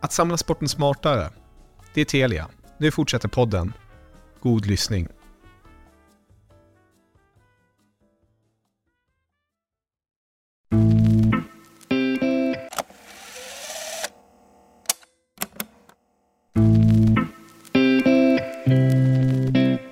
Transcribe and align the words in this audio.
Att 0.00 0.12
samla 0.12 0.36
sporten 0.36 0.68
smartare. 0.68 1.28
Det 1.94 2.00
är 2.00 2.04
Telia. 2.04 2.46
Nu 2.78 2.90
fortsätter 2.90 3.28
podden. 3.28 3.72
God 4.42 4.66
lyssning. 4.66 5.08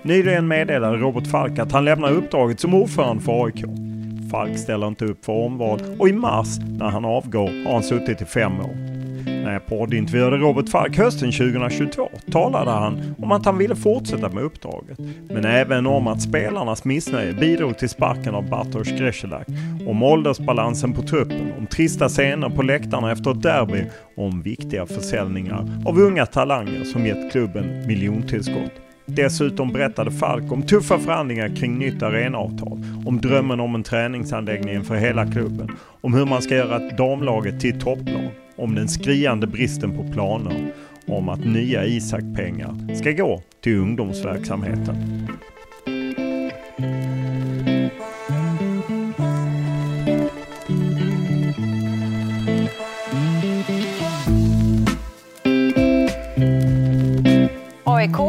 Nyligen 0.02 0.48
meddelade 0.48 0.96
Robert 0.96 1.26
Falk 1.26 1.58
att 1.58 1.72
han 1.72 1.84
lämnar 1.84 2.10
uppdraget 2.10 2.60
som 2.60 2.74
ordförande 2.74 3.22
för 3.22 3.44
AIK. 3.44 3.64
Falk 4.30 4.58
ställer 4.58 4.86
inte 4.86 5.04
upp 5.04 5.24
för 5.24 5.32
omval 5.32 5.80
och 5.98 6.08
i 6.08 6.12
mars 6.12 6.58
när 6.78 6.88
han 6.88 7.04
avgår 7.04 7.64
har 7.64 7.72
han 7.72 7.82
suttit 7.82 8.22
i 8.22 8.24
fem 8.24 8.60
år. 8.60 8.97
När 9.44 9.52
jag 9.52 9.66
poddintervjuade 9.66 10.36
Robert 10.36 10.68
Falk 10.68 10.96
hösten 10.96 11.32
2022 11.32 12.10
talade 12.32 12.70
han 12.70 13.14
om 13.18 13.32
att 13.32 13.44
han 13.44 13.58
ville 13.58 13.76
fortsätta 13.76 14.28
med 14.28 14.44
uppdraget. 14.44 14.98
Men 15.30 15.44
även 15.44 15.86
om 15.86 16.06
att 16.06 16.22
spelarnas 16.22 16.84
missnöje 16.84 17.32
bidrog 17.32 17.78
till 17.78 17.88
sparken 17.88 18.34
av 18.34 18.48
Bartosz 18.48 18.90
Grzelak. 18.90 19.46
Om 19.86 20.02
åldersbalansen 20.02 20.92
på 20.92 21.02
truppen, 21.02 21.52
om 21.58 21.66
trista 21.66 22.08
scener 22.08 22.48
på 22.48 22.62
läktarna 22.62 23.12
efter 23.12 23.30
ett 23.30 23.42
derby 23.42 23.84
och 24.16 24.24
om 24.24 24.42
viktiga 24.42 24.86
försäljningar 24.86 25.82
av 25.86 25.98
unga 25.98 26.26
talanger 26.26 26.84
som 26.84 27.06
gett 27.06 27.32
klubben 27.32 27.86
miljontillskott. 27.86 28.72
Dessutom 29.06 29.72
berättade 29.72 30.10
Falk 30.10 30.52
om 30.52 30.62
tuffa 30.62 30.98
förhandlingar 30.98 31.56
kring 31.56 31.78
nytt 31.78 32.02
arenaavtal, 32.02 32.84
om 33.06 33.20
drömmen 33.20 33.60
om 33.60 33.74
en 33.74 33.82
träningsanläggning 33.82 34.84
för 34.84 34.94
hela 34.94 35.26
klubben, 35.26 35.70
om 36.00 36.14
hur 36.14 36.26
man 36.26 36.42
ska 36.42 36.54
göra 36.54 36.78
damlaget 36.78 37.60
till 37.60 37.80
topplag, 37.80 38.30
om 38.58 38.74
den 38.74 38.88
skriande 38.88 39.46
bristen 39.46 39.96
på 39.96 40.12
planer, 40.12 40.72
om 41.06 41.28
att 41.28 41.44
nya 41.44 41.86
Isak-pengar 41.86 42.94
ska 42.94 43.12
gå 43.12 43.42
till 43.62 43.78
ungdomsverksamheten. 43.78 45.17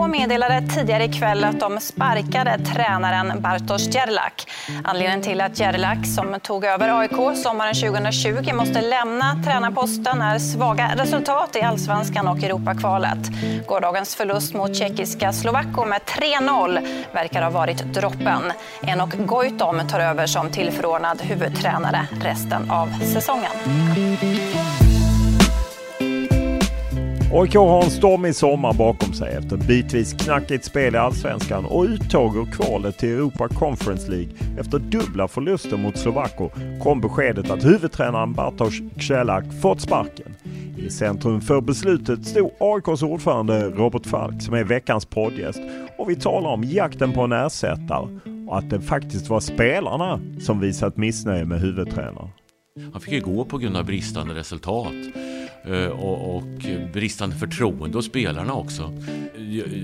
Meddelade 0.09 0.61
tidigare 0.75 1.05
ikväll 1.05 1.43
att 1.43 1.59
de 1.59 1.79
sparkade 1.79 2.57
tränaren 2.65 3.41
Bartosz 3.41 3.95
Gerlach. 3.95 4.45
Anledningen 4.83 5.21
till 5.21 5.41
att 5.41 5.59
Gerlach, 5.59 6.05
som 6.15 6.39
tog 6.39 6.65
över 6.65 6.99
AIK 6.99 7.37
sommaren 7.37 7.73
2020, 7.75 8.53
måste 8.53 8.81
lämna 8.81 9.43
tränarposten 9.45 10.21
är 10.21 10.39
svaga 10.39 10.91
resultat 10.95 11.55
i 11.55 11.61
allsvenskan 11.61 12.27
och 12.27 12.43
Europakvalet. 12.43 13.17
Gårdagens 13.67 14.15
förlust 14.15 14.53
mot 14.53 14.75
tjeckiska 14.75 15.33
Slovakko 15.33 15.85
med 15.85 16.01
3-0 16.01 17.03
verkar 17.13 17.41
ha 17.41 17.49
varit 17.49 17.93
droppen. 17.93 18.41
Enok 18.81 19.13
Goitom 19.17 19.87
tar 19.87 19.99
över 19.99 20.27
som 20.27 20.49
tillförordnad 20.49 21.21
huvudtränare 21.21 22.07
resten 22.21 22.71
av 22.71 22.87
säsongen. 23.13 23.51
AIK 27.33 27.55
har 27.55 27.83
en 27.83 27.89
stormig 27.89 28.35
sommar 28.35 28.73
bakom 28.73 29.13
sig 29.13 29.33
efter 29.33 29.57
bitvis 29.57 30.13
knackigt 30.13 30.65
spel 30.65 30.95
i 30.95 30.97
Allsvenskan 30.97 31.65
och 31.65 31.83
uttåg 31.83 32.37
ur 32.37 32.45
kvalet 32.45 32.97
till 32.97 33.09
Europa 33.09 33.47
Conference 33.47 34.11
League 34.11 34.29
efter 34.59 34.79
dubbla 34.79 35.27
förluster 35.27 35.77
mot 35.77 35.97
Slovakko 35.97 36.49
kom 36.83 37.01
beskedet 37.01 37.49
att 37.49 37.65
huvudtränaren 37.65 38.33
Bartosz 38.33 38.79
Grzelak 38.95 39.43
fått 39.61 39.81
sparken. 39.81 40.35
I 40.77 40.89
centrum 40.89 41.41
för 41.41 41.61
beslutet 41.61 42.25
stod 42.25 42.51
AIKs 42.59 43.03
ordförande 43.03 43.69
Robert 43.69 44.05
Falk 44.05 44.41
som 44.41 44.53
är 44.53 44.63
veckans 44.63 45.05
poddgäst 45.05 45.61
och 45.97 46.09
vi 46.09 46.15
talar 46.15 46.49
om 46.49 46.63
jakten 46.63 47.13
på 47.13 47.21
en 47.21 47.31
ersättare 47.31 48.19
och 48.47 48.57
att 48.57 48.69
det 48.69 48.81
faktiskt 48.81 49.29
var 49.29 49.39
spelarna 49.39 50.19
som 50.39 50.59
visat 50.59 50.97
missnöje 50.97 51.45
med 51.45 51.61
huvudtränaren. 51.61 52.29
Han 52.91 53.01
fick 53.01 53.13
ju 53.13 53.21
gå 53.21 53.45
på 53.45 53.57
grund 53.57 53.77
av 53.77 53.85
bristande 53.85 54.33
resultat 54.33 54.93
Eh, 55.71 55.87
och, 55.87 56.35
och 56.35 56.43
bristande 56.93 57.35
förtroende 57.35 57.97
hos 57.97 58.05
spelarna 58.05 58.53
också. 58.53 58.93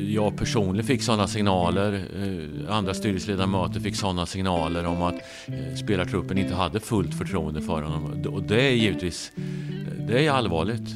Jag 0.08 0.38
personligen 0.38 0.86
fick 0.86 1.02
sådana 1.02 1.28
signaler, 1.28 1.94
eh, 1.94 2.76
andra 2.76 2.94
styrelseledamöter 2.94 3.80
fick 3.80 3.96
sådana 3.96 4.26
signaler 4.26 4.86
om 4.86 5.02
att 5.02 5.16
eh, 5.48 5.76
spelartruppen 5.76 6.38
inte 6.38 6.54
hade 6.54 6.80
fullt 6.80 7.14
förtroende 7.14 7.62
för 7.62 7.82
honom. 7.82 8.24
Och 8.28 8.44
det 8.44 8.62
är 8.62 8.72
givetvis 8.72 9.32
det 10.08 10.26
är 10.26 10.32
allvarligt. 10.32 10.90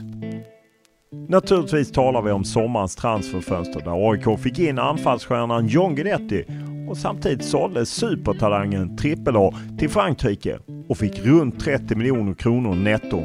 Naturligtvis 1.29 1.91
talar 1.91 2.21
vi 2.21 2.31
om 2.31 2.43
sommarens 2.43 2.95
transferfönster 2.95 3.79
där 3.79 4.11
AIK 4.11 4.39
fick 4.39 4.59
in 4.59 4.79
anfallsstjärnan 4.79 5.67
John 5.67 5.95
Guidetti 5.95 6.45
och 6.89 6.97
samtidigt 6.97 7.45
sålde 7.45 7.85
supertalangen 7.85 8.97
Trippel 8.97 9.35
A 9.37 9.53
till 9.79 9.89
Frankrike 9.89 10.59
och 10.89 10.97
fick 10.97 11.19
runt 11.19 11.59
30 11.59 11.95
miljoner 11.95 12.33
kronor 12.33 12.75
netto. 12.75 13.23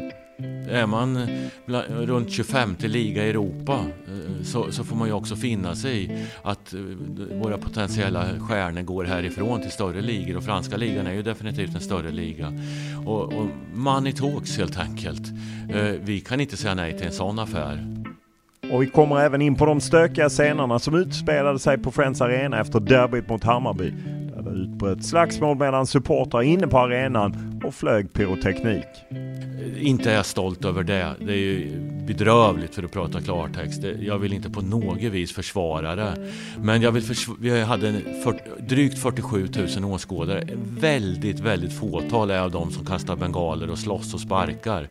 Är 0.69 0.87
man 0.87 1.17
eh, 1.17 1.85
runt 1.89 2.31
25 2.31 2.77
liga 2.79 3.25
i 3.25 3.31
Europa 3.31 3.81
eh, 4.07 4.45
så, 4.45 4.73
så, 4.73 4.85
får 4.85 4.97
man 4.97 5.09
ju 5.09 5.15
också 5.15 5.37
finna 5.37 5.75
sig 5.75 6.05
i 6.05 6.27
att 6.43 6.75
eh, 6.75 6.81
våra 7.43 7.59
potentiella 7.59 8.25
stjärnor 8.41 8.83
går 8.83 9.05
härifrån 9.05 9.61
till 9.61 9.71
större 9.71 10.01
ligor 10.01 10.37
och 10.37 10.45
franska 10.45 10.77
ligan 10.77 11.07
är 11.07 11.13
ju 11.13 11.23
definitivt 11.23 11.75
en 11.75 11.81
större 11.81 12.11
liga. 12.11 12.53
Och, 13.07 13.23
och 13.23 13.47
money 13.75 14.13
talks 14.13 14.59
helt 14.59 14.79
enkelt. 14.79 15.23
Vi 16.01 16.21
kan 16.21 16.41
inte 16.41 16.57
säga 16.57 16.75
nej 16.75 16.99
till 16.99 17.07
en 17.07 17.13
sån 17.13 17.39
affär. 17.39 18.05
Och 18.73 18.83
vi 18.83 18.87
kommer 18.87 19.21
även 19.21 19.43
in 19.43 19.55
på 19.55 19.67
de 19.67 19.81
stökiga 19.81 20.29
scenerna 20.29 20.79
som 20.79 20.95
utspelade 20.95 21.59
sig 21.59 21.79
på 21.79 21.91
Friends 21.91 22.21
Arena 22.21 22.61
efter 22.61 22.81
derbyt 22.81 23.29
mot 23.29 23.45
Hammarby. 23.45 23.91
Där 23.91 24.43
det 24.43 24.51
utbröt 24.51 25.05
slagsmål 25.05 25.57
mellan 25.57 25.87
supportrar 25.87 26.43
inne 26.43 26.67
på 26.67 26.79
arenan 26.79 27.61
och 27.65 27.75
flög 27.75 28.13
pyroteknik. 28.13 28.87
Inte 29.79 30.11
är 30.11 30.15
jag 30.15 30.27
stolt 30.27 30.65
över 30.65 30.83
det. 30.83 31.15
Det 31.19 31.33
är 31.33 31.37
ju 31.37 31.81
bedrövligt 32.07 32.75
för 32.75 32.83
att 32.83 32.93
prata 32.93 33.21
klartext. 33.21 33.83
Jag 34.01 34.19
vill 34.19 34.33
inte 34.33 34.51
på 34.51 34.61
något 34.61 35.03
vis 35.03 35.33
försvara 35.33 35.97
det. 35.97 36.31
Men 36.59 36.83
jag 36.83 36.93
vill 36.93 37.03
försv- 37.03 37.37
vi 37.41 37.61
hade 37.61 38.01
för, 38.25 38.41
drygt 38.69 38.99
47 38.99 39.49
000 39.81 39.93
åskådare. 39.93 40.49
Väldigt, 40.81 41.41
väldigt 41.41 41.79
fåtal 41.79 42.31
är 42.31 42.41
av 42.41 42.51
de 42.51 42.71
som 42.71 42.87
kastar 42.87 43.17
bengaler 43.17 43.71
och 43.71 43.79
slåss 43.79 44.15
och 44.15 44.21
sparkar. 44.21 44.89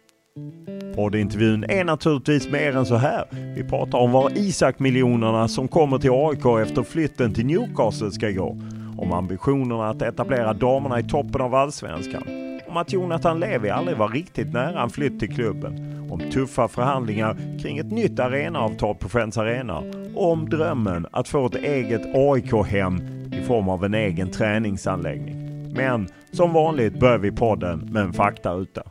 Poddintervjun 0.96 1.64
är 1.64 1.84
naturligtvis 1.84 2.50
mer 2.50 2.78
än 2.78 2.86
så 2.86 2.96
här. 2.96 3.25
Vi 3.56 3.64
pratar 3.64 3.98
om 3.98 4.12
var 4.12 4.38
Isak-miljonerna 4.38 5.48
som 5.48 5.68
kommer 5.68 5.98
till 5.98 6.12
AIK 6.14 6.68
efter 6.68 6.84
flytten 6.84 7.34
till 7.34 7.46
Newcastle 7.46 8.12
ska 8.12 8.30
gå. 8.30 8.62
Om 8.98 9.14
ambitionerna 9.14 9.90
att 9.90 10.02
etablera 10.02 10.54
damerna 10.54 11.00
i 11.00 11.04
toppen 11.04 11.42
av 11.42 11.56
allsvenskan. 11.56 12.43
Om 12.74 12.78
att 12.78 12.94
Jonathan 12.94 13.40
Levi 13.40 13.70
aldrig 13.70 13.98
var 13.98 14.10
riktigt 14.10 14.54
nära 14.54 14.81
en 14.81 14.90
flytt 14.90 15.20
till 15.20 15.36
klubben. 15.36 16.08
Om 16.12 16.20
tuffa 16.20 16.68
förhandlingar 16.68 17.60
kring 17.62 17.78
ett 17.78 17.92
nytt 17.92 18.20
arenaavtal 18.20 18.96
på 18.96 19.10
Friends 19.10 19.38
Arena. 19.38 19.78
Och 20.16 20.31
om 20.31 20.50
drömmen 20.50 21.08
att 21.12 21.28
få 21.28 21.46
ett 21.46 21.56
eget 21.56 22.02
AIK-hem 22.16 23.02
i 23.34 23.42
form 23.42 23.70
av 23.70 23.86
en 23.86 23.94
egen 23.94 24.31
träningsanläggning. 24.31 25.36
Men 25.74 26.08
som 26.31 26.54
vanligt 26.54 27.00
börjar 27.00 27.18
vi 27.18 27.31
podden 27.31 27.80
med 27.80 28.04
en 28.04 28.14
faktaruta. 28.14 28.84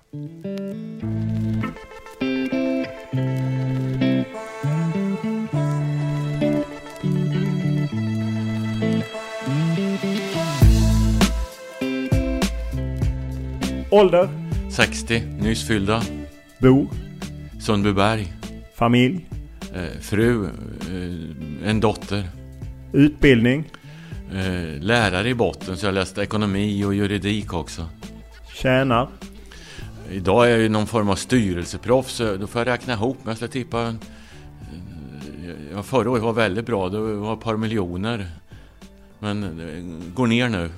Ålder? 13.92 14.28
60, 14.70 15.20
nyss 15.20 15.66
fyllda. 15.66 16.02
Bo? 16.58 16.86
Sundbyberg. 17.60 18.32
Familj? 18.74 19.26
Eh, 19.74 20.00
fru. 20.00 20.44
Eh, 20.44 21.68
en 21.68 21.80
dotter. 21.80 22.28
Utbildning? 22.92 23.70
Eh, 24.34 24.80
lärare 24.80 25.28
i 25.28 25.34
botten, 25.34 25.76
så 25.76 25.86
jag 25.86 25.94
läste 25.94 26.22
ekonomi 26.22 26.84
och 26.84 26.94
juridik 26.94 27.52
också. 27.52 27.86
Tjänar? 28.54 29.08
Idag 30.10 30.46
är 30.46 30.50
jag 30.50 30.60
ju 30.60 30.68
någon 30.68 30.86
form 30.86 31.08
av 31.08 31.16
styrelseproffs, 31.16 32.12
så 32.12 32.36
då 32.36 32.46
får 32.46 32.60
jag 32.60 32.68
räkna 32.68 32.92
ihop. 32.92 33.16
Men 33.22 33.30
jag 33.30 33.36
ska 33.36 33.48
tippa... 33.48 33.80
En, 33.80 33.98
ja, 35.72 35.82
förra 35.82 36.10
året 36.10 36.22
var 36.22 36.32
väldigt 36.32 36.66
bra, 36.66 36.88
det 36.88 36.98
var 36.98 37.34
ett 37.34 37.40
par 37.40 37.56
miljoner. 37.56 38.26
Men 39.18 39.40
det 39.40 40.14
går 40.14 40.26
ner 40.26 40.48
nu. 40.48 40.70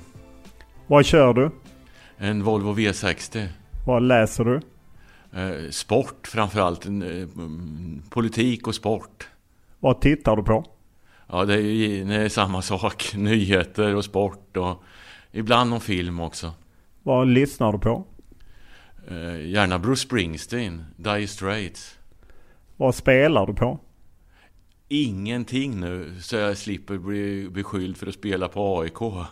Vad 0.87 1.05
kör 1.05 1.33
du? 1.33 1.51
En 2.17 2.43
Volvo 2.43 2.73
V60. 2.73 3.47
Vad 3.85 4.03
läser 4.03 4.43
du? 4.43 4.61
Eh, 5.39 5.69
sport 5.69 6.27
framförallt. 6.27 6.85
Eh, 6.85 6.91
politik 8.09 8.67
och 8.67 8.75
sport. 8.75 9.27
Vad 9.79 10.01
tittar 10.01 10.35
du 10.35 10.43
på? 10.43 10.65
Ja, 11.27 11.45
det 11.45 11.53
är, 11.61 12.05
det 12.05 12.15
är 12.15 12.29
samma 12.29 12.61
sak. 12.61 13.13
Nyheter 13.15 13.95
och 13.95 14.05
sport 14.05 14.57
och 14.57 14.83
ibland 15.31 15.69
någon 15.69 15.81
film 15.81 16.19
också. 16.19 16.51
Vad 17.03 17.27
lyssnar 17.27 17.71
du 17.71 17.79
på? 17.79 18.03
Eh, 19.07 19.47
gärna 19.47 19.79
Bruce 19.79 20.01
Springsteen, 20.01 20.85
Dire 20.95 21.27
Straits. 21.27 21.99
Vad 22.77 22.95
spelar 22.95 23.47
du 23.47 23.53
på? 23.53 23.79
Ingenting 24.87 25.79
nu, 25.79 26.13
så 26.21 26.35
jag 26.35 26.57
slipper 26.57 26.97
bli 26.97 27.49
beskylld 27.49 27.97
för 27.97 28.07
att 28.07 28.13
spela 28.13 28.47
på 28.47 28.79
AIK. 28.79 29.27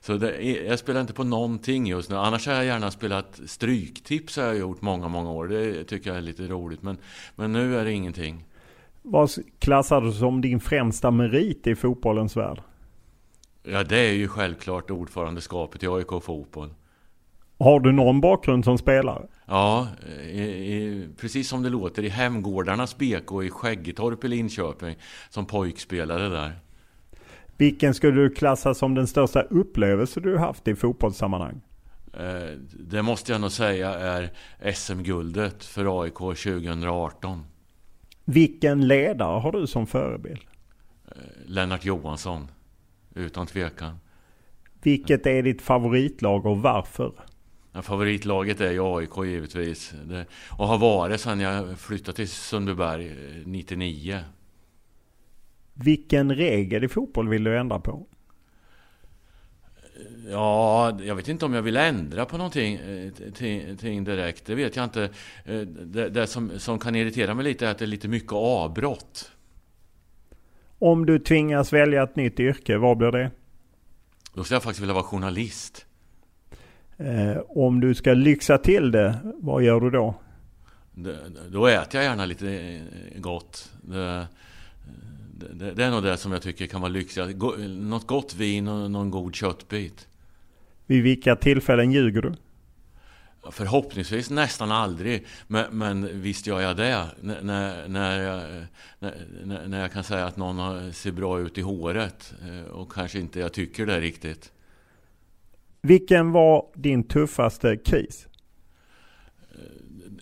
Så 0.00 0.16
det, 0.16 0.42
jag 0.42 0.78
spelar 0.78 1.00
inte 1.00 1.12
på 1.12 1.24
någonting 1.24 1.86
just 1.86 2.10
nu. 2.10 2.16
Annars 2.16 2.46
har 2.46 2.54
jag 2.54 2.64
gärna 2.64 2.90
spelat 2.90 3.40
stryktips 3.46 4.36
har 4.36 4.44
jag 4.44 4.58
gjort 4.58 4.82
många, 4.82 5.08
många 5.08 5.30
år. 5.30 5.48
Det 5.48 5.84
tycker 5.84 6.10
jag 6.10 6.16
är 6.16 6.22
lite 6.22 6.42
roligt. 6.42 6.82
Men, 6.82 6.98
men 7.36 7.52
nu 7.52 7.76
är 7.76 7.84
det 7.84 7.92
ingenting. 7.92 8.44
Vad 9.02 9.30
klassar 9.58 10.00
du 10.00 10.12
som 10.12 10.40
din 10.40 10.60
främsta 10.60 11.10
merit 11.10 11.66
i 11.66 11.74
fotbollens 11.74 12.36
värld? 12.36 12.62
Ja, 13.62 13.84
det 13.84 13.98
är 13.98 14.12
ju 14.12 14.28
självklart 14.28 14.90
ordförandeskapet 14.90 15.82
i 15.82 15.86
AIK 15.88 16.22
Fotboll. 16.22 16.70
Har 17.64 17.80
du 17.80 17.92
någon 17.92 18.20
bakgrund 18.20 18.64
som 18.64 18.78
spelare? 18.78 19.26
Ja, 19.46 19.88
i, 20.30 20.42
i, 20.42 21.08
precis 21.20 21.48
som 21.48 21.62
det 21.62 21.68
låter 21.68 22.02
i 22.04 22.08
Hemgårdarnas 22.08 22.98
BK 22.98 23.42
i 23.44 23.50
Skäggetorp 23.50 24.24
i 24.24 24.28
Linköping 24.28 24.96
som 25.30 25.46
pojkspelare 25.46 26.28
där. 26.28 26.52
Vilken 27.56 27.94
skulle 27.94 28.22
du 28.22 28.30
klassa 28.30 28.74
som 28.74 28.94
den 28.94 29.06
största 29.06 29.42
upplevelse 29.42 30.20
du 30.20 30.38
haft 30.38 30.68
i 30.68 30.74
fotbollssammanhang? 30.74 31.60
Eh, 32.12 32.58
det 32.78 33.02
måste 33.02 33.32
jag 33.32 33.40
nog 33.40 33.52
säga 33.52 33.90
är 33.94 34.30
SM-guldet 34.72 35.64
för 35.64 36.02
AIK 36.02 36.18
2018. 36.18 37.44
Vilken 38.24 38.88
ledare 38.88 39.40
har 39.40 39.52
du 39.52 39.66
som 39.66 39.86
förebild? 39.86 40.40
Eh, 41.08 41.12
Lennart 41.46 41.84
Johansson, 41.84 42.48
utan 43.14 43.46
tvekan. 43.46 43.98
Vilket 44.82 45.26
är 45.26 45.42
ditt 45.42 45.62
favoritlag 45.62 46.46
och 46.46 46.58
varför? 46.58 47.12
Ja, 47.74 47.82
favoritlaget 47.82 48.60
är 48.60 48.72
ju 48.72 48.80
AIK 48.82 49.16
givetvis. 49.24 49.94
Det, 50.04 50.26
och 50.50 50.68
har 50.68 50.78
varit 50.78 51.20
sedan 51.20 51.40
jag 51.40 51.78
flyttade 51.78 52.16
till 52.16 52.28
Sundbyberg 52.28 53.16
99. 53.44 54.20
Vilken 55.74 56.34
regel 56.34 56.84
i 56.84 56.88
fotboll 56.88 57.28
vill 57.28 57.44
du 57.44 57.58
ändra 57.58 57.80
på? 57.80 58.06
Ja, 60.28 60.98
jag 61.02 61.14
vet 61.14 61.28
inte 61.28 61.44
om 61.44 61.54
jag 61.54 61.62
vill 61.62 61.76
ändra 61.76 62.24
på 62.24 62.36
någonting 62.36 62.78
ting 63.78 64.04
direkt. 64.04 64.46
Det 64.46 64.54
vet 64.54 64.76
jag 64.76 64.84
inte. 64.84 65.10
Det, 65.76 66.08
det 66.08 66.26
som, 66.26 66.58
som 66.58 66.78
kan 66.78 66.94
irritera 66.94 67.34
mig 67.34 67.44
lite 67.44 67.66
är 67.66 67.70
att 67.70 67.78
det 67.78 67.84
är 67.84 67.86
lite 67.86 68.08
mycket 68.08 68.32
avbrott. 68.32 69.32
Om 70.78 71.06
du 71.06 71.18
tvingas 71.18 71.72
välja 71.72 72.02
ett 72.02 72.16
nytt 72.16 72.40
yrke, 72.40 72.78
vad 72.78 72.96
blir 72.96 73.12
det? 73.12 73.30
Då 74.34 74.44
skulle 74.44 74.56
jag 74.56 74.62
faktiskt 74.62 74.82
vilja 74.82 74.94
vara 74.94 75.04
journalist. 75.04 75.86
Eh, 76.96 77.36
om 77.48 77.80
du 77.80 77.94
ska 77.94 78.14
lyxa 78.14 78.58
till 78.58 78.90
det, 78.90 79.18
vad 79.24 79.62
gör 79.62 79.80
du 79.80 79.90
då? 79.90 80.14
Det, 80.94 81.18
då 81.48 81.66
äter 81.66 82.00
jag 82.00 82.04
gärna 82.04 82.26
lite 82.26 82.80
gott. 83.16 83.72
Det, 83.82 84.26
det, 85.52 85.72
det, 85.72 85.84
är 85.84 85.90
nog 85.90 86.02
det 86.02 86.16
som 86.16 86.32
jag 86.32 86.42
tycker 86.42 86.66
kan 86.66 86.80
vara 86.80 86.92
lyxigt. 86.92 87.36
Något 87.68 88.06
gott 88.06 88.34
vin 88.34 88.68
och 88.68 88.90
någon 88.90 89.10
god 89.10 89.34
köttbit. 89.34 90.08
Vid 90.86 91.02
vilka 91.02 91.36
tillfällen 91.36 91.92
ljuger 91.92 92.22
du? 92.22 92.34
Förhoppningsvis 93.50 94.30
nästan 94.30 94.72
aldrig. 94.72 95.26
Men, 95.46 95.78
men 95.78 96.20
visst 96.20 96.46
gör 96.46 96.60
jag 96.60 96.76
det. 96.76 97.06
N 97.22 97.36
när, 97.42 97.88
när, 97.88 98.22
jag, 98.22 98.66
när, 98.98 99.68
när 99.68 99.80
jag 99.80 99.92
kan 99.92 100.04
säga 100.04 100.26
att 100.26 100.36
någon 100.36 100.92
ser 100.92 101.12
bra 101.12 101.40
ut 101.40 101.58
i 101.58 101.60
håret. 101.60 102.34
Eh, 102.48 102.70
och 102.70 102.92
kanske 102.92 103.18
inte 103.18 103.40
jag 103.40 103.52
tycker 103.52 103.86
det 103.86 104.00
riktigt. 104.00 104.52
Vilken 105.84 106.32
var 106.32 106.66
din 106.74 107.04
tuffaste 107.08 107.76
kris? 107.76 108.28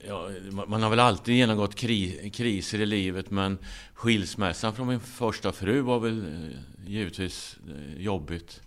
Ja, 0.07 0.31
man 0.67 0.83
har 0.83 0.91
väl 0.91 1.01
alltid 1.01 1.35
genomgått 1.35 1.75
kri 1.75 2.31
kriser 2.31 2.81
i 2.81 2.87
livet 2.87 3.31
men 3.31 3.59
skilsmässan 3.95 4.75
från 4.75 4.89
min 4.89 5.01
första 5.01 5.53
fru 5.53 5.81
var 5.81 6.01
väl 6.01 6.19
eh, 6.19 6.59
givetvis 6.87 7.59
eh, 7.69 8.03
jobbigt. 8.03 8.63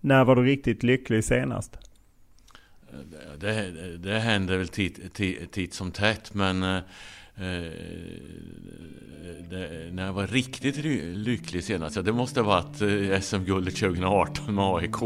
När 0.00 0.24
var 0.24 0.36
du 0.36 0.44
riktigt 0.44 0.82
lycklig 0.82 1.24
senast? 1.24 1.78
Det, 3.38 3.46
det, 3.46 3.98
det 3.98 4.18
händer 4.18 4.58
väl 4.58 4.68
titt, 4.68 5.14
titt, 5.14 5.52
titt 5.52 5.74
som 5.74 5.92
tätt 5.92 6.34
men 6.34 6.62
eh, 6.62 6.80
det, 9.50 9.90
när 9.92 10.06
jag 10.06 10.12
var 10.12 10.26
riktigt 10.26 10.76
lycklig 11.16 11.64
senast, 11.64 11.96
ja, 11.96 12.02
det 12.02 12.12
måste 12.12 12.40
ha 12.40 12.46
varit 12.46 12.82
eh, 12.82 13.20
SM-guldet 13.20 13.76
2018 13.76 14.54
med 14.54 14.64
AIK. 14.64 14.96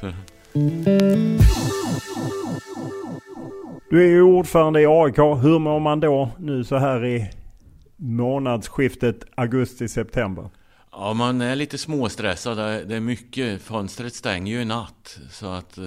Så. 0.00 0.12
Du 3.90 4.02
är 4.02 4.08
ju 4.08 4.22
ordförande 4.22 4.80
i 4.80 4.86
AIK. 4.86 5.18
Hur 5.18 5.58
mår 5.58 5.80
man 5.80 6.00
då 6.00 6.30
nu 6.38 6.64
så 6.64 6.76
här 6.76 7.04
i 7.04 7.30
månadsskiftet 7.96 9.24
augusti-september? 9.34 10.50
Ja, 10.92 11.12
man 11.12 11.40
är 11.40 11.56
lite 11.56 11.78
småstressad. 11.78 12.56
Det 12.56 12.96
är 12.96 13.00
mycket. 13.00 13.62
Fönstret 13.62 14.14
stänger 14.14 14.52
ju 14.52 14.62
i 14.62 14.64
natt. 14.64 15.18
Så 15.30 15.46
att, 15.46 15.78
eh, 15.78 15.84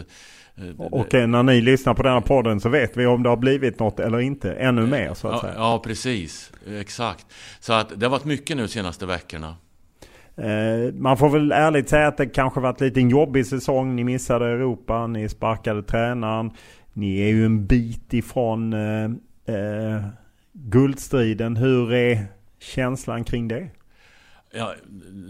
och 0.77 1.13
när 1.13 1.43
ni 1.43 1.62
lyssnar 1.62 1.93
på 1.93 2.03
den 2.03 2.13
här 2.13 2.22
podden 2.22 2.60
så 2.60 2.70
vet 2.70 2.98
vi 2.98 3.05
om 3.05 3.24
det 3.24 3.29
har 3.29 3.38
blivit 3.38 3.79
något 3.79 4.00
eller 4.00 4.20
inte. 4.20 4.53
Ännu 4.53 4.88
mer 4.88 5.13
så 5.13 5.27
att 5.27 5.34
ja, 5.34 5.41
säga. 5.41 5.53
Ja, 5.58 5.82
precis. 5.84 6.51
Exakt. 6.67 7.25
Så 7.60 7.74
att 7.74 8.00
det 8.00 8.05
har 8.05 8.12
varit 8.12 8.25
mycket 8.25 8.58
nu 8.58 8.63
de 8.63 8.70
senaste 8.70 9.05
veckorna. 9.05 9.55
Eh, 10.36 10.94
man 10.94 11.18
får 11.18 11.30
väl 11.30 11.52
ärligt 11.52 11.90
säga 11.90 12.08
att 12.08 12.18
det 12.18 12.25
kanske 12.25 12.60
varit 12.60 12.82
lite 12.82 13.00
en 13.00 13.10
jobbig 13.10 13.46
säsong. 13.46 13.96
Ni 13.96 14.04
missade 14.04 14.46
Europa, 14.46 15.08
ni 15.08 15.30
sparkade 15.30 15.84
tränaren. 15.84 16.52
Ni 16.94 17.22
är 17.22 17.28
ju 17.28 17.46
en 17.46 17.66
bit 17.66 18.13
ifrån 18.13 18.74
eh, 18.74 19.04
eh, 19.56 20.02
guldstriden. 20.54 21.56
Hur 21.58 21.94
är 21.94 22.25
känslan 22.60 23.24
kring 23.24 23.48
det? 23.48 23.70
Ja, 24.54 24.74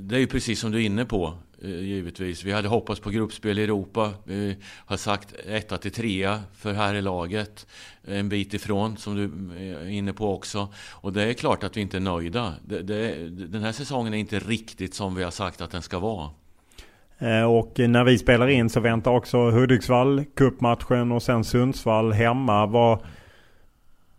det 0.09 0.15
är 0.15 0.19
ju 0.19 0.27
precis 0.27 0.59
som 0.59 0.71
du 0.71 0.77
är 0.77 0.85
inne 0.85 1.05
på, 1.05 1.33
Eh, 1.63 1.69
givetvis. 1.69 2.43
Vi 2.43 2.51
hade 2.51 2.67
hoppats 2.67 2.99
på 2.99 3.09
gruppspel 3.09 3.59
i 3.59 3.63
Europa. 3.63 4.11
Vi 4.23 4.57
har 4.63 4.97
sagt 4.97 5.35
etta 5.47 5.77
till 5.77 5.91
trea 5.91 6.39
för 6.53 6.73
här 6.73 6.95
i 6.95 7.01
laget. 7.01 7.67
En 8.07 8.29
bit 8.29 8.53
ifrån, 8.53 8.97
som 8.97 9.15
du 9.15 9.23
är 9.59 9.89
inne 9.89 10.13
på 10.13 10.33
också. 10.33 10.67
Och 10.91 11.13
det 11.13 11.23
är 11.23 11.33
klart 11.33 11.63
att 11.63 11.77
vi 11.77 11.81
inte 11.81 11.97
är 11.97 12.01
nöjda. 12.01 12.53
Det, 12.65 12.81
det, 12.81 13.29
den 13.29 13.63
här 13.63 13.71
säsongen 13.71 14.13
är 14.13 14.17
inte 14.17 14.39
riktigt 14.39 14.93
som 14.93 15.15
vi 15.15 15.23
har 15.23 15.31
sagt 15.31 15.61
att 15.61 15.71
den 15.71 15.81
ska 15.81 15.99
vara. 15.99 16.29
Eh, 17.17 17.43
och 17.43 17.79
när 17.79 18.03
vi 18.03 18.17
spelar 18.17 18.47
in 18.47 18.69
så 18.69 18.79
väntar 18.79 19.11
också 19.11 19.37
Hudiksvall 19.37 20.23
cupmatchen 20.35 21.11
och 21.11 21.23
sen 21.23 21.43
Sundsvall 21.43 22.11
hemma. 22.11 22.65
Vad, 22.65 22.99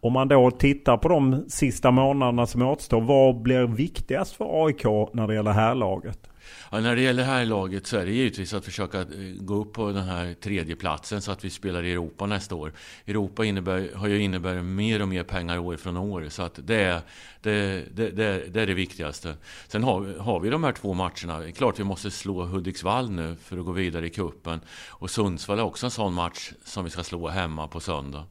Om 0.01 0.13
man 0.13 0.29
då 0.29 0.51
tittar 0.51 0.97
på 0.97 1.09
de 1.09 1.45
sista 1.49 1.91
månaderna 1.91 2.47
som 2.47 2.63
återstår, 2.63 3.01
vad 3.01 3.43
blir 3.43 3.67
viktigast 3.67 4.37
för 4.37 4.67
AIK 4.67 4.85
när 5.13 5.27
det 5.27 5.35
gäller 5.35 5.53
här 5.53 5.75
laget? 5.75 6.31
Ja, 6.73 6.81
när 6.81 6.97
det 6.97 7.03
gäller 7.03 7.23
det 7.23 7.29
här 7.29 7.45
laget 7.45 7.87
så 7.87 7.97
är 7.97 8.07
det 8.07 8.13
givetvis 8.13 8.55
att 8.55 8.65
försöka 8.65 9.01
eh, 9.01 9.07
gå 9.39 9.55
upp 9.55 9.73
på 9.73 9.93
den 9.93 10.05
här 10.05 10.35
tredje 10.35 10.77
platsen 10.77 11.23
så 11.23 11.33
att 11.33 11.45
vi 11.45 11.51
spelar 11.51 11.83
i 11.83 11.93
Europa 11.93 12.27
nästa 12.27 12.55
år. 12.55 12.73
Europa 13.07 13.45
innebär, 13.45 13.91
har 13.95 14.09
ju 14.09 14.19
innebär 14.19 14.63
mer 14.63 15.03
och 15.03 15.09
mer 15.09 15.23
pengar 15.23 15.59
år 15.59 15.77
från 15.77 15.97
år 15.97 16.27
så 16.29 16.43
att 16.43 16.59
det 16.63 16.77
är 16.77 17.01
det, 17.41 17.85
det, 17.95 18.11
det, 18.11 18.55
det 18.55 18.63
är 18.63 18.67
det 18.67 18.75
viktigaste. 18.75 19.35
Sen 19.69 19.85
har, 19.85 20.19
har 20.19 20.41
vi 20.41 20.51
de 20.51 20.65
här 20.65 20.73
två 20.73 20.95
matcherna. 20.95 21.39
Det 21.39 21.47
är 21.47 21.51
klart 21.51 21.81
vi 21.81 21.85
måste 21.85 22.11
slå 22.11 22.43
Hudiksvall 22.43 23.11
nu 23.11 23.37
för 23.43 23.59
att 23.59 23.65
gå 23.65 23.73
vidare 23.73 24.07
i 24.07 24.11
kuppen 24.11 24.61
Och 24.91 25.11
Sundsvall 25.11 25.59
är 25.59 25.63
också 25.63 25.87
en 25.87 25.91
sån 25.91 26.15
match 26.15 26.53
som 26.65 26.85
vi 26.85 26.91
ska 26.91 27.03
slå 27.03 27.29
hemma 27.29 27.69
på 27.69 27.81
söndag. 27.81 28.25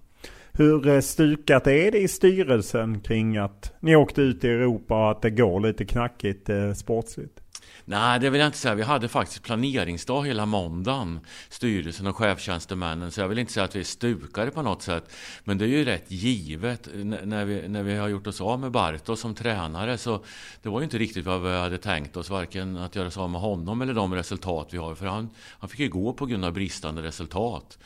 Hur 0.57 0.87
eh, 0.87 0.99
stukat 0.99 1.67
är 1.67 1.91
det 1.91 1.99
i 1.99 2.07
styrelsen 2.07 2.99
kring 2.99 3.37
att 3.37 3.73
ni 3.79 3.95
åkte 3.95 4.21
ut 4.21 4.43
i 4.43 4.47
Europa 4.47 5.05
och 5.05 5.11
att 5.11 5.21
det 5.21 5.29
går 5.29 5.59
lite 5.59 5.85
knackigt 5.85 6.49
eh, 6.49 6.73
sportsligt? 6.73 7.42
Nej, 7.85 8.19
det 8.19 8.29
vill 8.29 8.39
jag 8.39 8.47
inte 8.47 8.57
säga. 8.57 8.75
Vi 8.75 8.83
hade 8.83 9.07
faktiskt 9.07 9.43
planeringsdag 9.43 10.23
hela 10.23 10.45
måndagen, 10.45 11.19
styrelsen 11.49 12.07
och 12.07 12.15
chefstjänstemännen, 12.15 13.11
så 13.11 13.21
jag 13.21 13.27
vill 13.27 13.39
inte 13.39 13.53
säga 13.53 13.63
att 13.63 13.75
vi 13.75 13.79
är 13.79 13.83
stukade 13.83 14.51
på 14.51 14.61
något 14.61 14.81
sätt. 14.81 15.13
Men 15.43 15.57
det 15.57 15.65
är 15.65 15.67
ju 15.67 15.85
rätt 15.85 16.11
givet 16.11 16.89
när 17.23 17.45
vi, 17.45 17.67
när 17.67 17.83
vi 17.83 17.95
har 17.95 18.07
gjort 18.07 18.27
oss 18.27 18.41
av 18.41 18.59
med 18.59 18.71
Bartos 18.71 19.19
som 19.19 19.35
tränare, 19.35 19.97
så 19.97 20.23
det 20.61 20.69
var 20.69 20.79
ju 20.79 20.83
inte 20.83 20.97
riktigt 20.97 21.25
vad 21.25 21.41
vi 21.41 21.57
hade 21.57 21.77
tänkt 21.77 22.17
oss, 22.17 22.29
varken 22.29 22.77
att 22.77 22.95
göra 22.95 23.07
oss 23.07 23.17
av 23.17 23.29
med 23.29 23.41
honom 23.41 23.81
eller 23.81 23.93
de 23.93 24.15
resultat 24.15 24.67
vi 24.71 24.77
har, 24.77 24.95
för 24.95 25.05
han, 25.05 25.29
han 25.59 25.69
fick 25.69 25.79
ju 25.79 25.89
gå 25.89 26.13
på 26.13 26.25
grund 26.25 26.45
av 26.45 26.53
bristande 26.53 27.01
resultat. 27.01 27.77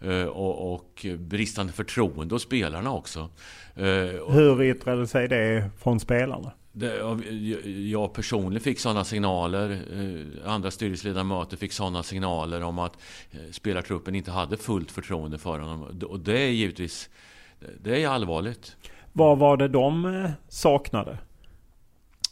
Eh, 0.00 0.24
och, 0.24 0.74
och, 0.74 1.06
bristande 1.18 1.72
förtroende 1.72 2.34
hos 2.34 2.42
spelarna 2.42 2.92
också. 2.92 3.28
Eh, 3.74 3.84
Hur 4.28 4.62
yttrade 4.62 5.06
sig 5.06 5.28
det 5.28 5.70
från 5.78 6.00
spelarna? 6.00 6.52
Det, 6.72 7.00
jag 7.90 8.12
personligen 8.12 8.62
fick 8.62 8.80
sådana 8.80 9.04
signaler. 9.04 9.70
Eh, 9.70 10.52
andra 10.52 10.70
styrelseledamöter 10.70 11.56
fick 11.56 11.72
sådana 11.72 12.02
signaler 12.02 12.62
om 12.62 12.78
att 12.78 12.96
eh, 13.30 13.38
spelartruppen 13.50 14.14
inte 14.14 14.30
hade 14.30 14.56
fullt 14.56 14.90
förtroende 14.90 15.38
för 15.38 15.58
honom. 15.58 15.82
Och 16.08 16.20
det 16.20 16.38
är 16.38 16.48
givetvis 16.48 17.10
det 17.82 18.02
är 18.02 18.08
allvarligt. 18.08 18.76
Vad 19.12 19.38
var 19.38 19.56
det 19.56 19.68
de 19.68 20.04
eh, 20.04 20.30
saknade? 20.48 21.18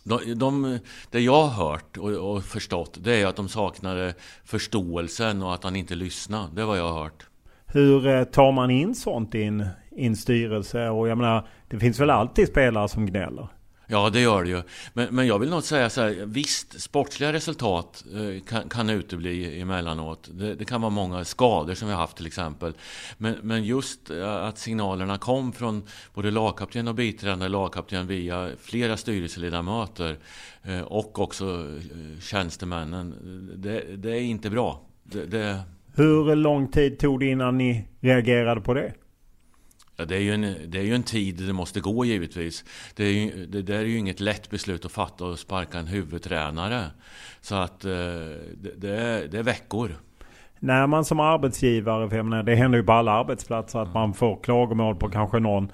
De, 0.05 0.35
de, 0.35 0.79
det 1.11 1.21
jag 1.21 1.47
har 1.47 1.69
hört 1.69 1.97
och, 1.97 2.11
och, 2.11 2.45
förstått 2.45 2.99
det 3.01 3.15
är 3.15 3.27
att 3.27 3.37
de 3.37 3.49
saknade 3.49 4.15
förståelsen 4.45 5.43
och 5.43 5.55
att 5.55 5.65
han 5.65 5.77
inte 5.77 5.95
lyssnade. 5.95 6.49
Det 6.55 6.65
vad 6.65 6.79
jag 6.79 6.93
har 6.93 7.03
hört. 7.03 7.27
Hur 7.67 8.25
tar 8.25 8.53
man 8.53 8.71
in 8.71 8.95
sånt 8.95 9.35
i 9.35 9.43
en, 9.43 9.67
i 9.91 10.07
en 10.07 10.17
styrelse? 10.17 10.89
Och 10.89 11.09
jag 11.09 11.19
menar, 11.19 11.49
det 11.69 11.79
finns 11.79 12.01
väl 12.01 12.11
alltid 12.11 12.49
spelare 12.49 12.89
som 12.89 13.07
gnäller? 13.07 13.49
Ja, 13.93 14.11
det 14.11 14.21
gör 14.21 14.45
det 14.45 14.51
ju. 14.51 14.63
Men, 14.93 15.15
men 15.15 15.27
jag 15.27 15.39
vill 15.39 15.51
nog 15.51 15.63
säga 15.63 15.91
så 15.91 16.01
här, 16.01 16.25
visst, 16.27 16.81
sportsliga 16.81 17.33
resultat 17.33 18.05
eh, 18.15 18.43
kan, 18.45 18.69
kan 18.69 18.91
utebli 18.91 19.61
emellanåt. 19.61 20.31
Det, 20.33 20.55
det 20.55 20.65
kan 20.65 20.81
vara 20.81 20.91
många 20.91 21.25
skador 21.25 21.75
som 21.75 21.89
vi 21.89 21.95
har 21.95 22.01
haft 22.01 22.17
till 22.17 22.27
exempel. 22.27 22.73
Men, 23.19 23.37
men 23.43 23.65
just 23.65 24.11
eh, 24.11 24.45
att 24.45 24.59
signalerna 24.59 25.19
kom 25.19 25.53
från 25.53 25.83
både 26.15 26.31
lagkapten 26.31 26.89
och 26.89 26.95
biträdande 26.95 27.49
lagkapten 27.49 28.07
via 28.07 28.51
flera 28.61 28.97
styrelseledamöter 28.97 30.19
eh, 30.63 30.81
och 30.81 31.19
också 31.19 31.79
tjänstemännen. 32.21 33.15
Det, 33.57 33.97
det 33.97 34.11
är 34.11 34.21
inte 34.21 34.51
bra. 34.51 34.81
Det, 35.03 35.27
det... 35.27 35.61
Hur 35.95 36.37
lång 36.37 36.69
tid 36.69 36.99
tog 36.99 37.21
det 37.21 37.27
innan 37.27 37.59
ni 37.59 37.89
reagerade 38.01 38.61
på 38.61 38.75
det? 38.75 38.93
Ja, 40.00 40.07
det, 40.07 40.16
är 40.16 40.21
ju 40.21 40.35
en, 40.35 40.57
det 40.66 40.78
är 40.78 40.83
ju 40.83 40.95
en 40.95 41.02
tid 41.02 41.47
det 41.47 41.52
måste 41.52 41.80
gå 41.80 42.04
givetvis. 42.04 42.64
Det, 42.95 43.04
är 43.04 43.12
ju, 43.12 43.47
det 43.47 43.62
där 43.62 43.75
är 43.75 43.85
ju 43.85 43.99
inget 43.99 44.21
lätt 44.21 44.50
beslut 44.50 44.85
att 44.85 44.92
fatta 44.92 45.25
och 45.25 45.38
sparka 45.38 45.78
en 45.78 45.87
huvudtränare. 45.87 46.85
Så 47.40 47.54
att 47.54 47.85
eh, 47.85 47.90
det, 47.90 48.75
det, 48.76 48.97
är, 48.97 49.28
det 49.28 49.38
är 49.38 49.42
veckor. 49.42 49.90
När 50.59 50.87
man 50.87 51.04
som 51.04 51.21
arbetsgivare, 51.21 52.09
för 52.09 52.16
jag 52.16 52.26
menar, 52.26 52.42
det 52.42 52.54
händer 52.54 52.78
ju 52.78 52.85
på 52.85 52.92
alla 52.92 53.12
arbetsplatser 53.12 53.78
att 53.78 53.95
man 53.95 54.14
får 54.14 54.42
klagomål 54.42 54.97
på 54.97 55.09
kanske 55.09 55.38
någon 55.38 55.73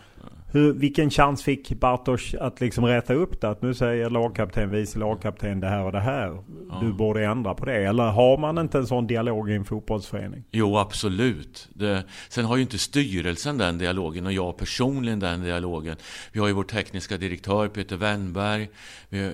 hur, 0.48 0.72
vilken 0.72 1.10
chans 1.10 1.42
fick 1.42 1.72
Bartosz 1.72 2.34
att 2.40 2.60
liksom 2.60 2.84
räta 2.84 3.14
upp 3.14 3.40
det? 3.40 3.48
Att 3.48 3.62
nu 3.62 3.74
säger 3.74 4.10
lagkapten, 4.10 4.70
vice 4.70 4.98
lagkapten 4.98 5.60
det 5.60 5.68
här 5.68 5.84
och 5.84 5.92
det 5.92 6.00
här. 6.00 6.42
Ja. 6.70 6.78
Du 6.82 6.92
borde 6.92 7.24
ändra 7.24 7.54
på 7.54 7.64
det. 7.64 7.84
Eller 7.84 8.04
har 8.04 8.38
man 8.38 8.58
inte 8.58 8.78
en 8.78 8.86
sån 8.86 9.06
dialog 9.06 9.50
i 9.50 9.54
en 9.54 9.64
fotbollsförening? 9.64 10.44
Jo, 10.50 10.78
absolut. 10.78 11.68
Det, 11.74 12.04
sen 12.28 12.44
har 12.44 12.56
ju 12.56 12.62
inte 12.62 12.78
styrelsen 12.78 13.58
den 13.58 13.78
dialogen 13.78 14.26
och 14.26 14.32
jag 14.32 14.56
personligen 14.56 15.18
den 15.18 15.42
dialogen. 15.42 15.96
Vi 16.32 16.40
har 16.40 16.46
ju 16.46 16.52
vår 16.52 16.64
tekniska 16.64 17.16
direktör 17.16 17.68
Peter 17.68 17.96
Wennberg. 17.96 18.68
Vi, 19.08 19.32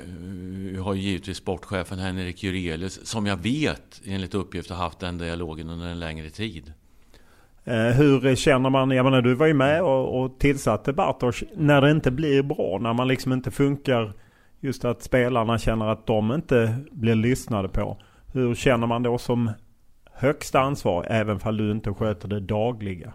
vi 0.73 0.77
har 0.77 0.95
ju 0.95 1.01
givetvis 1.01 1.37
sportchefen 1.37 1.99
Henrik 1.99 2.43
Jurelius 2.43 3.07
som 3.07 3.27
jag 3.27 3.37
vet 3.37 4.01
enligt 4.07 4.35
uppgift 4.35 4.71
har 4.71 4.77
haft 4.77 4.99
den 4.99 5.19
dialogen 5.19 5.71
under 5.71 5.87
en 5.87 6.01
längre 6.01 6.31
tid. 6.31 6.73
Eh, 7.65 7.75
hur 7.75 8.37
känner 8.37 8.71
man, 8.71 8.91
jag 8.91 9.05
menar 9.05 9.23
du 9.23 9.35
var 9.35 9.47
ju 9.47 9.55
med 9.55 9.83
och, 9.83 10.23
och 10.23 10.39
tillsatte 10.39 10.93
Bartosz 10.93 11.43
när 11.57 11.81
det 11.81 11.91
inte 11.91 12.11
blir 12.11 12.43
bra, 12.43 12.79
när 12.81 12.93
man 12.93 13.09
liksom 13.09 13.33
inte 13.33 13.51
funkar, 13.51 14.13
just 14.61 14.85
att 14.85 15.03
spelarna 15.03 15.59
känner 15.59 15.89
att 15.89 16.07
de 16.07 16.33
inte 16.33 16.77
blir 16.91 17.15
lyssnade 17.15 17.69
på. 17.69 17.97
Hur 18.33 18.55
känner 18.55 18.87
man 18.87 19.03
då 19.03 19.19
som 19.19 19.51
högsta 20.13 20.61
ansvar, 20.61 21.07
även 21.09 21.41
fall 21.41 21.57
du 21.57 21.71
inte 21.71 21.95
sköter 21.95 22.29
det 22.29 22.41
dagliga? 22.41 23.13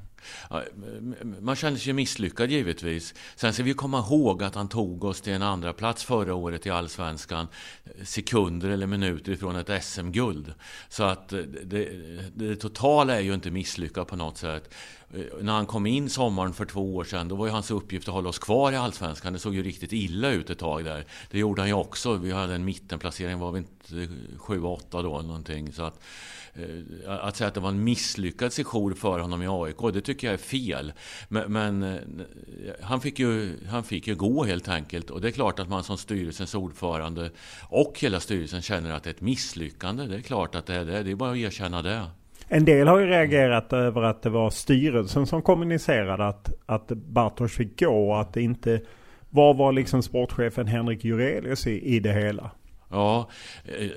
Man 1.42 1.56
kände 1.56 1.80
sig 1.80 1.94
misslyckad 1.94 2.52
givetvis. 2.52 3.14
Sen 3.36 3.54
ska 3.54 3.64
vi 3.64 3.74
komma 3.74 4.00
ihåg 4.00 4.44
att 4.44 4.56
han 4.56 4.70
tog 4.70 5.04
oss 5.04 5.22
till 5.22 5.34
en 5.34 5.42
andra 5.42 5.74
plats 5.74 6.04
förra 6.04 6.36
året 6.36 6.66
i 6.66 6.70
Allsvenskan. 6.70 7.48
Eh, 7.86 8.04
sekunder 8.04 8.70
eller 8.70 8.88
minuter 8.88 9.32
ifrån 9.32 9.56
ett 9.56 9.84
SM-guld. 9.84 10.54
Så 10.90 11.04
att 11.04 11.34
eh, 11.34 11.40
det, 11.40 11.90
det, 12.36 12.56
totala 12.56 13.16
är 13.16 13.20
ju 13.20 13.34
inte 13.34 13.52
misslyckat 13.52 14.08
på 14.08 14.16
något 14.16 14.38
sätt. 14.38 14.74
Eh, 15.14 15.22
när 15.42 15.54
han 15.54 15.66
kom 15.66 15.86
in 15.86 16.10
sommaren 16.10 16.54
för 16.54 16.66
två 16.66 16.96
år 16.96 17.04
sedan, 17.04 17.28
då 17.28 17.36
var 17.36 17.46
ju 17.46 17.52
hans 17.52 17.72
uppgift 17.72 18.08
att 18.08 18.14
hålla 18.14 18.30
oss 18.30 18.40
kvar 18.40 18.72
i 18.72 18.76
Allsvenskan. 18.76 19.34
Det 19.34 19.40
såg 19.40 19.56
ju 19.56 19.64
riktigt 19.64 19.94
illa 19.94 20.32
ut 20.32 20.50
ett 20.50 20.60
tag 20.60 20.86
där. 20.86 21.06
Det 21.32 21.40
gjorde 21.40 21.62
han 21.62 21.70
ju 21.70 21.74
också. 21.74 22.16
Vi 22.16 22.32
hade 22.32 22.56
en 22.56 22.66
mittenplacering, 22.66 23.40
var 23.40 23.52
vi 23.52 23.58
inte 23.58 24.14
7-8 24.38 24.82
då 24.92 25.22
någonting. 25.22 25.74
Så 25.74 25.84
att, 25.84 26.00
Eh, 26.47 26.47
Eh, 26.58 27.26
att 27.26 27.36
säga 27.36 27.48
att 27.48 27.54
det 27.54 27.60
var 27.60 27.70
en 27.70 27.84
misslyckad 27.84 28.54
sejour 28.54 28.94
för 28.94 29.20
honom 29.20 29.44
i 29.44 29.48
AIK, 29.50 29.94
det 29.94 30.02
tycker 30.02 30.28
jag 30.28 30.34
är 30.34 30.38
fel. 30.38 30.94
Men, 31.30 31.54
men, 31.54 31.84
eh, 31.84 32.00
han, 32.82 33.02
fick 33.02 33.20
ju, 33.20 33.54
han 33.70 33.84
fick 33.84 34.08
ju 34.08 34.16
gå 34.16 34.44
helt 34.44 34.70
enkelt. 34.70 35.10
Och 35.10 35.22
det 35.22 35.28
är 35.28 35.32
klart 35.32 35.60
att 35.60 35.70
man 35.70 35.84
som 35.84 35.98
styrelsens 35.98 36.56
ordförande 36.56 37.30
och 37.70 37.94
hela 38.00 38.20
styrelsen 38.20 38.62
känner 38.62 38.92
att 38.92 39.04
det 39.04 39.10
är 39.10 39.14
ett 39.14 39.22
misslyckande. 39.22 40.06
Det 40.06 40.16
är 40.16 40.22
klart 40.22 40.56
att 40.56 40.66
det 40.66 40.76
är 40.76 40.86
det. 40.86 41.04
Det 41.04 41.12
är 41.12 41.16
bara 41.16 41.32
att 41.32 41.38
erkänna 41.38 41.82
det. 41.82 42.04
En 42.48 42.66
del 42.66 42.88
har 42.88 43.00
ju 43.00 43.06
reagerat 43.06 43.74
över 43.74 44.04
att 44.04 44.22
det 44.22 44.30
var 44.30 44.50
styrelsen 44.50 45.28
som 45.28 45.42
kommunicerade 45.42 46.28
att, 46.28 46.54
att 46.66 46.88
Bartosz 46.88 47.56
fick 47.56 47.80
gå 47.80 48.12
och 48.12 48.22
att 48.22 48.34
det 48.34 48.42
inte... 48.42 48.82
Vad 49.30 49.58
var 49.58 49.72
liksom 49.72 50.04
sportchefen 50.04 50.68
Henrik 50.68 51.06
Jurelius 51.06 51.68
i, 51.68 51.96
i 51.96 52.00
det 52.00 52.14
hela? 52.14 52.52
Ja, 52.90 53.30
eh, 53.66 53.90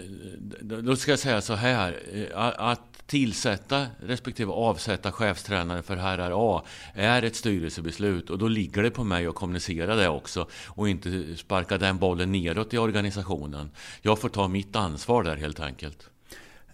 då 0.61 0.97
ska 0.97 1.13
jag 1.13 1.19
säga 1.19 1.41
så 1.41 1.55
här. 1.55 1.97
Eh, 2.13 2.55
att 2.59 3.07
tillsätta 3.07 3.87
respektive 4.01 4.53
avsätta 4.53 5.13
chefstränare 5.13 5.83
för 5.83 5.97
herrar 5.97 6.33
A 6.35 6.63
är 6.95 7.23
ett 7.23 7.37
styrelsebeslut 7.37 8.31
och 8.31 8.39
då 8.39 8.49
ligger 8.49 8.83
det 8.83 8.91
på 8.91 9.05
mig 9.05 9.27
att 9.27 9.35
kommunicera 9.35 9.95
det 9.95 10.09
också 10.09 10.47
och 10.67 10.89
inte 10.89 11.37
sparka 11.37 11.79
den 11.79 11.99
bollen 11.99 12.33
neråt 12.33 12.75
i 12.75 12.79
organisationen. 12.79 13.71
Jag 14.03 14.19
får 14.19 14.29
ta 14.29 14.49
mitt 14.49 14.77
ansvar 14.77 15.23
där 15.23 15.37
helt 15.37 15.61
enkelt. 15.61 16.11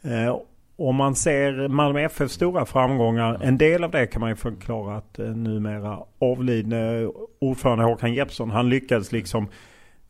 Eh, 0.02 0.36
om 0.78 0.96
man 0.96 1.14
ser 1.14 1.68
Malmö 1.68 2.00
FFs 2.00 2.32
stora 2.32 2.66
framgångar, 2.66 3.38
en 3.42 3.58
del 3.58 3.84
av 3.84 3.90
det 3.90 4.06
kan 4.06 4.20
man 4.20 4.30
ju 4.30 4.36
förklara 4.36 4.96
att 4.96 5.18
numera 5.18 5.98
avlidne 6.18 7.10
ordförande 7.38 7.84
Håkan 7.84 8.14
Jeppsson, 8.14 8.50
han 8.50 8.68
lyckades 8.68 9.12
liksom 9.12 9.48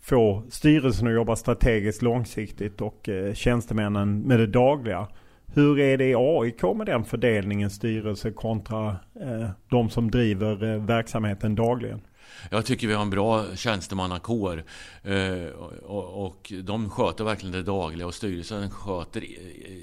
få 0.08 0.42
styrelsen 0.50 1.08
att 1.08 1.14
jobba 1.14 1.36
strategiskt 1.36 2.02
långsiktigt 2.02 2.80
och 2.80 3.08
eh, 3.08 3.34
tjänstemännen 3.34 4.20
med 4.20 4.38
det 4.38 4.46
dagliga. 4.46 5.08
Hur 5.54 5.78
är 5.80 5.98
det 5.98 6.04
i 6.04 6.14
AIK 6.14 6.62
med 6.76 6.86
den 6.86 7.04
fördelningen 7.04 7.70
styrelse 7.70 8.30
kontra 8.30 8.88
eh, 9.20 9.50
de 9.70 9.90
som 9.90 10.10
driver 10.10 10.64
eh, 10.64 10.82
verksamheten 10.84 11.54
dagligen? 11.54 12.00
Jag 12.50 12.66
tycker 12.66 12.86
vi 12.86 12.94
har 12.94 13.02
en 13.02 13.10
bra 13.10 13.56
tjänstemannakår 13.56 14.64
eh, 15.02 15.46
och, 15.86 16.52
de 16.62 16.90
sköter 16.90 17.24
verkligen 17.24 17.52
det 17.52 17.62
dagliga 17.62 18.06
och 18.06 18.14
styrelsen 18.14 18.70
sköter 18.70 19.24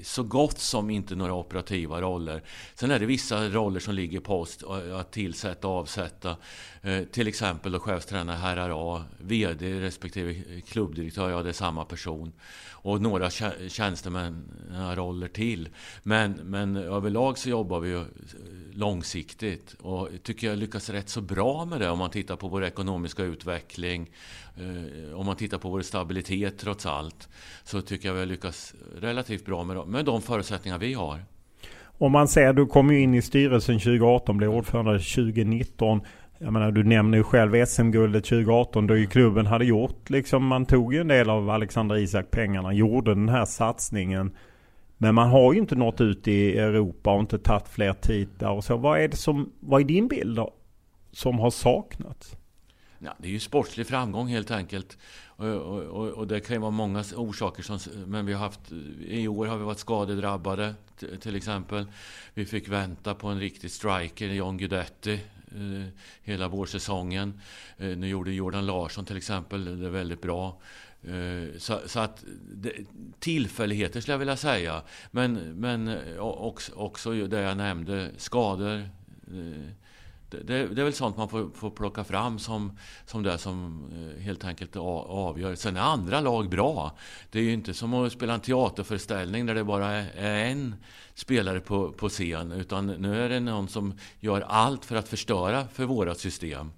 så 0.02 0.22
gott 0.22 0.58
som 0.58 0.90
inte 0.90 1.14
några 1.14 1.34
operativa 1.34 2.00
roller. 2.00 2.42
Sen 2.74 2.90
är 2.90 2.98
det 2.98 3.06
vissa 3.06 3.48
roller 3.48 3.80
som 3.80 3.94
ligger 3.94 4.20
på 4.20 4.40
oss 4.40 4.62
eh, 4.62 4.98
att 4.98 5.12
tillsätta 5.12 5.68
och 5.68 5.74
avsätta. 5.74 6.36
Eh, 6.82 7.02
till 7.04 7.28
exempel 7.28 7.72
då 7.72 7.80
chefstränare 7.80 8.36
herrar 8.36 8.96
A, 8.96 9.04
VD 9.18 9.80
respektive 9.80 10.60
klubbdirektör, 10.60 11.30
ja 11.30 11.42
det 11.42 11.48
är 11.48 11.52
samma 11.52 11.84
person. 11.84 12.32
Och 12.70 13.02
några 13.02 13.30
tjänstemannaroller 13.68 15.28
till. 15.28 15.68
Men, 16.02 16.32
men 16.32 16.76
överlag 16.76 17.38
så 17.38 17.48
jobbar 17.48 17.80
vi 17.80 18.04
långsiktigt 18.72 19.76
och 19.80 20.08
tycker 20.22 20.46
jag 20.46 20.58
lyckas 20.58 20.90
rätt 20.90 21.08
så 21.08 21.20
bra 21.20 21.64
med 21.64 21.80
det 21.80 21.90
om 21.90 21.98
man 21.98 22.10
tittar 22.10 22.36
på 22.36 22.48
vår 22.54 22.64
ekonomiska 22.64 23.22
utveckling. 23.22 24.10
Eh, 24.56 25.18
om 25.18 25.26
man 25.26 25.36
tittar 25.36 25.58
på 25.58 25.70
vår 25.70 25.80
stabilitet 25.80 26.58
trots 26.58 26.86
allt. 26.86 27.28
Så 27.64 27.80
tycker 27.80 28.08
jag 28.08 28.14
vi 28.14 28.20
har 28.20 28.26
lyckats 28.26 28.74
relativt 29.00 29.46
bra 29.46 29.64
med, 29.64 29.86
med 29.86 30.04
de 30.04 30.22
förutsättningar 30.22 30.78
vi 30.78 30.94
har. 30.94 31.24
Om 31.98 32.12
man 32.12 32.28
säger, 32.28 32.52
du 32.52 32.66
kom 32.66 32.90
ju 32.92 33.00
in 33.00 33.14
i 33.14 33.22
styrelsen 33.22 33.78
2018, 33.78 34.36
blev 34.36 34.50
ordförande 34.50 34.98
2019. 34.98 36.00
Jag 36.38 36.52
menar, 36.52 36.70
du 36.70 36.84
nämner 36.84 37.18
ju 37.18 37.24
själv 37.24 37.66
SM-guldet 37.66 38.24
2018 38.24 38.86
då 38.86 38.96
ju 38.96 39.06
klubben 39.06 39.46
hade 39.46 39.64
gjort 39.64 40.10
liksom, 40.10 40.46
man 40.46 40.66
tog 40.66 40.94
ju 40.94 41.00
en 41.00 41.08
del 41.08 41.30
av 41.30 41.50
Alexander 41.50 41.96
Isak-pengarna, 41.96 42.72
gjorde 42.72 43.14
den 43.14 43.28
här 43.28 43.44
satsningen. 43.44 44.32
Men 44.98 45.14
man 45.14 45.30
har 45.30 45.52
ju 45.52 45.58
inte 45.58 45.74
nått 45.74 46.00
ut 46.00 46.28
i 46.28 46.58
Europa 46.58 47.12
och 47.12 47.20
inte 47.20 47.38
tagit 47.38 47.68
fler 47.68 47.92
titlar 47.92 48.50
och 48.50 48.64
så. 48.64 48.76
Vad 48.76 49.00
är 49.00 49.08
det 49.08 49.16
som, 49.16 49.52
vad 49.60 49.80
är 49.80 49.84
din 49.84 50.08
bild 50.08 50.36
då, 50.36 50.54
som 51.12 51.38
har 51.38 51.50
saknats? 51.50 52.36
Ja, 52.98 53.14
det 53.18 53.28
är 53.28 53.32
ju 53.32 53.40
sportslig 53.40 53.86
framgång 53.86 54.28
helt 54.28 54.50
enkelt. 54.50 54.98
Och, 55.36 55.46
och, 55.46 56.08
och, 56.08 56.26
det 56.26 56.40
kan 56.40 56.56
ju 56.56 56.60
vara 56.60 56.70
många 56.70 57.04
orsaker. 57.16 57.62
Som, 57.62 57.78
men 58.06 58.26
vi 58.26 58.32
har 58.32 58.40
haft, 58.40 58.72
i 59.00 59.28
år 59.28 59.46
har 59.46 59.58
vi 59.58 59.64
varit 59.64 59.78
skadedrabbade 59.78 60.74
till 61.20 61.36
exempel. 61.36 61.86
Vi 62.34 62.46
fick 62.46 62.68
vänta 62.68 63.14
på 63.14 63.28
en 63.28 63.40
riktig 63.40 63.70
striker, 63.70 64.28
John 64.28 64.56
Guidetti, 64.56 65.20
eh, 65.48 65.88
hela 66.22 66.48
vårsäsongen. 66.48 67.40
Eh, 67.76 67.96
nu 67.96 68.08
gjorde 68.08 68.32
Jordan 68.32 68.66
Larsson 68.66 69.04
till 69.04 69.16
exempel 69.16 69.80
det 69.80 69.90
väldigt 69.90 70.22
bra. 70.22 70.60
Eh, 71.02 71.58
så, 71.58 71.80
så, 71.86 72.00
att 72.00 72.24
det, 72.52 72.72
tillfälligheter 73.18 74.00
skulle 74.00 74.12
jag 74.12 74.18
vilja 74.18 74.36
säga. 74.36 74.82
Men, 75.10 75.34
men 75.34 75.88
eh, 75.88 76.18
också, 76.18 76.72
också 76.74 77.12
det 77.12 77.40
jag 77.40 77.56
nämnde, 77.56 78.10
skador. 78.16 78.88
Eh, 79.28 79.70
det, 80.44 80.66
det, 80.66 80.80
är 80.80 80.84
väl 80.84 80.92
sånt 80.92 81.16
man 81.16 81.28
får, 81.28 81.50
får 81.54 81.70
plocka 81.70 82.04
fram 82.04 82.38
som, 82.38 82.78
som 83.06 83.22
det 83.22 83.38
som 83.38 83.84
eh, 83.92 84.22
helt 84.22 84.44
enkelt 84.44 84.76
avgör. 84.76 85.54
Sen 85.54 85.76
är 85.76 85.80
andra 85.80 86.20
lag 86.20 86.48
bra. 86.48 86.92
Det 87.30 87.38
är 87.38 87.42
ju 87.42 87.52
inte 87.52 87.74
som 87.74 87.94
att 87.94 88.12
spela 88.12 88.34
en 88.34 88.40
teaterföreställning 88.40 89.46
där 89.46 89.54
det 89.54 89.64
bara 89.64 89.90
är 89.90 90.44
en 90.44 90.74
spelare 91.14 91.60
på, 91.60 91.92
på 91.92 92.08
scen. 92.08 92.52
Utan 92.52 92.86
nu 92.86 93.24
är 93.24 93.28
det 93.28 93.40
någon 93.40 93.68
som 93.68 93.94
gör 94.20 94.40
allt 94.40 94.84
för 94.84 94.96
att 94.96 95.08
förstöra 95.08 95.64
för 95.72 95.84
vårat 95.84 96.18
system. 96.18 96.70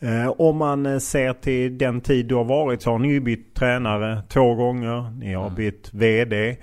Eh, 0.00 0.28
om 0.28 0.56
man 0.56 0.86
eh, 0.86 0.98
ser 0.98 1.32
till 1.32 1.78
den 1.78 2.00
tid 2.00 2.26
du 2.26 2.34
har 2.34 2.44
varit 2.44 2.82
så 2.82 2.90
har 2.90 2.98
ni 2.98 3.08
ju 3.08 3.20
bytt 3.20 3.54
tränare 3.54 4.22
två 4.28 4.54
gånger. 4.54 5.10
Ni 5.10 5.34
har 5.34 5.46
mm. 5.46 5.54
bytt 5.54 5.94
VD 5.94 6.56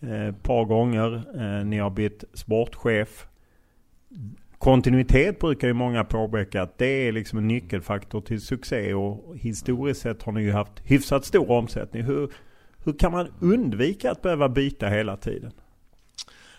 ett 0.00 0.42
par 0.42 0.64
gånger. 0.64 1.22
Ni 1.64 1.78
har 1.78 1.90
bytt 1.90 2.24
sportchef 2.34 3.26
kontinuitet 4.62 5.38
brukar 5.38 5.68
ju 5.68 5.74
många 5.74 6.04
påpeka 6.04 6.62
att 6.62 6.78
det 6.78 7.08
är 7.08 7.12
liksom 7.12 7.38
en 7.38 7.48
nyckelfaktor 7.48 8.20
till 8.20 8.40
succé 8.40 8.94
och 8.94 9.36
historiskt 9.36 10.00
sett 10.00 10.22
har 10.22 10.32
ni 10.32 10.42
ju 10.42 10.52
haft 10.52 10.72
hyfsat 10.84 11.24
stor 11.24 11.50
omsättning. 11.50 12.02
Hur, 12.02 12.32
hur 12.84 12.92
kan 12.92 13.12
man 13.12 13.28
undvika 13.40 14.10
att 14.10 14.22
behöva 14.22 14.48
byta 14.48 14.88
hela 14.88 15.16
tiden? 15.16 15.52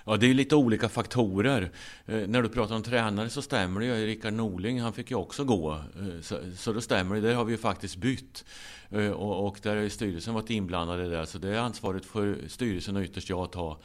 Ja, 0.06 0.18
det 0.18 0.30
är 0.30 0.34
lite 0.34 0.56
olika 0.56 0.90
faktorer. 0.90 1.70
Eh, 2.06 2.28
när 2.28 2.42
du 2.42 2.50
pratar 2.50 2.76
om 2.76 2.84
tränare 2.84 3.30
så 3.30 3.42
stämmer 3.42 3.80
det 3.80 3.86
ju. 3.86 4.06
Rickard 4.06 4.34
Norling, 4.34 4.82
han 4.82 4.94
fick 4.94 5.12
ju 5.12 5.18
också 5.18 5.44
gå. 5.44 5.72
Eh, 5.72 6.22
så, 6.22 6.36
så 6.58 6.74
då 6.74 6.82
stämmer 6.82 7.16
det. 7.16 7.22
Där 7.22 7.36
har 7.36 7.46
vi 7.46 7.52
ju 7.52 7.58
faktiskt 7.58 7.96
bytt. 7.96 8.46
Eh, 8.94 9.12
och, 9.12 9.48
och 9.48 9.60
där 9.62 9.76
har 9.76 9.90
styrelsen 9.90 10.34
varit 10.34 10.50
inblandad 10.50 11.06
i 11.06 11.10
det. 11.10 11.26
Så 11.26 11.38
det 11.38 11.50
är 11.50 11.60
ansvaret 11.60 12.06
för 12.06 12.40
styrelsen 12.48 12.96
och 12.96 13.04
ytterst 13.04 13.30
jag 13.30 13.40
att 13.40 13.52
ta. 13.52 13.80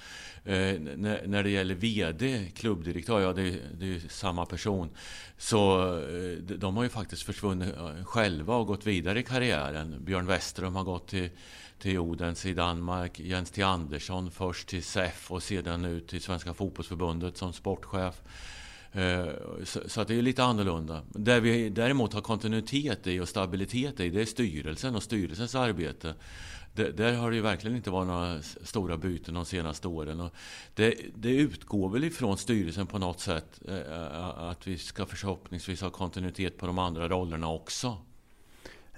Eh, 0.45 0.81
när, 0.81 1.27
när 1.27 1.43
det 1.43 1.51
gäller 1.51 1.75
VD, 1.75 2.51
klubbdirektör, 2.57 3.21
ja 3.21 3.33
det, 3.33 3.59
det 3.79 3.95
är 3.95 4.01
samma 4.09 4.47
person. 4.47 4.91
Så 5.39 5.93
eh, 5.99 6.37
de 6.39 6.77
har 6.77 6.83
ju 6.83 6.89
faktiskt 6.89 7.23
försvunnit 7.23 7.77
eh, 7.77 8.05
själva 8.05 8.57
och 8.57 8.67
gått 8.67 8.87
vidare 8.87 9.21
i 9.21 9.23
karriären. 9.23 9.97
Björn 10.05 10.27
Westerholm 10.27 10.77
har 10.77 10.85
gått 10.85 11.09
till 11.09 11.31
till 11.79 11.99
Odens 11.99 12.47
i 12.47 12.55
Danmark, 12.55 13.21
Jens 13.21 13.51
T 13.51 13.63
Andersson 13.63 14.31
först 14.31 14.69
till 14.69 14.83
SEF 14.83 15.31
och 15.31 15.43
sedan 15.43 15.83
nu 15.83 16.01
till 16.01 16.23
Svenska 16.23 16.55
fotbollsförbundet 16.55 17.37
som 17.37 17.53
sportchef. 17.53 18.23
Eh, 18.93 19.27
så 19.87 20.01
att 20.01 20.09
det 20.09 20.15
är 20.15 20.23
lite 20.23 20.45
annorlunda. 20.45 21.03
Där 21.09 21.41
vi 21.41 21.69
däremot 21.69 22.15
har 22.15 22.21
kontinuitet 22.21 23.07
i 23.07 23.21
och 23.21 23.29
stabilitet 23.29 24.01
i, 24.01 24.11
det 24.11 24.21
är 24.21 24.27
styrelsen 24.27 24.97
och 24.97 25.03
styrelsens 25.03 25.55
arbete. 25.55 26.15
Där 26.73 27.17
har 27.17 27.31
det 27.31 27.37
ju 27.37 27.43
verkligen 27.43 27.77
inte 27.77 27.91
varit 27.91 28.09
några 28.09 28.43
stora 28.43 28.97
byten 28.97 29.35
de 29.35 29.45
senaste 29.45 29.89
åren. 29.89 30.21
Och 30.21 30.35
det, 30.75 30.95
det 31.15 31.37
utgår 31.37 31.89
väl 31.89 32.05
ifrån 32.05 32.39
styrelsen 32.39 32.87
på 32.87 32.99
något 32.99 33.21
sätt 33.21 33.61
eh, 33.69 33.77
eh, 33.77 34.49
att 34.51 34.67
vi 34.67 34.79
ska 34.79 35.07
förhoppningsvis 35.07 35.83
ha 35.83 35.91
kontinuitet 35.91 36.59
på 36.59 36.67
de 36.67 36.79
andra 36.79 37.09
rollerna 37.09 37.49
också. 37.49 37.97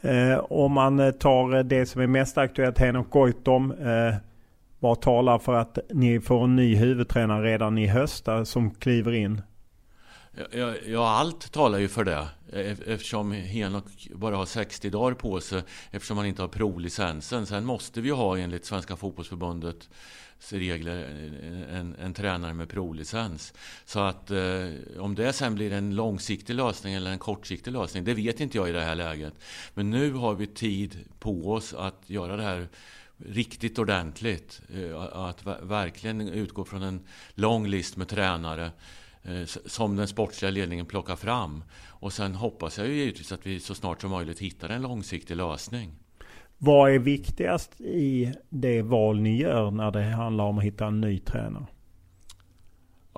Eh, 0.01 0.39
om 0.39 0.73
man 0.73 1.13
tar 1.19 1.63
det 1.63 1.87
som 1.87 2.03
är 2.03 2.07
mest 2.07 2.39
aktuellt, 2.39 2.79
Henok 2.79 3.11
Goitom. 3.11 3.73
Eh, 3.73 4.15
vad 4.79 5.01
talar 5.01 5.39
för 5.39 5.55
att 5.55 5.79
ni 5.91 6.21
får 6.21 6.45
en 6.45 6.57
ny 6.57 6.75
huvudtränare 6.77 7.53
redan 7.53 7.79
i 7.79 7.87
höst 7.87 8.29
som 8.45 8.71
kliver 8.71 9.13
in? 9.13 9.43
Ja, 10.53 10.75
ja, 10.87 11.09
allt 11.09 11.53
talar 11.53 11.79
ju 11.79 11.89
för 11.89 12.05
det. 12.05 12.29
E-, 12.53 12.61
e-, 12.61 12.77
eftersom 12.87 13.33
Henok 13.33 14.09
bara 14.15 14.37
har 14.37 14.47
60 14.47 14.91
dagar 14.91 15.15
på 15.15 15.41
sig. 15.41 15.63
Eftersom 15.91 16.17
han 16.17 16.27
inte 16.27 16.43
har 16.43 16.49
provlicensen. 16.49 17.47
Sen 17.47 17.65
måste 17.65 18.01
vi 18.01 18.11
ha 18.11 18.39
enligt 18.39 18.65
Svenska 18.65 18.97
fotbollsförbundets 18.97 19.89
regler 20.49 21.05
en, 21.71 21.97
en 22.01 22.15
tränare 22.15 22.55
med 22.55 22.69
provlicens. 22.69 23.55
Så 23.85 24.01
att 24.01 24.31
eh, 24.31 24.69
om 24.99 25.15
det 25.15 25.33
sen 25.33 25.55
blir 25.55 25.73
en 25.73 25.95
långsiktig 25.95 26.55
lösning 26.55 26.95
eller 26.95 27.11
en 27.11 27.19
kortsiktig 27.19 27.73
lösning. 27.73 28.05
Det 28.05 28.15
vet 28.15 28.41
inte 28.41 28.59
jag 28.59 28.69
i 28.69 28.73
det 28.73 28.81
här 28.81 28.95
läget. 28.95 29.35
Men 29.75 29.91
nu 29.91 30.13
har 30.13 30.35
vi 30.35 30.47
tid 30.47 30.99
på 31.19 31.53
oss 31.53 31.75
att 31.75 32.03
göra 32.07 32.37
det 32.37 32.43
här 32.43 32.69
riktigt 33.17 33.79
ordentligt. 33.79 34.61
Eh, 34.75 35.01
att 35.01 35.47
verkligen 35.63 36.21
utgå 36.21 36.65
från 36.65 36.83
en 36.83 37.07
lång 37.35 37.67
list 37.67 37.97
med 37.97 38.09
tränare 38.09 38.71
Eh, 39.23 39.45
som 39.67 39.97
den 39.97 40.09
sportsliga 40.09 40.51
ledningen 40.51 40.87
plockar 40.87 41.17
fram. 41.17 41.65
Och 41.89 42.13
sen 42.13 42.35
hoppas 42.35 42.79
jag 42.79 42.87
ju 42.87 42.95
givetvis 42.95 43.33
att 43.33 43.47
vi 43.47 43.61
så 43.61 43.75
snart 43.75 44.01
som 44.01 44.11
möjligt 44.11 44.39
hittar 44.39 44.69
en 44.69 44.83
långsiktig 44.83 45.37
lösning. 45.37 45.91
Vad 46.59 46.95
är 46.95 46.99
viktigast 46.99 47.81
i 47.81 48.33
det 48.49 48.83
val 48.83 49.21
ni 49.21 49.37
gör 49.37 49.71
när 49.71 49.91
det 49.91 50.03
handlar 50.03 50.45
om 50.45 50.59
att 50.59 50.65
hitta 50.65 50.87
en 50.87 51.01
ny 51.01 51.19
tränare? 51.19 51.67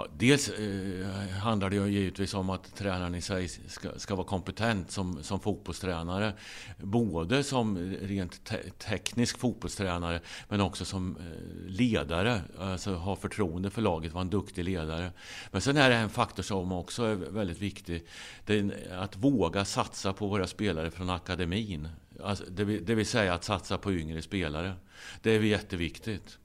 Ja, 0.03 0.09
dels 0.19 0.49
eh, 0.49 1.29
handlar 1.29 1.71
det 1.71 1.77
ju 1.77 1.87
givetvis 1.87 2.35
om 2.35 2.51
att 2.51 2.77
tränaren 2.77 3.15
i 3.15 3.21
sig 3.21 3.49
ska, 3.49 3.99
ska 3.99 4.15
vara 4.15 4.27
kompetent 4.27 4.91
som, 4.91 5.23
som 5.23 5.41
fotbollstränare. 5.41 6.33
Både 6.79 7.45
som 7.45 7.79
rent 8.01 8.45
te 8.45 8.57
teknisk 8.79 9.39
fotbollstränare 9.39 10.21
men 10.49 10.61
också 10.61 10.85
som 10.85 11.17
eh, 11.17 11.23
ledare. 11.67 12.43
Alltså 12.59 12.95
ha 12.95 13.17
förtroende 13.17 13.71
för 13.71 13.83
laget, 13.83 14.13
vara 14.13 14.23
en 14.23 14.31
duktig 14.31 14.65
ledare. 14.65 15.13
Men 15.51 15.61
sen 15.61 15.77
är 15.77 15.91
det 15.91 15.97
en 15.97 16.11
faktor 16.11 16.43
som 16.43 16.73
också 16.73 17.05
är 17.05 17.15
väldigt 17.15 17.61
viktig. 17.61 18.07
Det 18.47 18.59
är 18.59 18.97
att 18.97 19.17
våga 19.17 19.65
satsa 19.65 20.13
på 20.13 20.27
våra 20.27 20.47
spelare 20.47 20.91
från 20.91 21.11
akademin. 21.11 21.89
Alltså, 22.23 22.45
det, 22.51 22.65
vill, 22.65 22.85
det 22.85 22.95
vill 22.95 23.07
säga 23.07 23.35
att 23.35 23.45
satsa 23.45 23.79
på 23.79 23.93
yngre 23.93 24.23
spelare. 24.23 24.75
Det 25.23 25.31
är 25.31 25.41
jätteviktigt. 25.41 26.39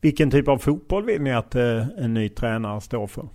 Vilken 0.00 0.30
typ 0.30 0.48
av 0.48 0.58
fotboll 0.58 1.04
vill 1.04 1.22
ni 1.22 1.32
att 1.32 1.54
eh, 1.54 1.88
en 1.98 2.14
ny 2.14 2.28
tränare 2.28 2.80
står 2.80 3.06
för? 3.06 3.28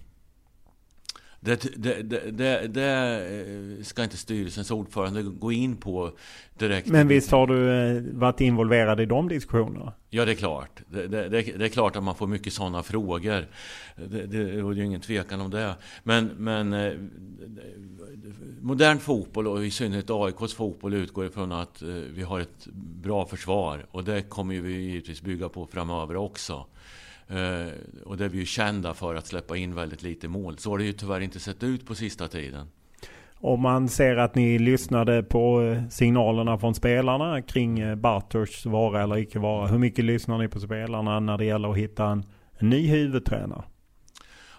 Det, 1.46 1.68
det, 1.76 2.02
det, 2.32 2.68
det, 2.68 3.78
eh, 3.78 3.84
ska 3.84 4.04
inte 4.04 4.18
styrelsens 4.18 4.72
ordförande 4.72 5.24
gå 5.24 5.52
in 5.52 5.78
på 5.78 6.12
direkt. 6.58 6.88
Men 6.88 7.08
visst 7.08 7.32
har 7.32 7.48
du 7.48 7.70
eh, 7.72 8.04
varit 8.14 8.42
involverad 8.42 9.00
i 9.00 9.06
de 9.06 9.30
diskussionerna? 9.30 9.94
Ja, 10.10 10.26
det 10.26 10.32
är 10.32 10.36
klart. 10.36 10.82
Det, 10.88 11.64
är 11.66 11.70
klart 11.70 11.96
att 11.96 12.04
man 12.04 12.16
får 12.16 12.28
mycket 12.28 12.54
sådana 12.54 12.84
frågor. 12.84 13.48
Det, 13.96 14.26
det, 14.26 14.38
är 14.38 14.74
ju 14.74 14.86
ingen 14.86 15.02
tvekan 15.02 15.42
om 15.42 15.52
det. 15.52 15.76
Men, 16.04 16.26
men 16.38 16.74
eh, 16.74 16.94
modern 18.62 19.00
fotboll 19.00 19.48
och 19.48 19.66
i 19.66 19.72
synnerhet 19.72 20.10
AIKs 20.10 20.54
fotboll 20.54 20.94
utgår 20.94 21.26
ifrån 21.26 21.52
att 21.52 21.82
vi 22.14 22.24
har 22.24 22.40
ett 22.40 22.68
bra 23.04 23.26
försvar. 23.26 23.86
Och 23.92 24.04
det 24.04 24.22
kommer 24.22 24.62
vi 24.62 24.74
givetvis 24.74 25.22
bygga 25.22 25.50
på 25.50 25.68
framöver 25.68 26.16
också. 26.16 26.66
Eh, 27.28 27.74
och 28.06 28.18
det 28.18 28.26
är 28.26 28.30
vi 28.30 28.38
ju 28.38 28.46
kända 28.46 28.94
för 28.94 29.16
att 29.16 29.28
släppa 29.28 29.58
in 29.58 29.76
väldigt 29.76 30.04
lite 30.04 30.28
mål. 30.28 30.58
Så 30.58 30.70
har 30.70 30.78
det 30.78 30.84
ju 30.84 30.94
tyvärr 30.94 31.20
inte 31.20 31.40
sett 31.40 31.64
ut 31.64 31.86
på 31.86 31.96
sista 31.96 32.28
tiden. 32.28 32.68
Om 33.40 33.62
man 33.62 33.90
ser 33.90 34.18
att 34.18 34.36
ni 34.36 34.60
lyssnade 34.60 35.24
på 35.24 35.62
eh, 35.62 35.88
signalerna 35.90 36.58
från 36.58 36.76
spelarna 36.76 37.42
kring 37.42 37.80
eh, 37.80 37.96
Bartosz 37.96 38.66
vara 38.66 39.04
eller 39.04 39.18
icke 39.18 39.40
vara. 39.40 39.68
Hur 39.68 39.78
mycket 39.78 40.06
lyssnar 40.06 40.38
ni 40.38 40.48
på 40.48 40.60
spelarna 40.60 41.20
när 41.20 41.38
det 41.38 41.46
gäller 41.46 41.70
att 41.70 41.78
hitta 41.78 42.06
en, 42.06 42.24
en 42.58 42.70
ny 42.70 42.88
huvudtränare? 42.88 43.64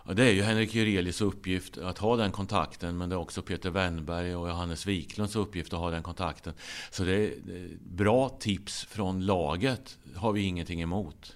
Ja, 0.09 0.15
det 0.15 0.25
är 0.25 0.33
ju 0.33 0.43
Henrik 0.43 0.75
Jurelius 0.75 1.21
uppgift 1.21 1.79
att 1.79 1.99
ha 1.99 2.17
den 2.17 2.31
kontakten 2.31 2.99
men 2.99 3.09
det 3.09 3.15
är 3.15 3.19
också 3.19 3.43
Peter 3.43 3.71
Wennberg 3.71 4.37
och 4.37 4.49
Johannes 4.49 4.87
Wiklunds 4.87 5.37
uppgift 5.37 5.73
att 5.73 5.79
ha 5.81 5.91
den 5.91 6.03
kontakten. 6.03 6.53
Så 6.91 7.05
det 7.05 7.15
är 7.15 7.33
bra 7.81 8.29
tips 8.29 8.85
från 8.85 9.27
laget 9.27 9.99
har 10.15 10.33
vi 10.33 10.43
ingenting 10.43 10.81
emot. 10.81 11.36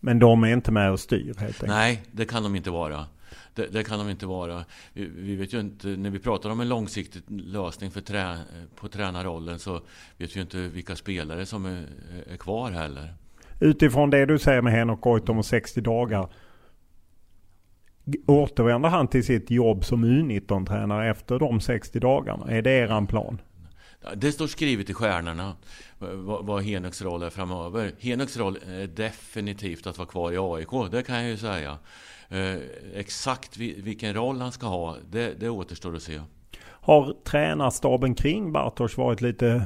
Men 0.00 0.18
de 0.18 0.44
är 0.44 0.52
inte 0.52 0.72
med 0.72 0.90
och 0.90 1.00
styr 1.00 1.24
helt 1.26 1.40
enkelt? 1.40 1.68
Nej, 1.68 2.02
det 2.12 2.24
kan 2.24 2.42
de 2.42 2.56
inte 2.56 2.70
vara. 2.70 3.06
Det, 3.54 3.66
det, 3.66 3.84
kan 3.84 3.98
de 3.98 4.10
inte 4.10 4.26
vara. 4.26 4.64
Vi, 4.92 5.36
vet 5.36 5.54
ju 5.54 5.60
inte, 5.60 5.88
när 5.88 6.10
vi 6.10 6.18
pratar 6.18 6.50
om 6.50 6.60
en 6.60 6.68
långsiktig 6.68 7.22
lösning 7.28 7.90
för 7.90 8.00
trä, 8.00 8.38
på 8.76 8.88
tränarrollen 8.88 9.58
så 9.58 9.80
vet 10.16 10.36
vi 10.36 10.40
inte 10.40 10.58
vilka 10.58 10.96
spelare 10.96 11.46
som 11.46 11.66
är, 11.66 11.86
är 12.26 12.36
kvar 12.36 12.70
heller. 12.70 13.14
Utifrån 13.60 14.10
det 14.10 14.26
du 14.26 14.38
säger 14.38 14.62
med 14.62 14.72
Henok 14.72 15.00
Goitom 15.00 15.38
och 15.38 15.46
60 15.46 15.80
dagar. 15.80 16.28
Återvänder 18.26 18.88
han 18.88 19.08
till 19.08 19.24
sitt 19.24 19.50
jobb 19.50 19.84
som 19.84 20.04
U19-tränare 20.04 21.10
efter 21.10 21.38
de 21.38 21.60
60 21.60 22.00
dagarna? 22.00 22.50
Är 22.50 22.62
det 22.62 22.70
eran 22.70 23.06
plan? 23.06 23.40
Det 24.14 24.32
står 24.32 24.46
skrivet 24.46 24.90
i 24.90 24.94
stjärnorna 24.94 25.56
vad, 25.98 26.46
vad 26.46 26.62
Henoks 26.62 27.02
roll 27.02 27.22
är 27.22 27.30
framöver. 27.30 27.92
Henoks 27.98 28.36
roll 28.36 28.58
är 28.66 28.86
definitivt 28.86 29.86
att 29.86 29.98
vara 29.98 30.08
kvar 30.08 30.32
i 30.32 30.38
AIK, 30.38 30.90
det 30.90 31.02
kan 31.02 31.16
jag 31.16 31.30
ju 31.30 31.36
säga. 31.36 31.78
Eh, 32.28 32.56
exakt 32.94 33.56
vilken 33.56 34.14
roll 34.14 34.40
han 34.40 34.52
ska 34.52 34.66
ha, 34.66 34.96
det, 35.10 35.40
det 35.40 35.48
återstår 35.48 35.96
att 35.96 36.02
se. 36.02 36.20
Har 36.62 37.14
tränarstaben 37.24 38.14
kring 38.14 38.52
Bartosz 38.52 38.96
varit 38.96 39.20
lite, 39.20 39.62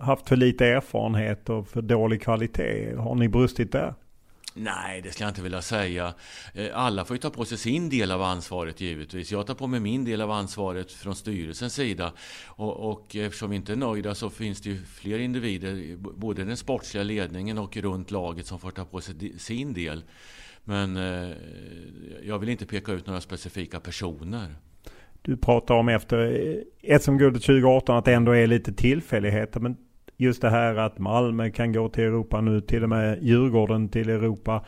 haft 0.00 0.28
för 0.28 0.36
lite 0.36 0.66
erfarenhet 0.66 1.48
och 1.48 1.68
för 1.68 1.82
dålig 1.82 2.22
kvalitet? 2.22 2.96
Har 2.96 3.14
ni 3.14 3.28
brustit 3.28 3.72
där? 3.72 3.94
Nej, 4.58 5.00
det 5.02 5.10
ska 5.10 5.24
jag 5.24 5.30
inte 5.30 5.42
vilja 5.42 5.62
säga. 5.62 6.14
Eh, 6.54 6.66
alla 6.74 7.04
får 7.04 7.16
ju 7.16 7.20
ta 7.20 7.30
på 7.30 7.44
sig 7.44 7.58
sin 7.58 7.88
del 7.88 8.10
av 8.10 8.22
ansvaret 8.22 8.80
givetvis. 8.80 9.32
Jag 9.32 9.46
tar 9.46 9.54
på 9.54 9.66
mig 9.66 9.80
min 9.80 10.04
del 10.04 10.20
av 10.20 10.30
ansvaret 10.30 10.92
från 10.92 11.14
styrelsens 11.14 11.74
sida. 11.74 12.12
Och, 12.46 12.90
och 12.90 13.16
eftersom 13.16 13.50
vi 13.50 13.56
inte 13.56 13.72
är 13.72 13.76
nöjda 13.76 14.14
så 14.14 14.30
finns 14.30 14.60
det 14.60 14.70
ju 14.70 14.82
fler 14.84 15.18
individer, 15.18 15.96
både 15.96 16.44
den 16.44 16.56
sportsliga 16.56 17.04
ledningen 17.04 17.58
och 17.58 17.76
runt 17.76 18.10
laget, 18.10 18.46
som 18.46 18.58
får 18.58 18.70
ta 18.70 18.84
på 18.84 19.00
sig 19.00 19.38
sin 19.38 19.72
del. 19.72 20.04
Men 20.64 20.96
eh, 20.96 21.36
jag 22.22 22.38
vill 22.38 22.48
inte 22.48 22.66
peka 22.66 22.92
ut 22.92 23.06
några 23.06 23.20
specifika 23.20 23.80
personer. 23.80 24.56
Du 25.22 25.36
pratar 25.36 25.74
om 25.74 25.88
efter 25.88 26.18
eh, 26.82 26.98
SM-guldet 26.98 27.42
2018 27.42 27.96
att 27.96 28.04
det 28.04 28.14
ändå 28.14 28.32
är 28.32 28.46
lite 28.46 28.72
tillfälligheter. 28.72 29.60
Men 29.60 29.76
just 30.16 30.42
det 30.42 30.50
här 30.50 30.74
att 30.76 30.98
Malmö 30.98 31.50
kan 31.50 31.72
gå 31.72 31.88
till 31.88 32.04
Europa 32.04 32.40
nu, 32.40 32.60
till 32.60 32.82
och 32.82 32.88
med 32.88 33.22
Djurgården 33.22 33.88
till 33.88 34.10
Europa. 34.10 34.64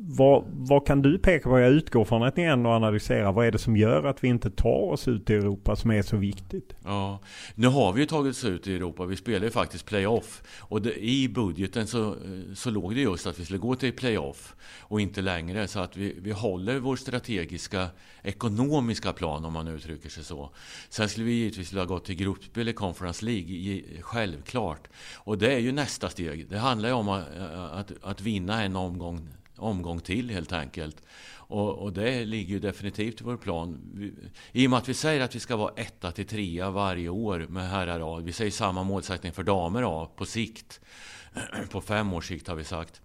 Vad, 0.00 0.44
vad, 0.48 0.86
kan 0.86 1.02
du 1.02 1.18
peka 1.18 1.48
på? 1.48 1.58
Jag 1.58 1.72
utgår 1.72 2.04
från 2.04 2.22
att 2.22 2.36
ni 2.36 2.42
ändå 2.42 2.70
analyserar. 2.70 3.32
Vad 3.32 3.46
är 3.46 3.50
det 3.50 3.58
som 3.58 3.76
gör 3.76 4.04
att 4.04 4.24
vi 4.24 4.28
inte 4.28 4.50
tar 4.50 4.90
oss 4.90 5.08
ut 5.08 5.30
i 5.30 5.34
Europa 5.34 5.76
som 5.76 5.90
är 5.90 6.02
så 6.02 6.16
viktigt? 6.16 6.74
Ja, 6.84 7.20
nu 7.54 7.66
har 7.66 7.92
vi 7.92 8.00
ju 8.00 8.06
tagit 8.06 8.30
oss 8.30 8.44
ut 8.44 8.66
i 8.66 8.76
Europa. 8.76 9.04
Vi 9.04 9.16
spelar 9.16 9.44
ju 9.44 9.50
faktiskt 9.50 9.86
playoff. 9.86 10.42
Och 10.60 10.82
det, 10.82 11.04
i 11.04 11.28
budgeten 11.28 11.86
så, 11.86 12.08
eh, 12.08 12.14
så 12.54 12.70
låg 12.70 12.94
det 12.94 13.00
just 13.00 13.26
att 13.26 13.40
vi 13.40 13.44
skulle 13.44 13.58
gå 13.58 13.74
till 13.74 13.92
playoff 13.92 14.54
och 14.80 15.00
inte 15.00 15.20
längre. 15.20 15.68
Så 15.68 15.80
att 15.80 15.96
vi, 15.96 16.16
vi 16.20 16.32
håller 16.32 16.78
vår 16.78 16.96
strategiska 16.96 17.86
ekonomiska 18.22 19.12
plan 19.12 19.44
om 19.44 19.52
man 19.52 19.68
uttrycker 19.68 20.08
sig 20.08 20.24
så. 20.24 20.50
Sen 20.88 21.08
skulle 21.08 21.26
vi 21.26 21.32
givetvis 21.32 21.72
vilja 21.72 21.84
gå 21.84 21.98
till 21.98 22.14
gruppspel 22.14 22.68
i 22.68 22.72
Conference 22.72 23.24
League, 23.24 23.82
självklart. 24.00 24.88
Och 25.14 25.38
det 25.38 25.54
är 25.54 25.58
ju 25.58 25.72
nästa 25.72 26.08
steg. 26.08 26.48
Det 26.48 26.58
handlar 26.58 26.88
ju 26.88 26.94
om 26.94 27.08
att, 27.08 27.24
att, 27.72 27.92
att 28.02 28.20
vinna 28.20 28.62
en 28.62 28.76
omgång 28.76 29.28
omgång 29.58 30.00
till 30.00 30.30
helt 30.30 30.52
enkelt. 30.52 31.02
Och, 31.50 31.78
och, 31.78 31.92
det 31.92 32.24
ligger 32.24 32.54
ju 32.54 32.60
definitivt 32.60 33.20
i 33.20 33.24
vår 33.24 33.36
plan. 33.36 33.80
Vi, 33.94 34.12
I 34.52 34.66
och 34.66 34.70
med 34.70 34.78
att 34.78 34.88
vi 34.88 34.94
säger 34.94 35.20
att 35.20 35.34
vi 35.34 35.40
ska 35.40 35.56
vara 35.56 35.72
etta 35.76 36.12
till 36.12 36.26
trea 36.26 36.70
varje 36.70 37.08
år 37.08 37.46
med 37.48 37.70
herrar 37.70 38.16
A. 38.16 38.20
Vi 38.24 38.32
säger 38.32 38.50
samma 38.50 38.82
målsättning 38.82 39.32
för 39.32 39.42
damer 39.42 40.02
A 40.02 40.10
på 40.16 40.24
sikt. 40.24 40.80
På 41.70 41.80
fem 41.80 42.12
års 42.12 42.28
sikt 42.28 42.48
har 42.48 42.54
vi 42.54 42.64
sagt. 42.64 43.00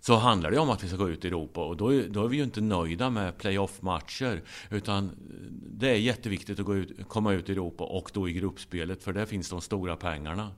Så 0.00 0.16
handlar 0.16 0.50
det 0.50 0.58
om 0.58 0.70
att 0.70 0.84
vi 0.84 0.88
ska 0.88 0.96
gå 0.96 1.08
ut 1.08 1.24
i 1.24 1.28
Europa 1.28 1.64
och 1.64 1.76
då, 1.76 2.02
då 2.08 2.24
är 2.24 2.28
vi 2.28 2.36
ju 2.36 2.42
inte 2.42 2.60
nöjda 2.60 3.10
med 3.10 3.38
playoff-matcher. 3.38 4.42
Utan 4.70 5.10
det 5.50 5.90
är 5.90 5.94
jätteviktigt 5.94 6.60
att 6.60 6.66
gå 6.66 6.76
ut, 6.76 7.08
komma 7.08 7.32
ut 7.32 7.48
i 7.48 7.52
Europa 7.52 7.84
och 7.84 8.10
då 8.14 8.28
i 8.28 8.32
gruppspelet 8.32 9.02
för 9.02 9.12
där 9.12 9.26
finns 9.26 9.50
de 9.50 9.60
stora 9.60 9.96
pengarna. 9.96 10.50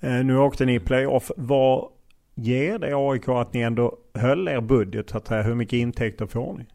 Eh, 0.00 0.24
nu 0.24 0.38
åkte 0.38 0.64
ni 0.64 0.74
i 0.74 0.80
playoff. 0.80 1.30
Var 1.36 1.90
ger 2.34 2.78
det 2.78 2.94
AIK 2.94 3.28
att 3.28 3.54
ni 3.54 3.60
ändå 3.60 3.96
höll 4.14 4.48
er 4.48 4.60
budget? 4.60 5.10
Så 5.10 5.18
att 5.18 5.26
säga. 5.26 5.42
Hur 5.42 5.54
mycket 5.54 5.76
intäkter 5.76 6.26
får 6.26 6.58
ni? 6.58 6.66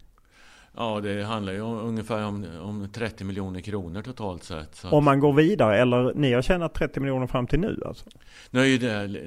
Ja, 0.78 1.02
det 1.02 1.24
handlar 1.24 1.54
ju 1.54 1.62
om, 1.62 1.78
ungefär 1.78 2.26
om, 2.26 2.46
om 2.62 2.90
30 2.94 3.24
miljoner 3.24 3.62
kronor 3.62 4.02
totalt 4.02 4.44
sett. 4.44 4.86
Om 4.86 5.04
man 5.04 5.20
går 5.20 5.34
vidare, 5.34 5.82
eller 5.82 6.14
ni 6.14 6.34
har 6.34 6.42
tjänat 6.42 6.74
30 6.74 7.00
miljoner 7.00 7.28
fram 7.28 7.48
till 7.48 7.60
nu 7.60 7.84
alltså? 7.86 8.06
Nej, 8.50 8.78
det, 8.78 9.20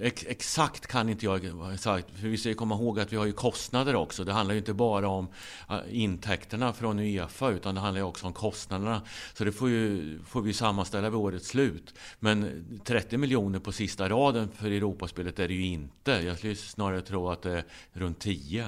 ex, 0.00 0.24
exakt 0.28 0.86
kan 0.86 1.08
inte 1.08 1.24
jag 1.24 1.40
sagt. 1.78 2.10
För 2.20 2.28
vi 2.28 2.36
ska 2.36 2.54
komma 2.54 2.74
ihåg 2.74 3.00
att 3.00 3.12
vi 3.12 3.16
har 3.16 3.26
ju 3.26 3.32
kostnader 3.32 3.94
också. 3.94 4.24
Det 4.24 4.32
handlar 4.32 4.52
ju 4.52 4.58
inte 4.58 4.74
bara 4.74 5.08
om 5.08 5.28
äh, 5.70 5.76
intäkterna 5.90 6.72
från 6.72 6.98
Uefa, 6.98 7.50
utan 7.50 7.74
det 7.74 7.80
handlar 7.80 8.00
ju 8.00 8.06
också 8.06 8.26
om 8.26 8.32
kostnaderna. 8.32 9.02
Så 9.34 9.44
det 9.44 9.52
får, 9.52 9.70
ju, 9.70 10.18
får 10.26 10.42
vi 10.42 10.52
sammanställa 10.52 11.10
vid 11.10 11.18
årets 11.18 11.48
slut. 11.48 11.94
Men 12.20 12.64
30 12.84 13.16
miljoner 13.16 13.58
på 13.58 13.72
sista 13.72 14.08
raden 14.08 14.48
för 14.48 14.70
Europaspelet 14.70 15.38
är 15.38 15.48
det 15.48 15.54
ju 15.54 15.66
inte. 15.66 16.12
Jag 16.12 16.38
skulle 16.38 16.54
snarare 16.54 17.00
tro 17.00 17.28
att 17.28 17.42
det 17.42 17.52
är 17.52 17.64
runt 17.92 18.20
10. 18.20 18.64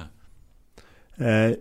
Eh. 1.17 1.51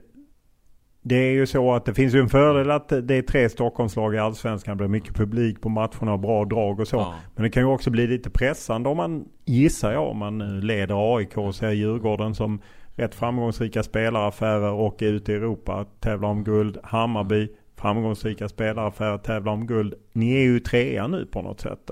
Det 1.06 1.16
är 1.16 1.30
ju 1.30 1.46
så 1.46 1.72
att 1.72 1.84
det 1.84 1.94
finns 1.94 2.14
ju 2.14 2.20
en 2.20 2.28
fördel 2.28 2.70
att 2.70 2.88
det 2.88 3.14
är 3.14 3.22
tre 3.22 3.48
Stockholmslag 3.48 4.14
i 4.14 4.18
Allsvenskan. 4.18 4.76
Det 4.76 4.76
blir 4.76 4.88
mycket 4.88 5.14
publik 5.14 5.60
på 5.60 5.68
matcherna, 5.68 6.18
bra 6.18 6.44
drag 6.44 6.80
och 6.80 6.88
så. 6.88 6.96
Ja. 6.96 7.14
Men 7.34 7.42
det 7.42 7.50
kan 7.50 7.62
ju 7.62 7.68
också 7.68 7.90
bli 7.90 8.06
lite 8.06 8.30
pressande 8.30 8.88
om 8.88 8.96
man, 8.96 9.24
gissar 9.44 9.92
jag, 9.92 10.08
om 10.08 10.18
man 10.18 10.60
leder 10.60 11.16
AIK 11.16 11.36
och 11.36 11.54
ser 11.54 11.70
Djurgården 11.70 12.34
som 12.34 12.60
rätt 12.94 13.14
framgångsrika 13.14 13.82
spelaraffärer 13.82 14.72
och 14.72 15.02
är 15.02 15.06
ute 15.06 15.32
i 15.32 15.34
Europa, 15.34 15.86
tävlar 16.00 16.28
om 16.28 16.44
guld. 16.44 16.78
Hammarby, 16.82 17.48
framgångsrika 17.76 18.48
spelaraffärer, 18.48 19.18
tävlar 19.18 19.52
om 19.52 19.66
guld. 19.66 19.94
Ni 20.12 20.34
är 20.36 20.42
ju 20.42 20.60
trea 20.60 21.06
nu 21.06 21.26
på 21.26 21.42
något 21.42 21.60
sätt. 21.60 21.90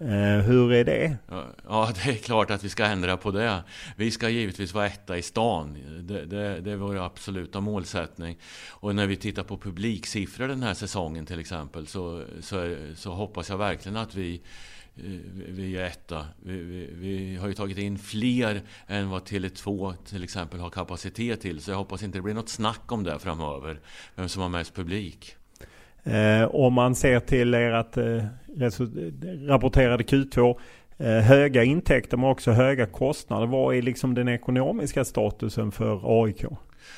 Eh, 0.00 0.44
hur 0.44 0.72
är 0.72 0.84
det? 0.84 1.16
Ja, 1.68 1.92
det 1.94 2.10
är 2.10 2.16
klart 2.16 2.50
att 2.50 2.64
vi 2.64 2.68
ska 2.68 2.84
ändra 2.84 3.16
på 3.16 3.30
det. 3.30 3.62
Vi 3.96 4.10
ska 4.10 4.28
givetvis 4.28 4.74
vara 4.74 4.86
etta 4.86 5.18
i 5.18 5.22
stan. 5.22 5.78
Det, 6.00 6.24
det, 6.24 6.60
det 6.60 6.72
är 6.72 6.76
vår 6.76 6.96
absoluta 6.96 7.60
målsättning. 7.60 8.38
Och 8.70 8.94
när 8.94 9.06
vi 9.06 9.16
tittar 9.16 9.42
på 9.42 9.58
publiksiffror 9.58 10.48
den 10.48 10.62
här 10.62 10.74
säsongen 10.74 11.26
till 11.26 11.40
exempel 11.40 11.86
så, 11.86 12.24
så, 12.40 12.76
så 12.94 13.12
hoppas 13.12 13.48
jag 13.48 13.58
verkligen 13.58 13.96
att 13.96 14.14
vi 14.14 14.42
eh, 14.96 15.02
vi 15.48 15.76
är 15.76 15.84
etta. 15.84 16.26
Vi, 16.42 16.62
vi, 16.62 16.90
vi, 16.92 17.36
har 17.36 17.48
ju 17.48 17.54
tagit 17.54 17.78
in 17.78 17.98
fler 17.98 18.62
än 18.86 19.10
vad 19.10 19.22
Tele2 19.22 19.94
till 20.04 20.24
exempel 20.24 20.60
har 20.60 20.70
kapacitet 20.70 21.40
till. 21.40 21.60
Så 21.60 21.70
jag 21.70 21.78
hoppas 21.78 22.02
inte 22.02 22.18
det 22.18 22.22
blir 22.22 22.34
något 22.34 22.48
snack 22.48 22.92
om 22.92 23.04
det 23.04 23.18
framöver. 23.18 23.80
Vem 24.14 24.28
som 24.28 24.42
har 24.42 24.48
mest 24.48 24.74
publik. 24.74 25.36
Eh, 26.04 26.44
om 26.54 26.72
man 26.74 26.94
ser 26.94 27.20
till 27.20 27.54
ert 27.54 27.96
eh, 27.96 28.24
rapporterade 29.46 30.04
Q2 30.04 30.56
eh, 30.98 31.06
höga 31.06 31.64
intäkter 31.64 32.16
men 32.16 32.30
också 32.30 32.50
höga 32.50 32.86
kostnader. 32.86 33.46
Vad 33.46 33.76
är 33.76 33.82
liksom 33.82 34.14
den 34.14 34.28
ekonomiska 34.28 35.04
statusen 35.04 35.72
för 35.72 36.22
AIK? 36.24 36.44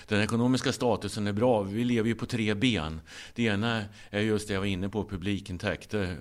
Den 0.08 0.20
ekonomiska 0.20 0.72
statusen 0.72 1.26
är 1.26 1.32
bra. 1.32 1.62
Vi 1.62 1.84
lever 1.84 2.08
ju 2.08 2.14
på 2.14 2.26
tre 2.26 2.54
ben. 2.54 3.00
Det 3.34 3.42
ena 3.42 3.84
är 4.10 4.20
just 4.20 4.48
det 4.48 4.54
jag 4.54 4.60
var 4.60 4.66
inne 4.66 4.88
på, 4.88 5.04
publikintäkter. 5.04 6.16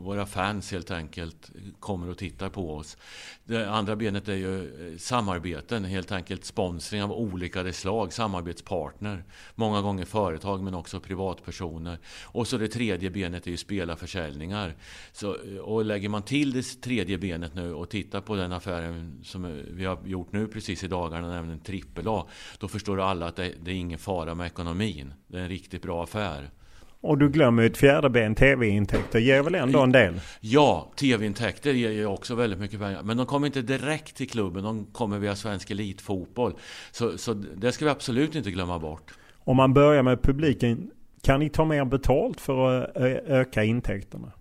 Våra 0.00 0.26
fans 0.26 0.72
helt 0.72 0.90
enkelt 0.90 1.50
kommer 1.80 2.08
och 2.08 2.18
tittar 2.18 2.48
på 2.48 2.74
oss. 2.74 2.96
Det 3.44 3.70
andra 3.70 3.96
benet 3.96 4.28
är 4.28 4.34
ju 4.34 4.90
eh, 4.92 4.98
samarbeten, 4.98 5.84
helt 5.84 6.12
enkelt 6.12 6.44
sponsring 6.44 7.02
av 7.02 7.12
olika 7.12 7.72
slag, 7.72 8.12
samarbetspartner. 8.12 9.24
Många 9.54 9.82
gånger 9.82 10.04
företag 10.04 10.62
men 10.62 10.74
också 10.74 11.00
privatpersoner. 11.00 11.98
Och 12.24 12.46
så 12.46 12.56
det 12.56 12.68
tredje 12.68 13.10
benet 13.10 13.46
är 13.46 13.50
ju 13.50 13.56
spelarförsäljningar. 13.56 14.74
Så, 15.12 15.34
eh, 15.34 15.56
och 15.56 15.84
lägger 15.84 16.08
man 16.08 16.22
till 16.22 16.52
det 16.52 16.62
tredje 16.80 17.18
benet 17.18 17.54
nu 17.54 17.74
och 17.74 17.90
tittar 17.90 18.20
på 18.20 18.36
den 18.36 18.52
affären 18.52 19.20
som 19.24 19.44
eh, 19.44 19.50
vi 19.50 19.84
har 19.84 19.98
gjort 20.04 20.32
nu 20.32 20.46
precis 20.46 20.84
i 20.84 20.88
dagarna, 20.88 21.28
nämligen 21.28 21.60
trippel 21.60 22.08
A. 22.08 22.26
Då 22.60 22.68
förstår 22.68 23.00
alla 23.00 23.26
att 23.26 23.36
det, 23.36 23.52
det 23.62 23.70
är 23.70 23.74
ingen 23.74 23.98
fara 23.98 24.34
med 24.34 24.46
ekonomin. 24.46 25.14
Det 25.26 25.38
är 25.38 25.42
en 25.42 25.48
riktigt 25.48 25.82
bra 25.82 26.02
affär. 26.02 26.50
Och 27.02 27.18
du 27.18 27.28
glömmer 27.28 27.62
ju 27.62 27.68
ett 27.68 27.76
fjärde 27.76 28.10
ben, 28.10 28.34
tv-intäkter 28.34 29.18
ger 29.18 29.42
väl 29.42 29.54
ändå 29.54 29.80
en 29.80 29.92
del? 29.92 30.20
Ja, 30.40 30.92
tv-intäkter 30.96 31.72
ger 31.72 31.90
ju 31.90 32.06
också 32.06 32.34
väldigt 32.34 32.58
mycket 32.58 32.80
pengar. 32.80 33.02
Men 33.02 33.16
de 33.16 33.26
kommer 33.26 33.46
inte 33.46 33.62
direkt 33.62 34.16
till 34.16 34.28
klubben, 34.30 34.64
de 34.64 34.86
kommer 34.86 35.18
via 35.18 35.36
svensk 35.36 35.70
elitfotboll. 35.70 36.52
Så, 36.90 37.18
så 37.18 37.34
det 37.34 37.72
ska 37.72 37.84
vi 37.84 37.90
absolut 37.90 38.34
inte 38.34 38.50
glömma 38.50 38.78
bort. 38.78 39.14
Om 39.38 39.56
man 39.56 39.74
börjar 39.74 40.02
med 40.02 40.22
publiken, 40.22 40.90
Kan 41.22 41.40
ni 41.40 41.48
ta 41.48 41.64
mer 41.64 41.84
betalt 41.84 42.40
för 42.40 42.82
att 42.82 42.96
öka 43.26 43.64
intäkterna? 43.64 44.32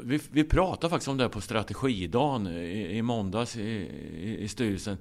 Vi, 0.00 0.20
vi 0.30 0.44
pratade 0.44 0.90
faktiskt 0.90 1.08
om 1.08 1.16
det 1.16 1.28
på 1.28 1.40
strategidagen 1.40 2.46
i, 2.46 2.96
i 2.96 3.02
måndags 3.02 3.56
i, 3.56 3.62
i, 3.62 4.38
i 4.40 4.48
styrelsen. 4.48 4.98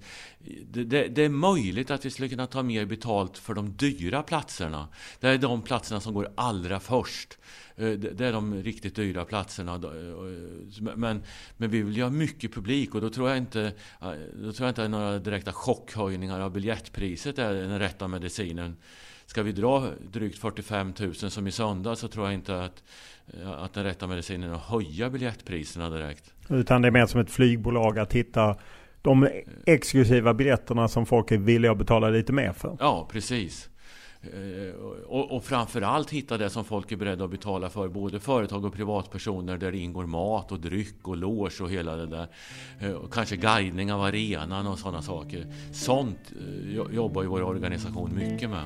Det, 0.71 0.83
det, 0.83 1.07
det, 1.07 1.25
är 1.25 1.29
möjligt 1.29 1.91
att 1.91 2.05
vi 2.05 2.09
skulle 2.09 2.29
kunna 2.29 2.47
ta 2.47 2.63
mer 2.63 2.85
betalt 2.85 3.37
för 3.37 3.53
de 3.53 3.73
dyra 3.77 4.23
platserna. 4.23 4.87
Det 5.19 5.27
är 5.27 5.37
de 5.37 5.61
platserna 5.61 5.99
som 5.99 6.13
går 6.13 6.31
allra 6.35 6.79
först. 6.79 7.37
Eh, 7.75 7.91
det 7.91 8.25
är 8.25 8.33
de 8.33 8.63
riktigt 8.63 8.95
dyra 8.95 9.25
platserna. 9.25 9.75
Eh, 9.75 10.83
men, 10.95 11.23
men 11.57 11.69
vi 11.69 11.81
vill 11.81 11.97
ju 11.97 12.03
ha 12.03 12.09
mycket 12.09 12.53
publik 12.53 12.95
och 12.95 13.01
då 13.01 13.09
tror 13.09 13.29
jag 13.29 13.37
inte 13.37 13.61
eh, 14.01 14.11
då 14.33 14.53
tror 14.53 14.65
jag 14.65 14.71
inte 14.71 14.83
att 14.83 14.91
några 14.91 15.19
direkta 15.19 15.53
chockhöjningar 15.53 16.39
av 16.39 16.51
biljettpriset 16.51 17.39
är 17.39 17.53
den 17.53 17.79
rätta 17.79 18.07
medicinen. 18.07 18.77
Ska 19.25 19.43
vi 19.43 19.51
dra 19.51 19.89
drygt 20.11 20.37
45 20.37 20.93
000 20.99 21.13
som 21.13 21.47
i 21.47 21.51
söndag 21.51 21.95
så 21.95 22.07
tror 22.07 22.25
jag 22.25 22.33
inte 22.33 22.63
att, 22.63 22.83
att 23.57 23.73
den 23.73 23.83
rätta 23.83 24.07
medicinen 24.07 24.53
att 24.53 24.61
höja 24.61 25.09
biljettpriserna 25.09 25.89
direkt. 25.89 26.33
Utan 26.49 26.81
det 26.81 26.87
är 26.87 26.91
mer 26.91 27.05
som 27.05 27.21
ett 27.21 27.31
flygbolag 27.31 27.99
att 27.99 28.13
hitta 28.13 28.55
de 29.01 29.29
exklusiva 29.65 30.33
biljetterna 30.33 30.87
som 30.87 31.05
folk 31.05 31.31
är 31.31 31.37
villiga 31.37 31.71
att 31.71 31.77
betala 31.77 32.09
lite 32.09 32.33
mer 32.33 32.53
för. 32.53 32.77
Ja, 32.79 33.07
precis. 33.11 33.69
Eh, 34.23 34.75
och, 35.07 35.31
och 35.31 35.43
framförallt 35.43 36.09
hitta 36.09 36.37
det 36.37 36.49
som 36.49 36.65
folk 36.65 36.91
är 36.91 36.95
beredda 36.95 37.23
att 37.23 37.31
betala 37.31 37.69
för, 37.69 37.87
både 37.87 38.19
företag 38.19 38.65
och 38.65 38.73
privatpersoner, 38.73 39.57
där 39.57 39.71
det 39.71 39.77
ingår 39.77 40.05
mat 40.05 40.51
och 40.51 40.59
dryck 40.59 41.07
och 41.07 41.17
loge 41.17 41.63
och 41.63 41.69
hela 41.69 41.95
det 41.95 42.07
där. 42.07 42.27
Eh, 42.79 42.91
och 42.91 43.13
kanske 43.13 43.35
guidning 43.35 43.93
av 43.93 44.01
arenan 44.01 44.67
och 44.67 44.79
sådana 44.79 45.01
saker. 45.01 45.45
Sånt 45.71 46.31
eh, 46.31 46.95
jobbar 46.95 47.21
ju 47.21 47.27
vår 47.27 47.41
organisation 47.41 48.15
mycket 48.15 48.49
med. 48.49 48.65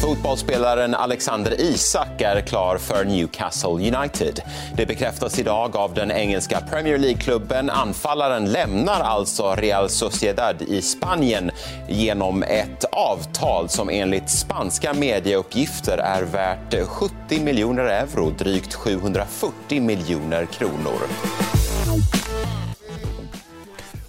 Fotbollsspelaren 0.00 0.94
Alexander 0.94 1.60
Isak 1.60 2.20
är 2.20 2.40
klar 2.40 2.78
för 2.78 3.04
Newcastle 3.04 3.70
United. 3.70 4.40
Det 4.76 4.86
bekräftas 4.86 5.38
idag 5.38 5.76
av 5.76 5.94
den 5.94 6.10
engelska 6.10 6.60
Premier 6.60 6.98
League-klubben. 6.98 7.70
Anfallaren 7.70 8.52
lämnar 8.52 9.00
alltså 9.00 9.54
Real 9.54 9.88
Sociedad 9.88 10.62
i 10.62 10.82
Spanien 10.82 11.50
genom 11.88 12.42
ett 12.42 12.84
avtal 12.84 13.68
som 13.68 13.90
enligt 13.90 14.30
spanska 14.30 14.92
medieuppgifter 14.94 15.98
är 15.98 16.22
värt 16.22 16.88
70 16.88 17.40
miljoner 17.40 17.84
euro, 17.84 18.30
drygt 18.30 18.74
740 18.74 19.82
miljoner 19.82 20.46
kronor. 20.46 21.00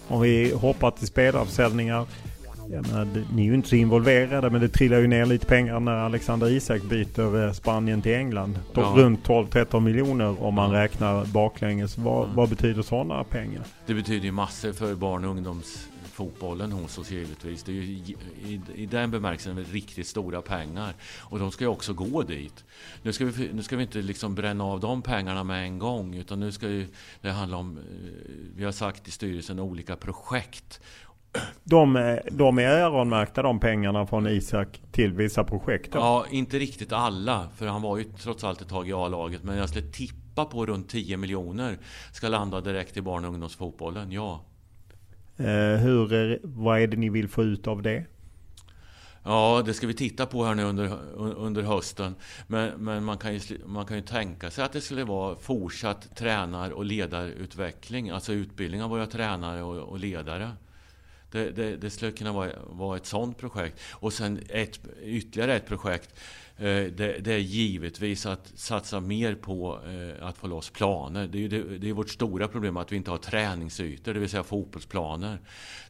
Om 0.07 0.21
vi 0.21 0.53
hoppar 0.53 0.91
till 0.91 1.07
spelarförsäljningar 1.07 2.05
Ja, 2.73 2.81
men, 2.81 3.25
ni 3.33 3.41
är 3.41 3.45
ju 3.45 3.53
inte 3.53 3.69
så 3.69 3.75
involverade 3.75 4.49
men 4.49 4.61
det 4.61 4.69
trillar 4.69 4.99
ju 4.99 5.07
ner 5.07 5.25
lite 5.25 5.45
pengar 5.45 5.79
när 5.79 5.91
Alexander 5.91 6.49
Isak 6.49 6.81
byter 6.83 7.45
eh, 7.45 7.51
Spanien 7.53 8.01
till 8.01 8.13
England. 8.13 8.59
Ja. 8.73 8.93
Runt 8.95 9.27
12-13 9.27 9.79
miljoner 9.79 10.43
om 10.43 10.53
man 10.53 10.71
räknar 10.71 11.25
baklänges. 11.25 11.97
Vad, 11.97 12.23
mm. 12.23 12.35
vad 12.35 12.49
betyder 12.49 12.81
sådana 12.81 13.23
pengar? 13.23 13.63
Det 13.85 13.93
betyder 13.93 14.25
ju 14.25 14.31
massor 14.31 14.73
för 14.73 14.95
barn 14.95 15.25
och 15.25 15.31
ungdomsfotbollen 15.31 16.71
hos 16.71 16.97
oss 16.97 17.11
givetvis. 17.11 17.63
Det 17.63 17.71
är 17.71 17.73
ju 17.73 17.81
i, 17.81 18.15
i, 18.45 18.61
i 18.75 18.85
den 18.85 19.11
bemärkelsen 19.11 19.65
riktigt 19.65 20.07
stora 20.07 20.41
pengar. 20.41 20.93
Och 21.19 21.39
de 21.39 21.51
ska 21.51 21.63
ju 21.63 21.69
också 21.69 21.93
gå 21.93 22.23
dit. 22.23 22.63
Nu 23.03 23.13
ska 23.13 23.25
vi, 23.25 23.53
nu 23.53 23.63
ska 23.63 23.75
vi 23.75 23.83
inte 23.83 24.01
liksom 24.01 24.35
bränna 24.35 24.63
av 24.63 24.79
de 24.79 25.01
pengarna 25.01 25.43
med 25.43 25.63
en 25.63 25.79
gång. 25.79 26.15
Utan 26.15 26.39
nu 26.39 26.51
ska 26.51 26.67
ju, 26.67 26.87
det 27.21 27.31
handla 27.31 27.57
om, 27.57 27.77
eh, 27.77 27.83
vi 28.55 28.63
har 28.63 28.71
sagt 28.71 29.07
i 29.07 29.11
styrelsen, 29.11 29.59
olika 29.59 29.95
projekt 29.95 30.81
de, 31.63 32.19
de 32.31 32.59
är 32.59 32.63
öronmärkta 32.63 33.41
de 33.41 33.59
pengarna 33.59 34.05
från 34.05 34.27
Isak 34.27 34.81
till 34.91 35.13
vissa 35.13 35.43
projekt? 35.43 35.91
Då. 35.91 35.99
Ja, 35.99 36.25
inte 36.29 36.59
riktigt 36.59 36.91
alla. 36.91 37.47
För 37.55 37.67
han 37.67 37.81
var 37.81 37.97
ju 37.97 38.03
trots 38.03 38.43
allt 38.43 38.61
ett 38.61 38.69
tag 38.69 38.89
i 38.89 38.93
A-laget. 38.93 39.43
Men 39.43 39.57
jag 39.57 39.69
skulle 39.69 39.91
tippa 39.91 40.45
på 40.45 40.65
runt 40.65 40.89
10 40.89 41.17
miljoner 41.17 41.77
ska 42.13 42.27
landa 42.27 42.61
direkt 42.61 42.97
i 42.97 43.01
barn 43.01 43.25
och 43.25 43.31
ungdomsfotbollen, 43.33 44.11
ja. 44.11 44.43
Eh, 45.37 45.79
hur, 45.79 46.13
är, 46.13 46.39
vad 46.43 46.79
är 46.79 46.87
det 46.87 46.97
ni 46.97 47.09
vill 47.09 47.27
få 47.27 47.43
ut 47.43 47.67
av 47.67 47.81
det? 47.81 48.05
Ja, 49.23 49.63
det 49.65 49.73
ska 49.73 49.87
vi 49.87 49.93
titta 49.93 50.25
på 50.25 50.45
här 50.45 50.55
nu 50.55 50.63
under, 50.63 50.97
under 51.17 51.61
hösten. 51.61 52.15
Men, 52.47 52.69
men 52.83 53.03
man, 53.03 53.17
kan 53.17 53.33
ju, 53.33 53.39
man 53.65 53.85
kan 53.85 53.97
ju 53.97 54.03
tänka 54.03 54.51
sig 54.51 54.63
att 54.63 54.73
det 54.73 54.81
skulle 54.81 55.03
vara 55.03 55.35
fortsatt 55.35 56.15
tränar 56.15 56.71
och 56.71 56.85
ledarutveckling. 56.85 58.09
Alltså 58.09 58.33
utbildning 58.33 58.83
av 58.83 58.89
våra 58.89 59.05
tränare 59.05 59.63
och, 59.63 59.77
och 59.77 59.99
ledare. 59.99 60.51
Det, 61.31 61.51
det, 61.51 61.77
det, 61.77 61.89
skulle 61.89 62.11
kunna 62.11 62.31
vara, 62.31 62.51
vara 62.69 62.97
ett 62.97 63.05
sådant 63.05 63.37
projekt. 63.37 63.79
Och 63.91 64.13
sen 64.13 64.39
ett, 64.49 64.79
ytterligare 65.03 65.55
ett 65.55 65.65
projekt. 65.65 66.19
Eh, 66.57 66.63
det, 66.65 67.23
det, 67.23 67.33
är 67.33 67.37
givetvis 67.37 68.25
att 68.25 68.51
satsa 68.55 68.99
mer 68.99 69.35
på 69.35 69.79
eh, 69.87 70.27
att 70.27 70.37
få 70.37 70.47
loss 70.47 70.69
planer. 70.69 71.27
Det 71.27 71.45
är, 71.45 71.49
det, 71.49 71.77
det 71.77 71.89
är 71.89 71.93
vårt 71.93 72.09
stora 72.09 72.47
problem 72.47 72.77
att 72.77 72.91
vi 72.91 72.95
inte 72.95 73.11
har 73.11 73.17
träningsytor, 73.17 74.13
det 74.13 74.19
vill 74.19 74.29
säga 74.29 74.43
fotbollsplaner. 74.43 75.39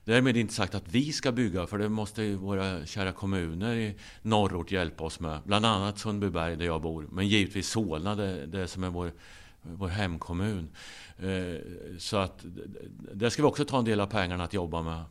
Därmed 0.05 0.37
inte 0.37 0.53
sagt 0.53 0.75
att 0.75 0.87
vi 0.87 1.11
ska 1.11 1.31
bygga, 1.31 1.67
för 1.67 1.77
det 1.77 1.89
måste 1.89 2.35
våra 2.35 2.85
kära 2.85 3.11
kommuner 3.11 3.75
i 3.75 3.95
norrort 4.21 4.71
hjälpa 4.71 5.03
oss 5.03 5.19
med. 5.19 5.39
Bland 5.45 5.65
annat 5.65 5.99
Sundbyberg 5.99 6.55
där 6.55 6.65
jag 6.65 6.81
bor, 6.81 7.07
men 7.11 7.27
givetvis 7.27 7.69
Solna, 7.69 8.15
det, 8.15 8.45
det 8.45 8.67
som 8.67 8.83
är 8.83 8.89
vår 8.89 9.11
vår 9.61 9.87
hemkommun. 9.87 10.69
Eh, 11.17 11.61
så 11.97 12.17
att 12.17 12.45
där 13.13 13.29
ska 13.29 13.41
vi 13.41 13.47
också 13.47 13.65
ta 13.65 13.79
en 13.79 13.85
del 13.85 13.99
av 13.99 14.07
pengarna 14.07 14.43
att 14.43 14.53
jobba 14.53 14.81
med. 14.81 15.03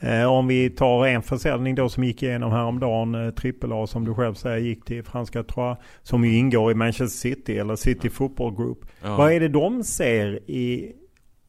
Eh, 0.00 0.24
om 0.24 0.46
vi 0.46 0.70
tar 0.70 1.06
en 1.06 1.22
försäljning 1.22 1.74
då 1.74 1.88
som 1.88 2.04
gick 2.04 2.22
igenom 2.22 2.52
häromdagen, 2.52 3.14
eh, 3.14 3.30
Trippel 3.30 3.72
A 3.72 3.86
som 3.86 4.04
du 4.04 4.14
själv 4.14 4.34
säger 4.34 4.58
gick 4.58 4.84
till 4.84 5.02
franska 5.02 5.42
Trois, 5.42 5.78
som 6.02 6.24
ju 6.24 6.36
ingår 6.36 6.72
i 6.72 6.74
Manchester 6.74 7.18
City 7.18 7.58
eller 7.58 7.76
City 7.76 8.10
Football 8.10 8.56
Group. 8.56 8.78
Ja. 9.02 9.16
Vad 9.16 9.32
är 9.32 9.40
det 9.40 9.48
de 9.48 9.84
ser 9.84 10.50
i, 10.50 10.92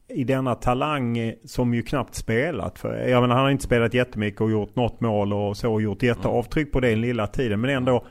i 0.08 0.24
denna 0.24 0.54
talang 0.54 1.18
eh, 1.18 1.34
som 1.44 1.74
ju 1.74 1.82
knappt 1.82 2.14
spelat? 2.14 2.78
För, 2.78 3.08
jag 3.08 3.20
menar, 3.20 3.34
han 3.34 3.44
har 3.44 3.50
inte 3.50 3.64
spelat 3.64 3.94
jättemycket 3.94 4.40
och 4.40 4.50
gjort 4.50 4.76
något 4.76 5.00
mål 5.00 5.32
och 5.32 5.56
så 5.56 5.72
och 5.72 5.82
gjort 5.82 6.02
jätteavtryck 6.02 6.72
på 6.72 6.80
den 6.80 7.00
lilla 7.00 7.26
tiden. 7.26 7.60
Men 7.60 7.70
ändå, 7.70 8.06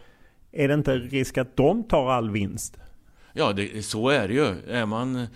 är 0.51 0.67
det 0.67 0.73
inte 0.73 0.95
risk 0.95 1.37
att 1.37 1.57
de 1.57 1.83
tar 1.83 2.11
all 2.11 2.29
vinst? 2.29 2.77
Ja, 3.33 3.53
det, 3.53 3.85
så 3.85 4.09
är 4.09 4.27
det 4.27 4.33
ju. 4.33 4.55
Är 4.67 4.85
man 4.85 5.27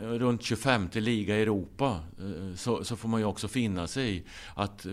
runt 0.00 0.42
25 0.42 0.88
liga 0.92 1.36
i 1.36 1.42
Europa 1.42 2.00
eh, 2.18 2.54
så, 2.54 2.84
så, 2.84 2.96
får 2.96 3.08
man 3.08 3.20
ju 3.20 3.26
också 3.26 3.48
finna 3.48 3.86
sig 3.86 4.16
i 4.16 4.22
att 4.54 4.86
eh, 4.86 4.92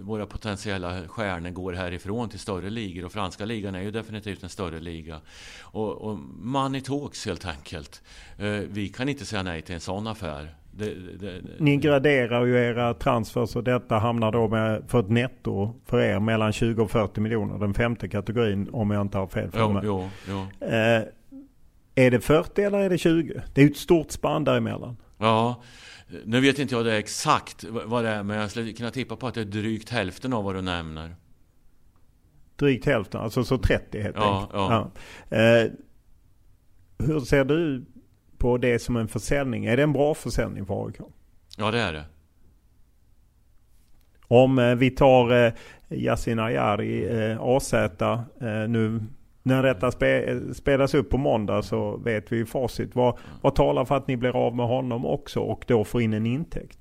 våra 0.00 0.26
potentiella 0.26 1.08
stjärnor 1.08 1.50
går 1.50 1.72
härifrån 1.72 2.28
till 2.28 2.38
större 2.38 2.70
ligor. 2.70 3.04
Och 3.04 3.12
franska 3.12 3.44
ligan 3.44 3.74
är 3.74 3.82
ju 3.82 3.90
definitivt 3.90 4.42
en 4.42 4.48
större 4.48 4.80
liga. 4.80 5.20
Och, 5.60 5.92
och 5.92 6.18
money 6.38 6.80
talks 6.80 7.26
helt 7.26 7.46
enkelt. 7.46 8.02
Eh, 8.38 8.46
vi 8.48 8.88
kan 8.88 9.08
inte 9.08 9.24
säga 9.24 9.42
nej 9.42 9.62
till 9.62 9.74
en 9.74 9.80
sån 9.80 10.06
affär. 10.06 10.54
Det, 10.70 10.94
det, 11.20 11.42
Ni 11.58 11.76
graderar 11.76 12.44
ju 12.44 12.56
era 12.56 12.94
transfers 12.94 13.56
och 13.56 13.64
detta 13.64 13.98
hamnar 13.98 14.32
då 14.32 14.48
med, 14.48 14.82
för 14.88 15.00
ett 15.00 15.10
netto 15.10 15.74
för 15.86 16.00
er 16.00 16.20
mellan 16.20 16.52
20 16.52 16.82
och 16.82 16.90
40 16.90 17.20
miljoner. 17.20 17.58
Den 17.58 17.74
femte 17.74 18.08
kategorin 18.08 18.68
om 18.72 18.90
jag 18.90 19.02
inte 19.02 19.18
har 19.18 19.26
fel 19.26 19.50
för 19.50 19.68
mig. 19.68 19.82
Jo, 19.84 20.10
jo, 20.28 20.46
jo. 20.60 20.66
Eh, 20.66 21.02
är 21.98 22.10
det 22.10 22.20
40 22.20 22.62
eller 22.62 22.78
är 22.78 22.90
det 22.90 22.98
20? 22.98 23.42
Det 23.54 23.60
är 23.60 23.64
ju 23.64 23.70
ett 23.70 23.76
stort 23.76 24.10
spann 24.10 24.44
däremellan. 24.44 24.96
Ja, 25.18 25.62
nu 26.24 26.40
vet 26.40 26.58
inte 26.58 26.74
jag 26.74 26.84
det 26.84 26.96
exakt 26.96 27.64
vad 27.64 28.04
det 28.04 28.10
är, 28.10 28.22
men 28.22 28.36
jag 28.36 28.50
skulle 28.50 28.72
kunna 28.72 28.90
tippa 28.90 29.16
på 29.16 29.26
att 29.26 29.34
det 29.34 29.40
är 29.40 29.44
drygt 29.44 29.90
hälften 29.90 30.32
av 30.32 30.44
vad 30.44 30.54
du 30.54 30.62
nämner. 30.62 31.16
Drygt 32.56 32.86
hälften, 32.86 33.20
alltså 33.20 33.44
så 33.44 33.58
30 33.58 34.00
helt 34.00 34.16
ja, 34.16 34.34
enkelt. 34.34 34.52
Ja. 34.54 34.90
Ja. 35.28 35.36
Eh, 35.36 35.70
hur 36.98 37.20
ser 37.20 37.44
du 37.44 37.84
på 38.38 38.58
det 38.58 38.78
som 38.78 38.96
en 38.96 39.08
försäljning? 39.08 39.64
Är 39.64 39.76
det 39.76 39.82
en 39.82 39.92
bra 39.92 40.14
försäljning 40.14 40.66
för 40.66 40.86
AIK? 40.86 40.96
Ja, 41.56 41.70
det 41.70 41.80
är 41.80 41.92
det. 41.92 42.04
Om 44.28 44.58
eh, 44.58 44.74
vi 44.74 44.90
tar 44.90 45.46
eh, 45.46 45.52
Yasin 45.88 46.38
Ayari, 46.38 47.30
eh, 47.30 47.40
AZ, 47.40 47.72
eh, 47.72 48.68
nu 48.68 49.00
när 49.42 49.62
detta 49.62 49.90
spe, 49.90 50.40
spelas 50.54 50.94
upp 50.94 51.10
på 51.10 51.18
måndag 51.18 51.62
så 51.62 51.96
vet 51.96 52.32
vi 52.32 52.36
ju 52.36 52.46
facit. 52.46 52.94
Vad, 52.94 53.18
vad 53.42 53.54
talar 53.54 53.84
för 53.84 53.96
att 53.96 54.08
ni 54.08 54.16
blir 54.16 54.36
av 54.36 54.56
med 54.56 54.66
honom 54.66 55.06
också 55.06 55.40
och 55.40 55.64
då 55.66 55.84
får 55.84 56.02
in 56.02 56.12
en 56.12 56.26
intäkt? 56.26 56.78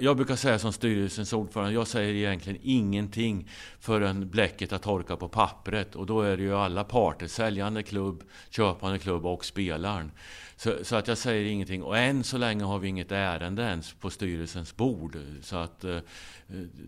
Jag 0.00 0.16
brukar 0.16 0.36
säga 0.36 0.58
som 0.58 0.72
styrelsens 0.72 1.32
ordförande, 1.32 1.72
jag 1.72 1.86
säger 1.86 2.14
egentligen 2.14 2.58
ingenting 2.62 3.48
förrän 3.80 4.30
bläcket 4.30 4.70
har 4.70 4.78
torkat 4.78 5.18
på 5.18 5.28
pappret. 5.28 5.96
Och 5.96 6.06
då 6.06 6.22
är 6.22 6.36
det 6.36 6.42
ju 6.42 6.54
alla 6.54 6.84
parter, 6.84 7.26
säljande 7.26 7.82
klubb, 7.82 8.22
köpande 8.50 8.98
klubb 8.98 9.26
och 9.26 9.44
spelaren. 9.44 10.10
Så, 10.56 10.74
så, 10.82 10.96
att 10.96 11.08
jag 11.08 11.18
säger 11.18 11.44
ingenting. 11.44 11.82
Och 11.82 11.98
än 11.98 12.24
så 12.24 12.38
länge 12.38 12.64
har 12.64 12.78
vi 12.78 12.88
inget 12.88 13.12
ärende 13.12 13.62
ens 13.62 13.92
på 13.92 14.10
styrelsens 14.10 14.76
bord. 14.76 15.18
Så 15.40 15.56
att 15.56 15.84
eh, 15.84 15.98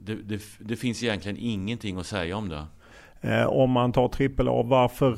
det, 0.04 0.14
det, 0.14 0.42
det 0.58 0.76
finns 0.76 1.02
egentligen 1.02 1.38
ingenting 1.40 1.98
att 1.98 2.06
säga 2.06 2.36
om 2.36 2.48
det. 2.48 2.64
Eh, 3.24 3.46
om 3.46 3.70
man 3.70 3.92
tar 3.92 4.08
trippel 4.08 4.48
A, 4.48 4.62
varför 4.62 5.16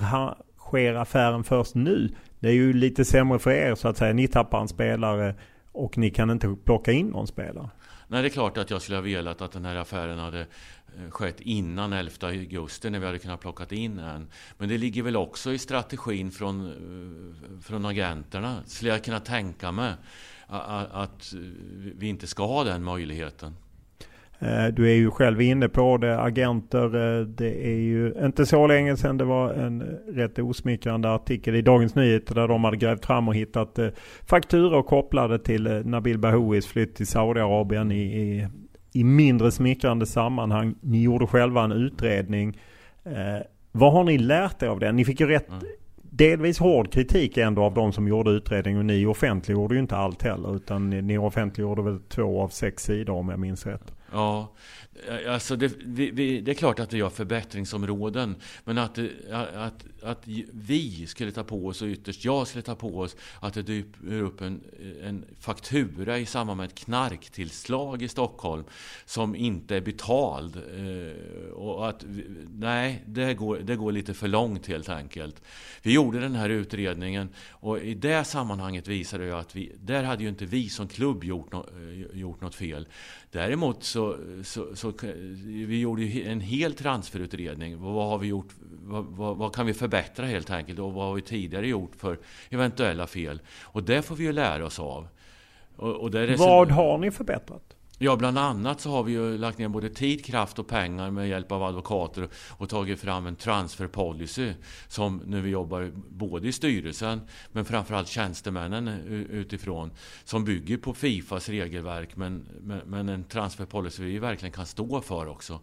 sker 0.59 0.95
affären 0.95 1.45
först 1.45 1.75
nu? 1.75 2.11
Det 2.41 2.49
är 2.49 2.53
ju 2.53 2.73
lite 2.73 3.05
sämre 3.05 3.39
för 3.39 3.51
er 3.51 3.75
så 3.75 3.89
att 3.89 3.97
säga. 3.97 4.13
Ni 4.13 4.29
tappar 4.29 4.61
en 4.61 4.69
spelare 4.69 5.35
och 5.73 5.99
ni 5.99 6.11
kan 6.11 6.31
inte 6.31 6.57
plocka 6.65 6.93
in 6.93 7.07
någon 7.07 7.27
spelare. 7.27 7.71
Nej, 8.09 8.23
det 8.23 8.29
är 8.29 8.31
klart 8.31 8.59
att 8.59 8.71
jag 8.71 8.83
skulle 8.83 8.97
ha 8.97 9.03
velat 9.03 9.41
att 9.41 9.53
den 9.53 9.65
här 9.65 9.77
affären 9.77 10.19
hade 10.19 10.41
eh, 10.41 11.11
skett 11.11 11.41
innan 11.41 11.93
11 11.93 12.13
augusti 12.21 12.91
när 12.91 12.99
vi 12.99 13.07
hade 13.07 13.19
kunnat 13.19 13.41
plocka 13.41 13.75
in 13.75 13.99
en. 13.99 14.29
Men 14.59 14.69
det 14.69 14.79
ligger 14.79 15.03
väl 15.03 15.17
också 15.17 15.53
i 15.53 15.59
strategin 15.59 16.31
från, 16.31 16.67
eh, 16.67 17.61
från 17.63 17.87
agenterna, 17.87 18.57
skulle 18.67 18.91
jag 18.91 19.05
kunna 19.05 19.21
tänka 19.21 19.73
mig, 19.73 19.93
att 20.49 21.33
eh, 21.35 21.41
vi 21.97 22.09
inte 22.09 22.27
ska 22.27 22.47
ha 22.47 22.65
den 22.65 22.83
möjligheten. 22.83 23.57
Eh, 24.39 24.67
du 24.67 24.91
är 24.91 24.95
ju 24.95 25.11
själv 25.11 25.41
inne 25.41 25.69
på 25.69 25.97
det, 25.97 26.21
agenter. 26.21 26.85
Eh, 26.85 27.27
det 27.27 27.67
är 27.67 27.79
ju 27.79 28.15
inte 28.25 28.47
så 28.47 28.67
länge 28.67 28.97
sedan 28.97 29.19
det 29.19 29.25
var 29.25 29.53
en 29.53 29.99
rätt 30.09 30.39
osmickrande 30.39 31.11
artikel 31.11 31.55
i 31.55 31.63
Dagens 31.63 31.95
Nyheter 31.95 32.35
där 32.35 32.49
de 32.49 32.65
hade 32.65 32.77
grävt 32.77 33.07
fram 33.07 33.29
och 33.29 33.35
hittat 33.35 33.79
eh, 33.79 33.89
fakturor 34.27 34.83
kopplade 34.83 35.39
till 35.39 35.83
Nabil 35.85 36.19
Bahouis 36.19 36.67
flytt 36.67 36.97
till 36.97 37.07
Saudiarabien 37.07 37.93
i, 37.93 38.03
i, 38.03 38.49
i 38.93 39.05
mindre 39.05 39.51
smickrande 39.51 40.07
sammanhang. 40.07 40.75
Ni 40.81 41.03
gjorde 41.03 41.27
själva 41.27 41.65
en 41.65 41.73
utredning. 41.73 42.59
Eh, 43.05 43.47
vad 43.73 43.93
har 43.93 44.05
ni 44.05 44.19
lärt 44.19 44.63
er 44.63 44.67
av 44.67 44.79
den? 44.79 44.97
Ni 44.97 45.05
fick 45.05 45.21
ju 45.21 45.27
rätt 45.27 45.49
mm. 45.49 45.63
delvis 45.95 46.59
hård 46.59 46.93
kritik 46.93 47.37
ändå 47.37 47.63
av 47.63 47.75
de 47.75 47.93
som 47.93 48.09
gjorde 48.09 48.31
utredningen 48.31 48.79
och 48.79 48.85
ni 48.85 49.07
offentliggjorde 49.07 49.75
ju 49.75 49.81
inte 49.81 49.97
allt 49.97 50.23
heller 50.23 50.57
utan 50.57 50.91
ni, 50.91 51.03
ni 51.03 51.19
offentliggjorde 51.19 51.83
väl 51.83 51.99
två 52.01 52.43
av 52.43 52.49
sex 52.49 52.83
sidor 52.83 53.15
om 53.15 53.29
jag 53.29 53.39
minns 53.39 53.67
rätt. 53.67 53.96
Ja, 54.13 54.51
Eh, 55.09 55.33
alltså 55.33 55.57
det, 55.57 55.73
vi, 55.85 56.11
vi, 56.11 56.41
det 56.41 56.51
är 56.51 56.55
klart 56.55 56.81
att 56.81 56.93
vi 56.93 57.01
har 57.01 57.11
förbättringsområden. 57.11 58.37
Men 58.65 58.79
att, 58.79 58.99
eh, 58.99 59.07
att, 59.55 59.85
att 60.03 60.23
vi 60.53 61.07
skulle 61.07 61.33
ta 61.33 61.45
på 61.45 61.67
oss, 61.67 61.83
och 61.83 61.89
ytterst 61.89 62.25
jag 62.25 62.47
skulle 62.47 62.63
ta 62.63 62.75
på 62.75 62.99
oss, 62.99 63.17
att 63.41 63.55
det 63.55 63.63
dyker 63.63 64.23
upp 64.23 64.41
en, 64.41 64.61
en 65.03 65.25
faktura 65.41 66.19
i 66.19 66.27
samband 66.27 66.57
med 66.57 66.67
ett 66.67 66.75
knarktillslag 66.75 68.03
i 68.03 68.09
Stockholm 68.09 68.65
som 69.05 69.35
inte 69.35 69.77
är 69.77 69.81
betald. 69.81 70.57
Eh, 70.57 71.53
och 71.53 71.89
att, 71.89 72.05
nej, 72.55 73.03
det 73.07 73.35
går, 73.35 73.59
det 73.59 73.77
går 73.77 73.93
lite 73.93 74.15
för 74.15 74.29
långt 74.29 74.67
helt 74.67 74.89
enkelt. 74.89 75.43
Vi 75.83 75.93
gjorde 75.93 76.21
den 76.21 76.35
här 76.35 76.49
utredningen 76.49 77.29
och 77.51 77.79
i 77.79 77.95
det 77.95 78.25
sammanhanget 78.25 78.89
visade 78.89 79.27
det 79.27 79.39
att 79.39 79.57
vi, 79.57 79.73
där 79.81 80.05
hade 80.05 80.23
ju 80.23 80.29
inte 80.29 80.47
vi 80.47 80.69
som 80.69 80.89
klubb 80.89 81.25
gjort, 81.25 81.53
no, 81.53 81.67
gjort 82.13 82.41
något 82.41 82.55
fel. 82.55 82.89
Däremot 83.31 83.85
så, 83.85 84.17
så, 84.45 84.77
så 84.77 84.86
vi 85.67 85.81
gjorde 85.81 86.03
en 86.03 86.41
hel 86.41 86.75
transferutredning. 86.75 87.79
Vad 87.81 88.09
har 88.09 88.19
vi 88.19 88.27
gjort? 88.27 88.49
Vad, 88.83 89.05
vad, 89.05 89.37
vad, 89.37 89.55
kan 89.55 89.67
vi 89.67 89.75
förbättra 89.75 90.27
helt 90.27 90.51
enkelt? 90.51 90.79
Och 90.79 90.93
vad 90.93 91.07
har 91.07 91.15
vi 91.15 91.23
tidigare 91.23 91.69
gjort 91.69 91.97
för 91.97 92.19
eventuella 92.51 93.07
fel? 93.07 93.41
Och 93.63 93.83
det 93.83 94.03
får 94.03 94.17
vi 94.17 94.25
ju 94.25 94.33
lära 94.33 94.67
oss 94.67 94.79
av. 94.79 95.09
Och, 95.77 95.95
och 95.95 96.15
vad 96.39 96.71
har 96.71 96.99
ni 96.99 97.11
förbättrat? 97.11 97.76
Ja, 97.99 98.17
bland 98.17 98.39
annat 98.39 98.81
så 98.81 98.91
har 98.91 99.03
vi 99.03 99.13
ju 99.13 99.39
lagt 99.39 99.59
ner 99.59 99.69
både 99.69 99.89
tid, 99.89 100.25
kraft 100.25 100.59
och 100.59 100.69
pengar 100.69 101.11
med 101.11 101.29
hjälp 101.29 101.53
av 101.53 101.63
advokater 101.63 102.29
och 102.51 102.69
tagit 102.69 103.01
fram 103.01 103.27
en 103.27 103.37
transferpolicy 103.37 104.53
som 104.89 105.23
nu 105.27 105.41
vi 105.41 105.51
jobbar 105.51 105.93
både 106.09 106.49
i 106.49 106.53
styrelsen 106.53 107.21
men 107.53 107.65
framförallt 107.65 108.09
tjänstemännen 108.09 108.89
utifrån 109.31 109.91
som 110.25 110.45
bygger 110.45 110.77
på 110.77 110.95
Fifas 110.95 111.49
regelverk 111.49 112.17
men, 112.17 112.49
men 112.87 113.09
en 113.09 113.25
transferpolicy 113.25 114.05
vi 114.05 114.19
verkligen 114.19 114.53
kan 114.53 114.67
stå 114.67 115.01
för 115.01 115.29
också. 115.29 115.61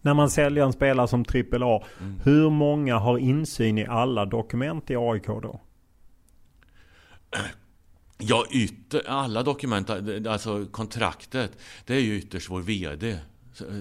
När 0.00 0.14
man 0.14 0.30
säljer 0.30 0.64
en 0.64 0.72
spelare 0.72 1.08
som 1.08 1.24
AAA, 1.34 1.84
mm. 2.00 2.20
hur 2.24 2.50
många 2.50 2.98
har 2.98 3.18
insyn 3.18 3.78
i 3.78 3.86
alla 3.86 4.24
dokument 4.24 4.90
i 4.90 4.96
AIK 4.96 5.26
då? 5.26 5.60
Ja, 8.18 8.44
ytter, 8.50 9.02
alla 9.08 9.42
dokument, 9.42 9.90
alltså 10.28 10.66
kontraktet, 10.70 11.58
det 11.86 11.94
är 11.94 12.00
ju 12.00 12.18
ytterst 12.18 12.50
vår 12.50 12.60
VD. 12.60 13.18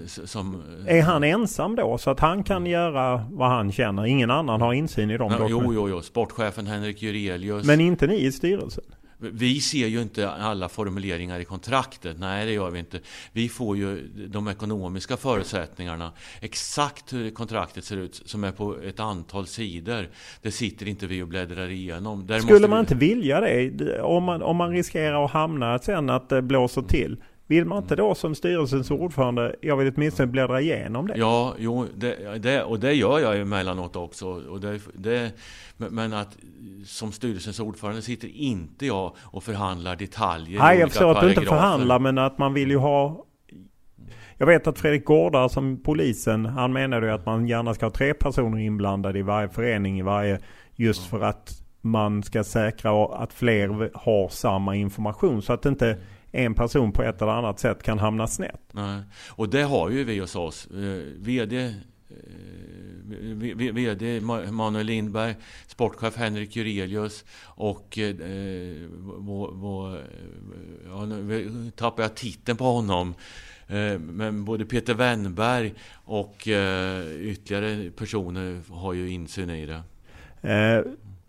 Som, 0.06 0.64
är 0.88 1.02
han 1.02 1.24
ensam 1.24 1.76
då 1.76 1.98
så 1.98 2.10
att 2.10 2.20
han 2.20 2.44
kan 2.44 2.66
göra 2.66 3.26
vad 3.32 3.50
han 3.50 3.72
känner? 3.72 4.06
Ingen 4.06 4.32
annan 4.32 4.62
har 4.62 4.74
insyn 4.74 5.10
i 5.10 5.18
de 5.18 5.32
dokumenten? 5.32 5.48
Jo, 5.50 5.74
jo, 5.74 5.90
jo. 5.90 6.02
Sportchefen 6.02 6.68
Henrik 6.68 7.02
Jurelius. 7.02 7.66
Men 7.66 7.82
inte 7.82 8.08
ni 8.08 8.16
i 8.16 8.32
styrelsen? 8.32 8.84
Vi 9.22 9.62
ser 9.62 9.88
ju 9.88 10.02
inte 10.02 10.30
alla 10.30 10.70
formuleringar 10.70 11.40
i 11.40 11.46
kontraktet. 11.46 12.20
Nej, 12.20 12.46
det 12.46 12.52
gör 12.52 12.72
vi 12.72 12.80
inte. 12.80 13.00
Vi 13.32 13.50
får 13.50 13.78
ju 13.78 14.08
de 14.28 14.48
ekonomiska 14.48 15.18
förutsättningarna. 15.18 16.12
Exakt 16.40 17.14
hur 17.14 17.32
kontraktet 17.32 17.84
ser 17.84 17.98
ut, 17.98 18.22
som 18.26 18.44
är 18.44 18.52
på 18.52 18.78
ett 18.84 19.00
antal 19.00 19.48
sidor. 19.48 20.10
Det 20.42 20.52
sitter 20.52 20.88
inte 20.88 21.08
vi 21.08 21.22
och 21.22 21.28
bläddrar 21.28 21.70
igenom. 21.70 22.28
Där 22.28 22.40
Skulle 22.40 22.68
man 22.68 22.78
vi... 22.78 22.80
inte 22.80 22.96
vilja 22.96 23.42
det? 23.42 24.02
Om 24.02 24.24
man, 24.24 24.42
om 24.42 24.58
man 24.58 24.72
riskerar 24.72 25.26
att 25.26 25.32
hamna 25.32 25.80
sen 25.80 26.10
att 26.10 26.30
det 26.30 26.42
blåser 26.42 26.82
till. 26.82 27.18
Vill 27.52 27.66
man 27.66 27.78
inte 27.78 27.96
då 27.96 28.16
som 28.16 28.36
styrelsens 28.36 28.92
ordförande, 28.92 29.56
jag 29.62 29.78
vill 29.78 29.94
åtminstone 29.96 30.28
bläddra 30.28 30.62
igenom 30.62 31.08
det? 31.08 31.14
Ja, 31.18 31.56
jo, 31.58 31.88
det, 31.96 32.38
det, 32.44 32.64
och 32.64 32.80
det 32.80 32.94
gör 32.94 33.20
jag 33.20 33.40
emellanåt 33.40 33.96
också. 33.96 34.28
Och 34.28 34.62
det, 34.62 34.80
det, 34.94 35.32
men 35.78 36.14
att 36.14 36.38
som 36.86 37.12
styrelsens 37.12 37.60
ordförande 37.60 38.02
sitter 38.02 38.28
inte 38.28 38.86
jag 38.86 39.16
och 39.20 39.44
förhandlar 39.44 39.96
detaljer 39.96 40.60
Nej, 40.60 40.80
jag 40.80 40.90
förstår 40.90 41.12
att 41.12 41.22
du 41.22 41.30
inte 41.30 41.42
förhandlar, 41.42 42.00
men 42.00 42.18
att 42.18 42.38
man 42.38 42.54
vill 42.54 42.70
ju 42.70 42.78
ha 42.78 43.26
jag 44.38 44.48
vet 44.48 44.68
att 44.68 44.80
Fredrik 44.80 45.06
Gårdar 45.06 45.48
som 45.48 45.84
polisen, 45.84 46.46
han 46.46 46.74
menade 46.74 47.06
ju 47.06 47.14
att 47.14 47.26
man 47.26 47.48
gärna 47.48 47.74
ska 47.74 47.86
ha 47.86 47.92
tre 47.92 48.14
personer 48.14 48.58
inblandade 48.58 49.20
i 49.20 49.22
varje 49.22 49.50
förening, 49.50 50.00
i 50.00 50.02
varje, 50.02 50.40
just 50.76 51.10
för 51.10 51.22
att 51.22 51.62
man 51.82 52.24
ska 52.24 52.44
säkra 52.44 53.06
att 53.06 53.34
fler 53.34 53.92
har 53.94 54.30
samma 54.30 54.76
information. 54.76 55.42
Så 55.42 55.54
att 55.54 55.66
inte 55.66 55.98
en 56.32 56.54
person 56.54 56.92
på 56.92 57.04
ett 57.04 57.22
eller 57.22 57.32
annat 57.32 57.60
sätt 57.60 57.84
kan 57.84 58.00
hamna 58.00 58.28
snett. 58.28 58.70
Nej. 58.72 59.02
Och 59.30 59.50
det 59.50 59.64
har 59.64 59.90
ju 59.90 60.04
vi 60.04 60.20
hos 60.20 60.36
oss. 60.36 60.68
Eh, 60.72 61.04
VD 61.18 61.64
eh, 61.66 61.74
VD 63.74 64.22
Manuel 64.52 64.86
Lindberg, 64.86 65.36
sportchef 65.68 66.18
Henrik 66.18 66.56
Jurelius 66.56 67.26
och 67.44 67.98
eh, 67.98 68.16
vår, 69.00 69.52
vår, 69.52 70.04
ja, 70.86 71.06
nu 71.06 71.72
tappar 71.76 72.04
jag 72.04 72.16
titeln 72.16 72.58
på 72.58 72.64
honom. 72.64 73.16
Eh, 73.68 74.00
men 74.00 74.46
både 74.46 74.66
Peter 74.66 74.94
Wennberg 74.94 75.74
och 75.94 76.48
eh, 76.48 77.22
ytterligare 77.22 77.92
personer 77.92 78.62
har 78.70 78.94
ju 78.94 79.10
insyn 79.10 79.50
i 79.50 79.66
det. 79.66 79.84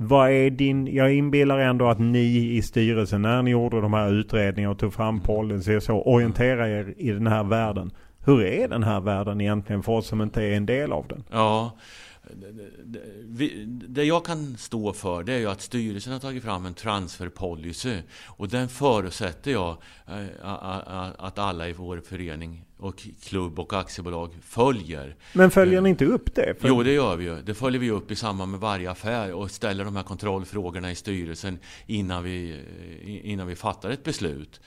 Vad 0.07 0.31
är 0.31 0.51
din, 0.51 0.87
jag 0.95 1.15
inbillar 1.15 1.59
ändå 1.59 1.89
att 1.89 1.99
ni 1.99 2.57
i 2.57 2.63
styrelsen 2.63 3.23
när 3.23 3.43
ni 3.43 3.51
gjorde 3.51 3.81
de 3.81 3.93
här 3.93 4.13
utredningarna 4.13 4.73
och 4.73 4.79
tog 4.79 4.95
fram 4.95 5.21
policy 5.21 5.81
så 5.81 6.03
orienterar 6.03 6.69
er 6.69 6.95
i 6.97 7.11
den 7.11 7.27
här 7.27 7.45
världen. 7.45 7.91
Hur 8.25 8.43
är 8.43 8.69
den 8.69 8.83
här 8.83 9.01
världen 9.01 9.41
egentligen 9.41 9.83
för 9.83 9.93
oss 9.93 10.07
som 10.07 10.23
inte 10.23 10.43
är 10.43 10.57
en 10.57 10.67
del 10.67 10.93
av 10.93 11.07
den? 11.09 11.25
Ja, 11.31 11.77
det 13.89 14.05
jag 14.05 14.25
kan 14.25 14.57
stå 14.57 14.93
för 14.93 15.23
det 15.23 15.33
är 15.33 15.39
ju 15.39 15.51
att 15.51 15.61
styrelsen 15.61 16.13
har 16.13 16.21
tagit 16.21 16.43
fram 16.45 16.67
en 16.67 16.75
transferpolicy 16.75 17.99
och 18.27 18.49
den 18.49 18.69
förutsätter 18.69 19.51
jag 19.51 19.77
eh, 20.07 21.11
att 21.19 21.39
alla 21.39 21.69
i 21.69 21.73
vår 21.73 22.01
förening 22.09 22.65
och 22.85 23.07
klubb 23.23 23.59
och 23.59 23.73
aktiebolag 23.73 24.31
följer. 24.43 25.17
Men 25.33 25.51
följer 25.51 25.81
ni 25.81 25.89
inte 25.89 26.05
upp 26.05 26.35
det? 26.35 26.55
För... 26.61 26.69
Jo, 26.69 26.83
det 26.83 26.93
gör 26.93 27.17
vi 27.17 27.25
ju. 27.25 27.43
Det 27.43 27.55
följer 27.55 27.81
vi 27.81 27.91
upp 27.91 28.11
i 28.11 28.17
samband 28.17 28.51
med 28.51 28.61
varje 28.61 28.91
affär 28.91 29.33
och 29.33 29.51
ställer 29.51 29.85
de 29.85 29.97
här 29.97 30.03
kontrollfrågorna 30.03 30.91
i 30.91 30.95
styrelsen 30.95 31.59
innan 31.87 32.25
vi, 32.25 32.65
innan 33.25 33.47
vi 33.47 33.57
fattar 33.57 33.91
ett 33.91 34.05
beslut. 34.05 34.61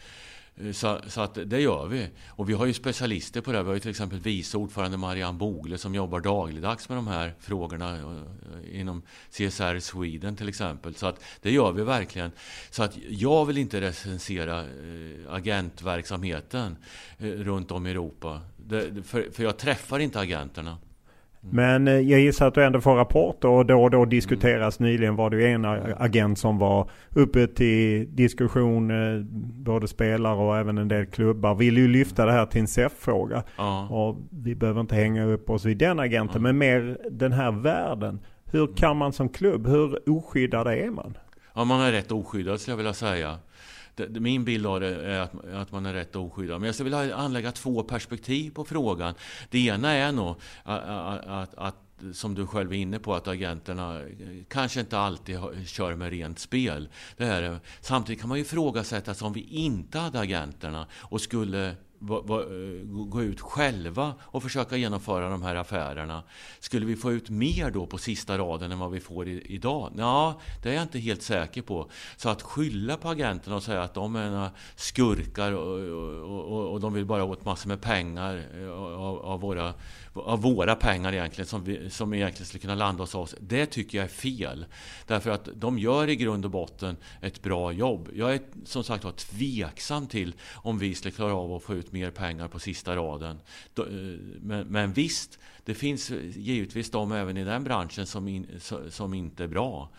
Eh, 0.58 0.72
så, 0.72 1.00
så, 1.08 1.22
att 1.22 1.38
det 1.46 1.60
gör 1.60 1.88
vi. 1.88 2.10
Och 2.28 2.50
vi 2.50 2.54
har 2.54 2.66
ju 2.66 2.74
specialister 2.74 3.42
på 3.42 3.52
det. 3.52 3.62
Vi 3.64 3.68
har 3.68 3.74
ju 3.74 3.80
till 3.80 3.90
exempel 3.90 4.20
vice 4.20 4.58
ordförande 4.58 4.98
Marianne 4.98 5.38
Bogle 5.38 5.78
som 5.78 5.96
jobbar 5.96 6.20
dagligdags 6.20 6.90
med 6.90 6.98
de 6.98 7.08
här 7.08 7.34
frågorna 7.40 7.98
eh, 7.98 8.02
eh, 8.02 8.80
inom 8.80 9.02
CSR 9.32 9.80
Sweden 9.80 10.36
till 10.36 10.50
exempel. 10.50 10.96
Så 10.96 11.08
att 11.08 11.24
det 11.42 11.52
gör 11.52 11.72
vi 11.72 11.84
verkligen. 11.84 12.32
Så 12.70 12.84
att 12.84 12.98
jag 13.10 13.46
vill 13.46 13.58
inte 13.58 13.82
recensera 13.82 14.66
agentverksamheten 15.30 16.78
runt 17.18 17.72
om 17.72 17.88
i 17.88 17.92
Europa. 17.92 18.42
Det, 18.58 19.04
för, 19.04 19.32
för 19.32 19.44
jag 19.44 19.58
träffar 19.58 20.00
inte 20.00 20.20
agenterna. 20.20 20.78
Men 21.50 21.88
eh, 21.88 21.94
jag 21.94 22.20
gissar 22.20 22.48
att 22.48 22.54
du 22.54 22.64
ändå 22.64 22.82
får 22.82 22.96
rapporter 22.96 23.48
och 23.48 23.66
då 23.66 23.84
och 23.84 23.92
då 23.92 24.06
diskuteras. 24.06 24.80
Mm. 24.80 24.92
Nyligen 24.92 25.16
var 25.16 25.30
det 25.30 25.38
ju 25.38 25.48
en 25.48 25.66
agent 25.98 26.40
som 26.40 26.58
var 26.58 26.90
uppe 27.16 27.48
till 27.48 28.16
diskussion. 28.16 28.92
Eh, 28.92 29.22
både 29.54 29.88
spelare 29.88 30.36
och 30.36 30.58
även 30.58 30.78
en 30.78 30.88
del 30.88 31.06
klubbar 31.06 31.56
vill 31.56 31.78
ju 31.78 31.88
lyfta 31.88 32.26
det 32.26 32.32
här 32.32 32.46
till 32.46 32.62
en 32.62 32.68
SEF-fråga. 32.68 33.44
Ja. 33.58 33.88
Och 33.90 34.18
vi 34.30 34.56
behöver 34.56 34.82
inte 34.82 34.96
hänga 34.96 35.26
upp 35.26 35.50
oss 35.50 35.66
vid 35.66 35.78
den 35.78 36.00
agenten. 36.00 36.42
Ja. 36.42 36.42
Men 36.42 36.58
mer 36.58 36.98
den 37.12 37.32
här 37.32 37.52
världen. 37.52 38.20
Hur 38.46 38.76
kan 38.76 38.98
man 38.98 39.14
som 39.14 39.30
klubb, 39.30 39.68
hur 39.68 40.10
oskyddad 40.10 40.68
är 40.68 40.90
man? 40.90 41.18
Ja, 41.56 41.64
man 41.64 41.82
är 41.82 41.92
rätt 41.92 42.12
oskyddad 42.12 42.60
skulle 42.60 42.72
jag 42.72 42.78
vilja 42.78 42.94
säga 42.94 43.38
det, 43.96 44.20
min 44.20 44.46
bild 44.46 44.66
av 44.66 44.80
det 44.80 45.06
är 45.06 45.20
att, 45.20 45.46
att 45.54 45.72
man 45.72 45.86
är 45.86 45.94
rätt 45.94 46.16
oskyddad. 46.16 46.60
Men 46.60 46.66
jag 46.66 46.76
skulle 46.76 46.98
vilja 46.98 47.16
anlägga 47.16 47.52
två 47.52 47.84
perspektiv 47.84 48.52
på 48.52 48.66
frågan. 48.66 49.14
Det 49.50 49.60
ena 49.60 49.92
är 49.92 50.12
nog 50.12 50.36
att, 50.64 50.84
att, 51.28 51.56
att 51.56 51.76
som 52.14 52.36
du 52.36 52.48
själv 52.48 52.74
är 52.74 52.78
inne 52.78 53.00
på, 53.00 53.16
att 53.16 53.28
agenterna 53.28 54.02
kanske 54.48 54.80
inte 54.80 54.98
alltid 54.98 55.40
kör 55.66 55.96
med 55.96 56.10
rent 56.10 56.40
spel. 56.40 56.90
Det 57.18 57.26
här. 57.26 57.60
Samtidigt 57.82 58.22
kan 58.22 58.30
man 58.30 58.38
ju 58.38 58.44
ifrågasätta 58.44 59.26
om 59.26 59.34
vi 59.34 59.42
inte 59.42 60.00
hade 60.00 60.20
agenterna 60.20 60.88
och 60.94 61.22
skulle 61.22 61.76
Eh, 62.10 63.06
gå 63.08 63.24
ut 63.24 63.42
själva 63.42 64.14
och 64.22 64.44
försöka 64.44 64.78
genomföra 64.78 65.30
de 65.30 65.44
här 65.44 65.56
affärerna. 65.56 66.24
Skulle 66.60 66.86
vi 66.86 66.96
få 66.96 67.12
ut 67.12 67.30
mer 67.30 67.72
då 67.72 67.86
på 67.86 67.98
sista 67.98 68.38
raden 68.38 68.72
än 68.72 68.80
vad 68.80 68.92
vi 68.92 69.00
får 69.00 69.28
i, 69.28 69.42
idag? 69.46 69.92
Ja, 69.98 70.40
det 70.64 70.70
är 70.70 70.74
jag 70.74 70.84
inte 70.84 71.00
helt 71.00 71.22
säker 71.22 71.62
på. 71.62 71.90
Så 72.18 72.30
att 72.30 72.42
skylla 72.42 72.98
på 72.98 73.10
agenterna 73.10 73.56
och 73.56 73.64
säga 73.64 73.84
att 73.84 73.94
de 73.94 74.16
är 74.16 74.50
skurkar 74.76 75.52
och, 75.52 75.80
och, 76.32 76.58
och, 76.58 76.72
och 76.72 76.80
de 76.80 76.94
vill 76.94 77.06
bara 77.06 77.24
åt 77.24 77.46
massor 77.46 77.70
med 77.70 77.82
pengar 77.82 78.44
eh, 78.56 78.72
av, 78.72 79.20
av 79.20 79.42
våra 79.42 79.74
av 80.16 80.42
våra 80.42 80.76
pengar 80.76 81.14
egentligen 81.14 81.48
som, 81.48 81.64
vi, 81.64 81.90
som 81.90 82.14
egentligen 82.14 82.46
skulle 82.46 82.62
kunna 82.62 82.76
landa 82.76 83.04
hos 83.04 83.16
oss. 83.16 83.36
Det 83.40 83.66
tycker 83.66 83.98
jag 83.98 84.06
är 84.06 84.10
fel. 84.10 84.66
Därför 85.08 85.30
att 85.30 85.50
de 85.56 85.80
gör 85.80 86.10
i 86.10 86.16
grund 86.16 86.46
och 86.46 86.52
botten 86.52 86.98
ett 87.22 87.42
bra 87.42 87.72
jobb. 87.72 88.10
Jag 88.14 88.34
är 88.34 88.42
som 88.66 88.84
sagt 88.84 89.04
var 89.04 89.12
tveksam 89.12 90.08
till 90.08 90.34
om 90.54 90.78
vi 90.78 90.96
skulle 90.96 91.12
klara 91.12 91.34
av 91.34 91.54
att 91.54 91.64
få 91.64 91.74
ut 91.74 91.92
mer 91.96 92.12
pengar 92.12 92.48
på 92.48 92.60
sista 92.60 92.96
raden. 92.96 93.40
Eh, 93.78 93.86
men, 94.42 94.68
men 94.68 94.94
visst, 94.94 95.40
det 95.66 95.74
finns 95.74 96.12
givetvis 96.36 96.92
de 96.92 97.12
även 97.12 97.38
i 97.38 97.44
den 97.44 97.64
branschen 97.64 98.06
som, 98.06 98.28
in, 98.28 98.48
som 98.90 99.14
inte 99.14 99.44
är 99.44 99.48
bra. 99.48 99.90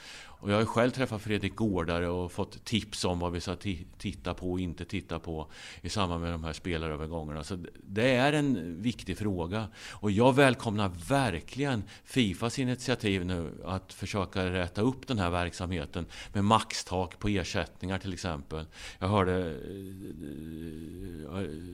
Och 0.47 0.53
jag 0.53 0.57
har 0.57 0.65
själv 0.65 0.91
träffat 0.91 1.23
Fredrik 1.23 1.55
Gårdare 1.55 2.09
och 2.09 2.33
fått 2.33 2.65
tips 2.65 3.05
om 3.05 3.19
vad 3.19 3.33
vi 3.33 3.41
ska 3.41 3.57
titta 3.99 4.35
på 4.35 4.53
och 4.53 4.61
inte 4.61 4.85
titta 4.85 5.19
på 5.19 5.47
i 5.81 5.89
samband 5.89 6.21
med 6.23 6.33
de 6.33 6.45
här 6.45 6.53
spelarövergångarna. 6.53 7.45
Så 7.45 7.59
det 7.83 8.11
är 8.11 8.33
en 8.33 8.83
viktig 8.83 9.19
fråga. 9.19 9.69
Och 9.91 10.11
jag 10.11 10.35
välkomnar 10.35 10.91
verkligen 11.09 11.83
Fifas 12.05 12.59
initiativ 12.59 13.25
nu 13.25 13.53
att 13.65 13.93
försöka 13.93 14.53
rätta 14.53 14.81
upp 14.81 15.07
den 15.07 15.19
här 15.19 15.31
verksamheten 15.31 16.07
med 16.33 16.45
maxtak 16.45 17.19
på 17.19 17.29
ersättningar 17.29 17.99
till 17.99 18.13
exempel. 18.13 18.67
Jag 18.99 19.09
hörde 19.09 19.57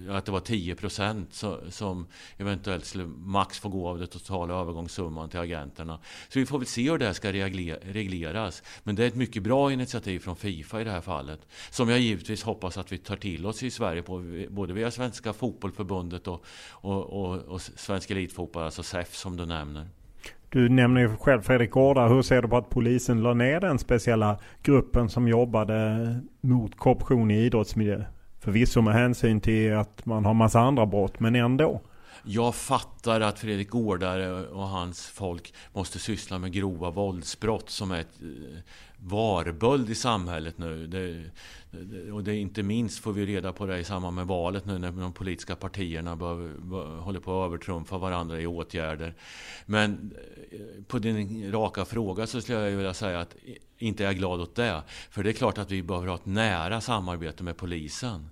eh, 0.08 0.16
att 0.16 0.24
det 0.24 0.32
var 0.32 0.40
10 0.40 0.74
procent 0.74 1.44
som 1.68 2.06
eventuellt 2.36 2.84
skulle 2.84 3.06
max 3.06 3.58
få 3.58 3.68
gå 3.68 3.88
av 3.88 3.98
den 3.98 4.08
totala 4.08 4.54
övergångssumman 4.54 5.28
till 5.28 5.40
agenterna. 5.40 5.98
Så 6.28 6.38
vi 6.38 6.46
får 6.46 6.58
väl 6.58 6.66
se 6.66 6.90
hur 6.90 6.98
det 6.98 7.06
här 7.06 7.12
ska 7.12 7.32
regleras. 7.32 8.61
Men 8.84 8.94
det 8.94 9.04
är 9.04 9.08
ett 9.08 9.14
mycket 9.14 9.42
bra 9.42 9.72
initiativ 9.72 10.18
från 10.18 10.36
Fifa 10.36 10.80
i 10.80 10.84
det 10.84 10.90
här 10.90 11.00
fallet. 11.00 11.40
Som 11.70 11.88
jag 11.88 11.98
givetvis 11.98 12.42
hoppas 12.42 12.78
att 12.78 12.92
vi 12.92 12.98
tar 12.98 13.16
till 13.16 13.46
oss 13.46 13.62
i 13.62 13.70
Sverige, 13.70 14.02
på, 14.02 14.24
både 14.50 14.72
via 14.72 14.90
Svenska 14.90 15.32
Fotbollförbundet 15.32 16.28
och, 16.28 16.44
och, 16.70 17.04
och, 17.04 17.36
och 17.36 17.60
Svensk 17.60 18.10
Elitfotboll, 18.10 18.62
alltså 18.62 18.82
SEF 18.82 19.14
som 19.14 19.36
du 19.36 19.46
nämner. 19.46 19.86
Du 20.48 20.68
nämner 20.68 21.00
ju 21.00 21.16
själv 21.16 21.42
Fredrik 21.42 21.70
Gårda. 21.70 22.08
Hur 22.08 22.22
ser 22.22 22.42
du 22.42 22.48
på 22.48 22.56
att 22.56 22.70
polisen 22.70 23.22
la 23.22 23.34
ner 23.34 23.60
den 23.60 23.78
speciella 23.78 24.38
gruppen 24.62 25.08
som 25.08 25.28
jobbade 25.28 26.16
mot 26.40 26.76
korruption 26.76 27.30
i 27.30 27.38
idrottsmiljö? 27.38 28.04
Förvisso 28.40 28.80
med 28.80 28.94
hänsyn 28.94 29.40
till 29.40 29.74
att 29.74 30.06
man 30.06 30.24
har 30.24 30.34
massa 30.34 30.60
andra 30.60 30.86
brott, 30.86 31.20
men 31.20 31.34
ändå. 31.34 31.80
Jag 32.24 32.54
fattar 32.54 33.20
att 33.20 33.38
Fredrik 33.38 33.70
Gårdare 33.70 34.46
och 34.46 34.68
hans 34.68 35.06
folk 35.06 35.54
måste 35.72 35.98
syssla 35.98 36.38
med 36.38 36.52
grova 36.52 36.90
våldsbrott 36.90 37.70
som 37.70 37.90
är 37.90 38.00
ett 38.00 38.22
eh, 38.22 38.58
varböld 38.96 39.90
i 39.90 39.94
samhället 39.94 40.58
nu. 40.58 40.86
Det, 40.86 41.30
och 42.12 42.24
det 42.24 42.36
inte 42.36 42.62
minst 42.62 42.98
får 42.98 43.12
vi 43.12 43.26
reda 43.26 43.52
på 43.52 43.66
det 43.66 43.78
i 43.78 43.84
samband 43.84 44.16
med 44.16 44.26
valet 44.26 44.66
nu 44.66 44.78
när 44.78 44.92
de 44.92 45.12
politiska 45.12 45.56
partierna 45.56 46.16
bör, 46.16 46.48
bör, 46.58 46.96
håller 46.96 47.20
på 47.20 47.42
att 47.42 47.46
övertrumfa 47.46 47.98
varandra 47.98 48.40
i 48.40 48.46
åtgärder. 48.46 49.14
Men 49.66 50.14
eh, 50.50 50.84
på 50.84 50.98
din 50.98 51.52
raka 51.52 51.84
fråga 51.84 52.26
så 52.26 52.40
skulle 52.40 52.58
jag 52.58 52.76
vilja 52.76 52.94
säga 52.94 53.20
att 53.20 53.36
inte 53.78 54.04
är 54.04 54.06
jag 54.06 54.16
glad 54.16 54.40
åt 54.40 54.54
det. 54.54 54.82
För 55.10 55.22
det 55.22 55.30
är 55.30 55.34
klart 55.34 55.58
att 55.58 55.70
vi 55.70 55.82
behöver 55.82 56.06
ha 56.06 56.14
ett 56.14 56.26
nära 56.26 56.80
samarbete 56.80 57.42
med 57.44 57.56
polisen. 57.56 58.28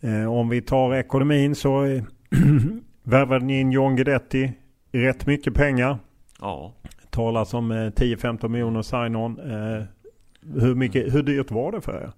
Eh, 0.00 0.32
om 0.32 0.48
vi 0.48 0.62
tar 0.62 0.94
ekonomin 0.94 1.54
så 1.54 2.00
värvade 3.02 3.44
ni 3.44 3.60
in 3.60 3.72
John 3.72 3.96
Guidetti 3.96 4.52
rätt 4.92 5.26
mycket 5.26 5.54
pengar. 5.54 5.98
Ja. 6.40 6.72
Talas 7.10 7.54
om 7.54 7.72
10-15 7.72 8.48
miljoner 8.48 8.82
sign-on. 8.82 9.40
Eh, 9.40 9.82
hur, 10.60 10.74
mycket, 10.74 11.14
hur 11.14 11.22
dyrt 11.22 11.50
var 11.50 11.72
det 11.72 11.80
för 11.80 11.92
er? 11.92 12.12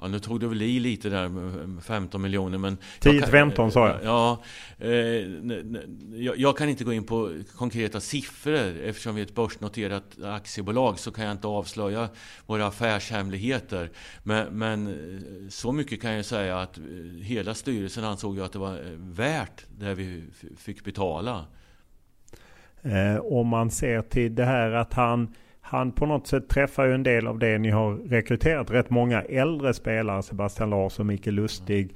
Ja, 0.00 0.08
nu 0.08 0.18
tog 0.18 0.40
du 0.40 0.48
väl 0.48 0.62
i 0.62 0.80
lite 0.80 1.08
där 1.08 1.28
med 1.28 1.84
15 1.84 2.22
miljoner 2.22 2.58
men... 2.58 2.78
10-15 3.00 3.70
sa 3.70 3.88
jag. 3.88 3.98
Ja, 4.04 4.42
eh, 4.78 4.90
jag, 6.22 6.38
jag, 6.38 6.56
kan 6.56 6.68
inte 6.68 6.84
gå 6.84 6.92
in 6.92 7.04
på 7.04 7.34
konkreta 7.56 8.00
siffror 8.00 8.80
eftersom 8.84 9.14
vi 9.14 9.20
är 9.20 9.26
ett 9.26 9.34
börsnoterat 9.34 10.22
aktiebolag 10.24 10.98
så 10.98 11.10
kan 11.10 11.24
jag 11.24 11.32
inte 11.32 11.46
avslöja 11.46 12.08
våra 12.46 12.66
affärshemligheter. 12.66 13.90
Men, 14.22 14.58
men 14.58 14.86
eh, 14.86 15.48
så 15.48 15.72
mycket 15.72 16.02
kan 16.02 16.12
jag 16.12 16.24
säga 16.24 16.60
att 16.60 16.78
eh, 16.78 16.84
hela 17.22 17.54
styrelsen 17.54 18.04
ansåg 18.04 18.40
att 18.40 18.52
det 18.52 18.58
var 18.58 18.74
eh, 18.74 18.90
värt 18.96 19.66
det 19.78 19.94
vi 19.94 20.24
fick 20.56 20.84
betala. 20.84 21.44
Eh, 22.82 23.16
om 23.16 23.48
man 23.48 23.70
ser 23.70 24.02
till 24.02 24.34
det 24.34 24.44
här 24.44 24.70
att 24.70 24.94
han 24.94 25.34
han 25.70 25.92
på 25.92 26.06
något 26.06 26.26
sätt 26.26 26.48
träffar 26.48 26.84
ju 26.84 26.94
en 26.94 27.02
del 27.02 27.26
av 27.26 27.38
det 27.38 27.58
ni 27.58 27.70
har 27.70 27.94
rekryterat. 27.94 28.70
Rätt 28.70 28.90
många 28.90 29.22
äldre 29.22 29.74
spelare. 29.74 30.22
Sebastian 30.22 30.70
Larsson, 30.70 31.06
Mikael 31.06 31.36
Lustig, 31.36 31.94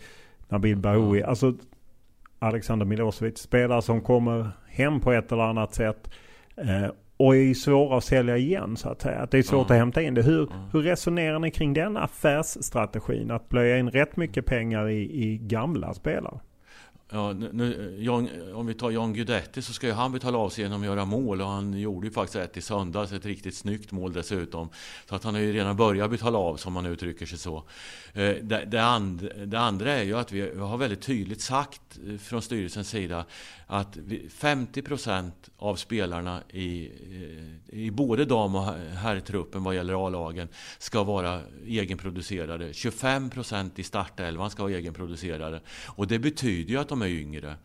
Nabil 0.49 0.77
Bahoui. 0.77 1.23
Alltså 1.23 1.55
Alexander 2.39 2.87
Milosevic. 2.87 3.39
Spelare 3.39 3.83
som 3.83 4.01
kommer 4.01 4.51
hem 4.69 5.01
på 5.01 5.13
ett 5.13 5.33
eller 5.33 5.43
annat 5.43 5.75
sätt. 5.75 6.11
Eh, 6.57 6.91
och 7.17 7.37
är 7.37 7.55
svåra 7.55 7.97
att 7.97 8.05
sälja 8.05 8.37
igen 8.37 8.77
så 8.77 8.89
att 8.89 9.01
säga. 9.01 9.19
Att 9.19 9.31
det 9.31 9.39
är 9.39 9.43
svårt 9.43 9.71
mm. 9.71 9.77
att 9.77 9.79
hämta 9.79 10.03
in 10.03 10.15
det. 10.15 10.23
Hur, 10.23 10.53
mm. 10.53 10.65
hur 10.73 10.83
resonerar 10.83 11.39
ni 11.39 11.51
kring 11.51 11.75
den 11.75 11.97
affärsstrategin? 11.97 13.31
Att 13.31 13.49
plöja 13.49 13.79
in 13.79 13.91
rätt 13.91 14.17
mycket 14.17 14.47
pengar 14.47 14.89
i, 14.89 15.25
i 15.25 15.39
gamla 15.39 15.95
spelare? 15.95 16.41
Ja, 17.15 17.33
nu, 17.33 17.97
John, 17.99 18.29
om 18.55 18.67
vi 18.67 18.75
tar 18.75 18.91
John 18.91 19.13
Guidetti 19.13 19.63
så 19.63 19.73
ska 19.73 19.87
ju 19.87 19.93
han 19.93 20.13
betala 20.13 20.39
av 20.39 20.51
sig 20.51 20.65
genom 20.65 20.81
att 20.81 20.87
göra 20.87 21.05
mål 21.05 21.41
och 21.41 21.49
han 21.49 21.73
gjorde 21.73 22.07
ju 22.07 22.13
faktiskt 22.13 22.37
ett 22.37 22.57
i 22.57 22.61
söndags, 22.61 23.13
ett 23.13 23.27
riktigt 23.27 23.55
snyggt 23.55 23.93
mål 23.93 24.13
dessutom. 24.13 24.69
Så 25.09 25.15
att 25.15 25.25
han 25.25 25.35
har 25.35 25.41
ju 25.41 25.53
redan 25.53 25.77
börjat 25.77 26.11
betala 26.11 26.39
av 26.39 26.57
som 26.57 26.73
man 26.73 26.87
uttrycker 26.87 27.27
sig 27.27 27.39
så. 27.39 27.65
Eh, 28.15 28.35
det, 28.43 28.65
det, 28.65 28.83
and, 28.83 29.29
det 29.47 29.59
andra 29.59 29.93
är 29.93 30.03
ju 30.03 30.19
att 30.19 30.33
vi 30.33 30.59
har 30.59 30.77
väldigt 30.77 31.03
tydligt 31.03 31.41
sagt 31.41 31.99
eh, 32.09 32.19
från 32.19 32.43
styrelsens 32.43 32.89
sida 32.89 33.25
att 33.67 33.99
50 34.31 34.83
procent 34.83 35.51
av 35.59 35.77
spelarna 35.77 36.43
i, 36.51 36.87
eh, 36.87 37.79
i 37.79 37.91
både 37.91 38.25
dam 38.25 38.55
och 38.55 38.65
herrtruppen 38.97 39.65
vad 39.65 39.75
gäller 39.75 40.07
A-lagen 40.07 40.49
ska 40.79 41.03
vara 41.03 41.41
egenproducerade. 41.67 42.73
25 42.73 43.31
procent 43.31 43.79
i 43.79 43.83
startelvan 43.83 44.51
ska 44.51 44.63
vara 44.63 44.73
egenproducerade. 44.73 45.61
Och 45.87 46.07
det 46.07 46.19
betyder 46.19 46.71
ju 46.71 46.81
att 46.81 46.89
de 46.89 47.03
är 47.03 47.07
yngre. 47.07 47.57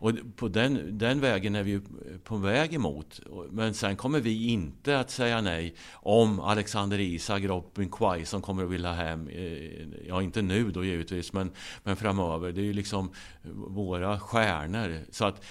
Och 0.00 0.12
på 0.36 0.48
den, 0.48 0.98
den 0.98 1.20
vägen 1.20 1.54
är 1.54 1.62
vi 1.62 1.80
på 2.24 2.36
väg 2.36 2.74
emot. 2.74 3.20
Men 3.50 3.74
sen 3.74 3.96
kommer 3.96 4.20
vi 4.20 4.48
inte 4.48 4.98
att 4.98 5.10
säga 5.10 5.40
nej 5.40 5.74
om 5.92 6.40
Alexander 6.40 7.00
Isak, 7.00 7.42
Robin 7.42 7.90
Quaison 7.90 8.42
kommer 8.42 8.64
att 8.64 8.70
vilja 8.70 8.92
hem. 8.92 9.28
Eh, 9.28 10.08
ja, 10.08 10.22
inte 10.22 10.42
nu 10.42 10.70
då 10.70 10.84
givetvis, 10.84 11.32
men, 11.32 11.50
men 11.82 11.96
framöver. 11.96 12.52
Det 12.52 12.60
är 12.60 12.64
ju 12.64 12.72
liksom 12.72 13.10
våra 13.52 14.18
stjärnor. 14.20 14.98
Så 15.10 15.24
att 15.24 15.44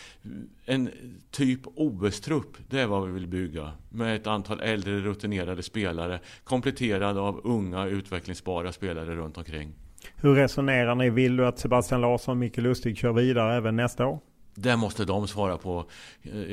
en 0.65 0.89
typ 1.31 1.59
OS-trupp, 1.75 2.57
det 2.69 2.79
är 2.79 2.87
vad 2.87 3.07
vi 3.07 3.13
vill 3.13 3.27
bygga. 3.27 3.71
Med 3.89 4.15
ett 4.15 4.27
antal 4.27 4.59
äldre 4.59 4.99
rutinerade 4.99 5.63
spelare 5.63 6.19
kompletterad 6.43 7.17
av 7.17 7.41
unga 7.43 7.85
utvecklingsbara 7.85 8.71
spelare 8.71 9.15
runt 9.15 9.37
omkring. 9.37 9.73
Hur 10.15 10.35
resonerar 10.35 10.95
ni? 10.95 11.09
Vill 11.09 11.37
du 11.37 11.47
att 11.47 11.59
Sebastian 11.59 12.01
Larsson 12.01 12.31
och 12.31 12.37
Micke 12.37 12.57
Lustig 12.57 12.97
kör 12.97 13.13
vidare 13.13 13.55
även 13.55 13.75
nästa 13.75 14.05
år? 14.05 14.19
Det 14.61 14.75
måste 14.77 15.05
de 15.05 15.27
svara 15.27 15.57
på. 15.57 15.85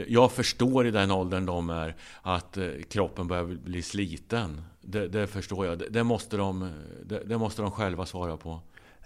Jag 0.09 0.33
förstår 0.33 0.87
i 0.87 0.91
den 0.91 1.11
åldern 1.11 1.47
de 1.47 1.71
är 1.71 1.95
att 2.23 2.57
eh, 2.57 2.69
kroppen 2.91 3.29
börjar 3.29 3.45
bli 3.45 3.83
sliten. 3.83 4.63
Det, 4.81 5.09
det 5.09 5.27
förstår 5.27 5.67
jag. 5.67 5.83
Det 5.91 6.05
måste, 6.05 6.37
de, 6.37 6.71
det, 7.05 7.23
det, 7.25 7.39
måste 7.39 7.63
de 7.63 7.71
själva 7.71 8.07
svara 8.07 8.37
på. 8.37 8.61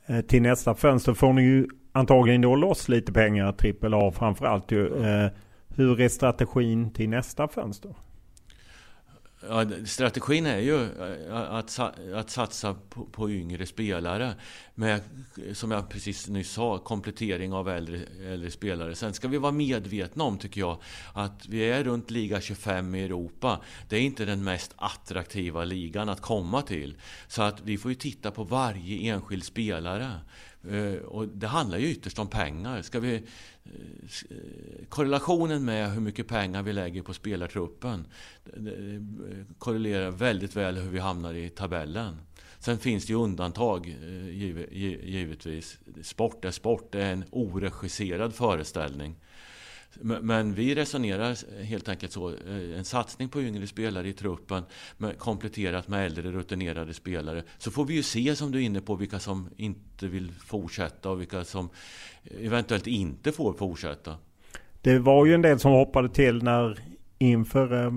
Eh, 0.07 0.21
till 0.21 0.43
nästa 0.43 0.75
fönster 0.75 1.15
får 1.15 1.33
ni 1.33 1.43
ju 1.43 1.69
antagligen 1.93 2.41
då 2.41 2.57
loss 2.57 2.89
lite 2.89 3.13
pengar, 3.13 3.53
trippel 3.53 3.95
A 3.95 4.13
framförallt. 4.17 4.73
Eh, 4.73 5.27
hur 5.69 6.01
är 6.01 6.09
strategin 6.09 6.91
till 6.91 7.09
nästa 7.09 7.49
fönster? 7.49 7.95
Ja, 9.49 9.65
strategin 9.85 10.47
är 10.47 10.59
ju 10.59 10.83
eh, 10.83 11.55
att, 11.55 11.79
att 12.15 12.31
satsa 12.31 12.75
på, 12.75 13.05
på, 13.05 13.31
yngre 13.31 13.67
spelare 13.67 14.35
med, 14.75 15.01
som 15.53 15.71
jag 15.71 15.89
precis 15.89 16.29
nyss 16.29 16.51
sa, 16.51 16.79
komplettering 16.79 17.53
av 17.53 17.69
äldre, 17.69 18.01
äldre 18.25 18.51
spelare. 18.51 18.95
Sen 18.95 19.15
ska 19.15 19.29
vi 19.29 19.39
vara 19.39 19.53
medvetna 19.53 20.25
om, 20.25 20.39
tycker 20.39 20.61
jag, 20.61 20.79
att 21.15 21.47
vi 21.49 21.63
är 21.63 21.85
runt 21.85 22.11
liga 22.11 22.41
25 22.41 22.95
i 22.95 23.05
Europa. 23.05 23.61
Det 23.89 23.97
är 23.97 24.01
inte 24.01 24.25
den 24.25 24.45
mest 24.45 24.75
attraktiva 24.77 25.65
ligan 25.65 26.09
att 26.09 26.21
komma 26.21 26.63
till. 26.63 26.95
Så 27.29 27.43
att 27.43 27.61
vi 27.61 27.79
får 27.79 27.91
ju 27.91 27.95
titta 27.95 28.31
på 28.31 28.45
varje 28.45 29.13
enskild 29.13 29.45
spelare. 29.45 30.11
Eh, 30.69 30.95
och 30.95 31.29
det 31.29 31.47
handlar 31.47 31.79
ju 31.79 31.91
ytterst 31.91 32.19
om 32.19 32.29
pengar. 32.29 32.83
Ska 32.83 33.01
vi, 33.01 33.15
eh, 33.15 33.21
eh, 34.31 34.87
korrelationen 34.89 35.65
med 35.65 35.93
hur 35.93 36.01
mycket 36.01 36.29
pengar 36.29 36.63
vi 36.63 36.73
lägger 36.73 37.03
på 37.03 37.15
spelartruppen 37.15 38.07
korrelerar 39.59 40.11
väldigt 40.11 40.57
väl 40.57 40.77
hur 40.77 40.91
vi 40.91 40.99
hamnar 40.99 41.35
i 41.35 41.49
tabellen. 41.49 42.17
Sen 42.59 42.79
finns 42.79 43.07
det 43.07 43.13
ju 43.13 43.19
undantag 43.19 43.97
givetvis. 45.03 45.79
Sport 46.03 46.45
är 46.45 46.51
sport, 46.51 46.93
det 46.93 47.03
är 47.03 47.13
en 47.13 47.25
oregisserad 47.31 48.35
föreställning. 48.35 49.17
Men 50.01 50.55
vi 50.55 50.75
resonerar 50.75 51.63
helt 51.63 51.89
enkelt 51.89 52.13
så. 52.13 52.29
Eh, 52.29 52.79
en 52.79 52.85
satsning 52.85 53.29
på 53.29 53.43
yngre 53.43 53.67
spelare 53.67 54.09
i 54.09 54.13
truppen 54.13 54.63
kompletterat 55.19 55.89
med 55.89 56.07
äldre 56.07 56.31
rutinerade 56.31 56.95
spelare. 56.95 57.43
Så 57.59 57.71
får 57.71 57.85
vi 57.85 57.95
ju 57.95 58.03
se 58.03 58.37
som 58.37 58.51
du 58.51 58.59
är 58.59 58.63
inne 58.63 58.81
på 58.81 58.95
vilka 58.95 59.19
som 59.19 59.49
inte 59.57 60.07
vill 60.07 60.33
fortsätta 60.33 61.11
och 61.11 61.21
vilka 61.21 61.45
som 61.45 61.69
eh, 62.25 62.47
eventuellt 62.47 62.87
inte 62.87 63.33
får 63.33 63.53
fortsätta. 63.53 64.17
Det 64.83 64.99
var 64.99 65.27
ju 65.27 65.35
en 65.35 65.43
del 65.43 65.59
som 65.59 65.73
hoppade 65.73 66.09
till 66.09 66.43
när 66.43 66.79
inför 67.19 67.85
eh, 67.85 67.93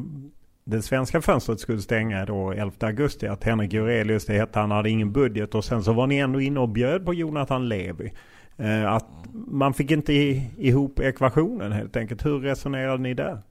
det 0.65 0.81
svenska 0.81 1.21
fönstret 1.21 1.59
skulle 1.59 1.81
stänga 1.81 2.25
då 2.25 2.51
11 2.51 2.71
augusti. 2.79 3.27
Att 3.27 3.43
Henrik 3.43 3.73
Jurelius, 3.73 4.25
det 4.25 4.33
hette 4.33 4.59
han, 4.59 4.71
hade 4.71 4.89
ingen 4.89 5.11
budget. 5.11 5.55
Och 5.55 5.65
sen 5.65 5.83
så 5.83 5.93
var 5.93 6.07
ni 6.07 6.17
ändå 6.17 6.41
inne 6.41 6.59
och 6.59 6.69
bjöd 6.69 7.05
på 7.05 7.13
Jonathan 7.13 7.69
Levi. 7.69 8.13
Eh, 8.57 8.93
att 8.93 9.07
man 9.33 9.73
fick 9.73 9.91
inte 9.91 10.13
ihop 10.13 10.99
ekvationen 10.99 11.71
helt 11.71 11.95
enkelt. 11.95 12.25
Hur 12.25 12.39
resonerade 12.39 13.03
ni 13.03 13.13
där? 13.13 13.41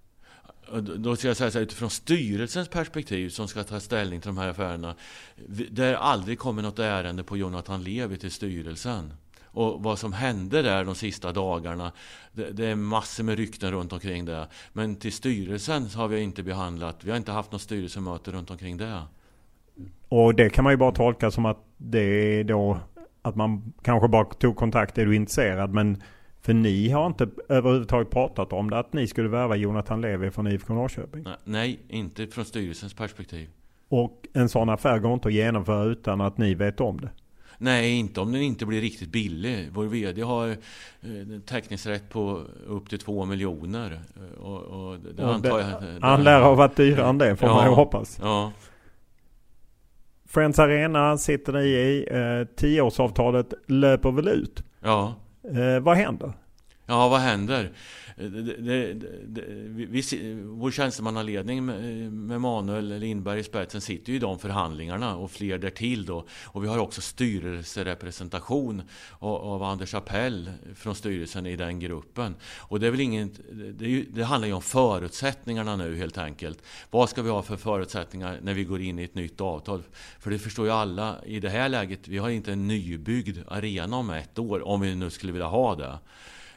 Då 0.96 1.16
ska 1.16 1.28
jag 1.28 1.36
säga 1.36 1.50
så 1.50 1.58
här, 1.58 1.62
utifrån 1.62 1.90
styrelsens 1.90 2.68
perspektiv 2.68 3.28
som 3.28 3.48
ska 3.48 3.64
ta 3.64 3.80
ställning 3.80 4.20
till 4.20 4.28
de 4.28 4.38
här 4.38 4.48
affärerna. 4.48 4.94
Det 5.70 5.84
har 5.84 5.94
aldrig 5.94 6.38
kommit 6.38 6.64
något 6.64 6.78
ärende 6.78 7.24
på 7.24 7.36
Jonathan 7.36 7.82
Levi 7.82 8.16
till 8.16 8.30
styrelsen. 8.30 9.12
Och 9.44 9.82
vad 9.82 9.98
som 9.98 10.12
hände 10.12 10.62
där 10.62 10.84
de 10.84 10.94
sista 10.94 11.32
dagarna, 11.32 11.92
det, 12.32 12.50
det, 12.50 12.66
är 12.66 12.74
massor 12.74 13.24
med 13.24 13.36
rykten 13.36 13.72
runt 13.72 13.92
omkring 13.92 14.24
det. 14.24 14.46
Men 14.72 14.96
till 14.96 15.12
styrelsen 15.12 15.86
har 15.94 16.08
vi 16.08 16.20
inte 16.20 16.42
behandlat, 16.42 17.04
vi 17.04 17.10
har 17.10 17.16
inte 17.16 17.32
haft 17.32 17.52
något 17.52 17.62
styrelsemöte 17.62 18.30
runt 18.30 18.50
omkring 18.50 18.76
det. 18.76 19.02
Och 20.08 20.34
det 20.34 20.50
kan 20.50 20.64
man 20.64 20.72
ju 20.72 20.76
bara 20.76 20.92
tolka 20.92 21.30
som 21.30 21.46
att 21.46 21.58
det 21.76 22.00
är 22.00 22.44
då 22.44 22.78
att 23.22 23.36
man 23.36 23.72
kanske 23.82 24.08
bara 24.08 24.24
tog 24.24 24.56
kontakt, 24.56 24.98
är 24.98 25.06
du 25.06 25.16
intresserad? 25.16 25.74
Men 25.74 26.02
för 26.40 26.54
ni 26.54 26.88
har 26.88 27.06
inte 27.06 27.28
överhuvudtaget 27.48 28.10
pratat 28.10 28.52
om 28.52 28.70
det, 28.70 28.78
att 28.78 28.92
ni 28.92 29.06
skulle 29.06 29.28
värva 29.28 29.56
Jonathan 29.56 30.00
Levi 30.00 30.30
från 30.30 30.46
IFK 30.46 30.74
Norrköping? 30.74 31.26
Nej, 31.44 31.80
inte 31.88 32.26
från 32.26 32.44
styrelsens 32.44 32.94
perspektiv. 32.94 33.48
Och 33.88 34.26
en 34.32 34.48
sån 34.48 34.68
affär 34.68 34.98
går 34.98 35.14
inte 35.14 35.28
att 35.28 35.34
genomföra 35.34 35.84
utan 35.84 36.20
att 36.20 36.38
ni 36.38 36.54
vet 36.54 36.80
om 36.80 37.00
det? 37.00 37.10
Nej, 37.58 37.98
inte 37.98 38.20
om 38.20 38.32
den 38.32 38.42
inte 38.42 38.66
blir 38.66 38.80
riktigt 38.80 39.08
billig. 39.08 39.68
Vår 39.72 39.84
VD 39.84 40.22
har 40.22 40.48
eh, 40.48 40.56
täckningsrätt 41.46 42.10
på 42.10 42.40
upp 42.66 42.88
till 42.88 42.98
två 42.98 43.24
miljoner. 43.24 44.00
Och, 44.40 44.60
och 44.62 44.98
det 44.98 45.24
och 45.24 45.34
antar 45.34 45.60
jag... 45.60 46.00
Han 46.00 46.24
lär 46.24 46.40
ha 46.40 46.54
varit 46.54 46.76
dyrare 46.76 47.08
än 47.08 47.18
det, 47.18 47.36
får 47.36 47.48
ja, 47.48 47.54
man 47.54 47.66
ju 47.66 47.74
hoppas. 47.74 48.18
Ja. 48.22 48.52
Friends 50.32 50.58
Arena 50.58 51.18
sitter 51.18 51.52
ni 51.52 51.64
i. 51.64 52.08
Eh, 52.10 52.56
tioårsavtalet 52.56 53.54
löper 53.66 54.10
väl 54.10 54.28
ut? 54.28 54.64
Ja. 54.82 55.14
Eh, 55.54 55.80
vad 55.82 55.96
händer? 55.96 56.32
Ja, 56.86 57.08
vad 57.08 57.20
händer? 57.20 57.70
Det, 58.16 58.28
det, 58.40 58.94
det, 59.26 59.44
vi, 59.68 60.34
vår 60.44 60.70
tjänstemannaledning 60.70 61.64
med, 61.64 62.40
Manuel 62.40 62.98
Lindberg 62.98 63.40
i 63.40 63.42
spetsen 63.42 63.80
sitter 63.80 64.10
ju 64.10 64.16
i 64.16 64.20
de 64.20 64.38
förhandlingarna 64.38 65.16
och 65.16 65.30
fler 65.30 65.58
därtill 65.58 66.06
då. 66.06 66.26
Och 66.44 66.64
vi 66.64 66.68
har 66.68 66.78
också 66.78 67.00
styrelserepresentation 67.00 68.82
av, 69.18 69.36
av 69.36 69.62
Anders 69.62 69.94
Appell 69.94 70.50
från 70.74 70.94
styrelsen 70.94 71.46
i 71.46 71.56
den 71.56 71.80
gruppen. 71.80 72.34
Och 72.58 72.80
det 72.80 72.86
är 72.86 72.90
väl 72.90 73.00
inget, 73.00 73.40
det, 73.78 73.86
ju, 73.86 74.04
det 74.04 74.24
handlar 74.24 74.48
ju 74.48 74.54
om 74.54 74.62
förutsättningarna 74.62 75.76
nu 75.76 75.96
helt 75.96 76.18
enkelt. 76.18 76.62
Vad 76.90 77.10
ska 77.10 77.22
vi 77.22 77.30
ha 77.30 77.42
för 77.42 77.56
förutsättningar 77.56 78.38
när 78.42 78.54
vi 78.54 78.64
går 78.64 78.80
in 78.80 78.98
i 78.98 79.04
ett 79.04 79.14
nytt 79.14 79.40
avtal? 79.40 79.82
För 80.18 80.30
det 80.30 80.38
förstår 80.38 80.66
ju 80.66 80.72
alla 80.72 81.24
i 81.24 81.40
det 81.40 81.50
här 81.50 81.68
läget, 81.68 82.08
vi 82.08 82.18
har 82.18 82.30
inte 82.30 82.52
en 82.52 82.68
nybyggd 82.68 83.38
arena 83.48 83.96
om 83.96 84.10
ett 84.10 84.38
år, 84.38 84.66
om 84.68 84.80
vi 84.80 84.94
nu 84.94 85.10
skulle 85.10 85.32
vilja 85.32 85.46
ha 85.46 85.74
det. 85.74 85.98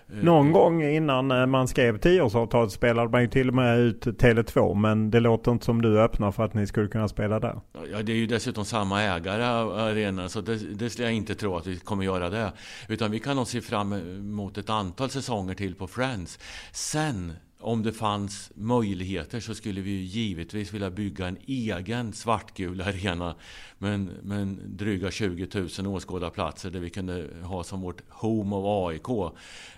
Någon 0.07 0.51
gång 0.51 0.83
innan 0.83 1.31
eh, 1.31 1.45
man 1.45 1.67
skrev 1.67 1.97
tioårsavtalet 1.97 2.71
spelade 2.71 3.09
man 3.09 3.21
ju 3.21 3.27
till 3.27 3.47
och 3.47 3.55
med 3.55 3.79
ut 3.79 4.05
Tele2 4.05 4.75
men 4.75 5.11
det 5.11 5.19
låter 5.19 5.51
inte 5.51 5.65
som 5.65 5.81
du 5.81 6.01
öppnar 6.01 6.31
för 6.31 6.43
att 6.43 6.53
ni 6.53 6.67
skulle 6.67 6.87
kunna 6.87 7.07
spela 7.07 7.39
där. 7.39 7.61
Ja, 7.91 8.01
det 8.03 8.11
är 8.11 8.15
ju 8.15 8.27
dessutom 8.27 8.65
samma 8.65 9.03
ägare 9.03 9.45
av 9.45 9.71
arenan 9.71 10.29
så 10.29 10.41
det, 10.41 10.55
det 10.55 10.89
skulle 10.89 11.07
jag 11.07 11.15
inte 11.15 11.35
tro 11.35 11.57
att 11.57 11.67
vi 11.67 11.77
kommer 11.77 12.03
göra 12.03 12.29
det. 12.29 12.51
Utan 12.87 13.11
vi 13.11 13.19
kan 13.19 13.35
nog 13.35 13.47
se 13.47 13.61
fram 13.61 13.93
emot 13.93 14.57
ett 14.57 14.69
antal 14.69 15.09
säsonger 15.09 15.55
till 15.55 15.75
på 15.75 15.87
Friends. 15.87 16.39
Sen 16.71 17.33
om 17.65 17.83
det 17.83 17.91
fanns 17.91 18.51
möjligheter 18.55 19.39
så 19.39 19.55
skulle 19.55 19.81
vi 19.81 19.91
givetvis 19.91 20.73
vilja 20.73 20.89
bygga 20.89 21.27
en 21.27 21.37
egen 21.47 22.13
svartgul 22.13 22.81
arena 22.81 23.35
med, 23.77 24.09
med 24.23 24.47
dryga 24.65 25.11
20 25.11 25.47
000 25.79 25.87
åskådarplatser 25.87 26.69
där 26.71 26.79
vi 26.79 26.89
kunde 26.89 27.27
ha 27.43 27.63
som 27.63 27.81
vårt 27.81 28.01
Home 28.09 28.55
of 28.55 28.89
AIK. 28.89 29.09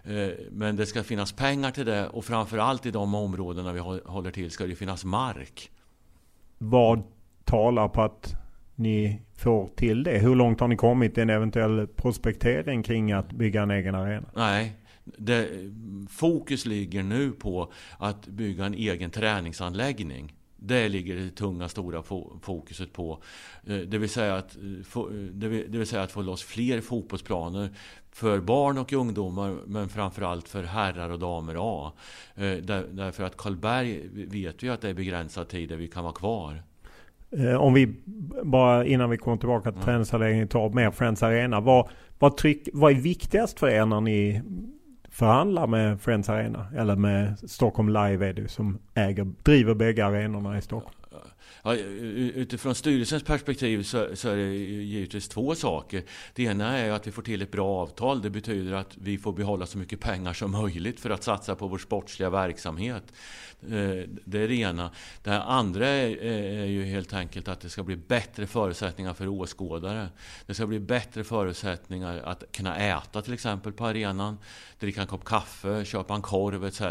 Eh, 0.04 0.30
men 0.52 0.76
det 0.76 0.86
ska 0.86 1.04
finnas 1.04 1.32
pengar 1.32 1.72
till 1.72 1.86
det 1.86 2.08
och 2.08 2.26
framförallt 2.26 2.86
i 2.86 2.92
de 2.92 3.16
områdena 3.16 3.74
vi 3.74 3.80
håller 4.06 4.32
till 4.32 4.52
ska 4.52 4.66
det 4.66 4.76
finnas 4.76 5.06
mark. 5.06 5.72
Vad 6.58 7.04
talar 7.44 7.88
på 7.88 8.02
att 8.02 8.34
ni 8.76 9.22
får 9.36 9.70
till 9.76 10.04
det? 10.04 10.20
Hur 10.20 10.36
långt 10.36 10.60
har 10.60 10.68
ni 10.68 10.76
kommit 10.76 11.18
i 11.18 11.22
en 11.22 11.30
eventuell 11.30 11.88
prospektering 11.88 12.84
kring 12.84 13.12
att 13.12 13.32
bygga 13.32 13.62
en 13.62 13.72
egen 13.72 13.96
arena? 13.96 14.28
Nej, 14.36 14.74
det, 15.18 15.50
fokus 16.10 16.66
ligger 16.66 17.04
nu 17.04 17.32
på 17.32 17.72
att 17.98 18.28
bygga 18.28 18.66
en 18.66 18.74
egen 18.74 19.10
träningsanläggning. 19.10 20.34
Det 20.60 20.90
ligger 20.90 21.16
det 21.16 21.30
tunga, 21.30 21.70
stora 21.70 22.04
fokuset 22.42 22.94
på. 22.94 23.20
Eh, 23.68 23.78
det 23.78 23.98
vill, 23.98 24.10
säga 24.10 24.36
att, 24.36 24.56
eh, 24.56 25.04
det 25.36 25.78
vill 25.78 25.88
säga 25.88 26.02
att 26.02 26.12
få 26.12 26.22
loss 26.22 26.44
fler 26.44 26.82
fotbollsplaner 26.82 27.70
för 28.12 28.40
barn 28.40 28.78
och 28.78 28.94
ungdomar, 28.94 29.58
men 29.66 29.90
framförallt 29.90 30.50
för 30.50 30.64
herrar 30.64 31.10
och 31.10 31.20
damer 31.20 31.56
A. 31.60 31.94
Eh, 32.36 32.58
därför 32.92 33.24
att 33.24 33.38
Karlberg 33.38 34.02
vet 34.14 34.64
vi 34.64 34.70
att 34.70 34.82
det 34.82 34.90
är 34.90 34.94
begränsad 34.94 35.48
tid 35.48 35.70
där 35.70 35.76
vi 35.76 35.88
kan 35.88 36.04
vara 36.04 36.14
kvar. 36.14 36.64
Om 37.60 37.74
vi 37.74 37.94
bara 38.44 38.86
innan 38.86 39.10
vi 39.10 39.18
kommer 39.18 39.38
tillbaka 39.38 39.72
till 39.72 39.78
mm. 39.78 39.86
träningsanläggningen 39.86 40.48
tar 40.48 40.70
mer 40.70 40.92
Friends 40.92 41.24
Arena. 41.24 41.60
Vad, 41.60 41.90
vad, 42.20 42.38
tryck, 42.38 42.70
vad 42.74 42.92
är 42.92 42.96
viktigast 42.96 43.60
för 43.60 43.70
er 43.70 43.86
när 43.86 44.02
ni 44.02 44.42
förhandlar 45.18 45.68
med 45.68 46.02
Friends 46.02 46.30
Arena. 46.30 46.68
Eller 46.76 46.96
med 46.96 47.40
Stockholm 47.40 47.90
Live 47.90 48.30
är 48.30 48.34
det 48.34 48.48
som 48.48 48.78
äger, 48.94 49.28
driver 49.44 49.74
bägge 49.74 50.06
arenorna 50.06 50.58
i 50.58 50.62
Stockholm. 50.62 50.98
Ja, 51.64 51.76
utifrån 51.76 52.76
styrelsens 52.76 53.24
perspektiv 53.24 53.84
så, 53.84 54.16
så, 54.16 54.30
är 54.30 54.36
det 54.36 54.56
givetvis 54.56 55.28
två 55.28 55.56
saker. 55.56 56.04
Det 56.34 56.44
ena 56.44 56.78
är 56.78 56.92
att 56.92 57.08
vi 57.08 57.12
får 57.12 57.22
till 57.22 57.42
ett 57.42 57.52
bra 57.52 57.68
avtal. 57.68 58.22
Det 58.22 58.30
betyder 58.30 58.74
att 58.74 58.98
vi 58.98 59.18
får 59.18 59.34
behålla 59.34 59.66
så 59.66 59.78
mycket 59.78 60.00
pengar 60.00 60.34
som 60.34 60.52
möjligt 60.52 61.00
för 61.00 61.10
att 61.10 61.24
satsa 61.24 61.56
på 61.56 61.68
vår 61.68 61.78
sportsliga 61.78 62.30
verksamhet. 62.30 63.04
Eh, 63.62 64.10
det 64.26 64.40
är 64.40 64.48
det 64.48 64.56
ena. 64.56 64.92
Det 65.24 65.42
andra 65.42 65.88
är, 65.88 66.18
är 66.18 66.66
ju 66.66 66.86
helt 66.86 67.14
enkelt 67.14 67.48
att 67.48 67.60
det 67.60 67.70
ska 67.70 67.84
bli 67.84 67.96
bättre 67.96 68.48
förutsättningar 68.48 69.14
för 69.14 69.28
åskådare. 69.28 70.10
Det 70.46 70.54
ska 70.54 70.68
bli 70.68 70.80
bättre 70.80 71.24
förutsättningar 71.24 72.18
att 72.18 72.44
kunna 72.52 72.78
äta 72.78 73.22
till 73.22 73.34
exempel 73.34 73.72
på 73.72 73.86
arenan. 73.86 74.38
Dricka 74.80 75.02
en 75.02 75.08
kopp 75.08 75.26
kaffe, 75.26 75.86
köpa 75.86 76.16
en 76.16 76.22
korv 76.22 76.66
etc. 76.66 76.82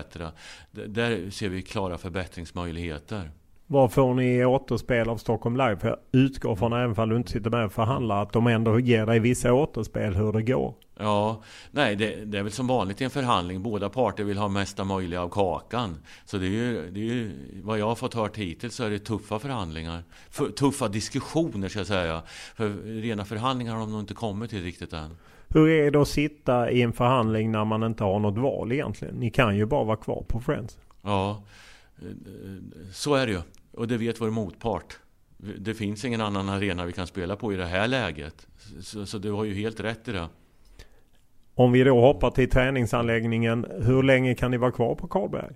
Där 0.70 1.30
ser 1.30 1.48
vi 1.48 1.62
klara 1.62 1.98
förbättringsmöjligheter. 1.98 3.30
Vad 3.68 3.92
får 3.92 4.14
ni 4.14 4.44
återspel 4.44 5.08
av 5.08 5.16
Stockholm 5.16 5.56
Live? 5.56 5.76
För 5.76 5.88
jag 5.88 5.98
utgår 6.12 6.56
från, 6.56 6.72
även 6.72 6.98
om 6.98 7.08
du 7.08 7.16
inte 7.16 7.30
sitter 7.30 7.50
med 7.50 7.64
och 7.64 7.72
förhandlar, 7.72 8.22
att 8.22 8.32
de 8.32 8.46
ändå 8.46 8.80
ger 8.80 9.06
dig 9.06 9.18
vissa 9.18 9.52
återspel 9.52 10.14
hur 10.14 10.32
det 10.32 10.42
går. 10.42 10.74
Ja, 10.98 11.42
nej 11.70 11.96
det, 11.96 12.24
det, 12.24 12.38
är 12.38 12.42
väl 12.42 12.52
som 12.52 12.66
vanligt 12.66 13.00
i 13.00 13.04
en 13.04 13.10
förhandling. 13.10 13.62
Båda 13.62 13.88
parter 13.88 14.24
vill 14.24 14.38
ha 14.38 14.48
mesta 14.48 14.84
möjliga 14.84 15.22
av 15.22 15.28
kakan. 15.28 15.96
Så 16.24 16.38
det 16.38 16.46
är 16.46 16.50
ju, 16.50 16.90
det 16.90 17.00
är 17.00 17.04
ju 17.04 17.32
vad 17.62 17.78
jag 17.78 17.86
har 17.86 17.94
fått 17.94 18.14
hört 18.14 18.36
hittills 18.36 18.74
så 18.74 18.84
är 18.84 18.90
det 18.90 18.98
tuffa 18.98 19.38
förhandlingar. 19.38 20.02
För, 20.30 20.48
tuffa 20.48 20.88
diskussioner 20.88 21.68
ska 21.68 21.80
jag 21.80 21.86
säga. 21.86 22.22
För 22.54 22.68
rena 23.00 23.24
förhandlingar 23.24 23.72
har 23.72 23.80
de 23.80 23.90
nog 23.90 24.00
inte 24.00 24.14
kommit 24.14 24.50
till 24.50 24.62
riktigt 24.62 24.92
än. 24.92 25.16
Hur 25.48 25.68
är 25.68 25.90
det 25.90 26.00
att 26.00 26.08
sitta 26.08 26.70
i 26.70 26.82
en 26.82 26.92
förhandling 26.92 27.52
när 27.52 27.64
man 27.64 27.82
inte 27.82 28.04
har 28.04 28.18
något 28.18 28.38
val 28.38 28.72
egentligen? 28.72 29.14
Ni 29.14 29.30
kan 29.30 29.56
ju 29.56 29.66
bara 29.66 29.84
vara 29.84 29.96
kvar 29.96 30.24
på 30.28 30.40
Friends. 30.40 30.78
Ja, 31.02 31.42
så 32.92 33.14
är 33.14 33.26
det 33.26 33.32
ju. 33.32 33.40
Och 33.72 33.88
det 33.88 33.96
vet 33.96 34.20
vår 34.20 34.30
motpart. 34.30 34.98
Det 35.58 35.74
finns 35.74 36.04
ingen 36.04 36.20
annan 36.20 36.48
arena 36.48 36.86
vi 36.86 36.92
kan 36.92 37.06
spela 37.06 37.36
på 37.36 37.52
i 37.52 37.56
det 37.56 37.66
här 37.66 37.88
läget. 37.88 38.46
Så, 38.80 39.06
så 39.06 39.18
du 39.18 39.32
har 39.32 39.44
ju 39.44 39.54
helt 39.54 39.80
rätt 39.80 40.08
i 40.08 40.12
det. 40.12 40.28
Om 41.54 41.72
vi 41.72 41.84
då 41.84 42.00
hoppar 42.00 42.30
till 42.30 42.50
träningsanläggningen. 42.50 43.66
Hur 43.80 44.02
länge 44.02 44.34
kan 44.34 44.50
ni 44.50 44.56
vara 44.56 44.72
kvar 44.72 44.94
på 44.94 45.08
Karlberg? 45.08 45.54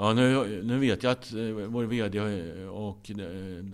Ja, 0.00 0.12
nu, 0.12 0.62
nu 0.64 0.78
vet 0.78 1.02
jag 1.02 1.12
att 1.12 1.32
eh, 1.32 1.40
vår 1.66 1.84
VD 1.84 2.20
och 2.68 3.10
eh, 3.10 3.16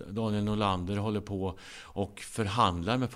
Daniel 0.09 0.43
Norlander 0.43 0.97
håller 0.97 1.21
på 1.21 1.57
och 1.83 2.19
förhandlar 2.19 2.97
med 2.97 3.09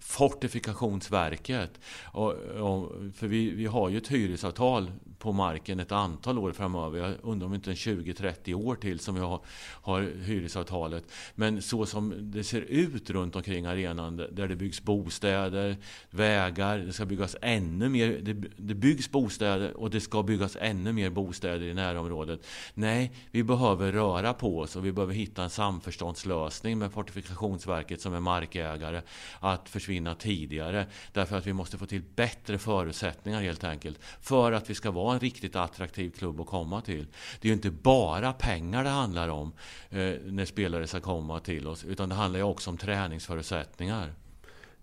Fortifikationsverket. 0.00 1.80
Och, 2.04 2.32
och, 2.32 2.92
för 3.14 3.26
vi, 3.26 3.50
vi 3.50 3.66
har 3.66 3.88
ju 3.88 3.96
ett 3.96 4.08
hyresavtal 4.08 4.90
på 5.22 5.32
marken 5.32 5.80
ett 5.80 5.92
antal 5.92 6.38
år 6.38 6.52
framöver. 6.52 6.98
Jag 6.98 7.14
undrar 7.22 7.46
om 7.46 7.54
inte 7.54 7.70
en 7.70 7.76
20-30 7.76 8.54
år 8.54 8.74
till 8.74 8.98
som 8.98 9.14
vi 9.14 9.20
har, 9.20 9.40
har 9.82 10.00
hyresavtalet. 10.00 11.04
Men 11.34 11.62
så 11.62 11.86
som 11.86 12.14
det 12.18 12.44
ser 12.44 12.60
ut 12.60 13.10
runt 13.10 13.36
omkring 13.36 13.66
arenan 13.66 14.16
där 14.16 14.48
det 14.48 14.56
byggs 14.56 14.82
bostäder, 14.82 15.76
vägar, 16.10 16.78
det 16.78 16.92
ska 16.92 17.04
byggas 17.04 17.36
ännu 17.42 17.88
mer. 17.88 18.18
Det, 18.22 18.32
det 18.56 18.74
byggs 18.74 19.10
bostäder 19.10 19.76
och 19.76 19.90
det 19.90 20.00
ska 20.00 20.22
byggas 20.22 20.56
ännu 20.60 20.92
mer 20.92 21.10
bostäder 21.10 21.66
i 21.66 21.74
närområdet. 21.74 22.46
Nej, 22.74 23.12
vi 23.30 23.42
behöver 23.42 23.92
röra 23.92 24.34
på 24.34 24.58
oss 24.58 24.76
och 24.76 24.86
vi 24.86 24.92
behöver 24.92 25.14
hitta 25.14 25.42
en 25.42 25.50
samförståndslösning 25.50 26.78
med 26.78 26.92
Fortifikationsverket 26.92 28.00
som 28.00 28.14
är 28.14 28.20
markägare 28.20 29.02
att 29.40 29.68
försvinna 29.68 30.14
tidigare. 30.14 30.86
Därför 31.12 31.36
att 31.38 31.46
vi 31.46 31.52
måste 31.52 31.78
få 31.78 31.86
till 31.86 32.02
bättre 32.14 32.58
förutsättningar 32.58 33.42
helt 33.42 33.64
enkelt 33.64 33.98
för 34.20 34.52
att 34.52 34.70
vi 34.70 34.74
ska 34.74 34.90
vara 34.90 35.11
en 35.12 35.20
riktigt 35.20 35.56
attraktiv 35.56 36.10
klubb 36.10 36.40
att 36.40 36.46
komma 36.46 36.80
till. 36.80 37.06
Det 37.40 37.48
är 37.48 37.50
ju 37.50 37.54
inte 37.54 37.70
bara 37.70 38.32
pengar 38.32 38.84
det 38.84 38.90
handlar 38.90 39.28
om 39.28 39.52
eh, 39.90 40.12
när 40.24 40.44
spelare 40.44 40.86
ska 40.86 41.00
komma 41.00 41.40
till 41.40 41.66
oss. 41.66 41.84
Utan 41.84 42.08
det 42.08 42.14
handlar 42.14 42.38
ju 42.38 42.44
också 42.44 42.70
om 42.70 42.76
träningsförutsättningar. 42.76 44.12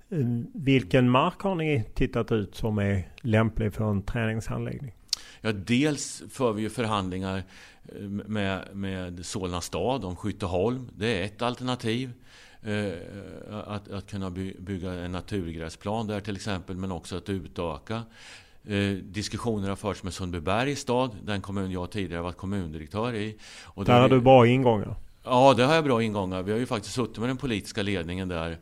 Eh, 0.10 0.18
vilken 0.54 1.10
mark 1.10 1.42
har 1.42 1.56
ni 1.56 1.84
tittat 1.94 2.32
ut 2.32 2.56
som 2.56 2.78
är 2.78 3.10
lämplig 3.22 3.74
för 3.74 3.92
en 3.92 4.02
träningsanläggning? 4.02 4.94
Ja, 5.42 5.52
dels 5.52 6.24
för 6.30 6.54
vi 6.54 6.62
ju 6.62 6.70
förhandlingar 6.70 7.44
eh, 7.96 8.02
med, 8.10 8.68
med 8.74 9.26
Solna 9.26 9.62
stad 9.62 10.06
om 10.06 10.16
Skytteholm. 10.16 10.90
Det 10.96 11.22
är 11.22 11.26
ett 11.26 11.42
alternativ. 11.42 12.12
Eh, 12.62 12.94
att, 13.52 13.92
att 13.92 14.12
kunna 14.12 14.30
by, 14.30 14.56
bygga 14.60 14.94
en 14.94 15.12
naturgräsplan 15.12 16.08
där 16.08 16.20
till 16.20 16.36
exempel, 16.36 16.76
men 16.76 16.92
också 16.92 17.18
att 17.18 17.30
utöka. 17.30 18.04
Eh, 18.70 18.92
diskussioner 19.04 19.70
har 19.70 19.76
förts 19.76 20.04
med 20.04 20.14
Sundbybergs 20.14 20.80
stad, 20.80 21.16
den 21.24 21.42
kommun 21.42 21.72
jag 21.72 21.92
tidigare 21.92 22.22
varit 22.22 22.38
kommundirektör 22.38 23.16
i. 23.16 23.38
Och 23.66 23.86
där 23.86 24.02
har 24.02 24.10
du 24.10 24.22
bra 24.22 24.48
ingångar? 24.48 24.96
Ja, 25.24 25.54
där 25.58 25.66
har 25.66 25.76
jag 25.76 25.84
bra 25.84 26.04
ingångar. 26.04 26.44
Vi 26.44 26.52
har 26.52 26.60
ju 26.60 26.66
faktiskt 26.66 26.96
suttit 26.96 27.18
med 27.18 27.30
den 27.30 27.38
politiska 27.38 27.84
ledningen 27.84 28.28
där 28.28 28.58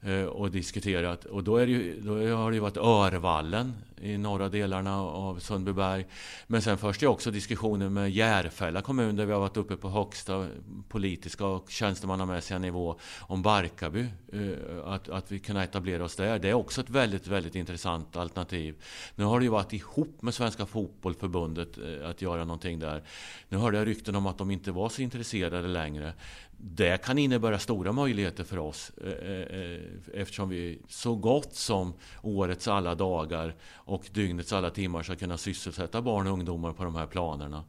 Eh, 0.00 0.24
och 0.24 0.50
diskuterat. 0.50 1.24
Och 1.24 1.44
då, 1.44 1.56
är 1.56 1.66
det 1.66 1.72
ju, 1.72 2.00
då 2.00 2.36
har 2.36 2.50
det 2.50 2.54
ju 2.54 2.60
varit 2.60 2.76
Örvallen 2.76 3.74
i 4.00 4.18
norra 4.18 4.48
delarna 4.48 5.00
av 5.02 5.38
Sundbyberg. 5.38 6.06
Men 6.46 6.62
sen 6.62 6.78
först 6.78 7.02
är 7.02 7.06
också 7.06 7.30
diskussioner 7.30 7.88
med 7.88 8.10
Järfälla 8.10 8.80
kommun 8.80 9.16
där 9.16 9.26
vi 9.26 9.32
har 9.32 9.40
varit 9.40 9.56
uppe 9.56 9.76
på 9.76 9.88
högsta 9.88 10.46
politiska 10.88 11.46
och 11.46 11.70
tjänstemannamässiga 11.70 12.58
nivå 12.58 12.98
om 13.20 13.42
Barkarby. 13.42 14.06
Eh, 14.32 14.92
att, 14.92 15.08
att 15.08 15.32
vi 15.32 15.38
kan 15.38 15.56
etablera 15.56 16.04
oss 16.04 16.16
där. 16.16 16.38
Det 16.38 16.48
är 16.48 16.54
också 16.54 16.80
ett 16.80 16.90
väldigt, 16.90 17.26
väldigt 17.26 17.54
intressant 17.54 18.16
alternativ. 18.16 18.82
Nu 19.14 19.24
har 19.24 19.40
det 19.40 19.44
ju 19.44 19.50
varit 19.50 19.72
ihop 19.72 20.22
med 20.22 20.34
Svenska 20.34 20.66
Fotbollförbundet 20.66 21.78
eh, 21.78 22.10
att 22.10 22.22
göra 22.22 22.44
någonting 22.44 22.78
där. 22.78 23.02
Nu 23.48 23.58
hörde 23.58 23.78
jag 23.78 23.86
rykten 23.86 24.16
om 24.16 24.26
att 24.26 24.38
de 24.38 24.50
inte 24.50 24.72
var 24.72 24.88
så 24.88 25.02
intresserade 25.02 25.68
längre 25.68 26.12
det 26.58 27.02
kan 27.02 27.18
innebära 27.18 27.58
stora 27.58 27.92
möjligheter 27.92 28.44
för 28.44 28.58
oss 28.58 28.92
eh, 28.98 30.20
eftersom 30.20 30.48
vi 30.48 30.78
så 30.88 31.14
gott 31.14 31.54
som 31.54 31.94
årets 32.22 32.68
alla 32.68 32.94
dagar 32.94 33.54
och 33.74 34.04
dygnets 34.12 34.52
alla 34.52 34.70
timmar 34.70 35.02
ska 35.02 35.16
kunna 35.16 35.36
sysselsätta 35.36 36.02
barn 36.02 36.26
och 36.26 36.32
ungdomar 36.32 36.72
på 36.72 36.84
de 36.84 36.96
här 36.96 37.06
planerna. 37.06 37.64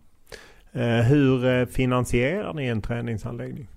Eh, 0.71 1.01
hur 1.01 1.45
eh, 1.45 1.65
finansierar 1.65 2.53
ni 2.53 2.65
en 2.65 2.81
träningsanläggning? 2.81 3.67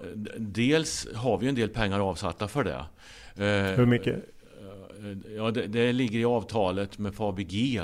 Eh, 0.00 0.06
dels 0.38 1.08
har 1.14 1.38
vi 1.38 1.48
en 1.48 1.54
del 1.54 1.68
pengar 1.68 2.00
avsatta 2.00 2.48
för 2.48 2.64
det. 2.64 2.84
Hur 3.76 3.86
mycket? 3.86 4.24
Ja, 5.36 5.50
det, 5.50 5.66
det, 5.66 5.92
ligger 5.92 6.18
i 6.18 6.24
avtalet 6.24 6.98
med 6.98 7.14
Fabg 7.14 7.80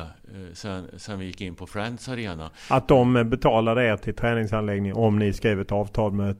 sen, 0.52 0.86
sen 0.96 1.18
vi 1.18 1.26
gick 1.26 1.40
in 1.40 1.54
på 1.54 1.66
Friends 1.66 2.08
Arena. 2.08 2.50
Att 2.70 2.88
de 2.88 3.12
betalar 3.30 3.80
er 3.80 3.96
till 3.96 4.14
träningsanläggning 4.14 4.94
om 4.94 5.18
ni 5.18 5.32
skrev 5.32 5.60
ett 5.60 5.72
avtal 5.72 6.12
med, 6.12 6.36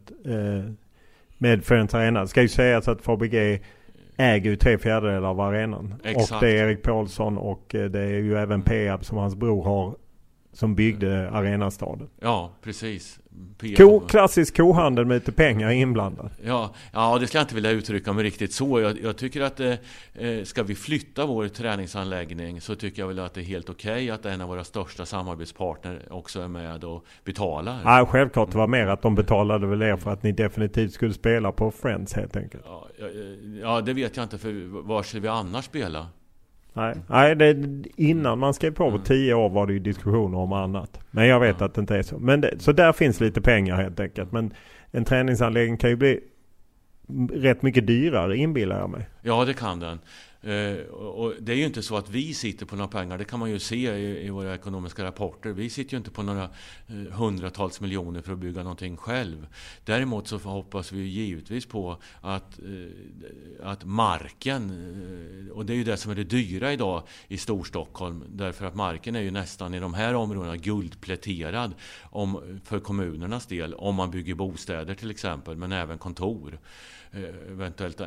med 1.39 1.65
Friends 1.65 1.95
Arena. 1.95 2.21
Det 2.21 2.29
ska 2.29 2.43
ju 2.43 2.49
sägas 2.49 2.89
att 2.89 3.03
Fabg 3.03 3.61
äger 4.17 4.51
ju 4.51 4.57
tre 4.57 4.79
fjärdedelar 4.79 5.29
av 5.29 5.41
arenan. 5.41 5.95
Exakt. 6.05 6.33
Och 6.33 6.41
det 6.41 6.59
är 6.59 6.67
Erik 6.67 6.83
Paulsson 6.83 7.39
och 7.39 7.75
eh, 7.75 7.91
det 7.91 8.01
är 8.01 8.09
ju 8.09 8.37
även 8.37 8.63
Peab 8.63 9.05
som 9.05 9.19
hans 9.19 9.35
bror 9.35 9.65
har 9.65 9.97
som 10.53 10.75
byggde 10.75 11.31
arenastaden. 11.31 12.09
Ja, 12.21 12.53
precis. 12.63 13.21
Ko, 13.77 14.01
klassisk 14.01 14.57
kohandel 14.57 15.05
med 15.05 15.15
lite 15.15 15.33
pengar 15.33 15.71
inblandad. 15.71 16.31
Ja, 16.45 16.75
ja, 16.93 17.19
det 17.19 17.27
ska 17.27 17.39
jag 17.39 17.45
inte 17.45 17.55
vilja 17.55 17.71
uttrycka 17.71 18.13
mig 18.13 18.25
riktigt 18.25 18.53
så. 18.53 18.81
Jag, 18.81 19.01
jag 19.03 19.17
tycker 19.17 19.41
att 19.41 19.61
eh, 19.61 19.75
eh 20.15 20.45
ska 20.45 20.63
vi 20.63 20.75
flytta 20.75 21.27
vår 21.27 21.49
träningsanläggning 21.49 22.61
så 22.61 22.75
tycker 22.75 23.03
jag 23.03 23.09
väl 23.09 23.19
att 23.19 23.35
det 23.35 23.41
är 23.41 23.45
helt 23.45 23.71
okej 23.71 23.93
okay 23.93 24.11
att 24.11 24.27
en 24.27 24.41
av 24.41 24.49
våra 24.49 24.65
största 24.65 25.07
samarbetspartner 25.07 26.03
också 26.11 26.41
är 26.41 26.49
med 26.49 26.85
och 26.85 27.05
betalar. 27.25 27.81
Ja, 27.85 28.07
självklart. 28.07 28.51
Det 28.51 28.59
var 28.59 28.67
mer 28.69 28.87
att 28.87 29.03
de 29.03 29.15
betalade 29.15 29.67
väl 29.67 29.83
er 29.83 29.97
för 29.97 30.11
att 30.11 30.23
ni 30.23 30.33
definitivt 30.33 30.93
skulle 30.93 31.15
spela 31.15 31.53
på 31.53 31.71
Friends 31.71 32.13
helt 32.13 32.37
enkelt. 32.37 32.63
Ja, 32.67 32.89
ja, 32.99 33.07
ja 33.63 33.81
det 33.81 33.93
vet 33.93 34.17
jag 34.17 34.25
inte. 34.25 34.39
För 34.39 34.83
var 34.83 35.03
ska 35.03 35.21
vi 35.21 35.29
annars 35.29 35.65
spela? 35.65 36.07
Nej, 36.77 36.95
Nej 37.09 37.35
det, 37.35 37.57
innan 37.97 38.39
man 38.39 38.55
skrev 38.55 38.71
på 38.71 38.91
på 38.91 38.99
tio 38.99 39.35
år 39.35 39.49
var 39.49 39.67
det 39.67 39.73
ju 39.73 39.79
diskussioner 39.79 40.39
om 40.39 40.53
annat. 40.53 41.01
Men 41.11 41.27
jag 41.27 41.41
vet 41.41 41.63
att 41.63 41.75
det 41.75 41.81
inte 41.81 41.97
är 41.97 42.03
så. 42.03 42.19
Men 42.19 42.41
det, 42.41 42.55
så 42.59 42.73
där 42.73 42.93
finns 42.93 43.21
lite 43.21 43.41
pengar 43.41 43.77
helt 43.77 44.01
enkelt. 44.01 44.33
Men 44.33 44.55
en 44.91 45.05
träningsanläggning 45.05 45.77
kan 45.77 45.91
ju 45.91 45.97
bli 45.97 46.21
rätt 47.33 47.63
mycket 47.63 47.87
dyrare 47.87 48.37
inbillar 48.37 48.79
jag 48.79 48.91
mig. 48.91 49.09
Ja 49.23 49.45
det 49.45 49.55
kan 49.55 49.81
den. 49.81 49.99
Eh, 50.43 50.87
och 50.87 51.35
det 51.41 51.53
är 51.53 51.57
ju 51.57 51.67
inte 51.67 51.83
så 51.83 51.97
att 51.97 52.11
vi 52.11 52.35
sitter 52.35 52.67
på 52.67 52.77
några 52.77 52.89
pengar, 52.89 53.19
det 53.19 53.25
kan 53.25 53.41
man 53.41 53.51
ju 53.51 53.59
se 53.59 53.97
i, 53.97 54.27
i 54.27 54.31
våra 54.31 54.55
ekonomiska 54.55 55.05
rapporter. 55.05 55.51
Vi 55.51 55.71
sitter 55.71 55.93
ju 55.93 55.99
inte 55.99 56.11
på 56.11 56.23
några 56.23 56.45
eh, 56.87 57.13
hundratals 57.13 57.81
miljoner 57.81 58.23
för 58.23 58.33
att 58.33 58.39
bygga 58.39 58.63
någonting 58.63 58.97
själv. 58.97 59.47
Däremot 59.85 60.29
så 60.29 60.39
hoppas 60.39 60.93
vi 60.93 61.03
givetvis 61.03 61.67
på 61.67 61.97
att, 62.21 62.59
eh, 62.59 63.69
att 63.69 63.85
marken, 63.85 64.71
eh, 64.71 65.53
och 65.53 65.67
det 65.67 65.73
är 65.73 65.77
ju 65.77 65.85
det 65.85 65.97
som 65.97 66.11
är 66.11 66.15
det 66.15 66.25
dyra 66.25 66.73
idag 66.73 67.03
i 67.29 67.39
Storstockholm, 67.39 68.25
därför 68.29 68.67
att 68.67 68.75
marken 68.75 69.17
är 69.17 69.21
ju 69.21 69.31
nästan 69.31 69.75
i 69.75 69.81
de 69.81 69.95
här 69.95 70.15
områdena 70.15 70.57
guldpläterad 70.57 71.75
om, 72.03 72.61
för 72.65 72.81
kommunernas 72.81 73.47
del, 73.47 73.75
om 73.75 73.95
man 73.95 74.11
bygger 74.11 74.35
bostäder 74.35 74.95
till 74.95 75.11
exempel, 75.11 75.57
men 75.57 75.73
även 75.73 75.99
kontor. 75.99 76.59
Eh, 77.17 77.53
eventuellt 77.53 78.01
eh, 78.01 78.07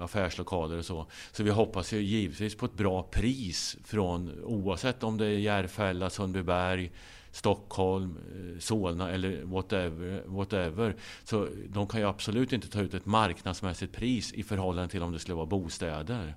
affärslokaler 0.00 0.78
och 0.78 0.84
så. 0.84 1.06
Så 1.32 1.42
vi 1.42 1.50
hoppas 1.50 1.92
ju 1.92 1.98
givetvis 1.98 2.54
på 2.54 2.66
ett 2.66 2.74
bra 2.74 3.02
pris 3.02 3.76
från 3.84 4.44
oavsett 4.44 5.02
om 5.02 5.18
det 5.18 5.26
är 5.26 5.38
Järfälla, 5.38 6.10
Sundbyberg, 6.10 6.90
Stockholm, 7.30 8.18
eh, 8.34 8.58
Solna 8.58 9.10
eller 9.10 9.42
whatever, 9.44 10.22
whatever. 10.26 10.96
Så 11.24 11.48
de 11.68 11.86
kan 11.86 12.00
ju 12.00 12.08
absolut 12.08 12.52
inte 12.52 12.70
ta 12.70 12.80
ut 12.80 12.94
ett 12.94 13.06
marknadsmässigt 13.06 13.92
pris 13.92 14.32
i 14.32 14.42
förhållande 14.42 14.88
till 14.88 15.02
om 15.02 15.12
det 15.12 15.18
skulle 15.18 15.36
vara 15.36 15.46
bostäder. 15.46 16.34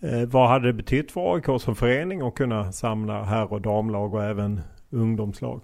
Eh, 0.00 0.28
vad 0.28 0.48
hade 0.48 0.66
det 0.66 0.72
betytt 0.72 1.12
för 1.12 1.34
AIK 1.34 1.62
som 1.62 1.76
förening 1.76 2.20
att 2.20 2.34
kunna 2.34 2.72
samla 2.72 3.22
herr 3.22 3.52
och 3.52 3.60
damlag 3.60 4.14
och 4.14 4.24
även 4.24 4.60
ungdomslag? 4.90 5.60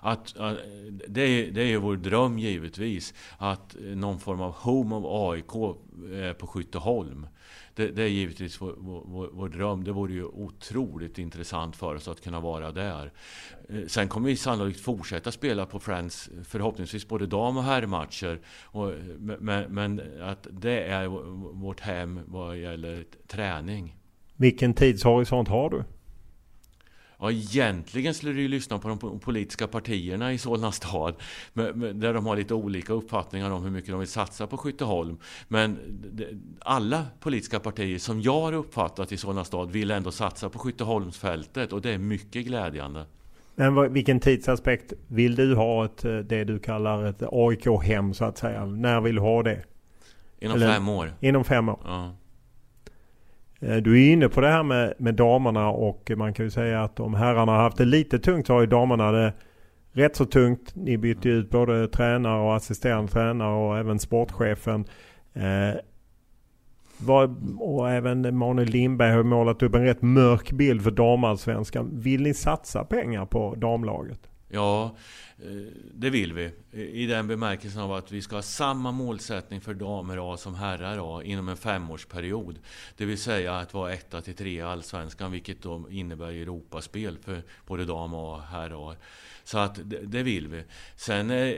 Att, 0.00 0.36
att, 0.36 0.58
det, 1.08 1.22
är, 1.22 1.50
det 1.50 1.62
är 1.62 1.78
vår 1.78 1.96
dröm 1.96 2.38
givetvis 2.38 3.14
att 3.38 3.76
någon 3.80 4.20
form 4.20 4.40
av 4.40 4.52
Home 4.52 4.94
of 4.94 5.04
AIK 5.06 5.76
är 6.12 6.28
eh, 6.28 6.32
på 6.32 6.46
Skytteholm. 6.46 7.26
Det, 7.74 7.88
det 7.88 8.02
är 8.02 8.08
givetvis 8.08 8.60
vår, 8.60 8.74
vår, 8.78 9.30
vår, 9.32 9.48
dröm. 9.48 9.84
Det 9.84 9.92
vore 9.92 10.12
ju 10.12 10.24
otroligt 10.24 11.18
intressant 11.18 11.76
för 11.76 11.94
oss 11.94 12.08
att 12.08 12.20
kunna 12.20 12.40
vara 12.40 12.72
där. 12.72 13.12
Eh, 13.68 13.86
sen 13.86 14.08
kommer 14.08 14.28
vi 14.28 14.36
sannolikt 14.36 14.80
fortsätta 14.80 15.32
spela 15.32 15.66
på 15.66 15.80
Friends, 15.80 16.30
förhoppningsvis 16.44 17.08
både 17.08 17.26
dam 17.26 17.56
och 17.56 17.64
herrmatcher. 17.64 18.40
Men, 19.18 19.74
men 19.74 20.02
att 20.22 20.46
det 20.50 20.84
är 20.84 21.06
vårt 21.52 21.80
hem 21.80 22.20
vad 22.26 22.58
gäller 22.58 23.04
träning. 23.26 23.96
Vilken 24.36 24.74
tidshorisont 24.74 25.48
har 25.48 25.70
du? 25.70 25.84
Ja, 27.22 27.30
egentligen 27.30 28.14
skulle 28.14 28.32
du 28.32 28.40
ju 28.40 28.48
lyssna 28.48 28.78
på 28.78 28.88
de 28.88 29.20
politiska 29.20 29.66
partierna 29.66 30.32
i 30.32 30.38
Solna 30.38 30.72
stad. 30.72 31.14
Där 31.94 32.14
de 32.14 32.26
har 32.26 32.36
lite 32.36 32.54
olika 32.54 32.92
uppfattningar 32.92 33.50
om 33.50 33.62
hur 33.62 33.70
mycket 33.70 33.90
de 33.90 33.98
vill 33.98 34.08
satsa 34.08 34.46
på 34.46 34.56
Skytteholm. 34.56 35.18
Men 35.48 35.78
alla 36.58 37.06
politiska 37.20 37.60
partier 37.60 37.98
som 37.98 38.20
jag 38.20 38.40
har 38.40 38.52
uppfattat 38.52 39.12
i 39.12 39.16
Solna 39.16 39.44
stad 39.44 39.70
vill 39.70 39.90
ändå 39.90 40.10
satsa 40.10 40.48
på 40.48 40.58
Skytteholmsfältet. 40.58 41.72
Och 41.72 41.82
det 41.82 41.90
är 41.90 41.98
mycket 41.98 42.46
glädjande. 42.46 43.06
Men 43.54 43.92
vilken 43.92 44.20
tidsaspekt 44.20 44.92
vill 45.06 45.34
du 45.34 45.54
ha 45.54 45.84
ett, 45.84 46.02
det 46.02 46.44
du 46.44 46.58
kallar 46.58 47.04
ett 47.04 47.22
AIK-hem 47.32 48.14
så 48.14 48.24
att 48.24 48.38
säga? 48.38 48.64
När 48.64 49.00
vill 49.00 49.14
du 49.14 49.20
ha 49.20 49.42
det? 49.42 49.62
Inom 50.38 50.56
Eller, 50.56 50.72
fem 50.72 50.88
år. 50.88 51.12
Inom 51.20 51.44
fem 51.44 51.68
år? 51.68 51.78
Ja. 51.84 52.16
Eh, 53.62 53.76
du 53.76 54.02
är 54.02 54.12
inne 54.12 54.28
på 54.28 54.40
det 54.40 54.48
här 54.48 54.62
med, 54.62 54.94
med 54.98 55.14
damerna 55.14 55.68
och 55.68 56.12
man 56.16 56.34
kan 56.34 56.46
ju 56.46 56.50
säga 56.50 56.82
att 56.82 57.00
om 57.00 57.14
herrarna 57.14 57.52
har 57.52 57.62
haft 57.62 57.76
det 57.76 57.84
lite 57.84 58.18
tungt 58.18 58.46
så 58.46 58.52
har 58.52 58.60
ju 58.60 58.66
damerna 58.66 59.12
det 59.12 59.32
rätt 59.92 60.16
så 60.16 60.24
tungt. 60.24 60.74
Ni 60.74 60.98
bytte 60.98 61.28
ut 61.28 61.50
både 61.50 61.88
tränare 61.88 62.40
och 62.40 62.56
assisterande 62.56 63.12
tränare 63.12 63.54
och 63.54 63.78
även 63.78 63.98
sportchefen. 63.98 64.84
Eh, 65.32 65.80
var, 66.98 67.34
och 67.58 67.90
även 67.90 68.36
Manuel 68.36 68.68
Lindberg 68.68 69.12
har 69.12 69.22
målat 69.22 69.62
upp 69.62 69.74
en 69.74 69.84
rätt 69.84 70.02
mörk 70.02 70.52
bild 70.52 70.82
för 70.82 70.90
damallsvenskan. 70.90 71.90
Vill 71.92 72.22
ni 72.22 72.34
satsa 72.34 72.84
pengar 72.84 73.26
på 73.26 73.54
damlaget? 73.54 74.31
Ja, 74.54 74.96
eh, 75.38 75.72
det 75.94 76.10
vill 76.10 76.32
vi. 76.32 76.50
I 76.72 77.06
den 77.06 77.26
bemärkelsen 77.26 77.80
av 77.80 77.92
att 77.92 78.12
vi 78.12 78.22
ska 78.22 78.36
ha 78.36 78.42
samma 78.42 78.92
målsättning 78.92 79.60
för 79.60 79.74
damer 79.74 80.34
A 80.34 80.36
som 80.36 80.54
herrar 80.54 81.18
A 81.18 81.22
inom 81.22 81.48
en 81.48 81.56
femårsperiod. 81.56 82.58
Det 82.96 83.04
vill 83.04 83.18
säga 83.18 83.56
att 83.56 83.74
vara 83.74 83.92
etta 83.92 84.20
till 84.20 84.34
tre 84.34 84.50
i 84.50 84.60
Allsvenskan, 84.60 85.32
vilket 85.32 85.62
då 85.62 85.90
innebär 85.90 86.26
Europaspel 86.26 87.18
för 87.18 87.42
både 87.66 87.84
dam 87.84 88.14
A 88.14 88.36
och 88.36 88.42
herr 88.42 88.90
A. 88.90 88.96
Så 89.44 89.58
att 89.58 89.80
det, 89.84 89.98
det 90.06 90.22
vill 90.22 90.48
vi. 90.48 90.62
Sen 90.96 91.30
eh, 91.30 91.54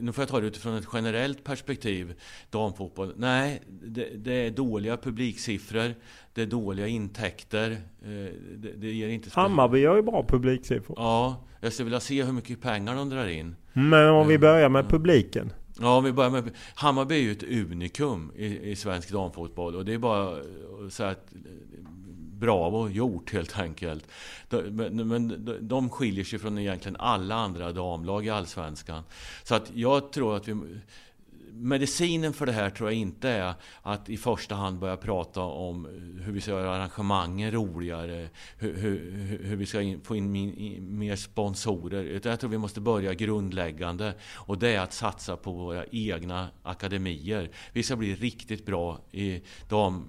nu 0.00 0.12
får 0.12 0.22
jag 0.22 0.28
ta 0.28 0.40
det 0.40 0.46
utifrån 0.46 0.76
ett 0.76 0.88
generellt 0.92 1.44
perspektiv, 1.44 2.14
damfotboll. 2.50 3.12
Nej, 3.16 3.62
det, 3.68 4.08
det 4.16 4.32
är 4.32 4.50
dåliga 4.50 4.96
publiksiffror, 4.96 5.94
det 6.34 6.42
är 6.42 6.46
dåliga 6.46 6.86
intäkter. 6.86 7.70
Eh, 8.02 8.08
det, 8.56 8.72
det 8.76 8.92
ger 8.92 9.08
inte... 9.08 9.30
Hammarby 9.32 9.84
har 9.84 9.96
ju 9.96 10.02
bra 10.02 10.26
publiksiffror. 10.28 10.96
Ja, 10.98 11.44
jag 11.60 11.72
skulle 11.72 11.84
vilja 11.84 12.00
se 12.00 12.22
hur 12.22 12.32
mycket 12.32 12.60
pengar 12.60 12.94
de 12.94 13.08
drar 13.08 13.26
in. 13.26 13.56
Men 13.72 14.08
om 14.08 14.28
vi 14.28 14.38
börjar 14.38 14.68
med 14.68 14.88
publiken? 14.88 15.52
Ja, 15.80 15.96
om 15.96 16.04
vi 16.04 16.12
börjar 16.12 16.30
med... 16.30 16.50
Hammarby 16.74 17.14
är 17.14 17.22
ju 17.22 17.32
ett 17.32 17.42
unikum 17.42 18.32
i, 18.36 18.70
i 18.70 18.76
svensk 18.76 19.10
damfotboll. 19.10 19.76
Och 19.76 19.84
det 19.84 19.94
är 19.94 19.98
bara 19.98 20.36
säga 20.90 21.08
att 21.08 21.32
bravo 22.44 22.88
gjort 22.88 23.32
helt 23.32 23.58
enkelt. 23.58 24.08
Men, 24.48 25.08
men 25.08 25.58
de 25.60 25.90
skiljer 25.90 26.24
sig 26.24 26.38
från 26.38 26.58
egentligen 26.58 26.96
alla 26.96 27.34
andra 27.34 27.72
damlag 27.72 28.26
i 28.26 28.30
Allsvenskan. 28.30 29.02
Så 29.42 29.54
att 29.54 29.70
jag 29.74 30.12
tror 30.12 30.36
att 30.36 30.48
vi 30.48 30.54
medicinen 31.56 32.32
för 32.32 32.46
det 32.46 32.52
här 32.52 32.70
tror 32.70 32.90
jag 32.90 32.98
inte 32.98 33.28
är 33.28 33.54
att 33.82 34.08
i 34.08 34.16
första 34.16 34.54
hand 34.54 34.78
börja 34.78 34.96
prata 34.96 35.40
om 35.40 35.84
hur 36.20 36.32
vi 36.32 36.40
ska 36.40 36.50
göra 36.50 36.74
arrangemangen 36.74 37.50
roligare, 37.50 38.28
hur, 38.58 38.76
hur, 38.76 39.38
hur 39.42 39.56
vi 39.56 39.66
ska 39.66 39.80
in, 39.80 40.00
få 40.00 40.16
in 40.16 40.32
min, 40.32 40.98
mer 40.98 41.16
sponsorer. 41.16 42.04
Utan 42.04 42.30
jag 42.30 42.40
tror 42.40 42.50
vi 42.50 42.58
måste 42.58 42.80
börja 42.80 43.14
grundläggande 43.14 44.14
och 44.34 44.58
det 44.58 44.68
är 44.68 44.80
att 44.80 44.92
satsa 44.92 45.36
på 45.36 45.52
våra 45.52 45.84
egna 45.86 46.48
akademier. 46.62 47.50
Vi 47.72 47.82
ska 47.82 47.96
bli 47.96 48.14
riktigt 48.14 48.66
bra 48.66 49.00
i 49.12 49.42
dam, 49.68 50.04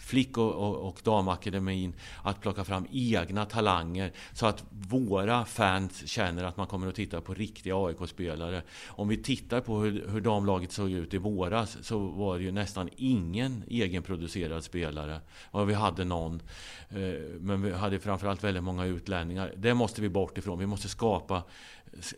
flick 0.00 0.38
och, 0.38 0.52
och, 0.52 0.88
och 0.88 1.00
damakademin 1.04 1.94
att 2.22 2.40
plocka 2.40 2.64
fram 2.64 2.86
egna 2.92 3.44
talanger 3.44 4.12
så 4.32 4.46
att 4.46 4.64
våra 4.70 5.44
fans 5.44 6.08
känner 6.08 6.44
att 6.44 6.56
man 6.56 6.66
kommer 6.66 6.88
att 6.88 6.94
titta 6.94 7.20
på 7.20 7.34
riktiga 7.34 7.76
AIK-spelare. 7.76 8.62
Om 8.86 9.08
vi 9.08 9.16
tittar 9.16 9.60
på 9.60 9.78
hur, 9.78 10.08
hur 10.08 10.20
damlaget 10.20 10.72
såg 10.76 10.90
ut 10.90 11.14
i 11.14 11.18
våras 11.18 11.78
så 11.82 11.98
var 11.98 12.38
det 12.38 12.44
ju 12.44 12.52
nästan 12.52 12.88
ingen 12.96 13.62
egenproducerad 13.68 14.64
spelare. 14.64 15.20
Och 15.50 15.70
vi 15.70 15.74
hade 15.74 16.04
någon, 16.04 16.42
eh, 16.88 16.98
men 17.40 17.62
vi 17.62 17.72
hade 17.72 17.98
framförallt 17.98 18.44
väldigt 18.44 18.62
många 18.62 18.84
utlänningar. 18.84 19.52
Det 19.56 19.74
måste 19.74 20.02
vi 20.02 20.08
bort 20.08 20.38
ifrån. 20.38 20.58
Vi 20.58 20.66
måste 20.66 20.88
skapa, 20.88 21.42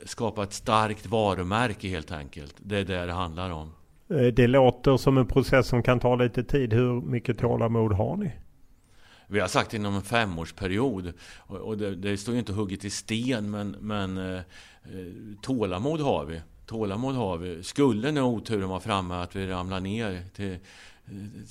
skapa 0.05 0.43
ett 0.43 0.53
starkt 0.53 1.07
varumärke 1.07 1.89
helt 1.89 2.13
enkelt. 2.13 2.55
Det 2.59 2.77
är 2.79 2.85
det 2.85 3.07
det 3.07 3.13
handlar 3.13 3.51
om. 3.51 3.73
Eh, 4.11 4.27
det 4.27 4.47
låter 4.47 4.97
som 4.97 5.19
en 5.19 5.27
process 5.27 5.69
som 5.69 5.83
kan 5.83 6.01
ta 6.01 6.17
lite 6.17 6.45
tid. 6.45 6.73
Hur 6.73 7.01
mycket 7.01 7.39
tålamod 7.39 7.93
har 7.93 8.17
ni? 8.17 8.33
Vi 9.27 9.41
har 9.41 9.49
sagt 9.49 9.75
inom 9.75 9.95
en 9.95 10.03
femårsperiod. 10.03 11.13
Och 11.47 11.79
det, 11.79 11.95
det 11.95 12.17
står 12.17 12.35
ju 12.35 12.39
inte 12.39 12.53
hugget 12.53 12.85
i 12.85 12.91
sten, 12.91 13.51
men, 13.51 13.77
men 13.81 14.19
eh, 14.19 14.41
tålamod 15.43 16.01
har 16.01 16.25
vi. 16.25 16.41
Tålamod 16.69 17.15
har 17.15 17.39
vi. 17.39 17.63
Skulle 17.63 18.13
nu 18.13 18.23
oturen 18.23 18.69
vara 18.69 18.81
framme 18.81 19.15
att 19.15 19.37
vi 19.37 19.47
ramlar 19.47 19.81
ner 19.81 20.23
till, 20.37 20.57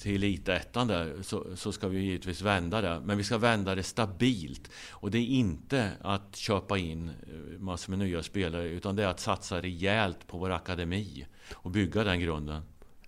till 0.02 0.16
elitettan 0.16 0.88
där 0.88 1.14
så, 1.22 1.46
så 1.56 1.72
ska 1.72 1.88
vi 1.88 2.00
givetvis 2.00 2.42
vända 2.42 2.82
det. 2.82 3.02
Men 3.06 3.18
vi 3.18 3.24
ska 3.24 3.38
vända 3.38 3.76
det 3.76 3.84
stabilt. 3.84 4.72
Och 4.92 5.12
det 5.12 5.18
är 5.18 5.28
inte 5.28 5.92
att 6.02 6.36
köpa 6.36 6.78
in 6.78 7.10
eh, 7.10 7.60
massor 7.60 7.92
med 7.92 8.00
nya 8.00 8.24
spelare 8.24 8.68
utan 8.68 8.96
det 8.96 9.04
är 9.04 9.08
att 9.08 9.20
satsa 9.20 9.62
rejält 9.62 10.28
på 10.28 10.38
vår 10.38 10.50
akademi 10.50 11.26
och 11.54 11.72
bygga 11.72 12.04
den 12.04 12.20
grunden. 12.20 12.62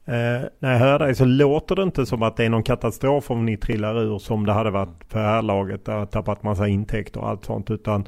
Eh, 0.05 0.41
när 0.59 0.71
jag 0.71 0.79
hör 0.79 0.99
dig 0.99 1.15
så 1.15 1.25
låter 1.25 1.75
det 1.75 1.83
inte 1.83 2.05
som 2.05 2.23
att 2.23 2.37
det 2.37 2.45
är 2.45 2.49
någon 2.49 2.63
katastrof 2.63 3.31
om 3.31 3.45
ni 3.45 3.57
trillar 3.57 3.99
ur 3.99 4.19
som 4.19 4.45
det 4.45 4.53
hade 4.53 4.71
varit 4.71 5.03
för 5.07 5.19
här 5.19 5.41
laget. 5.41 5.85
Där 5.85 6.05
tappat 6.05 6.43
massa 6.43 6.67
intäkter 6.67 7.19
och 7.19 7.29
allt 7.29 7.45
sånt. 7.45 7.71
Utan 7.71 8.07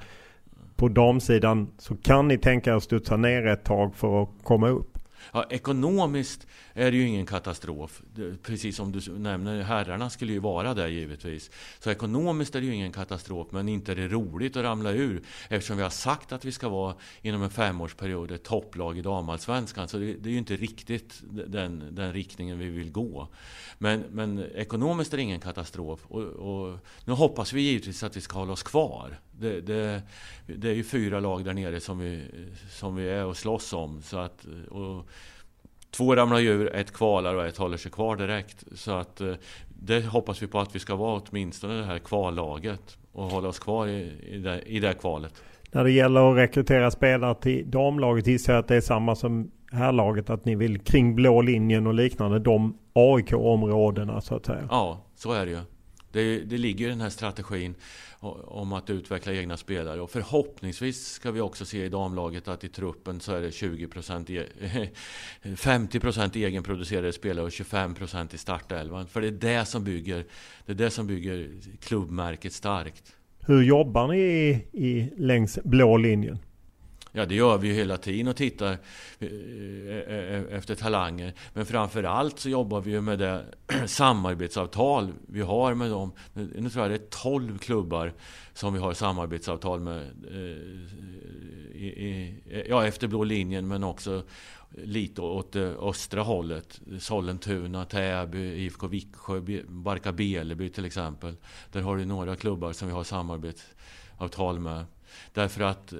på 0.81 0.87
damsidan 0.87 1.67
så 1.77 1.95
kan 1.95 2.27
ni 2.27 2.37
tänka 2.37 2.71
er 2.71 2.75
att 2.75 2.83
studsa 2.83 3.17
ner 3.17 3.45
ett 3.47 3.63
tag 3.63 3.95
för 3.95 4.23
att 4.23 4.29
komma 4.43 4.69
upp? 4.69 4.97
Ja, 5.33 5.45
ekonomiskt 5.49 6.47
är 6.73 6.91
det 6.91 6.97
ju 6.97 7.07
ingen 7.07 7.25
katastrof. 7.25 8.01
Precis 8.43 8.75
som 8.75 8.91
du 8.91 9.19
nämner, 9.19 9.61
herrarna 9.61 10.09
skulle 10.09 10.33
ju 10.33 10.39
vara 10.39 10.73
där 10.73 10.87
givetvis. 10.87 11.51
Så 11.79 11.91
ekonomiskt 11.91 12.55
är 12.55 12.61
det 12.61 12.67
ju 12.67 12.75
ingen 12.75 12.91
katastrof, 12.91 13.47
men 13.51 13.69
inte 13.69 13.91
är 13.91 13.95
det 13.95 14.07
roligt 14.07 14.57
att 14.57 14.63
ramla 14.63 14.91
ur. 14.91 15.21
Eftersom 15.49 15.77
vi 15.77 15.83
har 15.83 15.89
sagt 15.89 16.31
att 16.31 16.45
vi 16.45 16.51
ska 16.51 16.69
vara 16.69 16.95
inom 17.21 17.43
en 17.43 17.49
femårsperiod 17.49 18.31
ett 18.31 18.43
topplag 18.43 18.97
i 18.97 19.01
damallsvenskan. 19.01 19.87
Så 19.87 19.97
det, 19.97 20.13
det, 20.13 20.29
är 20.29 20.31
ju 20.31 20.37
inte 20.37 20.55
riktigt 20.55 21.21
den, 21.47 21.83
den 21.91 22.13
riktningen 22.13 22.59
vi 22.59 22.69
vill 22.69 22.91
gå. 22.91 23.27
Men, 23.77 24.03
men 24.11 24.45
ekonomiskt 24.55 25.13
är 25.13 25.17
det 25.17 25.23
ingen 25.23 25.39
katastrof. 25.39 26.05
Och, 26.07 26.23
och 26.23 26.77
nu 27.05 27.13
hoppas 27.13 27.53
vi 27.53 27.61
givetvis 27.61 28.03
att 28.03 28.17
vi 28.17 28.21
ska 28.21 28.39
hålla 28.39 28.53
oss 28.53 28.63
kvar. 28.63 29.19
Det, 29.41 29.61
det, 29.61 30.01
det, 30.45 30.69
är 30.69 30.73
ju 30.73 30.83
fyra 30.83 31.19
lag 31.19 31.45
där 31.45 31.53
nere 31.53 31.79
som 31.79 31.99
vi, 31.99 32.23
som 32.69 32.95
vi 32.95 33.09
är 33.09 33.25
och 33.25 33.37
slåss 33.37 33.73
om. 33.73 34.01
Så 34.01 34.17
att, 34.17 34.45
och 34.69 35.07
två 35.91 36.15
ramlar 36.15 36.39
ur, 36.39 36.75
ett 36.75 36.93
kvalar 36.93 37.35
och 37.35 37.45
ett 37.45 37.57
håller 37.57 37.77
sig 37.77 37.91
kvar 37.91 38.15
direkt. 38.15 38.63
Så 38.75 38.91
att 38.91 39.21
det 39.79 40.05
hoppas 40.05 40.43
vi 40.43 40.47
på 40.47 40.59
att 40.59 40.75
vi 40.75 40.79
ska 40.79 40.95
vara 40.95 41.21
åtminstone 41.29 41.73
det 41.73 41.85
här 41.85 41.99
kvallaget 41.99 42.97
och 43.11 43.23
hålla 43.23 43.47
oss 43.47 43.59
kvar 43.59 43.87
i, 43.87 44.11
i, 44.29 44.37
det, 44.37 44.61
i 44.61 44.79
det 44.79 44.93
kvalet. 44.93 45.33
När 45.71 45.83
det 45.83 45.91
gäller 45.91 46.31
att 46.31 46.37
rekrytera 46.37 46.91
spelare 46.91 47.35
till 47.35 47.71
damlaget 47.71 48.27
gissar 48.27 48.53
jag 48.53 48.59
att 48.59 48.67
det 48.67 48.75
är 48.75 48.81
samma 48.81 49.15
som 49.15 49.51
herrlaget. 49.71 50.29
Att 50.29 50.45
ni 50.45 50.55
vill 50.55 50.79
kring 50.79 51.15
blå 51.15 51.41
linjen 51.41 51.87
och 51.87 51.93
liknande. 51.93 52.39
De 52.39 52.77
AIK-områdena 52.93 54.21
så 54.21 54.35
att 54.35 54.45
säga. 54.45 54.67
Ja, 54.69 55.05
så 55.15 55.33
är 55.33 55.45
det 55.45 55.51
ju. 55.51 55.59
Det, 56.11 56.39
det 56.39 56.57
ligger 56.57 56.87
i 56.87 56.89
den 56.89 57.01
här 57.01 57.09
strategin 57.09 57.75
om 58.43 58.73
att 58.73 58.89
utveckla 58.89 59.33
egna 59.33 59.57
spelare. 59.57 60.01
Och 60.01 60.11
förhoppningsvis 60.11 61.07
ska 61.07 61.31
vi 61.31 61.41
också 61.41 61.65
se 61.65 61.85
i 61.85 61.89
damlaget 61.89 62.47
att 62.47 62.63
i 62.63 62.69
truppen 62.69 63.19
så 63.19 63.33
är 63.33 63.41
det 63.41 63.49
20% 63.49 64.31
e 64.31 64.89
50% 65.43 66.37
egenproducerade 66.37 67.13
spelare 67.13 67.45
och 67.45 67.51
25% 67.51 68.35
i 68.35 68.37
startelvan. 68.37 69.07
För 69.07 69.21
det 69.21 69.27
är 69.27 69.31
det 69.31 69.65
som 69.65 69.83
bygger, 69.83 70.25
det 70.65 70.71
är 70.71 70.75
det 70.75 70.89
som 70.89 71.07
bygger 71.07 71.49
klubbmärket 71.79 72.53
starkt. 72.53 73.15
Hur 73.39 73.61
jobbar 73.61 74.07
ni 74.07 74.19
i, 74.19 74.65
i, 74.71 75.13
längs 75.17 75.59
blå 75.63 75.97
linjen? 75.97 76.39
Ja, 77.13 77.25
det 77.25 77.35
gör 77.35 77.57
vi 77.57 77.67
ju 77.67 77.73
hela 77.73 77.97
tiden 77.97 78.27
och 78.27 78.35
tittar 78.35 78.77
eh, 79.19 79.27
eh, 79.27 80.35
eh, 80.35 80.43
efter 80.57 80.75
talanger. 80.75 81.33
Men 81.53 81.65
framför 81.65 82.03
allt 82.03 82.39
så 82.39 82.49
jobbar 82.49 82.81
vi 82.81 82.91
ju 82.91 83.01
med 83.01 83.19
det 83.19 83.45
samarbetsavtal 83.85 85.13
vi 85.27 85.41
har 85.41 85.73
med 85.73 85.89
dem. 85.89 86.11
Nu 86.33 86.69
tror 86.69 86.83
jag 86.83 86.91
det 86.91 87.05
är 87.05 87.09
12 87.09 87.57
klubbar 87.57 88.13
som 88.53 88.73
vi 88.73 88.79
har 88.79 88.93
samarbetsavtal 88.93 89.79
med. 89.79 90.11
Ja, 92.69 92.85
efter 92.85 93.07
blå 93.07 93.23
linjen 93.23 93.67
men 93.67 93.83
också 93.83 94.23
lite 94.83 95.21
åt 95.21 95.51
det 95.51 95.75
östra 95.75 96.21
hållet. 96.21 96.81
Sollentuna, 96.99 97.85
Täby, 97.85 98.39
IFK 98.39 98.87
Viksjö, 98.87 99.41
Barka 99.67 100.11
Beleby 100.11 100.69
till 100.69 100.85
exempel. 100.85 101.35
Där 101.71 101.81
har 101.81 101.97
du 101.97 102.05
några 102.05 102.35
klubbar 102.35 102.73
som 102.73 102.87
vi 102.87 102.93
har 102.93 103.03
samarbetsavtal 103.03 104.59
med. 104.59 104.85
Därför 105.33 105.61
att, 105.61 105.93
eh, 105.93 105.99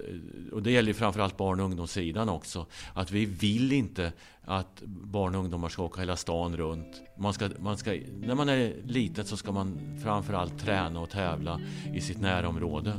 och 0.51 0.63
det 0.63 0.71
gäller 0.71 0.93
framförallt 0.93 1.37
barn 1.37 1.59
och 1.59 1.65
ungdomssidan 1.65 2.29
också, 2.29 2.65
att 2.93 3.11
vi 3.11 3.25
vill 3.25 3.71
inte 3.71 4.13
att 4.43 4.81
barn 4.85 5.35
och 5.35 5.41
ungdomar 5.41 5.69
ska 5.69 5.83
åka 5.83 5.99
hela 5.99 6.15
stan 6.15 6.57
runt. 6.57 7.01
Man 7.17 7.33
ska, 7.33 7.49
man 7.59 7.77
ska, 7.77 7.91
när 8.21 8.35
man 8.35 8.49
är 8.49 8.73
liten 8.83 9.25
så 9.25 9.37
ska 9.37 9.51
man 9.51 9.99
framförallt 10.03 10.59
träna 10.59 10.99
och 10.99 11.09
tävla 11.09 11.61
i 11.93 12.01
sitt 12.01 12.21
närområde. 12.21 12.93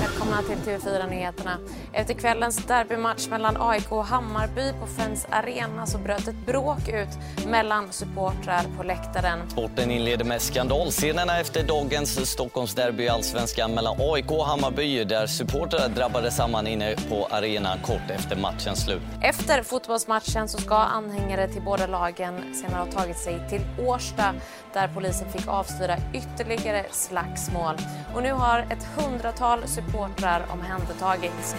Välkomna 0.00 0.42
till 0.42 0.56
TV4-nyheterna. 0.56 1.58
Efter 1.92 2.14
kvällens 2.14 2.56
derbymatch 2.56 3.28
mellan 3.28 3.56
AIK 3.60 3.92
och 3.92 4.04
Hammarby 4.04 4.72
på 4.80 4.86
Friends 4.86 5.26
Arena 5.30 5.86
så 5.86 5.98
bröt 5.98 6.28
ett 6.28 6.46
bråk 6.46 6.88
ut 6.88 7.08
mellan 7.48 7.92
supportrar 7.92 8.64
på 8.76 8.82
läktaren. 8.82 9.50
Sporten 9.50 9.90
inleder 9.90 10.24
med 10.24 10.42
skandalscenerna 10.42 11.40
efter 11.40 11.62
dagens 11.64 12.30
Stockholmsderby 12.30 13.02
i 13.02 13.08
Allsvenskan 13.08 13.74
mellan 13.74 13.96
AIK 13.98 14.30
och 14.30 14.46
Hammarby 14.46 15.04
där 15.04 15.26
supportrar 15.26 15.88
drabbade 15.88 16.30
samman 16.30 16.66
inne 16.66 16.96
på 17.08 17.26
arenan 17.30 17.78
kort 17.78 18.10
efter 18.10 18.36
matchens 18.36 18.84
slut. 18.84 19.02
Efter 19.22 19.62
fotbollsmatchen 19.62 20.48
så 20.48 20.58
ska 20.58 20.74
anhängare 20.74 21.48
till 21.48 21.62
båda 21.62 21.86
lagen 21.86 22.54
senare 22.54 22.84
ha 22.84 22.92
tagit 22.92 23.18
sig 23.18 23.48
till 23.48 23.60
Årsta 23.86 24.34
där 24.72 24.90
polisen 24.94 25.32
fick 25.32 25.48
avstyra 25.48 25.96
ytterligare 26.14 26.84
slagsmål. 26.90 27.74
Och 28.14 28.22
nu 28.22 28.32
har 28.32 28.58
ett 28.58 28.84
hundratal 28.96 29.58
supportrar 29.66 30.42
omhändertagits. 30.52 31.56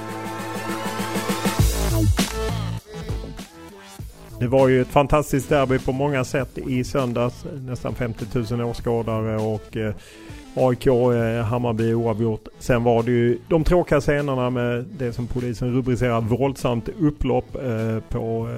Det 4.39 4.47
var 4.47 4.67
ju 4.67 4.81
ett 4.81 4.87
fantastiskt 4.87 5.49
derby 5.49 5.79
på 5.79 5.91
många 5.91 6.23
sätt 6.23 6.57
i 6.57 6.83
söndags. 6.83 7.45
Nästan 7.53 7.95
50 7.95 8.55
000 8.55 8.61
åskådare 8.61 9.37
och 9.37 9.77
eh, 9.77 9.93
AIK, 10.55 10.87
eh, 10.87 11.43
Hammarby 11.43 11.93
oavgjort. 11.93 12.47
Sen 12.59 12.83
var 12.83 13.03
det 13.03 13.11
ju 13.11 13.39
de 13.47 13.63
tråkiga 13.63 14.01
scenerna 14.01 14.49
med 14.49 14.85
det 14.97 15.13
som 15.13 15.27
polisen 15.27 15.73
rubricerar 15.73 16.21
våldsamt 16.21 16.89
upplopp 16.99 17.55
eh, 17.55 17.99
på 18.09 18.49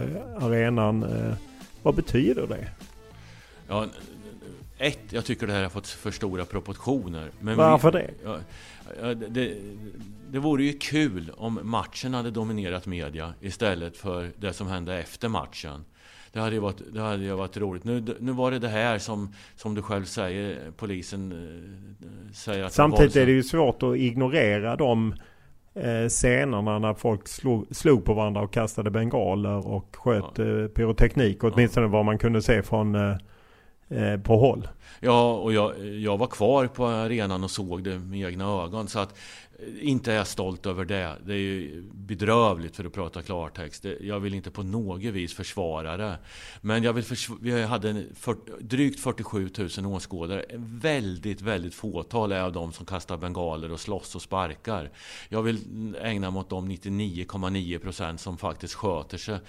arenan. 0.41 1.05
Vad 1.83 1.95
betyder 1.95 2.47
det? 2.47 2.67
Ja, 3.67 3.85
ett, 4.81 4.99
jag 5.09 5.25
tycker 5.25 5.47
det 5.47 5.53
här 5.53 5.63
har 5.63 5.69
fått 5.69 5.87
för 5.87 6.11
stora 6.11 6.45
proportioner. 6.45 7.31
Men 7.39 7.57
Varför 7.57 7.91
vi, 7.91 7.99
det? 7.99 8.13
Ja, 8.23 9.13
det? 9.13 9.55
Det 10.31 10.39
vore 10.39 10.63
ju 10.63 10.73
kul 10.73 11.31
om 11.37 11.59
matchen 11.63 12.13
hade 12.13 12.31
dominerat 12.31 12.85
media 12.85 13.33
istället 13.41 13.97
för 13.97 14.31
det 14.37 14.53
som 14.53 14.67
hände 14.67 14.99
efter 14.99 15.29
matchen. 15.29 15.85
Det 16.33 16.39
hade 16.39 16.55
ju 16.55 16.61
varit, 16.61 16.81
det 16.93 17.01
hade 17.01 17.23
ju 17.23 17.33
varit 17.33 17.57
roligt. 17.57 17.83
Nu, 17.83 18.03
nu 18.19 18.31
var 18.31 18.51
det 18.51 18.59
det 18.59 18.67
här 18.67 18.97
som, 18.97 19.33
som 19.55 19.75
du 19.75 19.81
själv 19.81 20.05
säger, 20.05 20.71
polisen 20.77 21.31
eh, 21.31 22.33
säger 22.33 22.63
att 22.63 22.73
Samtidigt 22.73 23.15
är 23.15 23.25
det 23.25 23.31
ju 23.31 23.43
svårt 23.43 23.83
att 23.83 23.97
ignorera 23.97 24.75
de 24.75 25.15
eh, 25.73 26.07
scenerna 26.09 26.79
när 26.79 26.93
folk 26.93 27.27
slog, 27.27 27.75
slog 27.75 28.05
på 28.05 28.13
varandra 28.13 28.41
och 28.41 28.53
kastade 28.53 28.91
bengaler 28.91 29.67
och 29.67 29.95
sköt 29.95 30.23
ja. 30.35 30.43
eh, 30.43 30.67
pyroteknik. 30.67 31.43
Åtminstone 31.43 31.85
ja. 31.85 31.91
vad 31.91 32.05
man 32.05 32.17
kunde 32.17 32.41
se 32.41 32.63
från 32.63 32.95
Eh, 32.95 33.17
Eh, 33.91 34.17
på 34.17 34.37
håll. 34.37 34.67
Ja, 34.99 35.33
och 35.33 35.53
jag, 35.53 35.85
jag 35.85 36.17
var 36.17 36.27
kvar 36.27 36.67
på 36.67 36.85
arenan 36.85 37.43
och 37.43 37.51
såg 37.51 37.83
det 37.83 37.99
med 37.99 38.19
egna 38.19 38.63
ögon. 38.63 38.87
Så 38.87 38.99
att 38.99 39.15
inte 39.81 40.11
är 40.11 40.15
jag 40.15 40.27
stolt 40.27 40.65
över 40.65 40.85
det. 40.85 41.17
Det 41.25 41.33
är 41.33 41.37
ju 41.37 41.83
bedrövligt 41.93 42.75
för 42.75 42.85
att 42.85 42.93
prata 42.93 43.21
klartext. 43.21 43.85
Jag 44.01 44.19
vill 44.19 44.33
inte 44.33 44.51
på 44.51 44.63
något 44.63 45.01
vis 45.01 45.33
försvara 45.33 45.97
det. 45.97 46.17
Men 46.61 46.83
jag 46.83 46.93
vill 46.93 47.03
försv 47.03 47.33
vi 47.41 47.63
hade 47.63 48.05
för, 48.15 48.37
drygt 48.59 48.99
47 48.99 49.49
000 49.77 49.85
åskådare. 49.85 50.45
Väldigt, 50.57 51.41
väldigt 51.41 51.75
fåtal 51.75 52.31
är 52.31 52.41
av 52.41 52.51
de 52.51 52.73
som 52.73 52.85
kastar 52.85 53.17
bengaler 53.17 53.71
och 53.71 53.79
slåss 53.79 54.15
och 54.15 54.21
sparkar. 54.21 54.91
Jag 55.29 55.41
vill 55.41 55.95
ägna 56.01 56.31
mig 56.31 56.39
åt 56.39 56.49
de 56.49 56.71
99,9 56.71 57.79
procent 57.79 58.21
som 58.21 58.37
faktiskt 58.37 58.73
sköter 58.73 59.17
sig. 59.17 59.39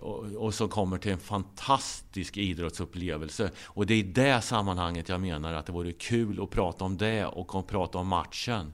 Och, 0.00 0.24
och 0.24 0.54
som 0.54 0.68
kommer 0.68 0.98
till 0.98 1.12
en 1.12 1.18
fantastisk 1.18 2.36
idrottsupplevelse. 2.36 3.50
Och 3.64 3.86
det 3.86 3.94
är 3.94 3.98
i 3.98 4.02
det 4.02 4.40
sammanhanget 4.40 5.08
jag 5.08 5.20
menar 5.20 5.52
att 5.52 5.66
det 5.66 5.72
vore 5.72 5.92
kul 5.92 6.42
att 6.42 6.50
prata 6.50 6.84
om 6.84 6.96
det 6.96 7.26
och 7.26 7.54
att 7.54 7.66
prata 7.66 7.98
om 7.98 8.08
matchen. 8.08 8.72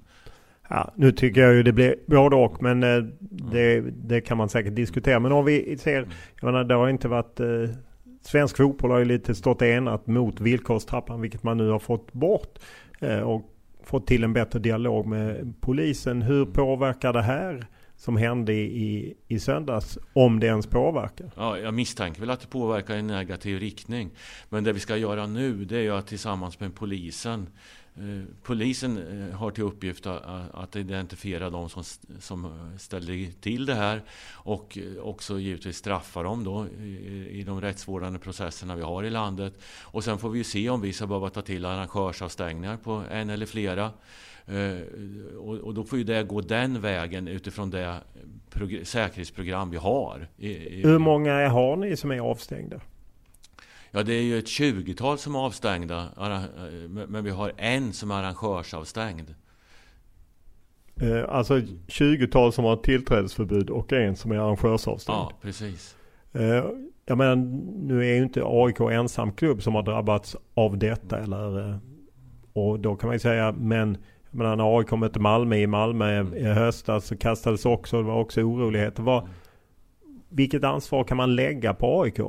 Ja, 0.68 0.92
nu 0.96 1.12
tycker 1.12 1.40
jag 1.40 1.54
ju 1.54 1.62
det 1.62 1.72
blir 1.72 1.96
både 2.06 2.36
och 2.36 2.62
men 2.62 2.82
eh, 2.82 3.04
det, 3.30 3.80
det, 3.80 4.20
kan 4.20 4.36
man 4.36 4.48
säkert 4.48 4.74
diskutera. 4.74 5.20
Men 5.20 5.32
om 5.32 5.44
vi 5.44 5.78
ser, 5.78 6.08
jag 6.40 6.52
menar 6.52 6.64
det 6.64 6.74
har 6.74 6.88
inte 6.88 7.08
varit 7.08 7.40
eh, 7.40 7.46
Svensk 8.22 8.56
fotboll 8.56 8.90
har 8.90 8.98
ju 8.98 9.04
lite 9.04 9.34
stått 9.34 9.62
enat 9.62 10.06
mot 10.06 10.40
villkorstrappan 10.40 11.20
vilket 11.20 11.42
man 11.42 11.56
nu 11.56 11.68
har 11.68 11.78
fått 11.78 12.12
bort. 12.12 12.58
Eh, 13.00 13.20
och 13.20 13.50
fått 13.82 14.06
till 14.06 14.24
en 14.24 14.32
bättre 14.32 14.58
dialog 14.58 15.06
med 15.06 15.54
polisen. 15.60 16.22
Hur 16.22 16.46
påverkar 16.46 17.12
det 17.12 17.22
här 17.22 17.66
som 17.96 18.16
hände 18.16 18.52
i, 18.52 19.14
i 19.28 19.38
söndags, 19.38 19.98
om 20.12 20.40
det 20.40 20.46
ens 20.46 20.66
påverkar? 20.66 21.30
Ja, 21.36 21.58
jag 21.58 21.74
misstänker 21.74 22.20
väl 22.20 22.30
att 22.30 22.40
det 22.40 22.46
påverkar 22.46 22.96
i 22.96 23.02
negativ 23.02 23.60
riktning. 23.60 24.10
Men 24.48 24.64
det 24.64 24.72
vi 24.72 24.80
ska 24.80 24.96
göra 24.96 25.26
nu 25.26 25.64
det 25.64 25.76
är 25.76 25.82
ju 25.82 25.94
att 25.94 26.06
tillsammans 26.06 26.60
med 26.60 26.74
polisen 26.74 27.46
Eh, 27.96 28.24
polisen 28.42 28.98
eh, 28.98 29.36
har 29.36 29.50
till 29.50 29.64
uppgift 29.64 30.06
att 30.06 30.76
identifiera 30.76 31.50
de 31.50 31.68
som, 31.68 31.82
som 32.18 32.44
eh, 32.44 33.30
till 33.40 33.66
det 33.66 33.74
här 33.74 34.02
och 34.32 34.78
också 35.02 35.38
givetvis 35.38 35.76
straffa 35.76 36.22
dem 36.22 36.44
då 36.44 36.66
i, 37.30 37.44
de 37.46 37.60
rättsvårdande 37.60 38.18
processerna 38.18 38.76
vi 38.76 38.82
har 38.82 39.04
i 39.04 39.10
landet. 39.10 39.54
Och 39.82 40.04
sen 40.04 40.18
får 40.18 40.30
vi 40.30 40.44
se 40.44 40.70
om 40.70 40.80
vi 40.80 40.92
ska 40.92 41.06
behöva 41.06 41.30
ta 41.30 41.42
till 41.42 41.64
arrangörsavstängningar 41.64 42.76
på 42.76 43.02
en 43.10 43.30
eller 43.30 43.46
flera. 43.46 43.90
Och, 45.38 45.74
då 45.74 45.84
får 45.84 45.98
ju 45.98 46.04
det 46.04 46.22
gå 46.22 46.40
den 46.40 46.80
vägen 46.80 47.28
utifrån 47.28 47.70
det 47.70 48.00
säkerhetsprogram 48.82 49.70
vi 49.70 49.76
har. 49.76 50.28
Hur 50.36 50.98
många 50.98 51.48
har 51.48 51.76
ni 51.76 51.96
som 51.96 52.10
är 52.10 52.20
avstängda? 52.20 52.80
Ja, 53.96 54.02
det 54.02 54.14
är 54.14 54.22
ju 54.22 54.38
ett 54.38 54.46
20-tal 54.46 55.18
som 55.18 55.34
är 55.34 55.38
avstängda, 55.38 56.08
men 57.08 57.24
vi 57.24 57.30
har 57.30 57.52
en 57.56 57.92
som 57.92 58.10
är 58.10 58.14
arrangörsavstängd. 58.14 59.34
Eh, 61.00 61.24
alltså 61.28 61.54
20-tal 61.86 62.52
som 62.52 62.64
har 62.64 62.76
tillträdesförbud 62.76 63.70
och 63.70 63.92
en 63.92 64.16
som 64.16 64.32
är 64.32 64.36
arrangörsavstängd. 64.36 65.18
Ja, 65.18 65.32
precis. 65.42 65.96
Eh, 66.32 66.64
jag 67.06 67.18
menar, 67.18 67.36
nu 67.86 68.00
är 68.00 68.14
ju 68.14 68.22
inte 68.22 68.42
AIK 68.44 68.80
ensam 68.80 69.32
klubb 69.32 69.62
som 69.62 69.74
har 69.74 69.82
drabbats 69.82 70.36
av 70.54 70.78
detta. 70.78 71.18
Eller, 71.18 71.70
eh, 71.70 71.76
och 72.52 72.80
då 72.80 72.96
kan 72.96 73.08
man 73.08 73.14
ju 73.14 73.20
säga, 73.20 73.52
men 73.52 73.98
jag 74.30 74.38
menar, 74.38 74.56
när 74.56 74.78
AIK 74.78 74.90
mötte 74.92 75.20
Malmö 75.20 75.56
i 75.56 75.66
Malmö 75.66 76.36
i 76.36 76.44
höstas 76.44 77.06
så 77.06 77.16
kastades 77.16 77.66
också, 77.66 77.96
det 77.96 78.08
var 78.08 78.20
också 78.20 78.40
oroligheter. 78.40 79.28
Vilket 80.28 80.64
ansvar 80.64 81.04
kan 81.04 81.16
man 81.16 81.34
lägga 81.34 81.74
på 81.74 82.02
AIK? 82.02 82.20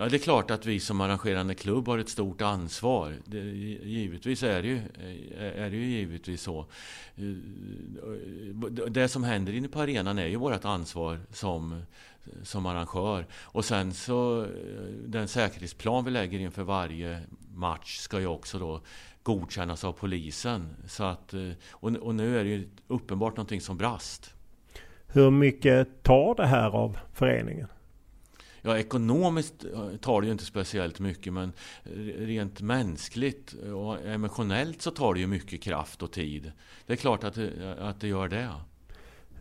Ja, 0.00 0.08
det 0.08 0.16
är 0.16 0.18
klart 0.18 0.50
att 0.50 0.66
vi 0.66 0.80
som 0.80 1.00
arrangerande 1.00 1.54
klubb 1.54 1.88
har 1.88 1.98
ett 1.98 2.08
stort 2.08 2.40
ansvar. 2.40 3.14
Det, 3.24 3.38
givetvis 3.38 4.42
är 4.42 4.62
det, 4.62 4.68
ju, 4.68 4.76
eh, 4.76 5.62
är 5.62 5.70
det 5.70 5.76
ju 5.76 5.84
givetvis 5.84 6.42
så. 6.42 6.66
Eh, 7.16 7.24
det 8.88 9.08
som 9.08 9.24
händer 9.24 9.52
inne 9.52 9.68
på 9.68 9.80
arenan 9.80 10.18
är 10.18 10.26
ju 10.26 10.36
vårt 10.36 10.64
ansvar 10.64 11.18
som, 11.30 11.82
som 12.42 12.66
arrangör. 12.66 13.26
Och 13.32 13.64
sen 13.64 13.94
så, 13.94 14.42
eh, 14.42 14.48
den 15.06 15.28
säkerhetsplan 15.28 16.04
vi 16.04 16.10
lägger 16.10 16.38
inför 16.38 16.62
varje 16.62 17.20
match 17.54 17.96
ska 17.98 18.20
ju 18.20 18.26
också 18.26 18.58
då 18.58 18.80
godkännas 19.22 19.84
av 19.84 19.92
polisen. 19.92 20.76
Så 20.86 21.04
att, 21.04 21.34
och, 21.70 21.90
och 21.90 22.14
nu 22.14 22.38
är 22.38 22.44
det 22.44 22.50
ju 22.50 22.68
uppenbart 22.88 23.36
någonting 23.36 23.60
som 23.60 23.76
brast. 23.76 24.34
Hur 25.06 25.30
mycket 25.30 26.02
tar 26.02 26.34
det 26.34 26.46
här 26.46 26.70
av 26.70 26.98
föreningen? 27.12 27.68
Ja, 28.62 28.78
ekonomiskt 28.78 29.64
eh, 29.64 29.96
tar 29.96 30.20
det 30.20 30.26
ju 30.26 30.32
inte 30.32 30.44
speciellt 30.44 31.00
mycket 31.00 31.32
men 31.32 31.52
rent 32.18 32.60
mänskligt 32.60 33.54
och 33.74 34.06
emotionellt 34.06 34.82
så 34.82 34.90
tar 34.90 35.14
det 35.14 35.20
ju 35.20 35.26
mycket 35.26 35.62
kraft 35.62 36.02
och 36.02 36.12
tid. 36.12 36.52
Det 36.86 36.92
är 36.92 36.96
klart 36.96 37.24
att 37.24 37.34
det, 37.34 37.76
att 37.80 38.00
det 38.00 38.08
gör 38.08 38.28
det. 38.28 38.48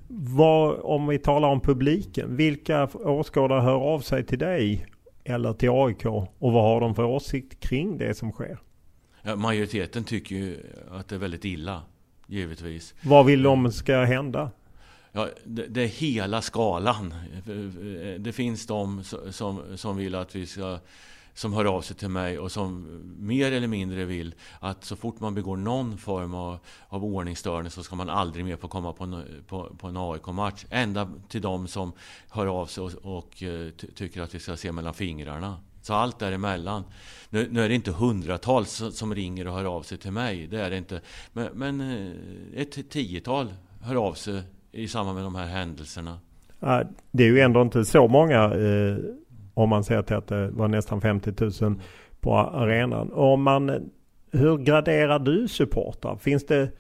Vad, 0.08 0.80
om 0.80 1.08
vi 1.08 1.20
talar 1.20 1.48
om 1.48 1.62
publiken, 1.62 2.36
vilka 2.36 2.88
åskådare 2.94 3.62
hör 3.62 3.76
av 3.76 4.00
sig 4.00 4.26
till 4.26 4.40
dig 4.40 4.86
eller 5.24 5.54
till 5.54 5.70
AIK 5.70 6.06
och 6.06 6.52
vad 6.52 6.64
har 6.64 6.82
de 6.82 6.96
för 6.96 7.04
åsikt 7.04 7.60
kring 7.60 7.98
det 7.98 8.14
som 8.14 8.32
sker? 8.32 8.60
Majoriteten 9.36 10.04
tycker 10.04 10.36
ju 10.36 10.58
att 10.92 11.08
det 11.08 11.16
är 11.16 11.20
väldigt 11.20 11.46
illa, 11.46 11.82
givetvis. 12.28 12.96
Vad 13.02 13.26
vill 13.26 13.44
de 13.44 13.72
ska 13.72 14.04
hända? 14.04 14.52
Ja, 15.20 15.30
det, 15.46 15.68
det 15.68 15.82
är 15.82 15.88
hela 15.88 16.42
skalan. 16.42 17.14
Det 18.20 18.34
finns 18.34 18.66
de 18.66 19.04
som, 19.32 19.78
som 19.78 19.98
vill 19.98 20.16
att 20.16 20.36
vi 20.36 20.46
ska 20.46 20.80
som 21.34 21.54
hör 21.54 21.66
av 21.66 21.82
sig 21.82 21.96
till 21.96 22.10
mig 22.10 22.40
och 22.40 22.52
som 22.52 23.02
mer 23.20 23.52
eller 23.52 23.68
mindre 23.68 24.06
vill 24.06 24.36
att 24.60 24.84
så 24.84 24.96
fort 24.96 25.20
man 25.20 25.36
begår 25.36 25.58
någon 25.58 25.98
form 25.98 26.34
av, 26.34 26.60
av 26.88 27.06
ordningsstörning 27.06 27.72
så 27.72 27.84
ska 27.84 27.96
man 27.96 28.10
aldrig 28.10 28.46
mer 28.46 28.58
få 28.58 28.68
komma 28.68 28.94
på 28.94 29.04
en, 29.04 29.44
på, 29.48 29.76
på 29.78 29.88
en 29.88 29.98
AIK-match. 29.98 30.66
Ända 30.70 31.12
till 31.28 31.42
de 31.42 31.68
som 31.68 31.92
hör 32.30 32.46
av 32.46 32.66
sig 32.66 32.84
och, 32.84 33.18
och 33.18 33.44
eh, 33.44 33.70
tycker 33.96 34.22
att 34.22 34.36
vi 34.36 34.40
ska 34.40 34.58
se 34.58 34.72
mellan 34.72 34.94
fingrarna. 34.94 35.60
Så 35.82 35.94
allt 35.94 36.20
däremellan. 36.20 36.84
Nu, 37.30 37.48
nu 37.52 37.62
är 37.64 37.70
det 37.70 37.76
inte 37.76 37.92
hundratals 37.92 38.84
som 38.92 39.16
ringer 39.16 39.48
och 39.48 39.54
hör 39.54 39.66
av 39.66 39.84
sig 39.84 39.98
till 39.98 40.12
mig. 40.12 40.48
Det 40.48 40.62
är 40.62 40.70
det 40.70 40.78
inte. 40.78 41.02
Men, 41.34 41.50
men 41.54 41.82
eh, 41.82 42.62
ett 42.62 42.90
tiotal 42.90 43.54
hör 43.82 43.96
av 43.96 44.14
sig 44.14 44.44
i 44.72 44.88
samband 44.88 45.16
med 45.16 45.26
de 45.26 45.36
här 45.36 45.46
händelserna. 45.46 46.20
Det 47.12 47.24
är 47.24 47.28
ju 47.28 47.40
ändå 47.40 47.62
inte 47.62 47.86
så 47.86 48.08
många 48.08 48.44
eh, 48.44 48.98
om 49.54 49.70
man 49.70 49.84
ser 49.84 50.02
till 50.02 50.16
att 50.16 50.28
det 50.28 50.50
var 50.50 50.68
nästan 50.68 51.02
50 51.02 51.64
000 51.64 51.76
på 52.22 52.36
arenan. 52.38 53.12
Om 53.14 53.44
man, 53.44 53.92
hur 54.32 54.58
graderar 54.58 55.20
du 55.20 55.48
supportrar? 55.48 56.16
Finns 56.16 56.46
det, 56.46 56.72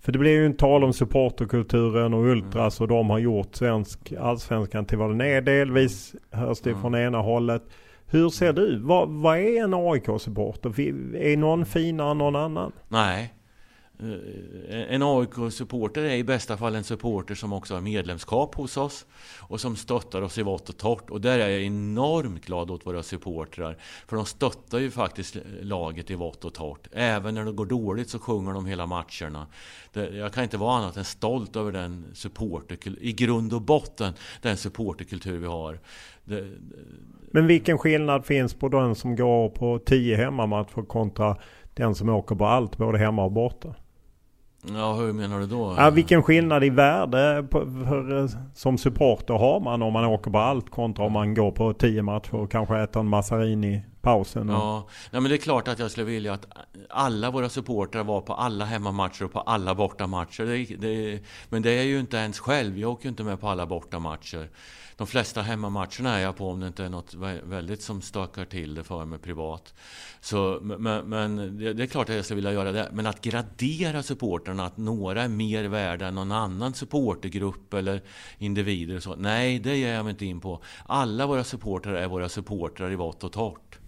för 0.00 0.12
det 0.12 0.18
blir 0.18 0.30
ju 0.30 0.46
en 0.46 0.56
tal 0.56 0.84
om 0.84 0.92
supporterkulturen 0.92 2.14
och 2.14 2.24
Ultras 2.24 2.80
och 2.80 2.88
de 2.88 3.10
har 3.10 3.18
gjort 3.18 3.54
svensk 3.54 4.12
allsvenskan 4.12 4.84
till 4.84 4.98
vad 4.98 5.10
den 5.10 5.20
är. 5.20 5.40
Delvis 5.40 6.14
hörs 6.30 6.60
det 6.60 6.74
från 6.74 6.94
ena 6.94 7.18
hållet. 7.18 7.62
Hur 8.06 8.30
ser 8.30 8.52
du? 8.52 8.78
Vad, 8.78 9.08
vad 9.08 9.38
är 9.38 9.64
en 9.64 9.74
AIK-supporter? 9.74 10.80
Är 11.16 11.36
någon 11.36 11.66
finare 11.66 12.10
än 12.10 12.18
någon 12.18 12.36
annan? 12.36 12.72
Nej, 12.88 13.34
Eh, 14.02 14.94
en 14.94 15.02
AIK-supporter 15.02 16.04
är 16.04 16.14
i 16.14 16.24
bästa 16.24 16.56
fall 16.56 16.74
en 16.74 16.84
supporter 16.84 17.34
som 17.34 17.52
också 17.52 17.74
har 17.74 17.80
medlemskap 17.80 18.54
hos 18.54 18.76
oss 18.76 19.06
och 19.40 19.60
som 19.60 19.76
stöttar 19.76 20.22
oss 20.22 20.38
i 20.38 20.42
vått 20.42 20.68
och 20.68 20.76
torrt. 20.76 21.10
Och 21.10 21.20
där 21.20 21.38
är 21.38 21.48
jag 21.48 21.62
enormt 21.62 22.46
glad 22.46 22.70
åt 22.70 22.86
våra 22.86 23.02
supportrar. 23.02 23.76
För 24.06 24.16
de 24.16 24.26
stöttar 24.26 24.78
ju 24.78 24.90
faktiskt 24.90 25.36
laget 25.60 26.10
i 26.10 26.14
vått 26.14 26.44
och 26.44 26.54
torrt. 26.54 26.88
Även 26.92 27.34
när 27.34 27.44
det 27.44 27.52
går 27.52 27.66
dåligt 27.66 28.10
så 28.10 28.18
sjunger 28.18 28.52
de 28.52 28.66
hela 28.66 28.86
matcherna. 28.86 29.46
Jag 29.92 30.32
kan 30.32 30.44
inte 30.44 30.56
vara 30.56 30.76
annat 30.76 30.96
än 30.96 31.04
stolt 31.04 31.56
över 31.56 31.72
den 31.72 32.04
supporterkultur, 32.14 33.02
i 33.02 33.12
grund 33.12 33.52
och 33.52 33.62
botten, 33.62 34.12
den 34.42 34.56
supporterkultur 34.56 35.38
vi 35.38 35.46
har. 35.46 35.80
Men 37.30 37.46
vilken 37.46 37.78
skillnad 37.78 38.26
finns 38.26 38.54
på 38.54 38.68
den 38.68 38.94
som 38.94 39.16
går 39.16 39.48
på 39.48 39.78
tio 39.78 40.16
hemmamatcher 40.16 40.86
kontra 40.86 41.36
den 41.74 41.94
som 41.94 42.08
åker 42.08 42.34
på 42.34 42.46
allt 42.46 42.76
både 42.76 42.98
hemma 42.98 43.24
och 43.24 43.32
borta? 43.32 43.74
Ja, 44.68 44.92
hur 44.94 45.12
menar 45.12 45.40
du 45.40 45.46
då? 45.46 45.74
Ja, 45.78 45.90
vilken 45.90 46.22
skillnad 46.22 46.64
i 46.64 46.70
värde 46.70 47.46
på, 47.50 47.58
för, 47.60 48.28
som 48.54 48.78
supporter 48.78 49.34
har 49.34 49.60
man 49.60 49.82
om 49.82 49.92
man 49.92 50.04
åker 50.04 50.30
på 50.30 50.38
allt 50.38 50.70
kontra 50.70 51.04
om 51.04 51.12
man 51.12 51.34
går 51.34 51.50
på 51.50 51.72
tio 51.72 52.02
matcher 52.02 52.34
och 52.34 52.50
kanske 52.50 52.78
äter 52.78 53.00
en 53.00 53.08
mazarini? 53.08 53.82
Pausen. 54.00 54.50
Och... 54.50 54.56
Ja, 54.56 54.88
Nej, 55.10 55.22
men 55.22 55.30
det 55.30 55.36
är 55.36 55.40
klart 55.40 55.68
att 55.68 55.78
jag 55.78 55.90
skulle 55.90 56.06
vilja 56.06 56.32
att 56.32 56.46
alla 56.88 57.30
våra 57.30 57.48
supportrar 57.48 58.04
var 58.04 58.20
på 58.20 58.34
alla 58.34 58.64
hemmamatcher 58.64 59.24
och 59.24 59.32
på 59.32 59.40
alla 59.40 59.74
bortamatcher. 59.74 60.44
Det, 60.44 60.76
det, 60.76 61.20
men 61.48 61.62
det 61.62 61.70
är 61.70 61.82
ju 61.82 62.00
inte 62.00 62.16
ens 62.16 62.38
själv. 62.38 62.78
Jag 62.78 62.90
åker 62.90 63.04
ju 63.04 63.10
inte 63.10 63.22
med 63.24 63.40
på 63.40 63.48
alla 63.48 63.66
bortamatcher 63.66 64.48
de 65.00 65.06
flesta 65.06 65.42
hemmamatcherna 65.42 66.18
är 66.18 66.22
jag 66.22 66.36
på 66.36 66.48
om 66.48 66.60
det 66.60 66.66
inte 66.66 66.84
är 66.84 66.88
något 66.88 67.14
väldigt 67.44 67.82
som 67.82 68.02
stökar 68.02 68.44
till 68.44 68.74
det 68.74 68.84
för 68.84 69.04
mig 69.04 69.18
privat. 69.18 69.74
Så, 70.20 70.58
men, 70.62 71.08
men 71.08 71.58
det 71.76 71.82
är 71.82 71.86
klart 71.86 72.08
att 72.08 72.16
jag 72.16 72.24
skulle 72.24 72.36
vilja 72.36 72.52
göra 72.52 72.72
det. 72.72 72.88
Men 72.92 73.06
att 73.06 73.20
gradera 73.20 74.02
supportrarna, 74.02 74.64
att 74.64 74.76
några 74.76 75.22
är 75.22 75.28
mer 75.28 75.64
värda 75.64 76.06
än 76.06 76.14
någon 76.14 76.32
annan 76.32 76.74
supportergrupp 76.74 77.74
eller 77.74 78.02
individer 78.38 78.96
och 78.96 79.02
så. 79.02 79.16
Nej, 79.16 79.58
det 79.58 79.76
ger 79.76 79.94
jag 79.94 80.04
mig 80.04 80.10
inte 80.10 80.26
in 80.26 80.40
på. 80.40 80.62
Alla 80.86 81.26
våra 81.26 81.44
supportrar 81.44 81.94
är 81.94 82.08
våra 82.08 82.28
supportrar 82.28 82.92
i 82.92 82.96
vått 82.96 83.24
och 83.24 83.32
torrt. 83.32 83.78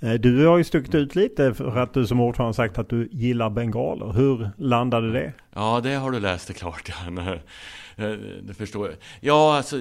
Eh, 0.00 0.12
du 0.12 0.46
har 0.46 0.58
ju 0.58 0.64
stuckit 0.64 0.94
ut 0.94 1.14
lite 1.14 1.54
för 1.54 1.76
att 1.76 1.94
du 1.94 2.06
som 2.06 2.20
ordförande 2.20 2.54
sagt 2.54 2.78
att 2.78 2.88
du 2.88 3.08
gillar 3.12 3.50
bengaler. 3.50 4.12
Hur 4.12 4.50
landade 4.56 5.12
det? 5.12 5.32
Ja, 5.54 5.80
det 5.82 5.94
har 5.94 6.10
du 6.10 6.20
läst 6.20 6.48
det 6.48 6.54
klart. 6.54 6.90
Eh, 8.00 8.10
det 8.42 8.54
förstår 8.54 8.88
jag. 8.88 8.96
Ja, 9.20 9.56
alltså, 9.56 9.78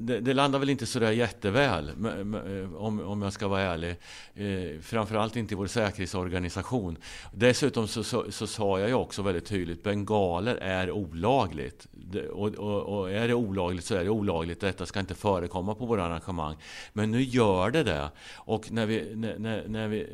det, 0.00 0.20
det 0.20 0.34
landar 0.34 0.58
väl 0.58 0.70
inte 0.70 0.86
sådär 0.86 1.10
jätteväl, 1.10 1.88
eh, 1.88 2.74
om, 2.74 3.00
om 3.00 3.22
jag 3.22 3.32
ska 3.32 3.48
vara 3.48 3.60
ärlig. 3.60 3.96
Eh, 4.34 4.80
framförallt 4.80 5.36
inte 5.36 5.54
i 5.54 5.56
vår 5.56 5.66
säkerhetsorganisation. 5.66 6.96
Dessutom 7.32 7.88
så, 7.88 8.04
så, 8.04 8.32
så 8.32 8.46
sa 8.46 8.80
jag 8.80 8.88
ju 8.88 8.94
också 8.94 9.22
väldigt 9.22 9.46
tydligt, 9.46 9.82
bengaler 9.82 10.56
är 10.56 10.90
olagligt. 10.90 11.86
Det, 11.90 12.28
och, 12.28 12.48
och, 12.48 12.98
och, 12.98 13.10
är 13.10 13.28
det 13.28 13.34
olagligt 13.34 13.84
så 13.84 13.94
är 13.94 14.04
det 14.04 14.10
olagligt. 14.10 14.60
Detta 14.60 14.86
ska 14.86 15.00
inte 15.00 15.14
förekomma 15.14 15.74
på 15.74 15.86
våra 15.86 16.04
arrangemang. 16.04 16.56
Men 16.92 17.10
nu 17.10 17.22
gör 17.22 17.70
det 17.70 17.82
det. 17.82 18.10
Och 18.34 18.72
när 18.72 18.86
vi, 18.86 19.14
när, 19.14 19.68
när 19.68 19.88
vi, 19.88 20.06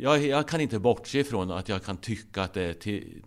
jag, 0.00 0.26
jag 0.26 0.48
kan 0.48 0.60
inte 0.60 0.78
bortse 0.78 1.18
ifrån 1.18 1.50
att 1.50 1.68
jag 1.68 1.84
kan 1.84 1.96
tycka 1.96 2.42
att 2.42 2.54
det 2.54 2.62
är 2.62 2.72
till, 2.72 3.22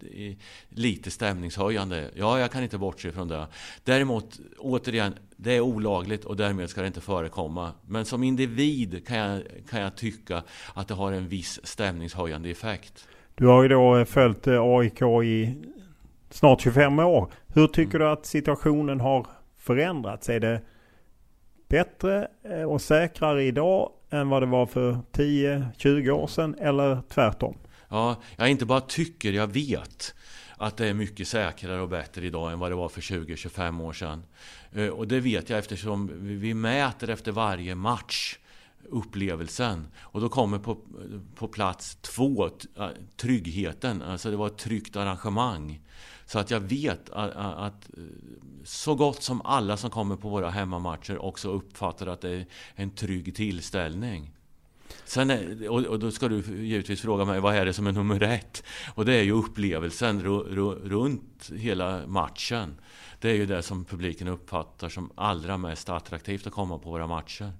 lite 0.69 1.11
stämningshöjande. 1.11 2.11
Ja, 2.15 2.39
jag 2.39 2.51
kan 2.51 2.63
inte 2.63 2.77
bortse 2.77 3.07
ifrån 3.07 3.27
det. 3.27 3.47
Däremot, 3.83 4.39
återigen, 4.59 5.13
det 5.37 5.55
är 5.55 5.61
olagligt 5.61 6.25
och 6.25 6.35
därmed 6.35 6.69
ska 6.69 6.81
det 6.81 6.87
inte 6.87 7.01
förekomma. 7.01 7.71
Men 7.87 8.05
som 8.05 8.23
individ 8.23 9.07
kan 9.07 9.17
jag, 9.17 9.41
kan 9.69 9.81
jag 9.81 9.95
tycka 9.95 10.43
att 10.73 10.87
det 10.87 10.93
har 10.93 11.11
en 11.11 11.27
viss 11.27 11.59
stämningshöjande 11.63 12.49
effekt. 12.49 13.07
Du 13.35 13.47
har 13.47 13.63
ju 13.63 13.69
då 13.69 14.05
följt 14.05 14.47
eh, 14.47 14.61
AIK 14.61 15.01
i 15.23 15.55
snart 16.29 16.61
25 16.61 16.99
år. 16.99 17.31
Hur 17.47 17.67
tycker 17.67 17.99
du 17.99 18.07
att 18.07 18.25
situationen 18.25 18.99
har 18.99 19.27
förändrats? 19.57 20.29
Är 20.29 20.39
det 20.39 20.61
bättre 21.67 22.27
eh, 22.43 22.63
och 22.63 22.81
säkrare 22.81 23.43
idag 23.43 23.91
än 24.09 24.29
vad 24.29 24.41
det 24.41 24.45
var 24.45 24.65
för 24.65 24.97
10-20 25.11 26.09
år 26.09 26.27
sedan 26.27 26.55
eller 26.59 27.01
tvärtom? 27.09 27.57
Ja, 27.89 28.15
jag 28.35 28.49
inte 28.49 28.65
bara 28.65 28.81
tycker, 28.81 29.33
jag 29.33 29.47
vet 29.47 30.15
att 30.57 30.77
det 30.77 30.87
är 30.87 30.93
mycket 30.93 31.27
säkrare 31.27 31.81
och 31.81 31.89
bättre 31.89 32.25
idag 32.25 32.51
än 32.51 32.59
vad 32.59 32.71
det 32.71 32.75
var 32.75 32.89
för 32.89 33.01
20-25 33.01 33.81
år 33.81 33.93
sedan. 33.93 34.23
Eh, 34.71 34.87
och 34.87 35.07
det 35.07 35.19
vet 35.19 35.49
jag 35.49 35.59
eftersom 35.59 36.11
vi 36.21 36.53
mäter 36.53 37.09
efter 37.09 37.31
varje 37.31 37.75
match 37.75 38.37
upplevelsen. 38.89 39.87
Och 39.99 40.21
då 40.21 40.29
kommer 40.29 40.59
på, 40.59 40.77
på 41.35 41.47
plats 41.47 41.97
två, 42.01 42.45
eh, 42.77 42.87
tryggheten. 43.15 44.01
Alltså 44.01 44.31
det 44.31 44.37
var 44.37 44.47
ett 44.47 44.57
tryggt 44.57 44.95
arrangemang. 44.95 45.81
Så 46.25 46.39
att 46.39 46.51
jag 46.51 46.59
vet 46.59 47.09
att, 47.09 47.35
att, 47.35 47.89
så 48.63 48.95
gott 48.95 49.23
som 49.23 49.41
alla 49.41 49.77
som 49.77 49.89
kommer 49.89 50.15
på 50.15 50.29
våra 50.29 50.49
hemmamatcher 50.49 51.17
också 51.17 51.49
uppfattar 51.49 52.07
att 52.07 52.21
det 52.21 52.29
är 52.29 52.45
en 52.75 52.91
trygg 52.91 53.35
tillställning. 53.35 54.34
Sen 55.05 55.29
är, 55.29 55.69
och, 55.69 55.99
då 55.99 56.11
ska 56.11 56.27
du 56.27 56.63
givetvis 56.63 57.01
fråga 57.01 57.25
mig, 57.25 57.39
vad 57.39 57.55
är 57.55 57.65
det 57.65 57.73
som 57.73 57.87
är 57.87 57.91
nummer 57.91 58.23
ett? 58.23 58.63
Och 58.93 59.05
det 59.05 59.13
är 59.13 59.23
ju 59.23 59.31
upplevelsen 59.31 60.23
runt 60.83 61.51
hela 61.55 62.07
matchen. 62.07 62.75
Det 63.19 63.29
är 63.29 63.35
ju 63.35 63.45
det 63.45 63.61
som 63.61 63.85
publiken 63.85 64.27
uppfattar 64.27 64.89
som 64.89 65.09
allra 65.15 65.57
mest 65.57 65.89
attraktivt 65.89 66.47
att 66.47 66.53
komma 66.53 66.79
på 66.79 66.89
våra 66.89 67.07
matcher. 67.07 67.51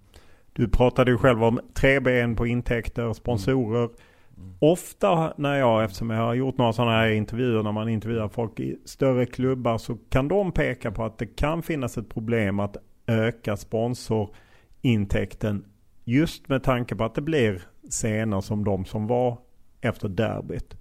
Du 0.54 0.70
pratade 0.70 1.12
ju 1.12 1.18
själv 1.18 1.44
om 1.44 1.60
tre 1.74 2.00
ben 2.00 2.36
på 2.36 2.48
intäkter, 2.48 3.14
sponsorer. 3.14 3.84
Mm. 3.84 3.96
Mm. 4.38 4.54
Ofta 4.60 5.34
när 5.38 5.56
jag, 5.56 5.84
eftersom 5.84 6.10
jag 6.10 6.22
har 6.22 6.34
gjort 6.34 6.58
några 6.58 6.74
sådana 6.74 6.92
här 6.92 7.10
intervjuer 7.10 7.64
när 7.64 7.72
man 7.72 7.90
intervjuar 7.90 8.28
folk 8.28 8.60
i 8.60 8.78
större 8.86 9.26
klubbar 9.26 9.78
så 9.78 9.98
kan 10.10 10.28
de 10.28 10.52
peka 10.52 10.92
på 10.92 11.04
att 11.04 11.18
det 11.18 11.26
kan 11.26 11.64
finnas 11.64 11.98
ett 11.98 12.10
problem 12.10 12.60
att 12.60 12.78
öka 13.08 13.58
sponsorintäkten 13.58 15.66
just 16.06 16.50
med 16.50 16.64
tanke 16.64 16.96
på 16.96 17.04
att 17.04 17.16
det 17.16 17.22
blir 17.22 17.62
scener 17.90 18.42
som 18.42 18.64
de 18.64 18.86
som 18.86 19.08
var 19.08 19.38
efter 19.82 20.08
derbyt. 20.10 20.76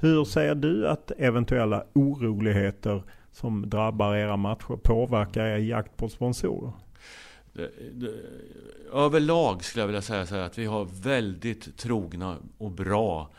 Hur 0.00 0.24
ser 0.24 0.54
du 0.54 0.88
att 0.88 1.10
eventuella 1.10 1.84
oroligheter 1.92 3.02
som 3.32 3.70
drabbar 3.70 4.16
era 4.16 4.36
matcher 4.36 4.76
påverkar 4.76 5.44
er 5.46 5.58
jakt 5.58 5.96
på 5.96 6.08
sponsorer? 6.08 6.72
Överlag 8.92 9.64
skulle 9.64 9.82
jag 9.82 9.86
vilja 9.86 10.02
säga 10.02 10.26
så 10.26 10.34
här 10.34 10.42
att 10.42 10.58
vi 10.58 10.64
har 10.64 10.84
väldigt 11.02 11.76
trogna 11.76 12.36
och 12.58 12.70
bra 12.70 13.30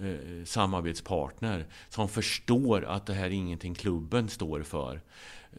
eh, 0.00 0.44
samarbetspartner 0.44 1.64
som 1.88 2.08
förstår 2.08 2.84
att 2.84 3.06
det 3.06 3.12
här 3.12 3.26
är 3.26 3.30
ingenting 3.30 3.74
klubben 3.74 4.28
står 4.28 4.62
för. 4.62 5.00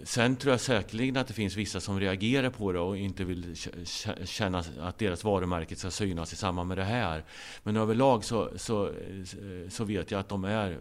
Sen 0.04 0.36
tror 0.36 0.52
jag 0.52 0.60
säkerligen 0.60 1.18
att 1.18 1.28
det 1.28 1.34
finns 1.34 1.56
vissa 1.56 1.80
som 1.80 2.00
reagerar 2.00 2.50
på 2.50 2.72
det 2.72 2.80
och 2.80 2.98
inte 2.98 3.24
vill 3.24 3.56
känna 4.24 4.64
att 4.80 4.98
deras 4.98 5.24
varumärke 5.24 5.76
ska 5.76 5.92
synas 5.92 6.34
i 6.34 6.36
samband 6.36 6.68
med 6.68 6.78
det 6.78 6.84
här. 6.84 7.24
Men 7.64 7.78
överlag 7.78 8.24
så, 8.24 8.50
så, 8.56 8.92
så 9.70 9.84
vet 9.84 10.12
jag 10.12 10.20
att 10.20 10.30
de 10.30 10.44
är 10.44 10.78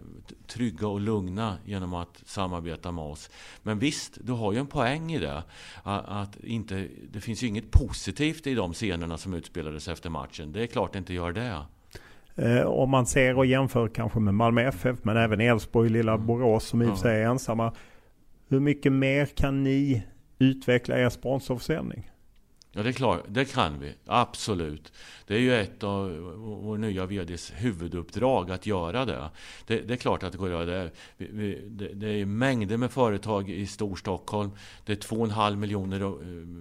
trygga 0.47 0.89
och 0.89 1.01
lugna 1.01 1.57
genom 1.65 1.95
att 1.95 2.23
samarbeta 2.27 2.93
med 2.93 3.05
oss. 3.05 3.31
Men 3.63 3.79
visst, 3.79 4.19
du 4.21 4.33
har 4.33 4.53
ju 4.53 4.59
en 4.59 4.67
poäng 4.67 5.13
i 5.13 5.19
det. 5.19 5.43
Att 5.83 6.37
inte, 6.37 6.89
det 7.13 7.21
finns 7.21 7.43
ju 7.43 7.47
inget 7.47 7.71
positivt 7.71 8.47
i 8.47 8.55
de 8.55 8.73
scenerna 8.73 9.19
som 9.19 9.35
utspelades 9.35 9.89
efter 9.89 10.11
matchen. 10.11 10.53
Det 10.53 10.63
är 10.63 10.67
klart 10.67 10.93
det 10.93 10.99
inte 10.99 11.15
gör 11.15 11.33
det. 11.33 11.63
Eh, 12.37 12.67
om 12.67 12.91
man 12.91 13.07
ser 13.07 13.37
och 13.37 13.47
jämför 13.47 13.89
kanske 13.89 14.21
med 14.21 14.35
Malmö 14.35 14.63
FF 14.63 14.99
men 15.03 15.17
även 15.17 15.41
Elfsborg, 15.41 15.89
lilla 15.89 16.15
Mm. 16.15 16.27
Borås 16.27 16.65
som 16.65 16.83
i 16.83 16.85
och 16.85 16.89
för 16.89 16.97
sig 16.97 17.23
är 17.23 17.27
ensamma. 17.27 17.73
Hur 18.49 18.61
mycket 18.61 18.93
mer 18.93 19.27
kan 19.27 19.63
ni 19.63 20.03
utveckla 20.39 20.99
er 20.99 21.09
sponsorförsäljning? 21.09 22.11
Ja, 22.73 22.83
det 22.83 22.89
är 22.89 22.93
klart, 22.93 23.25
det 23.29 23.45
kan 23.45 23.81
vi. 23.81 23.95
Absolut. 24.07 24.93
Det 25.27 25.35
är 25.35 25.39
ju 25.39 25.55
ett 25.55 25.85
av 25.85 26.11
vår 26.63 26.79
nya 26.79 27.07
VDs 27.07 27.53
huvuduppdrag 27.57 28.51
att 28.51 28.67
göra 28.67 29.05
det. 29.05 29.31
Det, 29.67 29.81
det 29.81 29.95
är 29.95 29.97
klart 29.97 30.23
att 30.23 30.33
det 30.33 30.39
går 30.39 30.47
att 30.47 30.53
göra 30.53 30.83
det. 30.83 30.91
Vi, 31.17 31.29
vi, 31.33 31.63
det. 31.69 31.89
Det 31.95 32.09
är 32.09 32.27
mängder 32.27 32.77
med 32.77 32.91
företag 32.91 33.51
i 33.51 33.67
Storstockholm. 33.67 34.51
Det 34.85 34.93
är 34.93 34.97
två 34.97 35.17
och 35.17 35.25
en 35.25 35.31
halv 35.31 35.59
miljoner 35.59 36.01
eh, 36.01 36.11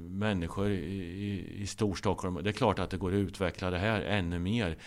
människor 0.09 0.69
i, 0.69 0.75
i, 0.75 1.61
i 1.61 1.67
Storstockholm. 1.67 2.43
Det 2.43 2.49
är 2.49 2.53
klart 2.53 2.79
att 2.79 2.89
det 2.89 2.97
går 2.97 3.11
att 3.11 3.15
utveckla 3.15 3.69
det 3.69 3.77
här 3.77 4.01
ännu 4.01 4.39
mer. 4.39 4.77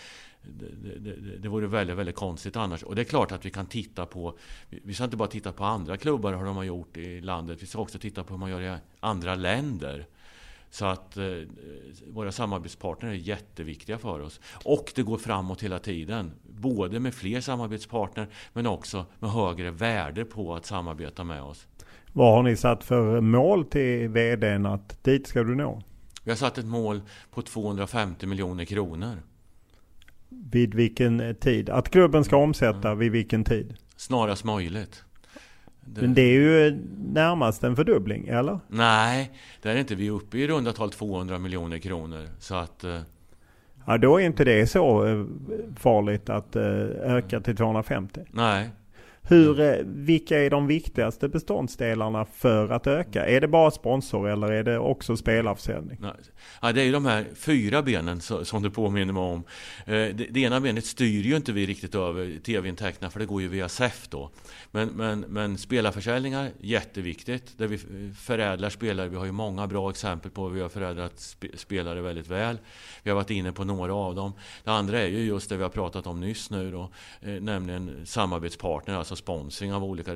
Det, 0.43 0.99
det, 0.99 1.37
det, 1.37 1.49
vore 1.49 1.67
väldigt, 1.67 1.97
väldigt 1.97 2.15
konstigt 2.15 2.55
annars. 2.55 2.83
Och 2.83 2.95
det 2.95 3.01
är 3.01 3.05
klart 3.05 3.31
att 3.31 3.45
vi 3.45 3.49
kan 3.49 3.65
titta 3.65 4.05
på... 4.05 4.37
Vi 4.69 4.93
ska 4.93 5.03
inte 5.03 5.17
bara 5.17 5.27
titta 5.27 5.51
på 5.51 5.63
andra 5.63 5.97
klubbar, 5.97 6.33
hur 6.33 6.45
de 6.45 6.55
har 6.55 6.63
gjort 6.63 6.97
i 6.97 7.21
landet. 7.21 7.61
Vi 7.61 7.65
ska 7.65 7.79
också 7.79 7.99
titta 7.99 8.23
på 8.23 8.33
hur 8.33 8.39
man 8.39 8.49
gör 8.49 8.61
i 8.61 8.77
andra 8.99 9.35
länder. 9.35 10.07
Så 10.69 10.85
att 10.85 11.17
eh, 11.17 11.25
våra 12.07 12.31
samarbetspartner 12.31 13.09
är 13.09 13.13
jätteviktiga 13.13 13.97
för 13.97 14.19
oss. 14.19 14.39
Och 14.65 14.91
det 14.95 15.03
går 15.03 15.17
framåt 15.17 15.63
hela 15.63 15.79
tiden. 15.79 16.31
Både 16.43 16.99
med 16.99 17.13
fler 17.13 17.41
samarbetspartner 17.41 18.27
men 18.53 18.67
också 18.67 19.05
med 19.19 19.29
högre 19.29 19.71
värde 19.71 20.25
på 20.25 20.55
att 20.55 20.65
samarbeta 20.65 21.23
med 21.23 21.41
oss. 21.41 21.67
Vad 22.13 22.35
har 22.35 22.43
ni 22.43 22.55
satt 22.55 22.83
för 22.83 23.21
mål 23.21 23.65
till 23.65 24.09
VDn 24.09 24.65
att 24.65 25.03
dit 25.03 25.27
ska 25.27 25.43
du 25.43 25.55
nå? 25.55 25.81
Vi 26.23 26.31
har 26.31 26.35
satt 26.35 26.57
ett 26.57 26.65
mål 26.65 27.01
på 27.31 27.41
250 27.41 28.27
miljoner 28.27 28.65
kronor. 28.65 29.21
Vid 30.51 30.73
vilken 30.73 31.35
tid? 31.35 31.69
Att 31.69 31.89
klubben 31.89 32.23
ska 32.23 32.37
omsätta 32.37 32.95
vid 32.95 33.11
vilken 33.11 33.43
tid? 33.43 33.73
Snarast 33.95 34.43
möjligt. 34.43 35.03
Det... 35.81 36.01
Men 36.01 36.13
det 36.13 36.21
är 36.21 36.33
ju 36.33 36.79
närmast 36.97 37.63
en 37.63 37.75
fördubbling, 37.75 38.27
eller? 38.27 38.59
Nej, 38.67 39.31
det 39.61 39.71
är 39.71 39.75
inte. 39.75 39.95
Vi 39.95 40.07
är 40.07 40.11
uppe 40.11 40.37
i 40.37 40.47
runda 40.47 40.73
tal 40.73 40.91
200 40.91 41.37
miljoner 41.37 41.77
kronor. 41.77 42.27
Så 42.39 42.55
att... 42.55 42.83
Eh... 42.83 42.99
Ja, 43.85 43.97
då 43.97 44.17
är 44.17 44.25
inte 44.25 44.43
det 44.43 44.67
så 44.67 45.03
farligt 45.75 46.29
att 46.29 46.55
eh, 46.55 46.63
öka 47.01 47.41
till 47.41 47.57
250. 47.57 48.21
Nej. 48.31 48.69
Hur, 49.23 49.59
eh, 49.59 49.75
vilka 49.85 50.39
är 50.39 50.49
de 50.49 50.67
viktigaste 50.67 51.29
beståndsdelarna 51.29 52.25
för 52.25 52.69
att 52.69 52.87
öka? 52.87 53.25
Är 53.25 53.41
det 53.41 53.47
bara 53.47 53.71
sponsor 53.71 54.29
eller 54.29 54.51
är 54.51 54.63
det 54.63 54.79
också 54.79 55.17
spelarförsäljning? 55.17 55.97
Ja, 56.61 56.71
det 56.71 56.81
är 56.81 56.85
ju 56.85 56.91
de 56.91 57.05
här 57.05 57.25
fyra 57.35 57.81
benen 57.81 58.21
som 58.21 58.63
du 58.63 58.69
påminner 58.69 59.13
mig 59.13 59.23
om. 59.23 59.43
Eh, 59.85 60.15
det, 60.29 60.37
ena 60.37 60.61
benet 60.61 60.85
styr 60.85 61.23
ju 61.23 61.35
inte 61.35 61.51
vi 61.51 61.65
riktigt 61.65 61.95
över 61.95 62.39
tv-intäkterna 62.39 63.09
för 63.09 63.19
det 63.19 63.25
går 63.25 63.41
ju 63.41 63.47
via 63.47 63.69
SEF 63.69 64.07
då. 64.09 64.29
Men, 64.71 64.89
men, 64.89 65.19
men 65.19 65.57
spelarförsäljningar, 65.57 66.51
jätteviktigt. 66.59 67.57
Där 67.57 67.67
vi 67.67 67.77
förädlar 68.13 68.69
spelare. 68.69 69.09
Vi 69.09 69.17
har 69.17 69.25
ju 69.25 69.31
många 69.31 69.67
bra 69.67 69.89
exempel 69.89 70.31
på 70.31 70.43
hur 70.43 70.55
vi 70.55 70.61
har 70.61 70.69
förädlat 70.69 71.35
spelare 71.55 72.01
väldigt 72.01 72.27
väl. 72.27 72.57
Vi 73.03 73.09
har 73.09 73.15
varit 73.15 73.29
inne 73.29 73.51
på 73.51 73.63
några 73.63 73.93
av 73.93 74.15
dem. 74.15 74.33
Det 74.63 74.71
andra 74.71 74.99
är 74.99 75.07
ju 75.07 75.19
just 75.19 75.49
det 75.49 75.57
vi 75.57 75.63
har 75.63 75.69
pratat 75.69 76.07
om 76.07 76.19
nyss 76.19 76.49
nu 76.49 76.71
då. 76.71 76.89
Eh, 77.21 77.33
nämligen 77.33 78.05
samarbetspartner, 78.05 78.95
alltså 78.95 79.10
sponsring 79.15 79.73
av 79.73 79.83
olika 79.83 80.11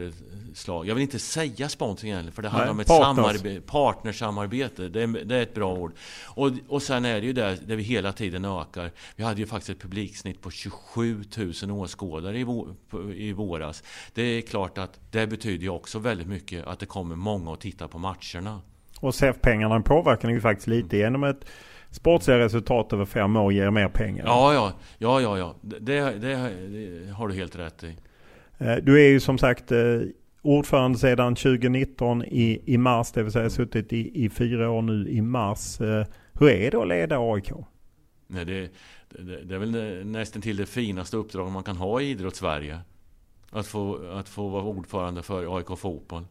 slag. 0.54 0.88
Jag 0.88 0.96
vill 0.96 1.02
inte 1.02 1.20
säga 1.20 1.70
sponsring 1.70 2.12
egentligen 2.12 2.34
för 2.34 2.42
det 2.42 2.50
handlar 2.50 2.66
Nej, 2.66 2.72
om 2.72 2.80
ett 2.80 2.88
partners. 2.88 3.62
partnersamarbete. 3.66 4.90
Det 4.90 5.04
är, 5.04 5.08
det 5.08 5.36
är 5.36 5.42
ett 5.42 5.54
bra 5.54 5.74
ord. 5.74 5.94
Och, 6.26 6.52
och 6.68 6.82
sen 6.82 7.06
är 7.06 7.22
det 7.22 7.28
ju 7.28 7.34
där, 7.34 7.58
där 7.66 7.76
vi 7.76 7.84
hela 7.84 8.14
tiden 8.14 8.46
ökar. 8.46 8.92
Vi 9.16 9.24
hade 9.24 9.40
ju 9.40 9.48
faktiskt 9.48 9.70
ett 9.70 9.82
publiksnitt 9.82 10.42
på 10.42 10.52
27 10.52 11.24
000 11.64 11.72
åskådare 11.72 12.40
i, 12.40 12.44
vå, 12.44 12.68
i 13.16 13.34
våras. 13.34 13.84
Det 14.14 14.22
är 14.22 14.42
klart 14.42 14.78
att 14.78 15.00
det 15.12 15.28
betyder 15.28 15.64
ju 15.64 15.70
också 15.70 16.00
väldigt 16.00 16.28
mycket 16.28 16.68
att 16.68 16.80
det 16.80 16.86
kommer 16.86 17.16
många 17.16 17.54
att 17.54 17.62
titta 17.62 17.88
på 17.88 18.00
matcherna. 18.00 18.62
Och 19.00 19.16
SEF-pengarna 19.16 19.82
påverkar 19.82 20.30
ju 20.30 20.42
faktiskt 20.42 20.68
lite 20.68 20.98
genom 20.98 21.24
ett 21.24 21.46
sportsliga 21.92 22.40
resultat 22.40 22.94
över 22.94 23.06
fem 23.06 23.36
år 23.36 23.54
ger 23.54 23.70
mer 23.70 23.88
pengar. 23.88 24.26
Ja, 24.26 24.54
ja, 24.54 24.74
ja, 24.98 25.22
ja, 25.22 25.38
ja. 25.38 25.56
Det, 25.62 25.80
det, 25.80 26.20
det 26.20 27.12
har 27.12 27.28
du 27.28 27.34
helt 27.34 27.56
rätt 27.56 27.84
i. 27.84 27.96
Du 28.58 29.06
är 29.06 29.10
ju 29.10 29.20
som 29.20 29.38
sagt 29.38 29.72
ordförande 30.42 30.98
sedan 30.98 31.36
2019 31.36 32.24
i, 32.24 32.62
i 32.66 32.78
mars, 32.78 33.12
det 33.12 33.24
vill 33.24 33.32
säga 33.32 33.50
suttit 33.50 33.94
i, 33.94 34.26
i 34.26 34.30
fyra 34.30 34.70
år 34.70 34.82
nu 34.82 35.10
i 35.10 35.22
mars. 35.22 35.80
Hur 36.34 36.50
är 36.50 36.72
det 36.72 36.82
att 36.82 36.88
leda 36.88 37.18
AIK? 37.20 37.52
Nej, 38.28 38.46
det, 38.46 38.70
det, 39.10 39.44
det 39.44 39.56
är 39.56 39.60
väl 39.60 40.06
nästan 40.06 40.42
till 40.42 40.58
det 40.58 40.66
finaste 40.66 41.18
uppdrag 41.18 41.52
man 41.52 41.64
kan 41.64 41.78
ha 41.78 42.02
i 42.02 42.10
idrotts-Sverige. 42.10 42.80
Att 43.50 43.68
få, 43.68 44.12
att 44.12 44.30
få 44.30 44.48
vara 44.48 44.64
ordförande 44.64 45.24
för 45.24 45.58
AIK 45.58 45.80
Fotboll. 45.80 46.24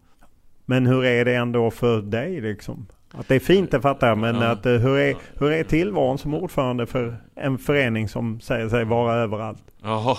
Men 0.64 0.86
hur 0.86 1.04
är 1.04 1.24
det 1.24 1.34
ändå 1.34 1.70
för 1.70 2.02
dig 2.02 2.40
liksom? 2.40 2.86
Att 3.18 3.28
det 3.28 3.34
är 3.34 3.40
fint 3.40 3.70
det 3.70 3.80
fattar 3.80 4.08
jag, 4.08 4.18
men 4.18 4.34
ja. 4.34 4.46
att, 4.46 4.66
hur, 4.66 4.98
är, 4.98 5.16
hur 5.38 5.52
är 5.52 5.64
tillvaron 5.64 6.18
som 6.18 6.34
ordförande 6.34 6.86
för 6.86 7.16
en 7.34 7.58
förening 7.58 8.08
som 8.08 8.40
säger 8.40 8.68
sig 8.68 8.84
vara 8.84 9.14
överallt? 9.14 9.62
Jaha, 9.82 10.16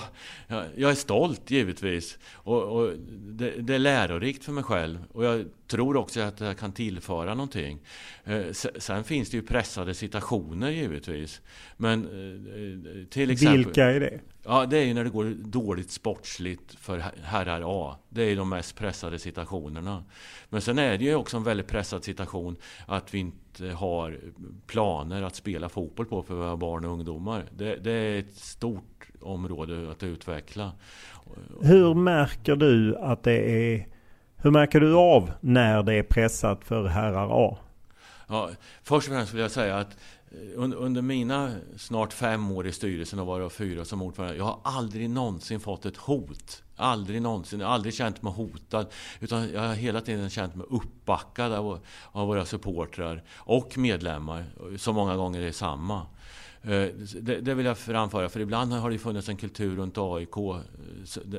jag 0.75 0.91
är 0.91 0.95
stolt 0.95 1.51
givetvis. 1.51 2.17
Och, 2.33 2.63
och 2.63 2.91
det, 3.17 3.51
det, 3.51 3.75
är 3.75 3.79
lärorikt 3.79 4.43
för 4.43 4.51
mig 4.51 4.63
själv. 4.63 4.99
Och 5.11 5.25
jag 5.25 5.45
tror 5.67 5.97
också 5.97 6.21
att 6.21 6.39
jag 6.39 6.57
kan 6.57 6.71
tillföra 6.71 7.33
någonting. 7.33 7.79
Sen 8.77 9.03
finns 9.03 9.29
det 9.29 9.37
ju 9.37 9.43
pressade 9.43 9.93
situationer 9.93 10.69
givetvis. 10.69 11.41
Men 11.77 12.07
till 13.09 13.31
exempel... 13.31 13.57
Vilka 13.57 13.85
är 13.85 13.99
det? 13.99 14.19
Ja, 14.47 14.65
det 14.65 14.77
är 14.77 14.83
ju 14.83 14.93
när 14.93 15.03
det 15.03 15.09
går 15.09 15.35
dåligt 15.37 15.91
sportsligt 15.91 16.75
för 16.79 17.03
herrar 17.23 17.61
A. 17.65 17.95
Det 18.09 18.23
är 18.23 18.29
ju 18.29 18.35
de 18.35 18.49
mest 18.49 18.75
pressade 18.75 19.19
situationerna. 19.19 20.03
Men 20.49 20.61
sen 20.61 20.79
är 20.79 20.97
det 20.97 21.03
ju 21.03 21.15
också 21.15 21.37
en 21.37 21.43
väldigt 21.43 21.67
pressad 21.67 22.03
situation 22.03 22.55
att 22.85 23.13
vi 23.13 23.19
inte 23.19 23.67
har 23.67 24.19
planer 24.67 25.21
att 25.21 25.35
spela 25.35 25.69
fotboll 25.69 26.05
på 26.05 26.23
för 26.23 26.35
våra 26.35 26.57
barn 26.57 26.85
och 26.85 26.91
ungdomar. 26.91 27.43
Det, 27.57 27.75
det 27.75 27.91
är 27.91 28.19
ett 28.19 28.35
stort 28.35 29.07
område 29.21 29.91
att 29.91 30.03
utveckla. 30.03 30.71
Hur 31.61 31.93
märker 31.93 32.55
du 32.55 32.97
att 32.97 33.23
det 33.23 33.51
är 33.51 33.87
hur 34.37 34.51
märker 34.51 34.79
du 34.79 34.95
av 34.95 35.31
när 35.41 35.83
det 35.83 35.93
är 35.93 36.03
pressat 36.03 36.63
för 36.63 36.85
herrar 36.87 37.29
A? 37.31 37.57
Ja, 38.27 38.49
först 38.83 39.07
och 39.07 39.13
främst 39.13 39.33
vill 39.33 39.41
jag 39.41 39.51
säga 39.51 39.77
att 39.77 39.97
under 40.55 41.01
mina 41.01 41.51
snart 41.77 42.13
fem 42.13 42.51
år 42.51 42.67
i 42.67 42.71
styrelsen 42.71 43.19
och 43.19 43.25
varav 43.25 43.49
fyra 43.49 43.85
som 43.85 44.01
ordförande. 44.01 44.37
Jag 44.37 44.45
har 44.45 44.59
aldrig 44.63 45.09
någonsin 45.09 45.59
fått 45.59 45.85
ett 45.85 45.97
hot. 45.97 46.63
Aldrig 46.75 47.21
någonsin. 47.21 47.59
Jag 47.59 47.67
har 47.67 47.73
aldrig 47.73 47.93
känt 47.93 48.21
mig 48.21 48.33
hotad. 48.33 48.87
Utan 49.19 49.49
jag 49.53 49.61
har 49.61 49.73
hela 49.73 50.01
tiden 50.01 50.29
känt 50.29 50.55
mig 50.55 50.65
uppbackad 50.69 51.53
av, 51.53 51.79
av 52.11 52.27
våra 52.27 52.45
supportrar 52.45 53.23
och 53.35 53.77
medlemmar. 53.77 54.45
Så 54.77 54.93
många 54.93 55.15
gånger 55.15 55.41
är 55.41 55.51
samma. 55.51 56.05
Det, 56.65 57.41
det, 57.41 57.53
vill 57.53 57.65
jag 57.65 57.77
framföra, 57.77 58.29
för 58.29 58.39
ibland 58.39 58.73
har 58.73 58.89
det 58.89 58.97
funnits 58.97 59.29
en 59.29 59.37
kultur 59.37 59.75
runt 59.75 59.97
AIK 59.97 60.35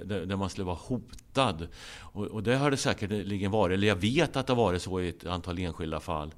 där 0.04 0.36
man 0.36 0.50
skulle 0.50 0.64
vara 0.64 0.78
hotad. 0.80 1.68
Och, 2.12 2.42
det 2.42 2.56
har 2.56 2.70
det 2.70 2.76
säkerligen 2.76 3.50
varit, 3.50 3.74
eller 3.74 3.88
jag 3.88 3.96
vet 3.96 4.36
att 4.36 4.46
det 4.46 4.52
har 4.52 4.62
varit 4.62 4.82
så 4.82 5.00
i 5.00 5.08
ett 5.08 5.26
antal 5.26 5.58
enskilda 5.58 6.00
fall. 6.00 6.34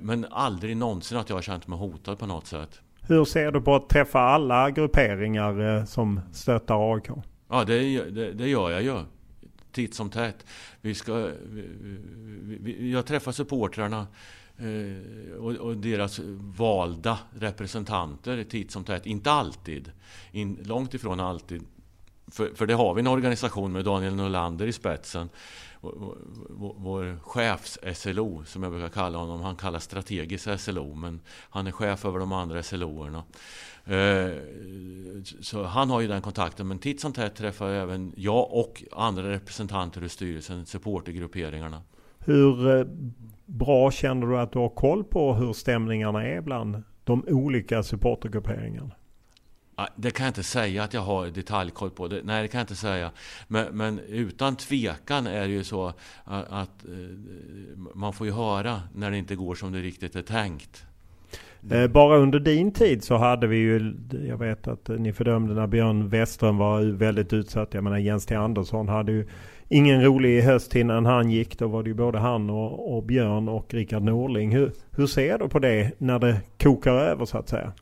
Men 0.00 0.26
aldrig 0.30 0.76
någonsin 0.76 1.18
att 1.18 1.28
jag 1.28 1.36
har 1.36 1.42
känt 1.42 1.66
mig 1.66 1.78
hotad 1.78 2.18
på 2.18 2.26
något 2.26 2.46
sätt. 2.46 2.80
Hur 3.08 3.24
ser 3.24 3.52
du 3.52 3.60
på 3.60 3.74
att 3.74 3.88
träffa 3.88 4.20
alla 4.20 4.70
grupperingar 4.70 5.86
som 5.86 6.20
stöttar 6.32 6.94
AIK? 6.94 7.08
Ja, 7.48 7.64
det, 7.64 8.04
det, 8.10 8.32
det 8.32 8.48
gör 8.48 8.70
jag 8.70 8.82
ju. 8.82 8.98
Titt 9.72 9.94
som 9.94 10.10
tätt. 10.10 10.46
Vi 10.80 10.94
ska, 10.94 11.14
vi, 11.42 12.58
vi, 12.60 12.92
jag 12.92 13.06
träffar 13.06 13.32
supportrarna 13.32 14.00
eh, 14.00 14.06
Eh, 14.60 15.36
och, 15.36 15.52
och, 15.52 15.76
deras 15.76 16.20
valda 16.56 17.18
representanter 17.38 18.44
titt 18.44 18.70
som 18.70 18.84
tätt. 18.84 19.06
Inte 19.06 19.30
alltid. 19.30 19.92
In, 20.32 20.58
långt 20.64 20.94
ifrån 20.94 21.20
alltid. 21.20 21.62
För, 22.30 22.54
för 22.54 22.66
det 22.66 22.74
har 22.74 22.94
vi 22.94 23.00
en 23.00 23.06
organisation 23.06 23.72
med 23.72 23.84
Daniel 23.84 24.14
Norlander 24.14 24.66
i 24.66 24.72
spetsen. 24.72 25.28
Vår, 25.80 26.16
vår, 26.50 26.74
vår 26.78 27.18
chefs-SLO, 27.22 28.44
som 28.44 28.62
jag 28.62 28.72
brukar 28.72 28.88
kalla 28.88 29.18
honom. 29.18 29.40
Han 29.40 29.56
kallas 29.56 29.84
strategisk 29.84 30.60
SLO, 30.60 30.94
men 30.94 31.20
han 31.28 31.66
är 31.66 31.72
chef 31.72 32.04
över 32.04 32.18
de 32.18 32.32
andra 32.32 32.62
SLO-erna. 32.62 33.24
Eh, 33.84 34.36
så 35.40 35.62
han 35.62 35.90
har 35.90 36.00
ju 36.00 36.08
den 36.08 36.22
kontakten. 36.22 36.68
Men 36.68 36.78
titt 36.78 37.00
som 37.00 37.12
tätt 37.12 37.34
träffar 37.34 37.70
även 37.70 38.12
jag 38.16 38.52
och 38.52 38.84
andra 38.92 39.30
representanter 39.30 40.04
ur 40.04 40.08
styrelsen, 40.08 40.66
supportergrupperingarna. 40.66 41.82
Hur 42.18 42.78
eh, 42.78 42.86
bra 43.50 43.90
känner 43.90 44.26
du 44.26 44.38
att 44.38 44.52
du 44.52 44.58
har 44.58 44.68
koll 44.68 45.04
på 45.04 45.34
hur 45.34 45.52
stämningarna 45.52 46.26
är 46.26 46.40
bland 46.40 46.82
de 47.04 47.24
olika 47.28 47.82
supportergrupperingarna? 47.82 48.90
Det 49.96 50.10
kan 50.10 50.24
jag 50.24 50.30
inte 50.30 50.42
säga 50.42 50.82
att 50.82 50.94
jag 50.94 51.00
har 51.00 51.26
detaljkoll 51.26 51.90
på. 51.90 52.08
Det. 52.08 52.20
Nej, 52.24 52.42
det 52.42 52.48
kan 52.48 52.58
jag 52.58 52.62
inte 52.62 52.74
säga. 52.74 53.10
Men, 53.48 53.76
men 53.76 53.98
utan 53.98 54.56
tvekan 54.56 55.26
är 55.26 55.40
det 55.40 55.52
ju 55.52 55.64
så 55.64 55.86
att, 55.86 55.96
att 56.50 56.84
man 57.94 58.12
får 58.12 58.26
ju 58.26 58.32
höra 58.32 58.82
när 58.94 59.10
det 59.10 59.18
inte 59.18 59.36
går 59.36 59.54
som 59.54 59.72
det 59.72 59.78
riktigt 59.78 60.16
är 60.16 60.22
tänkt. 60.22 60.84
Eh, 61.70 61.86
bara 61.86 62.16
under 62.16 62.40
din 62.40 62.72
tid 62.72 63.04
så 63.04 63.16
hade 63.16 63.46
vi 63.46 63.56
ju, 63.56 63.94
jag 64.28 64.38
vet 64.38 64.68
att 64.68 64.88
ni 64.88 65.12
fördömde 65.12 65.54
när 65.54 65.66
Björn 65.66 66.08
Westström 66.08 66.56
var 66.56 66.82
väldigt 66.82 67.32
utsatt. 67.32 67.74
Jag 67.74 67.84
menar 67.84 67.98
Jens 67.98 68.26
T 68.26 68.34
Andersson 68.34 68.88
hade 68.88 69.12
ju 69.12 69.28
ingen 69.70 70.02
rolig 70.02 70.42
höst 70.42 70.76
innan 70.76 71.06
han 71.06 71.30
gick. 71.30 71.58
Då 71.58 71.68
var 71.68 71.82
det 71.82 71.88
ju 71.88 71.94
både 71.94 72.18
han 72.18 72.50
och, 72.50 72.96
och 72.96 73.02
Björn 73.02 73.48
och 73.48 73.74
Rickard 73.74 74.02
Norling. 74.02 74.52
Hur, 74.54 74.72
hur 74.96 75.06
ser 75.06 75.38
du 75.38 75.48
på 75.48 75.58
det 75.58 75.92
när 75.98 76.18
det 76.18 76.40
kokar 76.62 76.92
över 76.92 77.24
så 77.24 77.38
att 77.38 77.48
säga? 77.48 77.72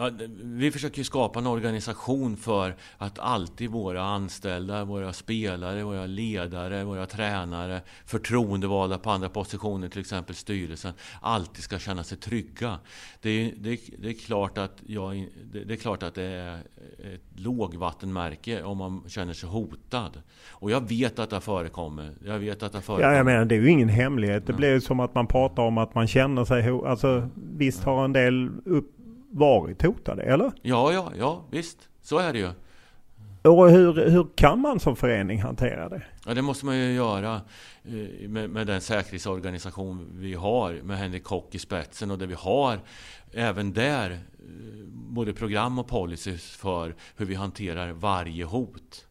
Ja, 0.00 0.10
vi 0.42 0.70
försöker 0.70 1.02
skapa 1.02 1.38
en 1.38 1.46
organisation 1.46 2.36
för 2.36 2.74
att 2.98 3.18
alltid 3.18 3.70
våra 3.70 4.02
anställda, 4.02 4.84
våra 4.84 5.12
spelare, 5.12 5.82
våra 5.82 6.06
ledare, 6.06 6.84
våra 6.84 7.06
tränare, 7.06 7.80
förtroendevalda 8.04 8.98
på 8.98 9.10
andra 9.10 9.28
positioner, 9.28 9.88
till 9.88 10.00
exempel 10.00 10.34
styrelsen, 10.34 10.92
alltid 11.20 11.64
ska 11.64 11.78
känna 11.78 12.04
sig 12.04 12.18
trygga. 12.18 12.78
Det 13.20 13.30
är, 13.30 13.52
det, 13.56 13.80
det 13.98 14.08
är, 14.08 14.12
klart, 14.12 14.58
att 14.58 14.82
jag, 14.86 15.28
det 15.66 15.74
är 15.74 15.76
klart 15.76 16.02
att 16.02 16.14
det 16.14 16.22
är 16.22 16.58
ett 17.14 17.40
lågvattenmärke 17.40 18.62
om 18.62 18.78
man 18.78 19.02
känner 19.08 19.32
sig 19.32 19.48
hotad. 19.48 20.22
Och 20.50 20.70
jag 20.70 20.88
vet 20.88 21.18
att 21.18 21.30
det 21.30 21.40
förekommer. 21.40 22.14
Jag 22.24 22.38
vet 22.38 22.62
att 22.62 22.72
det 22.72 22.80
förekommer. 22.80 23.10
Ja, 23.10 23.16
jag 23.16 23.26
menar, 23.26 23.44
det 23.44 23.54
är 23.54 23.60
ju 23.60 23.70
ingen 23.70 23.88
hemlighet. 23.88 24.46
Det 24.46 24.52
blir 24.52 24.72
ju 24.72 24.80
som 24.80 25.00
att 25.00 25.14
man 25.14 25.26
pratar 25.26 25.62
om 25.62 25.78
att 25.78 25.94
man 25.94 26.06
känner 26.06 26.44
sig 26.44 26.68
hotad. 26.68 26.90
Alltså, 26.90 27.28
visst 27.34 27.84
har 27.84 28.04
en 28.04 28.12
del 28.12 28.50
upp 28.64 28.96
varit 29.30 29.82
hotade, 29.82 30.22
eller? 30.22 30.52
Ja, 30.62 30.92
ja, 30.92 31.12
ja, 31.18 31.44
visst. 31.50 31.88
Så 32.02 32.18
är 32.18 32.32
det 32.32 32.38
ju. 32.38 32.50
Och 33.42 33.70
hur, 33.70 34.10
hur 34.10 34.26
kan 34.34 34.60
man 34.60 34.80
som 34.80 34.96
förening 34.96 35.42
hantera 35.42 35.88
det? 35.88 36.02
Ja, 36.26 36.34
det 36.34 36.42
måste 36.42 36.66
man 36.66 36.76
ju 36.76 36.92
göra 36.92 37.40
eh, 37.84 38.28
med, 38.28 38.50
med 38.50 38.66
den 38.66 38.80
säkerhetsorganisation 38.80 40.10
vi 40.14 40.34
har 40.34 40.72
med 40.72 40.98
Henrik 40.98 41.24
Kock 41.24 41.54
i 41.54 41.58
spetsen 41.58 42.10
och 42.10 42.18
där 42.18 42.26
vi 42.26 42.34
har 42.34 42.80
även 43.32 43.72
där 43.72 44.10
eh, 44.10 44.18
både 44.92 45.32
program 45.32 45.78
och 45.78 45.88
policies 45.88 46.56
för 46.56 46.94
hur 47.16 47.26
vi 47.26 47.34
hanterar 47.34 47.92
varje 47.92 48.44
hot. 48.44 49.06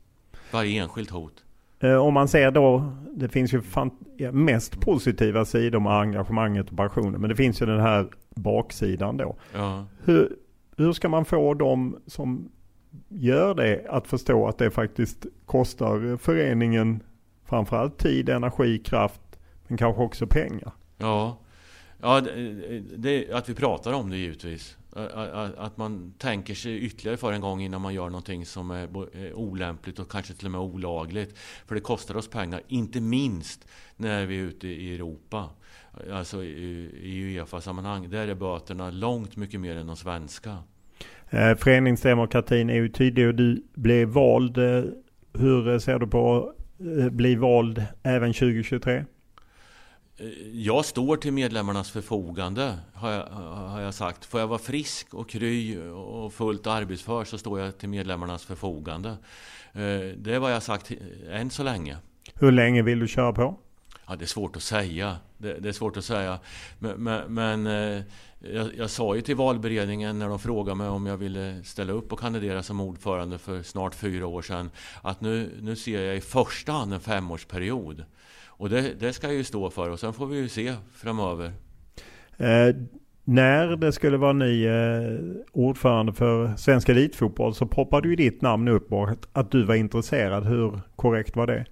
Varje 0.51 0.83
enskilt 0.83 1.09
hot. 1.09 1.43
Eh, 1.79 1.95
om 1.95 2.13
man 2.13 2.27
ser 2.27 2.51
då, 2.51 2.91
det 3.13 3.29
finns 3.29 3.53
ju 3.53 3.61
mest 4.31 4.79
positiva 4.79 5.45
sidor 5.45 5.79
med 5.79 5.93
engagemanget 5.93 6.69
och 6.69 6.77
passionen. 6.77 7.21
Men 7.21 7.29
det 7.29 7.35
finns 7.35 7.61
ju 7.61 7.65
den 7.65 7.79
här 7.79 8.07
baksidan 8.35 9.17
då. 9.17 9.35
Ja. 9.53 9.85
Hur, 10.03 10.35
hur 10.77 10.93
ska 10.93 11.09
man 11.09 11.25
få 11.25 11.53
dem 11.53 11.97
som 12.05 12.51
gör 13.09 13.55
det 13.55 13.85
att 13.89 14.07
förstå 14.07 14.47
att 14.47 14.57
det 14.57 14.71
faktiskt 14.71 15.25
kostar 15.45 16.17
föreningen 16.17 17.03
framförallt 17.45 17.97
tid, 17.97 18.29
energi, 18.29 18.79
kraft 18.79 19.21
men 19.67 19.77
kanske 19.77 20.01
också 20.01 20.27
pengar? 20.27 20.71
Ja, 20.97 21.37
ja 22.01 22.21
det, 22.21 22.81
det, 22.97 23.31
att 23.31 23.49
vi 23.49 23.55
pratar 23.55 23.93
om 23.93 24.09
det 24.09 24.17
givetvis. 24.17 24.77
Att 25.57 25.77
man 25.77 26.13
tänker 26.17 26.53
sig 26.53 26.79
ytterligare 26.79 27.17
för 27.17 27.33
en 27.33 27.41
gång 27.41 27.61
innan 27.61 27.81
man 27.81 27.93
gör 27.93 28.09
någonting 28.09 28.45
som 28.45 28.71
är 28.71 28.83
eh, 28.83 29.33
olämpligt 29.33 29.99
och 29.99 30.11
kanske 30.11 30.33
till 30.33 30.45
och 30.45 30.51
med 30.51 30.61
olagligt. 30.61 31.37
För 31.37 31.75
det 31.75 31.81
kostar 31.81 32.17
oss 32.17 32.27
pengar, 32.29 32.61
inte 32.67 33.01
minst 33.01 33.67
när 33.95 34.25
vi 34.25 34.39
är 34.39 34.43
ute 34.43 34.67
i 34.67 34.95
Europa. 34.95 35.49
Alltså 36.11 36.43
i 36.43 37.35
Uefa-sammanhang. 37.35 38.09
Där 38.09 38.27
är 38.27 38.35
böterna 38.35 38.91
långt 38.91 39.35
mycket 39.35 39.59
mer 39.59 39.75
än 39.75 39.87
de 39.87 39.95
svenska. 39.95 40.57
Eh, 41.29 41.55
föreningsdemokratin 41.55 42.69
är 42.69 42.73
ju 42.73 42.89
tydlig 42.89 43.27
och 43.27 43.35
du 43.35 43.63
blev 43.73 44.07
vald. 44.07 44.57
Eh, 44.57 44.83
hur 45.33 45.79
ser 45.79 45.99
du 45.99 46.07
på 46.07 46.53
att 47.05 47.13
bli 47.13 47.35
vald 47.35 47.83
även 48.03 48.33
2023? 48.33 49.05
Jag 50.53 50.85
står 50.85 51.17
till 51.17 51.33
medlemmarnas 51.33 51.91
förfogande, 51.91 52.77
har 52.93 53.11
jag, 53.11 53.25
har 53.25 53.81
jag 53.81 53.93
sagt. 53.93 54.25
Får 54.25 54.39
jag 54.39 54.47
vara 54.47 54.59
frisk 54.59 55.13
och 55.13 55.29
kry 55.29 55.77
och 55.91 56.33
fullt 56.33 56.67
arbetsför 56.67 57.25
så 57.25 57.37
står 57.37 57.59
jag 57.59 57.77
till 57.77 57.89
medlemmarnas 57.89 58.45
förfogande. 58.45 59.17
Det 60.17 60.33
är 60.33 60.39
vad 60.39 60.51
jag 60.51 60.63
sagt 60.63 60.91
än 61.31 61.49
så 61.49 61.63
länge. 61.63 61.97
Hur 62.35 62.51
länge 62.51 62.81
vill 62.81 62.99
du 62.99 63.07
köra 63.07 63.33
på? 63.33 63.59
Ja, 64.07 64.15
det 64.15 64.25
är 64.25 64.27
svårt 64.27 64.55
att 64.55 64.63
säga. 64.63 65.17
Det, 65.37 65.53
det 65.53 65.69
är 65.69 65.73
svårt 65.73 65.97
att 65.97 66.05
säga. 66.05 66.39
Men, 66.79 67.03
men, 67.03 67.33
men 67.33 67.65
jag, 68.39 68.75
jag, 68.77 68.89
sa 68.89 69.15
ju 69.15 69.21
till 69.21 69.35
valberedningen 69.35 70.19
när 70.19 70.29
de 70.29 70.39
frågade 70.39 70.75
mig 70.75 70.87
om 70.87 71.05
jag 71.05 71.17
ville 71.17 71.63
ställa 71.63 71.93
upp 71.93 72.13
och 72.13 72.19
kandidera 72.19 72.63
som 72.63 72.79
ordförande 72.79 73.37
för 73.37 73.63
snart 73.63 73.95
fyra 73.95 74.27
år 74.27 74.41
sedan. 74.41 74.71
Att 75.01 75.21
nu, 75.21 75.57
nu 75.61 75.75
ser 75.75 76.01
jag 76.01 76.17
i 76.17 76.21
första 76.21 76.71
hand 76.71 76.93
en 76.93 76.99
femårsperiod. 76.99 78.05
Och 78.59 78.69
det, 78.69 78.99
det 78.99 79.13
ska 79.13 79.27
jag 79.27 79.35
ju 79.35 79.43
stå 79.43 79.69
för 79.69 79.89
och 79.89 79.99
sen 79.99 80.13
får 80.13 80.25
vi 80.25 80.37
ju 80.37 80.49
se 80.49 80.73
framöver. 80.93 81.51
Eh, 82.37 82.75
när 83.23 83.75
det 83.75 83.91
skulle 83.91 84.17
vara 84.17 84.33
ny 84.33 84.67
eh, 84.67 85.19
ordförande 85.51 86.13
för 86.13 86.55
Svensk 86.55 86.89
Elitfotboll 86.89 87.53
så 87.53 87.65
poppade 87.65 88.07
ju 88.07 88.15
ditt 88.15 88.41
namn 88.41 88.67
upp 88.67 88.93
och 88.93 89.09
att, 89.09 89.27
att 89.33 89.51
du 89.51 89.63
var 89.63 89.75
intresserad. 89.75 90.45
Hur 90.45 90.79
korrekt 90.95 91.35
var 91.35 91.47
det? 91.47 91.65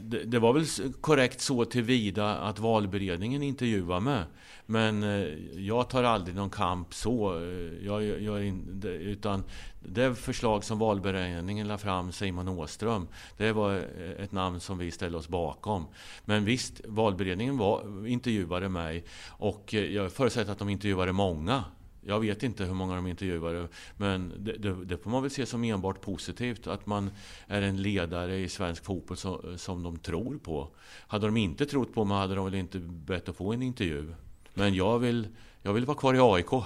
Det, 0.00 0.24
det, 0.24 0.38
var 0.38 0.52
väl 0.52 0.66
korrekt 1.00 1.40
så 1.40 1.64
tillvida 1.64 2.36
att 2.36 2.58
valberedningen 2.58 3.42
intervjuade 3.42 4.00
mig. 4.00 4.24
Men 4.66 5.02
eh, 5.02 5.26
jag 5.56 5.88
tar 5.90 6.04
aldrig 6.04 6.36
någon 6.36 6.50
kamp 6.50 6.94
så. 6.94 7.36
Eh, 7.36 7.86
jag, 7.86 8.22
jag, 8.22 8.44
utan 8.84 9.44
det 9.80 10.14
förslag 10.14 10.64
som 10.64 10.78
valberedningen 10.78 11.68
la 11.68 11.78
fram, 11.78 12.12
Simon 12.12 12.48
Åström, 12.48 13.08
det 13.36 13.52
var 13.52 13.74
eh, 13.76 14.24
ett 14.24 14.32
namn 14.32 14.60
som 14.60 14.78
vi 14.78 14.90
ställde 14.90 15.18
oss 15.18 15.28
bakom. 15.28 15.86
Men 16.24 16.44
visst, 16.44 16.80
valberedningen 16.84 17.58
var, 17.58 18.06
intervjuade 18.06 18.68
mig 18.68 19.04
och 19.28 19.74
eh, 19.74 19.84
jag 19.84 20.12
förutsätter 20.12 20.52
att 20.52 20.58
de 20.58 20.68
intervjuade 20.68 21.12
många. 21.12 21.64
Jag 22.06 22.20
vet 22.20 22.42
inte 22.42 22.64
hur 22.64 22.74
många 22.74 22.94
de 22.94 23.06
intervjuade, 23.06 23.68
men 23.96 24.32
det, 24.38 24.52
det, 24.52 24.84
det, 24.84 24.96
får 24.96 25.10
man 25.10 25.22
väl 25.22 25.30
se 25.30 25.46
som 25.46 25.64
enbart 25.64 26.00
positivt. 26.00 26.66
Att 26.66 26.86
man 26.86 27.10
är 27.46 27.62
en 27.62 27.82
ledare 27.82 28.36
i 28.36 28.48
svensk 28.48 28.84
fotboll 28.84 29.16
som, 29.16 29.54
som 29.56 29.82
de 29.82 29.98
tror 29.98 30.38
på. 30.38 30.68
Hade 31.06 31.26
de 31.26 31.36
inte 31.36 31.66
trott 31.66 31.94
på 31.94 32.04
mig 32.04 32.16
hade 32.16 32.34
de 32.34 32.44
väl 32.44 32.54
inte 32.54 32.78
bett 32.78 33.28
att 33.28 33.36
få 33.36 33.52
en 33.52 33.62
intervju. 33.62 34.14
Men 34.54 34.74
jag 34.74 34.98
vill, 34.98 35.28
jag 35.62 35.72
vill 35.72 35.84
vara 35.84 35.96
kvar 35.96 36.14
i 36.14 36.18
AIK. 36.20 36.64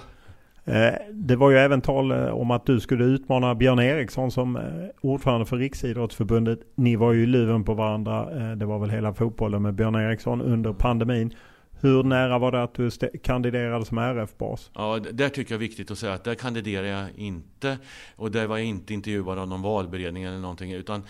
Eh, 0.68 0.94
det 1.12 1.36
var 1.36 1.50
ju 1.50 1.56
även 1.56 1.80
tal 1.80 2.12
eh, 2.12 2.26
om 2.26 2.50
att 2.50 2.66
du 2.66 2.80
skulle 2.80 3.04
utmana 3.04 3.54
Björn 3.54 3.78
Eriksson 3.78 4.30
som 4.30 4.56
eh, 4.56 4.62
ordförande 5.00 5.46
för 5.46 5.56
Riksidrottsförbundet. 5.56 6.60
Ni 6.74 6.96
var 6.96 7.12
ju 7.12 7.22
i 7.22 7.26
luven 7.26 7.64
på 7.64 7.74
varandra. 7.74 8.54
Det 8.54 8.66
var 8.66 8.78
väl 8.78 8.90
hela 8.90 9.14
fotbollen 9.14 9.62
med 9.62 9.74
Björn 9.74 9.94
Eriksson 9.94 10.40
under 10.42 10.72
pandemin. 10.72 11.34
Hur 11.80 12.02
nära 12.02 12.38
var 12.38 12.52
det 12.52 12.62
att 12.62 12.74
du 12.74 12.90
kandiderade 13.22 13.84
som 13.84 13.98
RF-bas? 13.98 14.70
Ja, 14.74 14.98
där 15.12 15.28
tycker 15.28 15.54
jag 15.54 15.58
är 15.58 15.68
viktigt 15.68 15.90
att 15.90 15.98
säga 15.98 16.12
att 16.12 16.24
där 16.24 16.34
kandiderade 16.34 16.88
jag 16.88 17.10
inte. 17.16 17.78
Och 18.16 18.30
där 18.30 18.46
var 18.46 18.56
jag 18.56 18.66
inte 18.66 18.94
intervjuad 18.94 19.38
av 19.38 19.48
någon 19.48 19.62
valberedning 19.62 20.22
eller 20.22 20.38
någonting. 20.38 20.72
Utan 20.72 21.02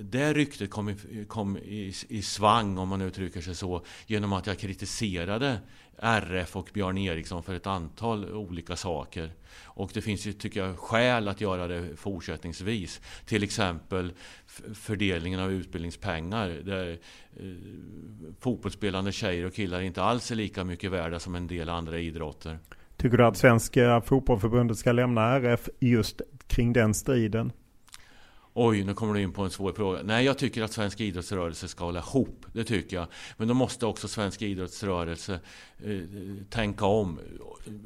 det 0.00 0.32
ryktet 0.32 0.70
kom, 0.70 0.88
i, 0.88 0.96
kom 1.28 1.56
i, 1.56 1.94
i 2.08 2.22
svang, 2.22 2.78
om 2.78 2.88
man 2.88 3.00
uttrycker 3.00 3.40
sig 3.40 3.54
så, 3.54 3.84
genom 4.06 4.32
att 4.32 4.46
jag 4.46 4.58
kritiserade 4.58 5.58
RF 6.02 6.56
och 6.56 6.70
Björn 6.72 6.98
Eriksson 6.98 7.42
för 7.42 7.54
ett 7.54 7.66
antal 7.66 8.34
olika 8.34 8.76
saker. 8.76 9.30
Och 9.62 9.90
det 9.94 10.00
finns 10.00 10.26
ju, 10.26 10.32
tycker 10.32 10.60
jag, 10.64 10.78
skäl 10.78 11.28
att 11.28 11.40
göra 11.40 11.66
det 11.66 11.96
fortsättningsvis. 11.96 13.00
Till 13.24 13.42
exempel 13.42 14.12
fördelningen 14.74 15.40
av 15.40 15.52
utbildningspengar. 15.52 16.48
Där 16.48 16.98
eh, 17.36 17.44
fotbollsspelande 18.40 19.12
tjejer 19.12 19.46
och 19.46 19.54
killar 19.54 19.80
inte 19.80 20.02
alls 20.02 20.30
är 20.30 20.34
lika 20.34 20.64
mycket 20.64 20.90
värda 20.90 21.18
som 21.18 21.34
en 21.34 21.46
del 21.46 21.68
andra 21.68 21.98
idrotter. 21.98 22.58
Tycker 22.96 23.16
du 23.16 23.24
att 23.24 23.36
Svenska 23.36 24.00
fotbollförbundet 24.00 24.78
ska 24.78 24.92
lämna 24.92 25.22
RF 25.22 25.68
just 25.80 26.20
kring 26.46 26.72
den 26.72 26.94
striden? 26.94 27.52
Oj, 28.52 28.84
nu 28.84 28.94
kommer 28.94 29.14
du 29.14 29.22
in 29.22 29.32
på 29.32 29.42
en 29.42 29.50
svår 29.50 29.72
fråga. 29.72 30.00
Nej, 30.04 30.24
jag 30.24 30.38
tycker 30.38 30.62
att 30.62 30.72
svensk 30.72 31.00
idrottsrörelse 31.00 31.68
ska 31.68 31.84
hålla 31.84 31.98
ihop. 31.98 32.46
Det 32.52 32.64
tycker 32.64 32.96
jag. 32.96 33.06
Men 33.36 33.48
då 33.48 33.54
måste 33.54 33.86
också 33.86 34.08
svensk 34.08 34.42
idrottsrörelse 34.42 35.40
eh, 35.84 36.00
tänka 36.50 36.86
om. 36.86 37.18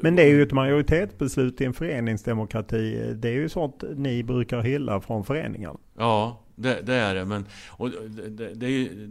Men 0.01 0.17
det 0.17 0.23
är 0.23 0.29
ju 0.29 0.43
ett 0.43 0.53
majoritetsbeslut 0.53 1.61
i 1.61 1.65
en 1.65 1.75
föreningsdemokrati. 1.75 3.15
Det 3.15 3.29
är 3.29 3.33
ju 3.33 3.49
sånt 3.49 3.85
ni 3.97 4.23
brukar 4.23 4.61
hylla 4.61 5.01
från 5.01 5.25
föreningen. 5.25 5.77
Ja, 5.99 6.44
det, 6.57 6.81
det, 6.83 6.95
är 6.95 7.15
det. 7.15 7.25
Men, 7.25 7.47
och 7.69 7.91
det, 7.91 8.55
det, 8.55 8.67
är 8.67 8.71
ju, 8.71 9.07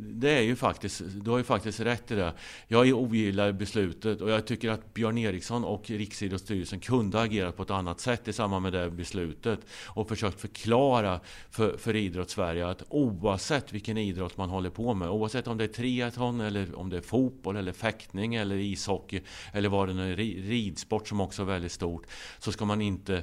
det, 0.00 0.30
är 0.30 0.42
ju 0.42 0.56
faktiskt, 0.56 1.02
du 1.04 1.30
har 1.30 1.38
ju 1.38 1.44
faktiskt 1.44 1.80
rätt 1.80 2.10
i 2.10 2.14
det. 2.14 2.32
Jag 2.68 2.94
ogillar 2.94 3.52
beslutet 3.52 4.20
och 4.20 4.30
jag 4.30 4.46
tycker 4.46 4.70
att 4.70 4.94
Björn 4.94 5.18
Eriksson 5.18 5.64
och 5.64 5.90
Riksidrottsstyrelsen 5.90 6.80
kunde 6.80 7.18
ha 7.18 7.24
agerat 7.24 7.56
på 7.56 7.62
ett 7.62 7.70
annat 7.70 8.00
sätt 8.00 8.28
i 8.28 8.32
samband 8.32 8.62
med 8.62 8.72
det 8.72 8.90
beslutet. 8.90 9.60
Och 9.86 10.08
försökt 10.08 10.40
förklara 10.40 11.20
för, 11.50 11.76
för 11.76 11.96
idrottssverige 11.96 12.68
att 12.68 12.82
oavsett 12.88 13.72
vilken 13.72 13.98
idrott 13.98 14.36
man 14.36 14.50
håller 14.50 14.70
på 14.70 14.94
med, 14.94 15.10
oavsett 15.10 15.46
om 15.46 15.58
det 15.58 15.64
är 15.64 15.68
triathlon 15.68 16.40
eller 16.40 16.78
om 16.78 16.90
det 16.90 16.96
är 16.96 17.00
fotboll 17.00 17.56
eller 17.56 17.72
fäktning 17.72 18.34
eller 18.34 18.56
ishockey 18.56 19.20
eller 19.52 19.68
vad 19.68 19.88
det 19.88 19.94
nu 19.94 20.12
är, 20.12 20.16
ridsport 20.16 21.08
som 21.08 21.20
också 21.20 21.42
är 21.42 21.46
väldigt 21.46 21.72
stort, 21.72 22.06
så 22.38 22.52
ska 22.52 22.64
man 22.64 22.80
inte, 22.80 23.16
eh, 23.16 23.22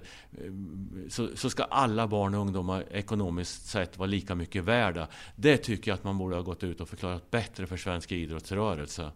så, 1.09 1.29
så 1.35 1.49
ska 1.49 1.63
alla 1.63 2.07
barn 2.07 2.35
och 2.35 2.41
ungdomar 2.41 2.85
ekonomiskt 2.91 3.62
sett 3.63 3.97
var 3.97 4.07
lika 4.07 4.35
mycket 4.35 4.63
värda. 4.63 5.07
Det 5.35 5.57
tycker 5.57 5.91
jag 5.91 5.95
att 5.95 6.03
man 6.03 6.17
borde 6.17 6.35
ha 6.35 6.41
gått 6.41 6.63
ut 6.63 6.81
och 6.81 6.89
förklarat 6.89 7.31
bättre 7.31 7.67
för 7.67 7.77
svensk 7.77 8.11
idrottsrörelse. 8.11 9.11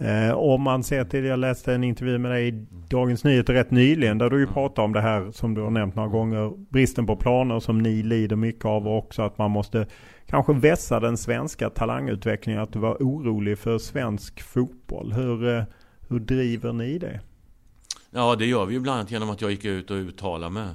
Eh, 0.00 0.30
om 0.30 0.62
man 0.62 0.82
ser 0.82 1.04
till, 1.04 1.24
jag 1.24 1.38
läste 1.38 1.74
en 1.74 1.84
intervju 1.84 2.18
med 2.18 2.30
dig 2.30 2.48
i 2.48 2.66
Dagens 2.88 3.24
Nyheter 3.24 3.52
rätt 3.52 3.70
nyligen 3.70 4.18
där 4.18 4.30
du 4.30 4.40
ju 4.40 4.46
pratar 4.46 4.82
om 4.82 4.92
det 4.92 5.00
här 5.00 5.30
som 5.30 5.54
du 5.54 5.60
har 5.60 5.70
nämnt 5.70 5.94
några 5.94 6.08
gånger. 6.08 6.52
Bristen 6.70 7.06
på 7.06 7.16
planer 7.16 7.60
som 7.60 7.78
ni 7.78 8.02
lider 8.02 8.36
mycket 8.36 8.64
av 8.64 8.88
och 8.88 8.98
också 8.98 9.22
att 9.22 9.38
man 9.38 9.50
måste 9.50 9.86
kanske 10.26 10.52
vässa 10.52 11.00
den 11.00 11.16
svenska 11.16 11.70
talangutvecklingen. 11.70 12.62
Att 12.62 12.72
du 12.72 12.78
var 12.78 12.94
orolig 12.94 13.58
för 13.58 13.78
svensk 13.78 14.40
fotboll. 14.42 15.12
Hur, 15.12 15.56
eh, 15.56 15.64
hur 16.08 16.18
driver 16.18 16.72
ni 16.72 16.98
det? 16.98 17.20
Ja, 18.10 18.36
det 18.36 18.46
gör 18.46 18.66
vi 18.66 18.74
ju 18.74 18.80
bland 18.80 18.98
annat 18.98 19.10
genom 19.10 19.30
att 19.30 19.40
jag 19.40 19.50
gick 19.50 19.64
ut 19.64 19.90
och 19.90 19.96
uttalade 19.96 20.52
mig 20.52 20.68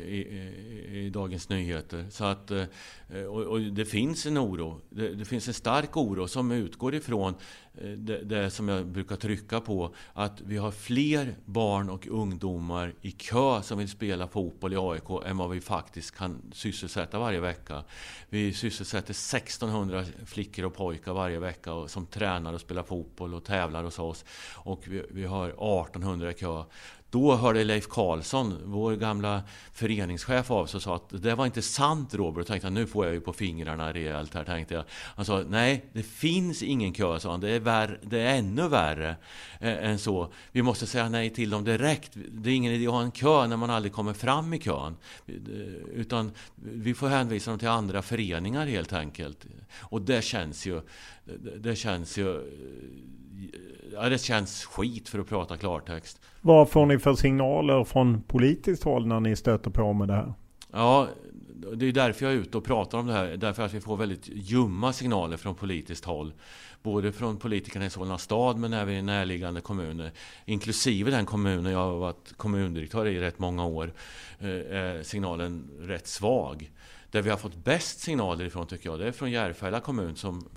i, 0.00 0.18
i, 0.92 1.10
Dagens 1.10 1.48
Nyheter. 1.48 2.06
Så 2.10 2.24
att, 2.24 2.50
eh, 2.50 2.64
och, 3.28 3.42
och, 3.42 3.60
det 3.60 3.84
finns 3.84 4.26
en 4.26 4.38
oro. 4.38 4.80
Det, 4.90 5.14
det, 5.14 5.24
finns 5.24 5.48
en 5.48 5.54
stark 5.54 5.96
oro 5.96 6.28
som 6.28 6.52
utgår 6.52 6.94
ifrån 6.94 7.34
eh, 7.74 7.90
det, 7.90 8.24
det, 8.24 8.50
som 8.50 8.68
jag 8.68 8.86
brukar 8.86 9.16
trycka 9.16 9.60
på. 9.60 9.94
Att 10.12 10.40
vi 10.40 10.56
har 10.56 10.70
fler 10.70 11.34
barn 11.44 11.90
och 11.90 12.06
ungdomar 12.06 12.94
i 13.00 13.10
kö 13.10 13.62
som 13.62 13.78
vill 13.78 13.88
spela 13.88 14.28
fotboll 14.28 14.72
i 14.72 14.76
AIK 14.76 15.26
än 15.26 15.36
vad 15.36 15.50
vi 15.50 15.60
faktiskt 15.60 16.16
kan 16.16 16.42
sysselsätta 16.52 17.18
varje 17.18 17.40
vecka. 17.40 17.84
Vi 18.28 18.52
sysselsätter 18.52 19.10
1600 19.10 20.04
flickor 20.26 20.64
och 20.64 20.74
pojkar 20.74 21.12
varje 21.12 21.38
vecka 21.38 21.88
som 21.88 22.06
tränar 22.06 22.52
och 22.52 22.60
spelar 22.60 22.82
fotboll 22.82 23.34
och 23.34 23.44
tävlar 23.44 23.84
hos 23.84 23.98
oss. 23.98 24.24
Och 24.54 24.88
vi, 24.88 25.02
vi 25.10 25.24
har 25.24 25.48
1800 25.48 26.30
i 26.30 26.34
kö. 26.34 26.64
Då 27.10 27.36
hörde 27.36 27.64
Leif 27.64 27.88
Karlsson, 27.88 28.58
vår 28.64 28.96
gamla 28.96 29.42
föreningschef 29.72 30.50
av 30.50 30.66
sig 30.66 30.78
och 30.78 30.82
sa 30.82 30.96
att 30.96 31.22
det 31.22 31.34
var 31.34 31.46
inte 31.46 31.62
sant 31.62 32.14
Robert. 32.14 32.40
Och 32.40 32.46
tänkte 32.46 32.70
nu 32.70 32.86
får 32.86 33.04
jag 33.04 33.14
ju 33.14 33.20
på 33.20 33.32
fingrarna 33.32 33.92
rejält 33.92 34.34
här 34.34 34.44
tänkte 34.44 34.74
jag. 34.74 34.84
Han 34.90 35.24
sa 35.24 35.44
nej, 35.48 35.84
det 35.92 36.02
finns 36.02 36.62
ingen 36.62 36.92
kö, 36.92 37.20
sa 37.20 37.30
han. 37.30 37.40
Det 37.40 37.50
är, 37.50 37.60
värre, 37.60 37.98
det 38.02 38.20
är 38.20 38.38
ännu 38.38 38.68
värre 38.68 39.16
eh, 39.60 39.84
än 39.84 39.98
så. 39.98 40.32
Vi 40.52 40.62
måste 40.62 40.86
säga 40.86 41.08
nej 41.08 41.30
till 41.30 41.50
dem 41.50 41.64
direkt. 41.64 42.10
Det 42.14 42.50
är 42.50 42.54
ingen 42.54 42.72
idé 42.72 42.86
att 42.86 42.92
ha 42.92 43.02
en 43.02 43.10
kö 43.10 43.46
när 43.46 43.56
man 43.56 43.70
aldrig 43.70 43.92
kommer 43.92 44.12
fram 44.12 44.54
i 44.54 44.58
kön. 44.58 44.96
Utan 45.92 46.32
vi 46.54 46.94
får 46.94 47.08
hänvisa 47.08 47.50
dem 47.50 47.58
till 47.58 47.68
andra 47.68 48.02
föreningar 48.02 48.66
helt 48.66 48.92
enkelt. 48.92 49.46
Och 49.78 50.02
det 50.02 50.24
känns 50.24 50.66
ju, 50.66 50.80
det 51.56 51.76
känns 51.76 52.18
ju 52.18 52.42
ja, 53.92 54.08
det 54.08 54.18
känns 54.18 54.64
skit 54.64 55.08
för 55.08 55.18
att 55.18 55.28
prata 55.28 55.56
klartext. 55.56 56.20
Vad 56.40 56.70
får 56.70 56.86
ni 56.86 56.98
för 56.98 57.14
signaler 57.14 57.84
från 57.84 58.22
politiskt 58.22 58.84
håll 58.84 59.06
när 59.06 59.20
ni 59.20 59.36
stöter 59.36 59.70
på 59.70 59.92
med 59.92 60.08
det 60.08 60.14
här? 60.14 60.34
Ja, 60.72 61.08
det 61.74 61.86
är 61.86 61.92
därför 61.92 62.24
jag 62.24 62.34
är 62.34 62.38
ute 62.38 62.58
och 62.58 62.64
pratar 62.64 62.98
om 62.98 63.06
det 63.06 63.12
här. 63.12 63.36
Därför 63.36 63.62
att 63.62 63.74
vi 63.74 63.80
får 63.80 63.96
väldigt 63.96 64.28
ljumma 64.28 64.92
signaler 64.92 65.36
från 65.36 65.54
politiskt 65.54 66.04
håll. 66.04 66.32
Både 66.82 67.12
från 67.12 67.36
politikerna 67.36 67.86
i 67.86 67.90
Solna 67.90 68.18
stad 68.18 68.58
men 68.58 68.72
även 68.72 68.94
i 68.94 69.02
närliggande 69.02 69.60
kommuner. 69.60 70.10
Inklusive 70.44 71.10
den 71.10 71.26
kommunen 71.26 71.72
jag 71.72 71.78
har 71.78 71.98
varit 71.98 72.32
kommundirektör 72.36 73.06
i 73.06 73.20
rätt 73.20 73.38
många 73.38 73.66
år. 73.66 73.92
Eh, 74.38 75.02
signalen 75.02 75.70
rätt 75.80 76.06
svag. 76.06 76.70
Där 77.10 77.22
vi 77.22 77.30
har 77.30 77.36
fått 77.36 77.64
bäst 77.64 78.00
signaler 78.00 78.44
ifrån 78.44 78.66
tycker 78.66 78.90
jag, 78.90 78.98
det 78.98 79.06
är 79.06 79.12
från 79.12 79.30
Järfälla 79.30 79.80
kommun 79.80 80.16
som 80.16 80.48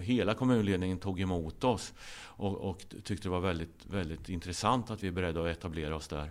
hela 0.00 0.34
kommunledningen 0.34 0.98
tog 0.98 1.20
emot 1.20 1.64
oss 1.64 1.94
och, 2.26 2.70
och, 2.70 2.84
tyckte 3.04 3.28
det 3.28 3.32
var 3.32 3.40
väldigt, 3.40 3.86
väldigt 3.90 4.28
intressant 4.28 4.90
att 4.90 5.02
vi 5.02 5.08
är 5.08 5.12
beredda 5.12 5.40
att 5.40 5.46
etablera 5.46 5.96
oss 5.96 6.08
där. 6.08 6.30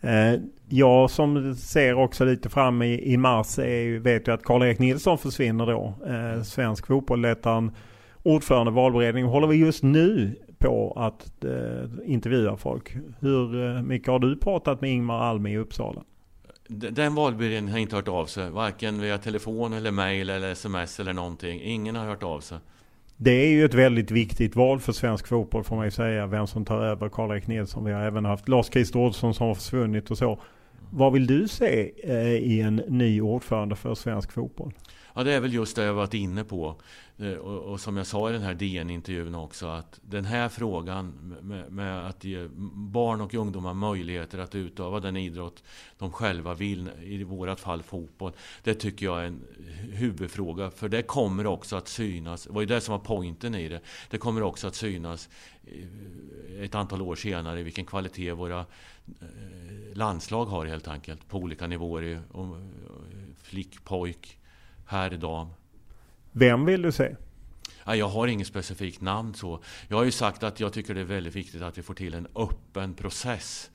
Eh, 0.00 0.40
jag 0.68 1.10
som 1.10 1.54
ser 1.54 1.94
också 1.94 2.24
lite 2.24 2.48
fram 2.48 2.82
i, 2.82 3.12
i 3.12 3.16
mars 3.16 3.58
är, 3.58 3.98
vet 3.98 4.28
ju 4.28 4.32
att 4.32 4.42
Karl-Erik 4.42 4.78
Nilsson 4.78 5.18
försvinner 5.18 5.66
då. 5.66 5.94
Eh, 6.06 6.42
svensk 6.42 6.86
fotboll 6.86 7.20
letar 7.20 7.70
ordförande 8.22 8.72
valberedning. 8.72 9.24
Håller 9.24 9.46
vi 9.46 9.56
just 9.56 9.82
nu 9.82 10.36
på 10.58 10.92
att 10.96 11.44
eh, 11.44 12.12
intervjua 12.12 12.56
folk. 12.56 12.96
Hur 13.20 13.64
eh, 13.64 13.82
mycket 13.82 14.08
har 14.08 14.18
du 14.18 14.36
pratat 14.36 14.80
med 14.80 14.90
Ingmar 14.90 15.20
Almi 15.20 15.52
i 15.52 15.58
Uppsala? 15.58 16.02
Den 16.72 17.14
valberedningen 17.14 17.72
har 17.72 17.78
inte 17.78 17.96
hört 17.96 18.08
av 18.08 18.26
sig, 18.26 18.50
varken 18.50 19.00
via 19.00 19.18
telefon 19.18 19.72
eller 19.72 19.90
mail 19.90 20.30
eller 20.30 20.52
sms 20.52 21.00
eller 21.00 21.12
någonting. 21.12 21.60
Ingen 21.62 21.96
har 21.96 22.06
hört 22.06 22.22
av 22.22 22.40
sig. 22.40 22.58
Det 23.16 23.30
är 23.30 23.48
ju 23.48 23.64
ett 23.64 23.74
väldigt 23.74 24.10
viktigt 24.10 24.56
val 24.56 24.80
för 24.80 24.92
svensk 24.92 25.26
fotboll 25.26 25.64
får 25.64 25.76
man 25.76 25.84
ju 25.84 25.90
säga. 25.90 26.26
Vem 26.26 26.46
som 26.46 26.64
tar 26.64 26.82
över 26.82 27.08
Karl-Erik 27.08 27.46
Nilsson. 27.46 27.84
Vi 27.84 27.92
har 27.92 28.02
även 28.02 28.24
haft 28.24 28.48
Lars-Christer 28.48 28.98
Olsson 28.98 29.34
som 29.34 29.46
har 29.46 29.54
försvunnit 29.54 30.10
och 30.10 30.18
så. 30.18 30.40
Vad 30.90 31.12
vill 31.12 31.26
du 31.26 31.48
se 31.48 31.92
eh, 32.04 32.34
i 32.34 32.60
en 32.60 32.76
ny 32.76 33.20
ordförande 33.20 33.76
för 33.76 33.94
svensk 33.94 34.32
fotboll? 34.32 34.72
Ja, 35.14 35.24
det 35.24 35.32
är 35.32 35.40
väl 35.40 35.54
just 35.54 35.76
det 35.76 35.84
jag 35.84 35.94
varit 35.94 36.14
inne 36.14 36.44
på. 36.44 36.76
Eh, 37.20 37.32
och, 37.32 37.72
och, 37.72 37.80
som 37.80 37.96
jag 37.96 38.06
sa 38.06 38.30
i 38.30 38.32
den 38.32 38.42
här 38.42 38.54
DN-intervjun 38.54 39.34
också 39.34 39.66
att 39.66 40.00
den 40.02 40.24
här 40.24 40.48
frågan 40.48 41.36
med, 41.42 41.72
med, 41.72 42.06
att 42.06 42.24
ge 42.24 42.48
barn 42.74 43.20
och 43.20 43.34
ungdomar 43.34 43.74
möjligheter 43.74 44.38
att 44.38 44.54
utöva 44.54 45.00
den 45.00 45.16
idrott 45.16 45.62
de 45.98 46.12
själva 46.12 46.54
vill, 46.54 46.90
i 47.02 47.24
vårat 47.24 47.60
fall 47.60 47.82
fotboll, 47.82 48.32
det 48.62 48.74
tycker 48.74 49.06
jag 49.06 49.20
är 49.20 49.24
en 49.24 49.42
huvudfråga. 49.92 50.70
För 50.70 50.88
det 50.88 51.02
kommer 51.02 51.46
också 51.46 51.76
att 51.76 51.88
synas, 51.88 52.44
det 52.44 52.52
var 52.52 52.60
ju 52.60 52.66
det 52.66 52.80
som 52.80 52.92
var 52.92 52.98
poängen 52.98 53.54
i 53.54 53.68
det, 53.68 53.80
det 54.10 54.18
kommer 54.18 54.42
också 54.42 54.66
att 54.66 54.74
synas 54.74 55.28
eh, 55.64 56.64
ett 56.64 56.74
antal 56.74 57.02
år 57.02 57.16
senare 57.16 57.62
vilken 57.62 57.84
kvalitet 57.84 58.32
våra 58.32 58.60
eh, 58.60 58.66
landslag 59.94 60.46
har 60.46 60.66
helt 60.66 60.88
enkelt 60.88 61.28
på 61.28 61.38
olika 61.38 61.66
nivåer. 61.66 62.22
Flick, 63.42 63.84
pojk, 63.84 64.39
herr, 64.90 65.10
dam. 65.10 65.48
Vem 66.32 66.64
vill 66.64 66.82
du 66.82 66.92
se? 66.92 67.16
Jag 67.86 68.08
har 68.08 68.26
inget 68.26 68.46
specifikt 68.46 69.00
namn 69.00 69.34
så. 69.34 69.60
Jag 69.88 69.96
har 69.96 70.04
ju 70.04 70.10
sagt 70.10 70.42
att 70.42 70.60
jag 70.60 70.72
tycker 70.72 70.94
det 70.94 71.00
är 71.00 71.04
väldigt 71.04 71.36
viktigt 71.36 71.62
att 71.62 71.78
vi 71.78 71.82
får 71.82 71.94
till 71.94 72.14
en 72.14 72.26
öppen 72.34 72.94
process. 72.94 73.70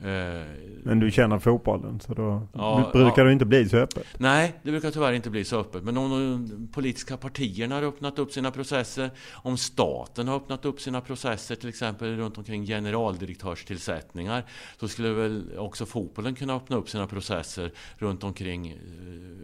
Eh, 0.00 0.42
men 0.82 1.00
du 1.00 1.10
känner 1.10 1.38
fotbollen 1.38 2.00
så 2.00 2.14
då 2.14 2.46
ja, 2.52 2.90
brukar 2.92 3.22
ja. 3.22 3.24
det 3.24 3.32
inte 3.32 3.44
bli 3.44 3.68
så 3.68 3.76
öppet? 3.76 4.06
Nej, 4.18 4.54
det 4.62 4.70
brukar 4.70 4.90
tyvärr 4.90 5.12
inte 5.12 5.30
bli 5.30 5.44
så 5.44 5.60
öppet. 5.60 5.84
Men 5.84 5.96
om 5.96 6.10
de 6.10 6.68
politiska 6.72 7.16
partierna 7.16 7.74
har 7.74 7.82
öppnat 7.82 8.18
upp 8.18 8.32
sina 8.32 8.50
processer, 8.50 9.10
om 9.32 9.56
staten 9.56 10.28
har 10.28 10.36
öppnat 10.36 10.64
upp 10.64 10.80
sina 10.80 11.00
processer, 11.00 11.54
till 11.54 11.68
exempel 11.68 12.16
runt 12.16 12.38
omkring 12.38 12.66
generaldirektörstillsättningar, 12.66 14.44
så 14.80 14.88
skulle 14.88 15.10
väl 15.10 15.58
också 15.58 15.86
fotbollen 15.86 16.34
kunna 16.34 16.56
öppna 16.56 16.76
upp 16.76 16.88
sina 16.88 17.06
processer 17.06 17.72
runt 17.96 18.24
omkring 18.24 18.68
eh, 18.68 18.76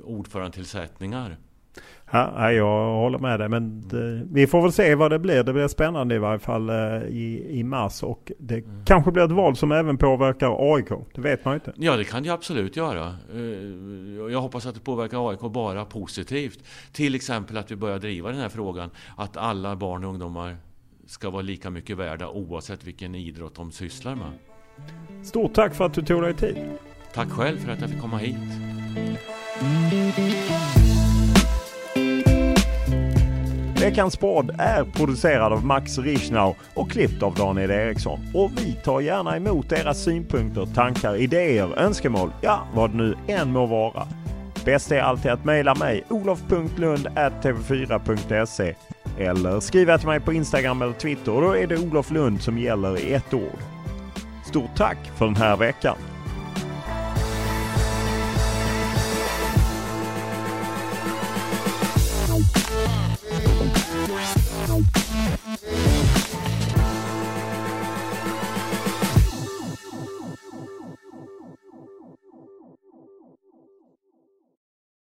ordförandetillsättningar. 0.04 1.36
Ja, 2.14 2.52
jag 2.52 2.94
håller 2.94 3.18
med 3.18 3.40
dig. 3.40 3.48
Men 3.48 3.88
det, 3.88 4.26
vi 4.30 4.46
får 4.46 4.62
väl 4.62 4.72
se 4.72 4.94
vad 4.94 5.10
det 5.10 5.18
blir. 5.18 5.42
Det 5.42 5.52
blir 5.52 5.68
spännande 5.68 6.14
i 6.14 6.18
varje 6.18 6.38
fall 6.38 6.68
eh, 6.68 6.76
i, 7.08 7.46
i 7.50 7.64
mars. 7.64 8.02
Och 8.02 8.32
det 8.38 8.54
mm. 8.54 8.84
kanske 8.84 9.10
blir 9.10 9.24
ett 9.24 9.30
val 9.30 9.56
som 9.56 9.72
även 9.72 9.98
påverkar 9.98 10.74
AIK. 10.74 10.88
Det 11.14 11.20
vet 11.20 11.44
man 11.44 11.54
inte. 11.54 11.72
Ja, 11.76 11.96
det 11.96 12.04
kan 12.04 12.22
det 12.22 12.30
absolut 12.30 12.76
göra. 12.76 13.06
Eh, 13.34 14.32
jag 14.32 14.40
hoppas 14.40 14.66
att 14.66 14.74
det 14.74 14.80
påverkar 14.80 15.30
AIK 15.30 15.40
bara 15.40 15.84
positivt. 15.84 16.64
Till 16.92 17.14
exempel 17.14 17.56
att 17.56 17.70
vi 17.70 17.76
börjar 17.76 17.98
driva 17.98 18.28
den 18.30 18.40
här 18.40 18.48
frågan. 18.48 18.90
Att 19.16 19.36
alla 19.36 19.76
barn 19.76 20.04
och 20.04 20.10
ungdomar 20.10 20.56
ska 21.06 21.30
vara 21.30 21.42
lika 21.42 21.70
mycket 21.70 21.96
värda 21.96 22.28
oavsett 22.28 22.84
vilken 22.84 23.14
idrott 23.14 23.54
de 23.54 23.70
sysslar 23.70 24.14
med. 24.14 24.32
Stort 25.24 25.54
tack 25.54 25.74
för 25.74 25.84
att 25.84 25.94
du 25.94 26.02
tog 26.02 26.22
dig 26.22 26.34
tid. 26.34 26.56
Tack 27.14 27.30
själv 27.30 27.58
för 27.58 27.72
att 27.72 27.80
jag 27.80 27.90
fick 27.90 28.00
komma 28.00 28.18
hit. 28.18 28.36
Veckans 33.82 34.16
podd 34.16 34.50
är 34.58 34.84
producerad 34.84 35.52
av 35.52 35.64
Max 35.64 35.98
Richnau 35.98 36.54
och 36.74 36.90
klippt 36.90 37.22
av 37.22 37.34
Daniel 37.34 37.70
Eriksson. 37.70 38.20
Och 38.34 38.50
vi 38.56 38.72
tar 38.72 39.00
gärna 39.00 39.36
emot 39.36 39.72
era 39.72 39.94
synpunkter, 39.94 40.68
tankar, 40.74 41.16
idéer, 41.16 41.78
önskemål, 41.78 42.32
ja 42.40 42.66
vad 42.74 42.90
det 42.90 42.96
nu 42.96 43.14
än 43.26 43.52
må 43.52 43.66
vara. 43.66 44.06
Bäst 44.64 44.92
är 44.92 45.00
alltid 45.00 45.30
att 45.30 45.44
mejla 45.44 45.74
mig 45.74 46.04
olof.lund.tv4.se 46.08 48.74
eller 49.18 49.60
skriva 49.60 49.98
till 49.98 50.08
mig 50.08 50.20
på 50.20 50.32
Instagram 50.32 50.82
eller 50.82 50.92
Twitter 50.92 51.32
och 51.32 51.42
då 51.42 51.56
är 51.56 51.66
det 51.66 51.78
Olof 51.78 52.10
Lund 52.10 52.42
som 52.42 52.58
gäller 52.58 53.00
i 53.00 53.14
ett 53.14 53.34
ord. 53.34 53.58
Stort 54.46 54.76
tack 54.76 54.98
för 55.16 55.24
den 55.24 55.36
här 55.36 55.56
veckan! 55.56 55.96
Bye. 65.60 66.01